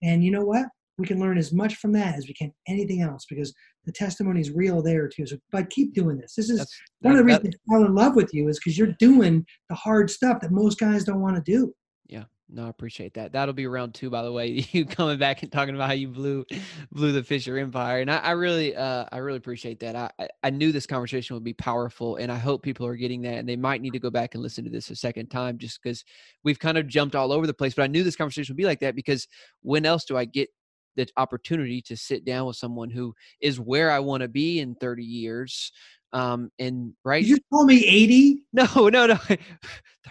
And 0.04 0.24
you 0.24 0.32
know 0.32 0.44
what? 0.44 0.66
We 0.98 1.08
can 1.08 1.20
learn 1.20 1.38
as 1.38 1.54
much 1.54 1.76
from 1.76 1.94
that 1.94 2.16
as 2.16 2.28
we 2.28 2.34
can 2.34 2.54
anything 2.68 3.02
else 3.02 3.26
because 3.30 3.54
the 3.86 3.92
testimony 3.92 4.42
is 4.42 4.52
real 4.52 4.82
there 4.82 5.08
too. 5.08 5.26
So, 5.26 5.38
but 5.52 5.70
keep 5.70 5.94
doing 5.94 6.18
this. 6.18 6.36
This 6.36 6.50
is 6.50 6.60
That's, 6.60 6.82
one 7.00 7.14
of 7.14 7.20
the 7.20 7.32
that- 7.32 7.44
reasons 7.44 7.56
I 7.56 7.74
fell 7.74 7.86
in 7.86 7.96
love 7.96 8.16
with 8.16 8.34
you 8.34 8.50
is 8.50 8.60
because 8.60 8.78
you're 8.78 8.96
doing 9.00 9.46
the 9.70 9.76
hard 9.76 10.10
stuff 10.10 10.42
that 10.42 10.52
most 10.52 10.80
guys 10.80 11.04
don't 11.04 11.22
want 11.22 11.38
to 11.38 11.52
do. 11.52 11.74
Yeah, 12.08 12.26
no, 12.54 12.66
I 12.66 12.70
appreciate 12.70 13.14
that. 13.14 13.32
That'll 13.32 13.54
be 13.54 13.66
round 13.66 13.94
two, 13.94 14.10
by 14.10 14.24
the 14.24 14.32
way. 14.32 14.66
You 14.72 14.86
coming 14.86 15.18
back 15.18 15.42
and 15.42 15.52
talking 15.52 15.74
about 15.74 15.88
how 15.88 15.94
you 15.94 16.10
blew 16.10 16.46
blew 16.92 17.12
the 17.14 17.24
Fisher 17.24 17.58
Empire, 17.58 18.02
and 18.02 18.12
I, 18.12 18.18
I 18.18 18.32
really, 18.32 18.76
uh, 18.76 19.06
I 19.12 19.18
really 19.18 19.38
appreciate 19.38 19.80
that. 19.80 19.96
I, 19.96 20.12
I- 20.20 20.28
I 20.44 20.50
knew 20.50 20.72
this 20.72 20.86
conversation 20.86 21.36
would 21.36 21.44
be 21.44 21.54
powerful, 21.54 22.18
and 22.18 22.32
I 22.32 22.38
hope 22.38 22.62
people 22.64 22.86
are 22.86 22.96
getting 22.96 23.22
that, 23.22 23.36
and 23.38 23.48
they 23.48 23.56
might 23.56 23.82
need 23.82 23.94
to 23.94 24.00
go 24.00 24.10
back 24.10 24.34
and 24.34 24.44
listen 24.44 24.64
to 24.66 24.70
this 24.70 24.90
a 24.90 24.96
second 24.96 25.28
time, 25.30 25.58
just 25.58 25.82
because 25.82 26.04
we've 26.44 26.60
kind 26.60 26.78
of 26.78 26.88
jumped 26.88 27.16
all 27.16 27.32
over 27.32 27.48
the 27.48 27.54
place. 27.54 27.74
But 27.74 27.84
I 27.84 27.88
knew 27.88 28.04
this 28.04 28.16
conversation 28.18 28.54
would 28.54 28.58
be 28.58 28.66
like 28.66 28.82
that 28.82 28.96
because 28.96 29.28
when 29.62 29.86
else 29.86 30.04
do 30.06 30.18
I 30.18 30.26
get 30.26 30.50
the 30.98 31.08
opportunity 31.18 31.82
to 31.84 31.96
sit 31.96 32.26
down 32.26 32.48
with 32.48 32.58
someone 32.58 32.90
who 32.90 33.14
is 33.40 33.60
where 33.60 33.92
I 33.92 34.00
want 34.00 34.22
to 34.22 34.28
be 34.28 34.60
in 34.60 34.76
30 34.76 35.04
years? 35.06 35.72
Um, 36.14 36.52
and 36.60 36.94
right, 37.04 37.22
Did 37.22 37.30
you 37.30 37.38
call 37.52 37.66
me 37.66 37.86
80? 37.86 38.44
no, 38.54 38.66
no, 38.90 39.06
no. 39.08 39.16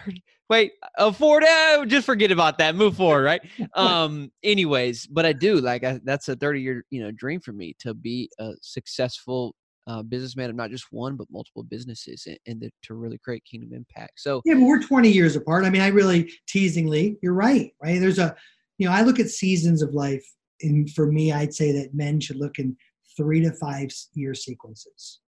30, 0.05 0.23
wait, 0.49 0.71
forward. 1.13 1.43
Uh, 1.43 1.85
just 1.85 2.05
forget 2.05 2.31
about 2.31 2.57
that. 2.57 2.75
Move 2.75 2.97
forward, 2.97 3.23
right? 3.23 3.41
Um. 3.75 4.31
Anyways, 4.43 5.07
but 5.07 5.25
I 5.25 5.33
do 5.33 5.59
like 5.59 5.83
I, 5.83 5.99
that's 6.03 6.29
a 6.29 6.35
thirty-year 6.35 6.85
you 6.89 7.03
know 7.03 7.11
dream 7.11 7.39
for 7.41 7.51
me 7.51 7.75
to 7.79 7.93
be 7.93 8.29
a 8.39 8.53
successful 8.61 9.53
uh, 9.87 10.03
businessman 10.03 10.49
of 10.49 10.55
not 10.55 10.69
just 10.69 10.85
one 10.91 11.15
but 11.15 11.27
multiple 11.31 11.63
businesses 11.63 12.23
and, 12.27 12.37
and 12.45 12.61
to, 12.61 12.69
to 12.83 12.93
really 12.93 13.17
create 13.17 13.43
kingdom 13.45 13.73
impact. 13.73 14.19
So 14.19 14.41
Yeah, 14.45 14.55
but 14.55 14.63
we're 14.63 14.81
20 14.81 15.09
years 15.09 15.35
apart. 15.35 15.65
I 15.65 15.69
mean, 15.69 15.81
I 15.81 15.87
really 15.87 16.31
teasingly, 16.47 17.17
you're 17.21 17.33
right, 17.33 17.71
right? 17.81 17.99
There's 17.99 18.19
a, 18.19 18.35
you 18.77 18.87
know, 18.87 18.93
I 18.93 19.01
look 19.01 19.19
at 19.19 19.29
seasons 19.29 19.81
of 19.81 19.93
life, 19.93 20.23
and 20.61 20.89
for 20.91 21.11
me, 21.11 21.31
I'd 21.31 21.53
say 21.53 21.71
that 21.73 21.93
men 21.93 22.19
should 22.19 22.37
look 22.37 22.59
in 22.59 22.75
three 23.17 23.41
to 23.41 23.51
five 23.53 23.89
year 24.13 24.33
sequences. 24.33 25.19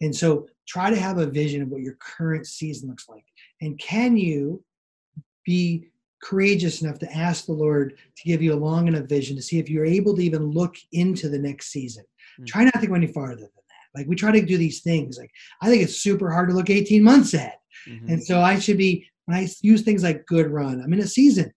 And 0.00 0.14
so 0.14 0.46
try 0.66 0.90
to 0.90 0.96
have 0.96 1.18
a 1.18 1.26
vision 1.26 1.62
of 1.62 1.68
what 1.68 1.80
your 1.82 1.96
current 2.00 2.46
season 2.46 2.88
looks 2.88 3.08
like. 3.08 3.24
And 3.60 3.78
can 3.78 4.16
you 4.16 4.62
be 5.44 5.88
courageous 6.22 6.82
enough 6.82 6.98
to 6.98 7.12
ask 7.12 7.46
the 7.46 7.52
Lord 7.52 7.96
to 8.16 8.22
give 8.24 8.42
you 8.42 8.52
a 8.52 8.56
long 8.56 8.88
enough 8.88 9.04
vision 9.06 9.36
to 9.36 9.42
see 9.42 9.58
if 9.58 9.68
you're 9.70 9.84
able 9.86 10.14
to 10.16 10.22
even 10.22 10.50
look 10.50 10.76
into 10.92 11.28
the 11.28 11.38
next 11.38 11.68
season? 11.72 12.04
Mm. 12.40 12.46
Try 12.46 12.64
not 12.64 12.80
to 12.80 12.86
go 12.86 12.94
any 12.94 13.06
farther 13.08 13.36
than 13.36 13.42
that. 13.44 13.98
Like 13.98 14.06
we 14.06 14.14
try 14.16 14.30
to 14.32 14.44
do 14.44 14.58
these 14.58 14.82
things. 14.82 15.18
Like 15.18 15.30
I 15.62 15.68
think 15.68 15.82
it's 15.82 15.96
super 15.96 16.30
hard 16.30 16.48
to 16.50 16.54
look 16.54 16.70
18 16.70 17.02
months 17.02 17.34
ahead. 17.34 17.54
mhm, 17.88 18.08
And 18.12 18.24
so 18.24 18.40
I 18.40 18.58
should 18.58 18.78
be 18.78 19.06
when 19.26 19.36
I 19.36 19.48
use 19.62 19.82
things 19.82 20.02
like 20.02 20.26
good 20.26 20.50
run, 20.50 20.80
I'm 20.80 20.92
in 20.92 21.00
a 21.00 21.06
season. 21.06 21.52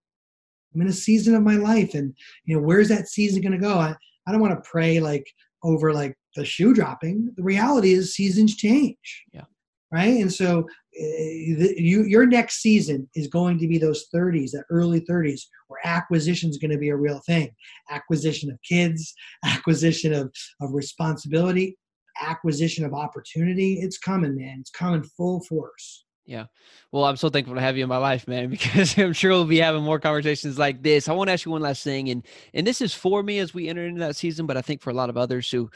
I'm 0.74 0.82
in 0.82 0.88
a 0.88 0.94
season 0.94 1.36
of 1.36 1.44
my 1.44 1.56
life. 1.56 1.94
And 1.94 2.16
you 2.46 2.56
know, 2.56 2.62
where's 2.62 2.89
that 2.89 3.08
season 3.08 3.42
gonna 3.42 3.58
go? 3.60 3.78
I, 3.78 3.96
I 4.28 4.32
don't 4.32 4.42
want 4.42 4.54
to 4.62 4.70
pray 4.70 5.00
like 5.00 5.28
over 5.64 5.94
like 5.94 6.16
the 6.36 6.46
shoe 6.46 6.74
dropping. 6.74 7.32
The 7.36 7.44
reality 7.44 7.94
is 7.94 8.16
seasons 8.16 8.56
change. 8.56 9.24
Yeah. 9.34 9.46
Right. 9.92 10.22
And 10.22 10.32
so 10.32 10.60
uh, 10.60 10.68
the, 10.98 11.74
you 11.78 12.04
your 12.04 12.26
next 12.26 12.62
season 12.62 13.10
is 13.14 13.28
going 13.28 13.60
to 13.60 13.68
be 13.68 13.78
those 13.78 14.06
30s, 14.16 14.52
that 14.52 14.64
early 14.70 15.02
30s, 15.02 15.42
where 15.68 15.82
acquisition 15.84 16.50
is 16.50 16.58
going 16.58 16.72
to 16.72 16.78
be 16.78 16.90
a 16.90 16.96
real 16.96 17.20
thing. 17.26 17.52
Acquisition 17.90 18.50
of 18.50 18.58
kids, 18.68 19.14
acquisition 19.46 20.14
of, 20.14 20.34
of 20.62 20.74
responsibility, 20.74 21.78
acquisition 22.22 22.86
of 22.86 22.94
opportunity. 22.94 23.80
It's 23.82 23.98
coming, 23.98 24.36
man. 24.38 24.58
It's 24.62 24.72
coming 24.72 25.04
full 25.04 25.42
force. 25.42 26.06
Yeah. 26.26 26.46
Well, 26.92 27.04
I'm 27.04 27.18
so 27.18 27.30
thankful 27.30 27.56
to 27.56 27.62
have 27.62 27.78
you 27.78 27.84
in 27.84 27.90
my 27.90 27.98
life, 27.98 28.28
man, 28.28 28.50
because 28.52 28.98
I'm 28.98 29.14
sure 29.14 29.32
we'll 29.32 29.46
be 29.46 29.58
having 29.58 29.84
more 29.84 30.00
conversations 30.00 30.58
like 30.58 30.84
this. 30.84 31.10
I 31.10 31.14
want 31.14 31.28
to 31.28 31.34
ask 31.34 31.46
you 31.46 31.52
one 31.52 31.62
last 31.62 31.84
thing, 31.84 32.10
and 32.10 32.26
and 32.54 32.66
this 32.66 32.82
is 32.82 32.94
for 32.94 33.24
me 33.24 33.40
as 33.40 33.54
we 33.54 33.68
enter 33.68 33.86
into 33.86 34.00
that 34.00 34.16
season, 34.16 34.46
but 34.46 34.58
I 34.58 34.62
think 34.62 34.82
for 34.82 34.92
a 34.92 34.94
lot 34.94 35.10
of 35.10 35.18
others 35.18 35.50
who 35.50 35.70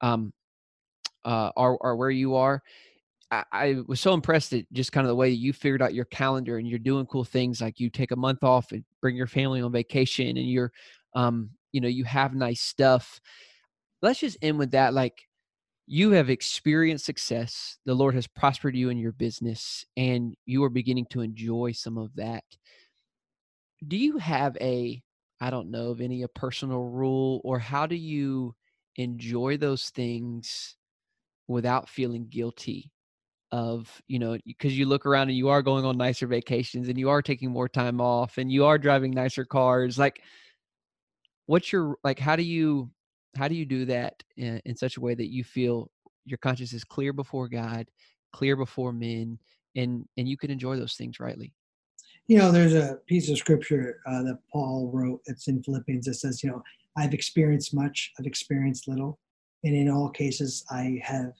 um, 0.00 0.32
uh, 1.24 1.50
are 1.56 1.78
are 1.80 1.96
where 1.96 2.10
you 2.10 2.34
are, 2.36 2.62
I, 3.30 3.44
I 3.52 3.76
was 3.86 4.00
so 4.00 4.14
impressed 4.14 4.52
at 4.52 4.64
just 4.72 4.92
kind 4.92 5.04
of 5.04 5.08
the 5.08 5.14
way 5.16 5.30
you 5.30 5.52
figured 5.52 5.82
out 5.82 5.94
your 5.94 6.06
calendar 6.06 6.58
and 6.58 6.66
you're 6.66 6.78
doing 6.78 7.06
cool 7.06 7.24
things 7.24 7.60
like 7.60 7.78
you 7.78 7.90
take 7.90 8.10
a 8.10 8.16
month 8.16 8.42
off 8.42 8.72
and 8.72 8.84
bring 9.00 9.16
your 9.16 9.26
family 9.26 9.60
on 9.60 9.72
vacation, 9.72 10.36
and 10.36 10.50
you're, 10.50 10.72
um, 11.14 11.50
you 11.72 11.80
know, 11.80 11.88
you 11.88 12.04
have 12.04 12.34
nice 12.34 12.60
stuff. 12.60 13.20
Let's 14.02 14.20
just 14.20 14.38
end 14.42 14.58
with 14.58 14.70
that, 14.72 14.94
like 14.94 15.26
you 15.86 16.12
have 16.12 16.30
experienced 16.30 17.04
success. 17.04 17.78
The 17.84 17.94
Lord 17.94 18.14
has 18.14 18.26
prospered 18.26 18.76
you 18.76 18.90
in 18.90 18.98
your 18.98 19.12
business, 19.12 19.84
and 19.96 20.34
you 20.46 20.64
are 20.64 20.70
beginning 20.70 21.06
to 21.10 21.20
enjoy 21.20 21.72
some 21.72 21.98
of 21.98 22.14
that. 22.14 22.44
Do 23.86 23.96
you 23.96 24.18
have 24.18 24.56
a, 24.60 25.02
I 25.40 25.50
don't 25.50 25.70
know 25.70 25.90
of 25.90 26.00
any 26.00 26.22
a 26.22 26.28
personal 26.28 26.82
rule, 26.84 27.40
or 27.44 27.58
how 27.58 27.86
do 27.86 27.96
you 27.96 28.54
enjoy 29.00 29.56
those 29.56 29.90
things 29.90 30.76
without 31.48 31.88
feeling 31.88 32.26
guilty? 32.28 32.92
Of 33.52 34.00
you 34.06 34.20
know, 34.20 34.38
because 34.46 34.78
you 34.78 34.86
look 34.86 35.06
around 35.06 35.28
and 35.28 35.36
you 35.36 35.48
are 35.48 35.60
going 35.60 35.84
on 35.84 35.96
nicer 35.96 36.28
vacations, 36.28 36.88
and 36.88 36.96
you 36.96 37.10
are 37.10 37.20
taking 37.20 37.50
more 37.50 37.68
time 37.68 38.00
off, 38.00 38.38
and 38.38 38.52
you 38.52 38.64
are 38.64 38.78
driving 38.78 39.10
nicer 39.10 39.44
cars. 39.44 39.98
Like, 39.98 40.22
what's 41.46 41.72
your 41.72 41.96
like? 42.04 42.20
How 42.20 42.36
do 42.36 42.44
you 42.44 42.92
how 43.36 43.48
do 43.48 43.56
you 43.56 43.66
do 43.66 43.84
that 43.86 44.22
in, 44.36 44.60
in 44.64 44.76
such 44.76 44.96
a 44.96 45.00
way 45.00 45.14
that 45.14 45.32
you 45.32 45.42
feel 45.42 45.90
your 46.24 46.38
conscience 46.38 46.72
is 46.72 46.84
clear 46.84 47.12
before 47.12 47.48
God, 47.48 47.86
clear 48.32 48.54
before 48.54 48.92
men, 48.92 49.36
and 49.74 50.06
and 50.16 50.28
you 50.28 50.36
can 50.36 50.52
enjoy 50.52 50.76
those 50.76 50.94
things 50.94 51.18
rightly? 51.18 51.52
You 52.28 52.38
know, 52.38 52.52
there's 52.52 52.74
a 52.74 52.98
piece 53.08 53.28
of 53.30 53.38
scripture 53.38 53.98
uh, 54.06 54.22
that 54.22 54.38
Paul 54.52 54.92
wrote. 54.94 55.20
It's 55.26 55.48
in 55.48 55.60
Philippians. 55.64 56.06
That 56.06 56.14
says, 56.14 56.44
you 56.44 56.50
know, 56.50 56.62
I've 56.96 57.14
experienced 57.14 57.74
much, 57.74 58.10
I've 58.18 58.26
experienced 58.26 58.88
little, 58.88 59.18
and 59.64 59.74
in 59.74 59.88
all 59.90 60.10
cases, 60.10 60.64
I 60.70 61.00
have, 61.02 61.32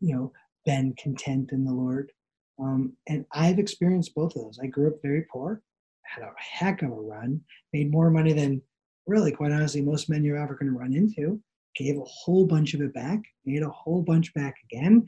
you 0.00 0.14
know, 0.14 0.32
been 0.64 0.94
content 0.98 1.50
in 1.52 1.64
the 1.64 1.72
Lord. 1.72 2.12
Um, 2.58 2.92
and 3.08 3.24
I've 3.32 3.58
experienced 3.58 4.14
both 4.14 4.36
of 4.36 4.42
those. 4.42 4.58
I 4.62 4.66
grew 4.66 4.88
up 4.88 5.02
very 5.02 5.26
poor, 5.32 5.62
had 6.04 6.22
a 6.22 6.32
heck 6.36 6.82
of 6.82 6.90
a 6.90 6.94
run, 6.94 7.40
made 7.72 7.90
more 7.90 8.10
money 8.10 8.32
than 8.32 8.62
really, 9.06 9.32
quite 9.32 9.52
honestly, 9.52 9.80
most 9.80 10.08
men 10.08 10.24
you're 10.24 10.36
ever 10.36 10.54
going 10.54 10.72
to 10.72 10.78
run 10.78 10.94
into. 10.94 11.40
Gave 11.74 11.96
a 11.96 12.04
whole 12.04 12.46
bunch 12.46 12.74
of 12.74 12.82
it 12.82 12.92
back, 12.92 13.20
made 13.44 13.62
a 13.62 13.70
whole 13.70 14.02
bunch 14.02 14.32
back 14.34 14.54
again. 14.70 15.04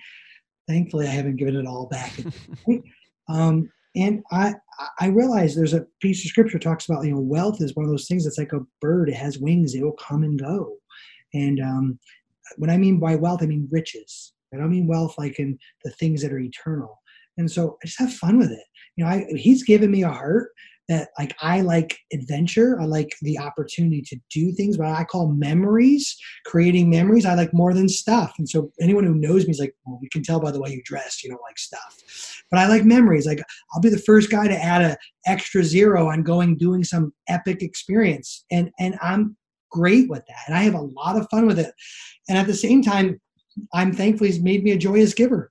Thankfully, 0.66 1.06
I 1.06 1.10
haven't 1.10 1.36
given 1.36 1.56
it 1.56 1.66
all 1.66 1.86
back. 1.86 2.18
at 2.18 2.24
this 2.24 2.46
point. 2.64 2.84
Um, 3.28 3.70
and 3.96 4.22
I, 4.32 4.54
I 4.98 5.06
realize 5.08 5.54
there's 5.54 5.74
a 5.74 5.86
piece 6.00 6.24
of 6.24 6.28
scripture 6.28 6.58
talks 6.58 6.88
about, 6.88 7.04
you 7.04 7.12
know, 7.12 7.20
wealth 7.20 7.60
is 7.60 7.76
one 7.76 7.84
of 7.84 7.90
those 7.90 8.08
things 8.08 8.24
that's 8.24 8.38
like 8.38 8.52
a 8.52 8.66
bird. 8.80 9.08
It 9.08 9.14
has 9.14 9.38
wings. 9.38 9.74
It 9.74 9.82
will 9.82 9.92
come 9.92 10.24
and 10.24 10.38
go. 10.38 10.76
And 11.32 11.60
um, 11.60 11.98
when 12.56 12.70
I 12.70 12.76
mean 12.76 12.98
by 12.98 13.14
wealth, 13.14 13.42
I 13.42 13.46
mean 13.46 13.68
riches. 13.70 14.32
I 14.52 14.56
don't 14.56 14.70
mean 14.70 14.86
wealth 14.86 15.14
like 15.18 15.38
in 15.38 15.58
the 15.84 15.90
things 15.92 16.22
that 16.22 16.32
are 16.32 16.38
eternal. 16.38 17.00
And 17.38 17.50
so 17.50 17.78
I 17.82 17.86
just 17.86 17.98
have 17.98 18.12
fun 18.12 18.38
with 18.38 18.50
it. 18.50 18.64
You 18.96 19.04
know, 19.04 19.10
I, 19.10 19.26
he's 19.30 19.64
given 19.64 19.90
me 19.90 20.02
a 20.02 20.10
heart 20.10 20.50
that 20.88 21.08
like 21.18 21.34
I 21.40 21.62
like 21.62 21.98
adventure. 22.12 22.78
I 22.80 22.84
like 22.84 23.14
the 23.22 23.38
opportunity 23.38 24.02
to 24.02 24.16
do 24.30 24.52
things, 24.52 24.76
what 24.76 24.88
I 24.88 25.04
call 25.04 25.28
memories, 25.28 26.16
creating 26.44 26.90
memories. 26.90 27.24
I 27.24 27.34
like 27.34 27.54
more 27.54 27.72
than 27.72 27.88
stuff. 27.88 28.34
And 28.38 28.48
so 28.48 28.70
anyone 28.80 29.04
who 29.04 29.14
knows 29.14 29.46
me 29.46 29.52
is 29.52 29.58
like, 29.58 29.74
well, 29.86 29.98
we 30.00 30.08
can 30.10 30.22
tell 30.22 30.40
by 30.40 30.50
the 30.50 30.60
way 30.60 30.70
you 30.70 30.82
dress, 30.84 31.24
you 31.24 31.30
don't 31.30 31.42
like 31.42 31.58
stuff. 31.58 32.44
But 32.50 32.60
I 32.60 32.68
like 32.68 32.84
memories. 32.84 33.26
Like 33.26 33.42
I'll 33.72 33.80
be 33.80 33.88
the 33.88 33.98
first 33.98 34.30
guy 34.30 34.46
to 34.46 34.62
add 34.62 34.82
a 34.82 34.96
extra 35.26 35.64
zero 35.64 36.10
on 36.10 36.22
going 36.22 36.56
doing 36.58 36.84
some 36.84 37.12
epic 37.28 37.62
experience. 37.62 38.44
And 38.50 38.70
and 38.78 38.98
I'm 39.00 39.36
great 39.70 40.08
with 40.08 40.24
that. 40.26 40.44
And 40.46 40.56
I 40.56 40.62
have 40.62 40.74
a 40.74 40.80
lot 40.80 41.16
of 41.16 41.26
fun 41.30 41.46
with 41.46 41.58
it. 41.58 41.72
And 42.28 42.38
at 42.38 42.46
the 42.46 42.54
same 42.54 42.82
time, 42.82 43.20
I'm 43.72 43.92
thankful 43.92 44.26
he's 44.26 44.40
made 44.40 44.64
me 44.64 44.72
a 44.72 44.78
joyous 44.78 45.14
giver. 45.14 45.50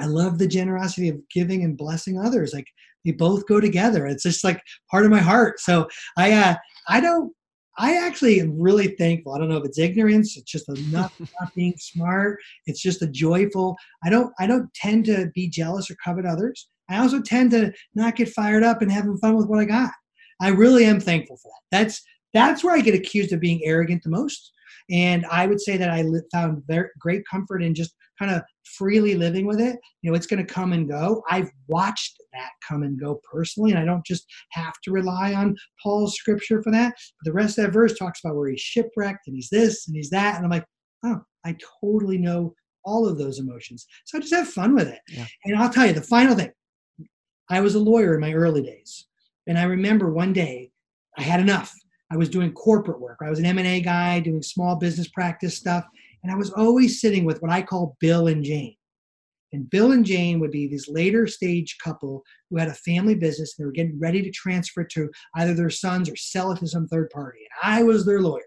I 0.00 0.06
love 0.06 0.38
the 0.38 0.46
generosity 0.46 1.08
of 1.08 1.20
giving 1.28 1.64
and 1.64 1.76
blessing 1.76 2.18
others. 2.18 2.52
Like 2.54 2.66
they 3.04 3.12
both 3.12 3.46
go 3.46 3.60
together. 3.60 4.06
It's 4.06 4.22
just 4.22 4.44
like 4.44 4.60
part 4.90 5.04
of 5.04 5.10
my 5.10 5.20
heart. 5.20 5.60
So 5.60 5.88
I 6.16 6.32
uh 6.32 6.54
I 6.88 7.00
don't 7.00 7.32
I 7.80 7.94
actually 7.96 8.40
am 8.40 8.60
really 8.60 8.88
thankful. 8.96 9.32
I 9.32 9.38
don't 9.38 9.48
know 9.48 9.56
if 9.56 9.64
it's 9.64 9.78
ignorance, 9.78 10.36
it's 10.36 10.50
just 10.50 10.68
enough 10.88 11.14
not 11.40 11.54
being 11.54 11.74
smart. 11.78 12.38
It's 12.66 12.82
just 12.82 13.02
a 13.02 13.08
joyful. 13.08 13.76
I 14.04 14.10
don't 14.10 14.32
I 14.38 14.46
don't 14.46 14.72
tend 14.74 15.04
to 15.06 15.30
be 15.34 15.48
jealous 15.48 15.90
or 15.90 15.96
covet 16.04 16.26
others. 16.26 16.68
I 16.90 16.98
also 16.98 17.20
tend 17.20 17.50
to 17.52 17.72
not 17.94 18.16
get 18.16 18.30
fired 18.30 18.62
up 18.62 18.82
and 18.82 18.90
having 18.90 19.18
fun 19.18 19.36
with 19.36 19.46
what 19.46 19.60
I 19.60 19.64
got. 19.64 19.92
I 20.40 20.48
really 20.48 20.84
am 20.84 21.00
thankful 21.00 21.36
for 21.36 21.50
that. 21.50 21.78
That's 21.78 22.02
that's 22.34 22.62
where 22.62 22.74
I 22.74 22.80
get 22.80 22.94
accused 22.94 23.32
of 23.32 23.40
being 23.40 23.60
arrogant 23.64 24.02
the 24.02 24.10
most. 24.10 24.52
And 24.90 25.26
I 25.26 25.46
would 25.46 25.60
say 25.60 25.76
that 25.76 25.90
I 25.90 26.04
found 26.32 26.62
very 26.66 26.88
great 27.00 27.22
comfort 27.30 27.62
in 27.62 27.74
just 27.74 27.94
kind 28.18 28.30
of 28.30 28.42
freely 28.76 29.14
living 29.14 29.46
with 29.46 29.60
it. 29.60 29.76
You 30.02 30.10
know, 30.10 30.16
it's 30.16 30.26
going 30.26 30.44
to 30.44 30.52
come 30.52 30.72
and 30.72 30.88
go. 30.88 31.22
I've 31.30 31.50
watched 31.68 32.16
that 32.32 32.50
come 32.66 32.82
and 32.82 33.00
go 33.00 33.20
personally, 33.30 33.70
and 33.70 33.78
I 33.80 33.84
don't 33.84 34.04
just 34.04 34.26
have 34.52 34.74
to 34.84 34.90
rely 34.90 35.34
on 35.34 35.56
Paul's 35.82 36.14
scripture 36.16 36.62
for 36.62 36.72
that. 36.72 36.94
But 37.20 37.30
the 37.30 37.32
rest 37.32 37.58
of 37.58 37.64
that 37.64 37.72
verse 37.72 37.96
talks 37.96 38.20
about 38.24 38.36
where 38.36 38.50
he's 38.50 38.60
shipwrecked 38.60 39.26
and 39.26 39.36
he's 39.36 39.50
this 39.50 39.86
and 39.86 39.96
he's 39.96 40.10
that. 40.10 40.36
And 40.36 40.44
I'm 40.44 40.50
like, 40.50 40.66
oh, 41.04 41.20
I 41.44 41.56
totally 41.80 42.18
know 42.18 42.54
all 42.84 43.06
of 43.06 43.18
those 43.18 43.38
emotions. 43.38 43.86
So 44.06 44.18
I 44.18 44.20
just 44.20 44.34
have 44.34 44.48
fun 44.48 44.74
with 44.74 44.88
it. 44.88 45.00
Yeah. 45.08 45.26
And 45.44 45.56
I'll 45.56 45.70
tell 45.70 45.86
you 45.86 45.92
the 45.92 46.02
final 46.02 46.34
thing 46.34 46.50
I 47.50 47.60
was 47.60 47.74
a 47.74 47.80
lawyer 47.80 48.14
in 48.14 48.20
my 48.20 48.32
early 48.32 48.62
days. 48.62 49.06
And 49.46 49.58
I 49.58 49.64
remember 49.64 50.12
one 50.12 50.32
day 50.32 50.70
I 51.16 51.22
had 51.22 51.40
enough. 51.40 51.74
I 52.10 52.16
was 52.16 52.28
doing 52.28 52.52
corporate 52.52 53.00
work. 53.00 53.18
I 53.22 53.30
was 53.30 53.38
an 53.38 53.44
M&A 53.44 53.80
guy 53.80 54.20
doing 54.20 54.42
small 54.42 54.76
business 54.76 55.08
practice 55.08 55.56
stuff. 55.56 55.84
And 56.22 56.32
I 56.32 56.36
was 56.36 56.50
always 56.50 57.00
sitting 57.00 57.24
with 57.24 57.40
what 57.42 57.50
I 57.50 57.62
call 57.62 57.96
Bill 58.00 58.26
and 58.26 58.44
Jane. 58.44 58.74
And 59.52 59.68
Bill 59.70 59.92
and 59.92 60.04
Jane 60.04 60.40
would 60.40 60.50
be 60.50 60.68
this 60.68 60.88
later 60.88 61.26
stage 61.26 61.76
couple 61.82 62.22
who 62.50 62.58
had 62.58 62.68
a 62.68 62.74
family 62.74 63.14
business 63.14 63.54
and 63.56 63.64
they 63.64 63.66
were 63.66 63.72
getting 63.72 63.98
ready 63.98 64.22
to 64.22 64.30
transfer 64.30 64.84
to 64.84 65.10
either 65.36 65.54
their 65.54 65.70
sons 65.70 66.10
or 66.10 66.16
sell 66.16 66.52
it 66.52 66.58
to 66.58 66.68
some 66.68 66.86
third 66.86 67.10
party. 67.10 67.38
And 67.40 67.72
I 67.72 67.82
was 67.82 68.04
their 68.04 68.20
lawyer. 68.20 68.42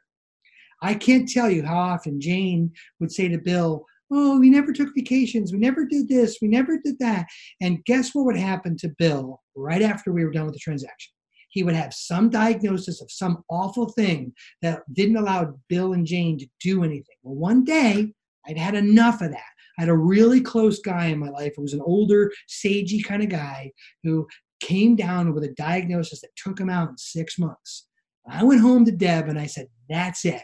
I 0.84 0.94
can't 0.96 1.30
tell 1.30 1.50
you 1.50 1.64
how 1.64 1.78
often 1.78 2.22
Jane 2.22 2.72
would 3.00 3.12
say 3.12 3.28
to 3.30 3.38
Bill, 3.38 3.86
Oh, 4.14 4.40
we 4.40 4.50
never 4.50 4.74
took 4.74 4.94
vacations. 4.94 5.54
We 5.54 5.60
never 5.60 5.86
did 5.86 6.10
this. 6.10 6.40
We 6.42 6.50
never 6.50 6.78
did 6.78 7.00
that. 7.00 7.28
And 7.62 7.84
guess 7.86 8.14
what 8.14 8.26
would 8.26 8.36
happen 8.36 8.76
to 8.78 8.94
Bill 8.98 9.42
right 9.56 9.82
after 9.82 10.12
we 10.12 10.26
were 10.26 10.32
done 10.32 10.46
with 10.46 10.54
the 10.54 10.60
transaction? 10.60 11.14
He 11.52 11.64
would 11.64 11.76
have 11.76 11.94
some 11.94 12.30
diagnosis 12.30 13.02
of 13.02 13.12
some 13.12 13.44
awful 13.50 13.90
thing 13.90 14.34
that 14.62 14.82
didn't 14.94 15.18
allow 15.18 15.54
Bill 15.70 15.94
and 15.94 16.06
Jane 16.06 16.38
to 16.40 16.48
do 16.60 16.84
anything. 16.84 17.16
Well, 17.24 17.36
one 17.36 17.64
day 17.64 18.14
I'd 18.48 18.58
had 18.58 18.76
enough 18.76 19.22
of 19.22 19.32
that. 19.32 19.52
I 19.78 19.84
had 19.84 19.90
a 19.90 19.98
really 19.98 20.42
close 20.42 20.80
guy 20.80 21.08
in 21.08 21.20
my 21.20 21.30
life. 21.30 21.54
It 21.58 21.62
was 21.62 21.74
an 21.74 21.82
older, 21.82 22.32
sagey 22.50 23.04
kind 23.04 23.22
of 23.22 23.30
guy 23.30 23.72
who 24.04 24.28
came 24.62 24.96
down 24.96 25.34
with 25.34 25.44
a 25.44 25.54
diagnosis 25.54 26.22
that 26.22 26.36
took 26.36 26.60
him 26.60 26.70
out 26.70 26.90
in 26.90 26.98
six 26.98 27.38
months. 27.38 27.88
I 28.30 28.44
went 28.44 28.62
home 28.62 28.86
to 28.86 28.92
Deb 28.92 29.28
and 29.28 29.40
I 29.40 29.48
said, 29.48 29.68
That's 29.90 30.26
it. 30.26 30.44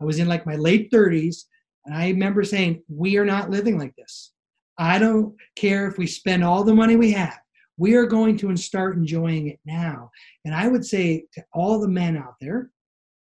I 0.00 0.04
was 0.04 0.18
in 0.18 0.28
like 0.28 0.46
my 0.46 0.56
late 0.56 0.90
30s. 0.90 1.44
And 1.86 1.94
I 1.94 2.08
remember 2.08 2.44
saying, 2.44 2.82
We 2.88 3.16
are 3.18 3.24
not 3.24 3.50
living 3.50 3.78
like 3.78 3.94
this. 3.96 4.32
I 4.78 4.98
don't 4.98 5.34
care 5.56 5.86
if 5.86 5.98
we 5.98 6.06
spend 6.06 6.42
all 6.42 6.64
the 6.64 6.74
money 6.74 6.96
we 6.96 7.12
have. 7.12 7.38
We 7.80 7.94
are 7.94 8.04
going 8.04 8.36
to 8.36 8.54
start 8.58 8.98
enjoying 8.98 9.48
it 9.48 9.58
now. 9.64 10.10
And 10.44 10.54
I 10.54 10.68
would 10.68 10.84
say 10.84 11.24
to 11.32 11.42
all 11.54 11.80
the 11.80 11.88
men 11.88 12.14
out 12.14 12.34
there, 12.38 12.70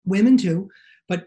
women 0.06 0.38
too, 0.38 0.70
but 1.10 1.26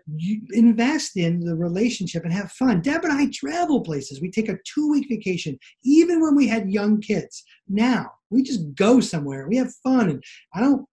invest 0.53 1.17
in 1.17 1.41
the 1.41 1.57
relationship 1.57 2.23
and 2.23 2.33
have 2.33 2.53
fun. 2.53 2.83
Deb 2.83 3.03
and 3.03 3.13
I 3.13 3.29
travel 3.35 3.81
places. 3.81 4.21
We 4.21 4.31
take 4.31 4.49
a 4.49 4.59
two 4.65 4.93
week 4.93 5.09
vacation, 5.09 5.59
even 5.83 6.23
when 6.23 6.37
we 6.37 6.47
had 6.47 6.71
young 6.71 7.01
kids. 7.01 7.43
Now 7.69 8.13
we 8.31 8.43
just 8.43 8.73
go 8.77 9.01
somewhere. 9.01 9.49
We 9.49 9.57
have 9.57 9.75
fun. 9.83 10.09
And 10.09 10.25
I 10.55 10.61
don't, 10.61 10.87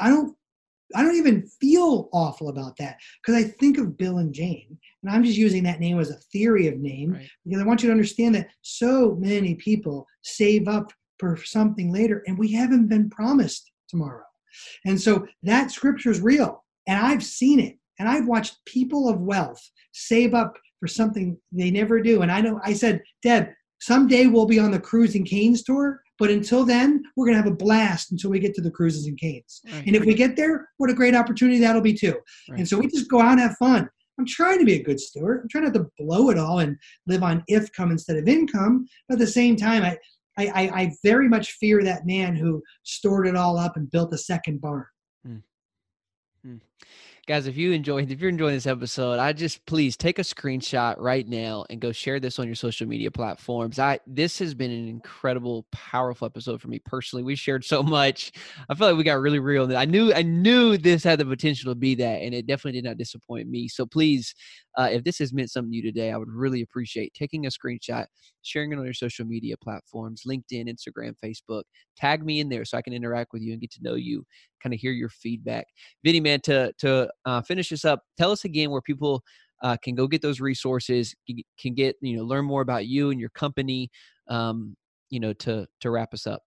I 0.00 0.08
don't, 0.10 0.36
I 0.96 1.02
don't 1.04 1.14
even 1.14 1.46
feel 1.60 2.08
awful 2.12 2.48
about 2.48 2.76
that 2.78 2.96
because 3.22 3.40
I 3.40 3.46
think 3.48 3.78
of 3.78 3.96
Bill 3.96 4.18
and 4.18 4.34
Jane, 4.34 4.76
and 5.02 5.12
I'm 5.12 5.22
just 5.22 5.38
using 5.38 5.62
that 5.64 5.80
name 5.80 5.98
as 6.00 6.10
a 6.10 6.20
theory 6.32 6.66
of 6.66 6.78
name 6.78 7.12
right. 7.12 7.28
because 7.44 7.60
I 7.60 7.64
want 7.64 7.82
you 7.82 7.88
to 7.88 7.92
understand 7.92 8.34
that 8.34 8.48
so 8.62 9.16
many 9.20 9.54
people 9.56 10.06
save 10.22 10.66
up 10.66 10.92
for 11.18 11.36
something 11.36 11.92
later, 11.92 12.22
and 12.26 12.38
we 12.38 12.52
haven't 12.52 12.88
been 12.88 13.10
promised 13.10 13.70
tomorrow. 13.88 14.24
And 14.84 15.00
so 15.00 15.26
that 15.42 15.70
scripture 15.70 16.10
is 16.10 16.20
real, 16.20 16.64
and 16.86 16.98
I've 16.98 17.24
seen 17.24 17.60
it. 17.60 17.76
And 17.98 18.08
I've 18.08 18.26
watched 18.26 18.64
people 18.66 19.08
of 19.08 19.20
wealth 19.20 19.60
save 19.92 20.34
up 20.34 20.54
for 20.80 20.86
something 20.86 21.38
they 21.52 21.70
never 21.70 22.00
do. 22.00 22.22
And 22.22 22.30
I 22.30 22.42
know 22.42 22.60
I 22.62 22.74
said, 22.74 23.02
Deb, 23.22 23.48
someday 23.80 24.26
we'll 24.26 24.46
be 24.46 24.58
on 24.58 24.70
the 24.70 24.78
Cruising 24.78 25.24
Canes 25.24 25.62
tour, 25.62 26.00
but 26.18 26.30
until 26.30 26.64
then, 26.64 27.02
we're 27.16 27.26
going 27.26 27.36
to 27.36 27.42
have 27.42 27.50
a 27.50 27.56
blast 27.56 28.12
until 28.12 28.30
we 28.30 28.38
get 28.38 28.54
to 28.54 28.60
the 28.60 28.70
Cruises 28.70 29.06
and 29.06 29.18
Canes. 29.18 29.62
Right. 29.64 29.86
And 29.86 29.96
if 29.96 30.04
we 30.04 30.14
get 30.14 30.36
there, 30.36 30.68
what 30.76 30.90
a 30.90 30.94
great 30.94 31.14
opportunity 31.14 31.58
that'll 31.58 31.82
be 31.82 31.94
too. 31.94 32.16
Right. 32.50 32.58
And 32.58 32.68
so 32.68 32.78
we 32.78 32.86
just 32.86 33.10
go 33.10 33.20
out 33.20 33.32
and 33.32 33.40
have 33.40 33.56
fun. 33.56 33.88
I'm 34.18 34.26
trying 34.26 34.58
to 34.58 34.64
be 34.64 34.74
a 34.74 34.82
good 34.82 34.98
steward. 34.98 35.40
I'm 35.42 35.48
trying 35.48 35.64
not 35.64 35.74
to 35.74 35.86
blow 35.98 36.30
it 36.30 36.38
all 36.38 36.60
and 36.60 36.76
live 37.06 37.22
on 37.22 37.44
if 37.48 37.70
come 37.72 37.90
instead 37.90 38.16
of 38.16 38.28
income. 38.28 38.86
But 39.08 39.14
at 39.14 39.18
the 39.18 39.26
same 39.26 39.56
time, 39.56 39.82
I, 39.82 39.98
I, 40.38 40.70
I 40.74 40.92
very 41.02 41.28
much 41.28 41.52
fear 41.52 41.82
that 41.82 42.06
man 42.06 42.36
who 42.36 42.62
stored 42.82 43.26
it 43.26 43.36
all 43.36 43.58
up 43.58 43.76
and 43.76 43.90
built 43.90 44.12
a 44.12 44.18
second 44.18 44.60
barn. 44.60 44.84
Hmm. 46.46 46.56
Guys 47.26 47.48
if 47.48 47.56
you 47.56 47.72
enjoyed 47.72 48.08
if 48.12 48.20
you're 48.20 48.30
enjoying 48.30 48.54
this 48.54 48.68
episode 48.68 49.18
i 49.18 49.32
just 49.32 49.66
please 49.66 49.96
take 49.96 50.20
a 50.20 50.22
screenshot 50.22 50.94
right 50.96 51.26
now 51.26 51.64
and 51.70 51.80
go 51.80 51.90
share 51.90 52.20
this 52.20 52.38
on 52.38 52.46
your 52.46 52.54
social 52.54 52.86
media 52.86 53.10
platforms. 53.10 53.80
I 53.80 53.98
this 54.06 54.38
has 54.38 54.54
been 54.54 54.70
an 54.70 54.86
incredible 54.86 55.66
powerful 55.72 56.26
episode 56.26 56.62
for 56.62 56.68
me 56.68 56.78
personally. 56.78 57.24
We 57.24 57.34
shared 57.34 57.64
so 57.64 57.82
much. 57.82 58.30
I 58.68 58.76
feel 58.76 58.86
like 58.86 58.96
we 58.96 59.02
got 59.02 59.18
really 59.18 59.40
real. 59.40 59.76
I 59.76 59.86
knew 59.86 60.12
i 60.14 60.22
knew 60.22 60.78
this 60.78 61.02
had 61.02 61.18
the 61.18 61.24
potential 61.24 61.72
to 61.72 61.74
be 61.74 61.96
that 61.96 62.22
and 62.22 62.32
it 62.32 62.46
definitely 62.46 62.80
did 62.80 62.88
not 62.88 62.96
disappoint 62.96 63.48
me. 63.48 63.66
So 63.66 63.86
please 63.86 64.32
uh, 64.76 64.88
if 64.90 65.04
this 65.04 65.18
has 65.18 65.32
meant 65.32 65.50
something 65.50 65.70
to 65.70 65.76
you 65.76 65.82
today 65.82 66.12
i 66.12 66.16
would 66.16 66.30
really 66.30 66.62
appreciate 66.62 67.12
taking 67.14 67.46
a 67.46 67.50
screenshot 67.50 68.06
sharing 68.42 68.72
it 68.72 68.78
on 68.78 68.84
your 68.84 68.94
social 68.94 69.24
media 69.24 69.54
platforms 69.56 70.22
linkedin 70.26 70.68
instagram 70.68 71.14
facebook 71.24 71.62
tag 71.96 72.24
me 72.24 72.40
in 72.40 72.48
there 72.48 72.64
so 72.64 72.78
i 72.78 72.82
can 72.82 72.92
interact 72.92 73.32
with 73.32 73.42
you 73.42 73.52
and 73.52 73.60
get 73.60 73.70
to 73.70 73.82
know 73.82 73.94
you 73.94 74.24
kind 74.66 74.74
of 74.74 74.80
hear 74.80 74.92
your 74.92 75.08
feedback. 75.08 75.66
Vinnie, 76.04 76.20
man, 76.20 76.40
to 76.40 76.72
to 76.78 77.08
uh, 77.24 77.42
finish 77.42 77.68
this 77.68 77.84
up, 77.84 78.02
tell 78.18 78.32
us 78.32 78.44
again 78.44 78.70
where 78.70 78.82
people 78.82 79.22
uh, 79.62 79.76
can 79.82 79.94
go 79.94 80.06
get 80.06 80.22
those 80.22 80.40
resources, 80.40 81.14
can 81.58 81.74
get 81.74 81.96
you 82.00 82.16
know 82.16 82.24
learn 82.24 82.44
more 82.44 82.62
about 82.62 82.86
you 82.86 83.10
and 83.10 83.20
your 83.20 83.30
company. 83.30 83.90
Um, 84.28 84.76
you 85.08 85.20
know, 85.20 85.32
to 85.34 85.66
to 85.80 85.90
wrap 85.90 86.12
us 86.12 86.26
up. 86.26 86.42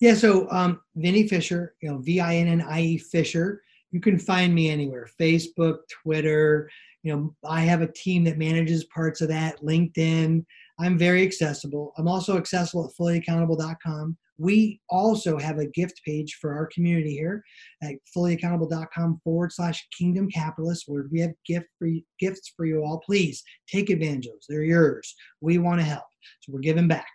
Yeah, 0.00 0.14
so 0.14 0.50
um, 0.50 0.80
Vinnie 0.96 1.28
Fisher, 1.28 1.74
you 1.80 1.90
know, 1.90 1.98
V 1.98 2.20
I 2.20 2.36
N 2.36 2.48
N 2.48 2.60
I 2.62 2.80
E 2.80 2.98
Fisher. 2.98 3.62
You 3.92 4.00
can 4.00 4.18
find 4.18 4.52
me 4.52 4.68
anywhere: 4.68 5.08
Facebook, 5.20 5.78
Twitter. 6.02 6.68
You 7.04 7.14
know, 7.14 7.34
I 7.46 7.60
have 7.60 7.82
a 7.82 7.92
team 7.92 8.24
that 8.24 8.38
manages 8.38 8.84
parts 8.86 9.20
of 9.20 9.28
that. 9.28 9.60
LinkedIn. 9.62 10.44
I'm 10.80 10.98
very 10.98 11.22
accessible. 11.22 11.92
I'm 11.96 12.08
also 12.08 12.36
accessible 12.36 12.86
at 12.86 12.96
fullyaccountable.com. 13.00 14.16
We 14.38 14.80
also 14.90 15.38
have 15.38 15.58
a 15.58 15.66
gift 15.66 16.00
page 16.04 16.38
for 16.40 16.54
our 16.54 16.66
community 16.66 17.12
here 17.12 17.44
at 17.82 17.94
fullyaccountable.com 18.16 19.20
forward 19.22 19.52
slash 19.52 19.86
kingdom 19.96 20.28
capitalist 20.28 20.84
where 20.88 21.04
we 21.12 21.20
have 21.20 21.30
gift 21.46 21.66
for 21.78 21.86
you, 21.86 22.02
gifts 22.18 22.52
for 22.56 22.66
you 22.66 22.82
all. 22.82 23.00
Please 23.06 23.44
take 23.68 23.90
advantage 23.90 24.26
of 24.26 24.32
those. 24.32 24.46
They're 24.48 24.62
yours. 24.62 25.14
We 25.40 25.58
want 25.58 25.80
to 25.80 25.86
help. 25.86 26.04
So 26.40 26.52
we're 26.52 26.60
giving 26.60 26.88
back. 26.88 27.10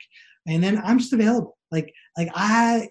And 0.47 0.63
then 0.63 0.81
I'm 0.85 0.99
just 0.99 1.11
available. 1.11 1.57
Like, 1.71 1.93
like 2.15 2.29
I 2.33 2.87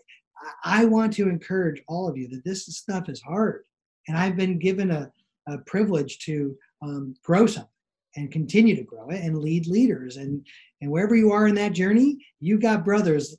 I 0.64 0.84
want 0.84 1.12
to 1.14 1.28
encourage 1.28 1.82
all 1.88 2.08
of 2.08 2.16
you 2.16 2.28
that 2.28 2.44
this 2.44 2.66
stuff 2.66 3.08
is 3.08 3.20
hard. 3.22 3.64
And 4.06 4.16
I've 4.16 4.36
been 4.36 4.58
given 4.58 4.90
a, 4.90 5.10
a 5.48 5.58
privilege 5.58 6.18
to 6.20 6.56
um, 6.82 7.14
grow 7.22 7.46
something 7.46 7.70
and 8.16 8.32
continue 8.32 8.74
to 8.76 8.82
grow 8.82 9.08
it 9.10 9.22
and 9.22 9.38
lead 9.38 9.66
leaders. 9.66 10.16
And, 10.16 10.46
and 10.80 10.90
wherever 10.90 11.14
you 11.14 11.32
are 11.32 11.46
in 11.46 11.54
that 11.56 11.72
journey, 11.72 12.18
you 12.40 12.58
got 12.58 12.84
brothers 12.84 13.36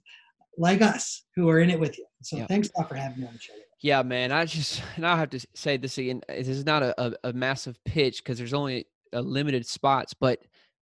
like 0.58 0.82
us 0.82 1.24
who 1.36 1.50
are 1.50 1.60
in 1.60 1.70
it 1.70 1.80
with 1.80 1.98
you. 1.98 2.06
So 2.22 2.38
yeah. 2.38 2.48
thanks 2.48 2.70
a 2.76 2.80
lot 2.80 2.90
for 2.90 2.96
having 2.96 3.22
me 3.22 3.28
on 3.28 3.34
the 3.34 3.40
show. 3.40 3.54
Yeah, 3.82 4.04
man. 4.04 4.32
I 4.32 4.46
just 4.46 4.82
now 4.98 5.16
have 5.16 5.30
to 5.30 5.40
say 5.56 5.78
this 5.78 5.98
again. 5.98 6.22
This 6.28 6.50
is 6.50 6.66
not 6.66 6.84
a, 6.84 7.02
a, 7.02 7.14
a 7.26 7.34
massive 7.34 7.82
pitch 7.86 8.18
because 8.18 8.38
there's 8.38 8.54
only 8.54 8.88
a 9.14 9.22
limited 9.22 9.66
spots, 9.66 10.14
but 10.14 10.40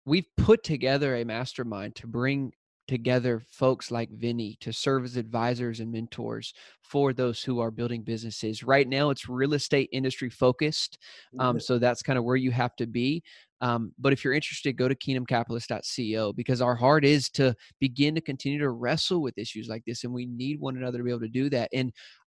we've 0.05 0.26
put 0.36 0.62
together 0.62 1.16
a 1.16 1.24
mastermind 1.24 1.94
to 1.96 2.07
bring 2.07 2.53
together 2.89 3.43
folks 3.51 3.91
like 3.91 4.11
Vinnie 4.11 4.57
to 4.61 4.72
serve 4.72 5.05
as 5.05 5.16
advisors 5.16 5.80
and 5.80 5.93
mentors 5.93 6.53
for 6.83 7.12
those 7.12 7.43
who 7.43 7.61
are 7.61 7.70
building 7.70 8.03
businesses. 8.03 8.62
Right 8.62 8.89
now, 8.89 9.11
it's 9.11 9.28
real 9.28 9.55
estate 9.55 9.89
industry 9.93 10.29
focused. 10.29 10.99
Um, 11.38 11.59
so 11.61 11.79
that's 11.79 12.03
kind 12.03 12.18
of 12.18 12.25
where 12.25 12.37
you 12.37 12.50
have 12.50 12.76
to 12.76 12.87
be. 12.87 13.22
Um, 13.61 13.92
but 13.99 14.13
if 14.13 14.25
you're 14.25 14.34
interested, 14.34 14.76
go 14.76 14.88
to 14.88 14.95
kingdomcapitalist.co 14.95 16.33
because 16.33 16.61
our 16.61 16.75
heart 16.75 17.04
is 17.04 17.30
to 17.30 17.54
begin 17.79 18.14
to 18.17 18.21
continue 18.21 18.59
to 18.59 18.71
wrestle 18.71 19.22
with 19.22 19.38
issues 19.38 19.68
like 19.68 19.84
this, 19.87 20.03
and 20.03 20.13
we 20.13 20.26
need 20.26 20.61
one 20.61 20.76
another 20.76 20.99
to 20.99 21.04
be 21.04 21.11
able 21.11 21.21
to 21.21 21.29
do 21.29 21.49
that. 21.50 21.68
And 21.72 21.92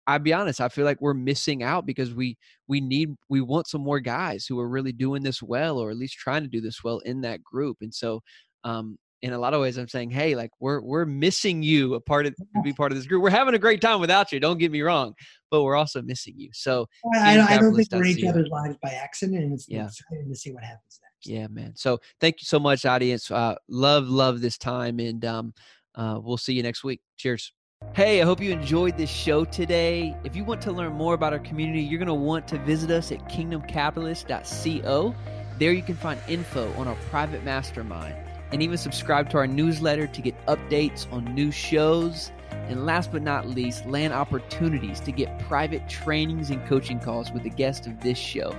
I'll 0.07 0.19
be 0.19 0.33
honest, 0.33 0.61
I 0.61 0.69
feel 0.69 0.85
like 0.85 1.01
we're 1.01 1.13
missing 1.13 1.63
out 1.63 1.85
because 1.85 2.13
we 2.13 2.37
we 2.69 2.79
need 2.79 3.13
we 3.27 3.41
want 3.41 3.67
some 3.67 3.81
more 3.81 3.99
guys 3.99 4.45
who 4.45 4.57
are 4.57 4.69
really 4.69 4.93
doing 4.93 5.21
this 5.21 5.43
well, 5.43 5.77
or 5.77 5.91
at 5.91 5.97
least 5.97 6.15
trying 6.15 6.43
to 6.43 6.49
do 6.49 6.61
this 6.61 6.81
well 6.81 6.99
in 6.99 7.19
that 7.21 7.43
group. 7.43 7.77
And 7.81 7.93
so, 7.93 8.21
um, 8.63 8.97
in 9.21 9.33
a 9.33 9.39
lot 9.39 9.53
of 9.53 9.61
ways, 9.61 9.77
I'm 9.77 9.87
saying, 9.87 10.11
hey, 10.11 10.35
like 10.35 10.51
we're 10.59 10.81
we're 10.81 11.05
missing 11.05 11.63
you 11.63 11.95
a 11.95 11.99
part 11.99 12.25
of 12.25 12.35
to 12.35 12.45
be 12.63 12.73
part 12.73 12.91
of 12.91 12.97
this 12.97 13.07
group. 13.07 13.23
We're 13.23 13.29
having 13.29 13.55
a 13.55 13.59
great 13.59 13.81
time 13.81 13.99
without 13.99 14.31
you. 14.31 14.39
Don't 14.39 14.59
get 14.59 14.71
me 14.71 14.81
wrong, 14.81 15.13
but 15.49 15.63
we're 15.63 15.75
also 15.75 16.01
missing 16.01 16.35
you. 16.37 16.49
So 16.53 16.87
I, 17.15 17.39
I 17.39 17.57
don't 17.57 17.75
think 17.75 17.87
we're 17.91 18.05
each 18.05 18.23
other's 18.23 18.49
lives 18.49 18.77
by 18.81 18.89
accident, 18.89 19.43
and 19.43 19.53
it's, 19.53 19.67
yeah. 19.67 19.85
exciting 19.85 20.29
to 20.29 20.35
see 20.35 20.51
what 20.51 20.63
happens 20.63 20.99
next. 21.01 21.27
Yeah, 21.27 21.47
man. 21.47 21.73
So 21.75 21.99
thank 22.21 22.41
you 22.41 22.45
so 22.45 22.59
much, 22.59 22.85
audience. 22.85 23.31
Uh, 23.31 23.55
love, 23.67 24.07
love 24.07 24.39
this 24.39 24.57
time, 24.57 24.99
and 24.99 25.25
um, 25.25 25.53
uh, 25.95 26.19
we'll 26.21 26.37
see 26.37 26.53
you 26.53 26.61
next 26.61 26.83
week. 26.83 27.01
Cheers. 27.17 27.51
Hey, 27.93 28.21
I 28.21 28.25
hope 28.25 28.41
you 28.41 28.51
enjoyed 28.51 28.97
this 28.97 29.09
show 29.09 29.45
today. 29.45 30.15
If 30.23 30.35
you 30.35 30.43
want 30.43 30.61
to 30.63 30.71
learn 30.71 30.93
more 30.93 31.13
about 31.13 31.33
our 31.33 31.39
community, 31.39 31.81
you're 31.81 31.99
going 31.99 32.07
to 32.07 32.13
want 32.13 32.47
to 32.49 32.57
visit 32.59 32.89
us 32.89 33.11
at 33.11 33.27
kingdomcapitalist.co. 33.29 35.15
There 35.59 35.71
you 35.71 35.83
can 35.83 35.95
find 35.95 36.19
info 36.27 36.71
on 36.73 36.87
our 36.87 36.95
private 37.09 37.43
mastermind 37.43 38.15
and 38.51 38.63
even 38.63 38.77
subscribe 38.77 39.29
to 39.31 39.37
our 39.37 39.47
newsletter 39.47 40.07
to 40.07 40.21
get 40.21 40.45
updates 40.45 41.11
on 41.11 41.25
new 41.35 41.51
shows. 41.51 42.31
And 42.69 42.85
last 42.85 43.11
but 43.11 43.21
not 43.21 43.47
least, 43.47 43.85
land 43.85 44.13
opportunities 44.13 44.99
to 45.01 45.11
get 45.11 45.39
private 45.39 45.87
trainings 45.87 46.49
and 46.49 46.65
coaching 46.67 46.99
calls 46.99 47.31
with 47.31 47.43
the 47.43 47.49
guest 47.49 47.87
of 47.87 47.99
this 48.01 48.17
show. 48.17 48.55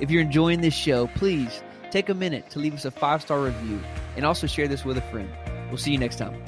If 0.00 0.10
you're 0.10 0.22
enjoying 0.22 0.60
this 0.60 0.74
show, 0.74 1.06
please 1.08 1.62
take 1.90 2.08
a 2.08 2.14
minute 2.14 2.50
to 2.50 2.58
leave 2.58 2.74
us 2.74 2.84
a 2.84 2.90
five 2.90 3.22
star 3.22 3.40
review 3.40 3.80
and 4.16 4.24
also 4.24 4.46
share 4.46 4.68
this 4.68 4.84
with 4.84 4.98
a 4.98 5.02
friend. 5.02 5.30
We'll 5.68 5.78
see 5.78 5.92
you 5.92 5.98
next 5.98 6.16
time. 6.16 6.42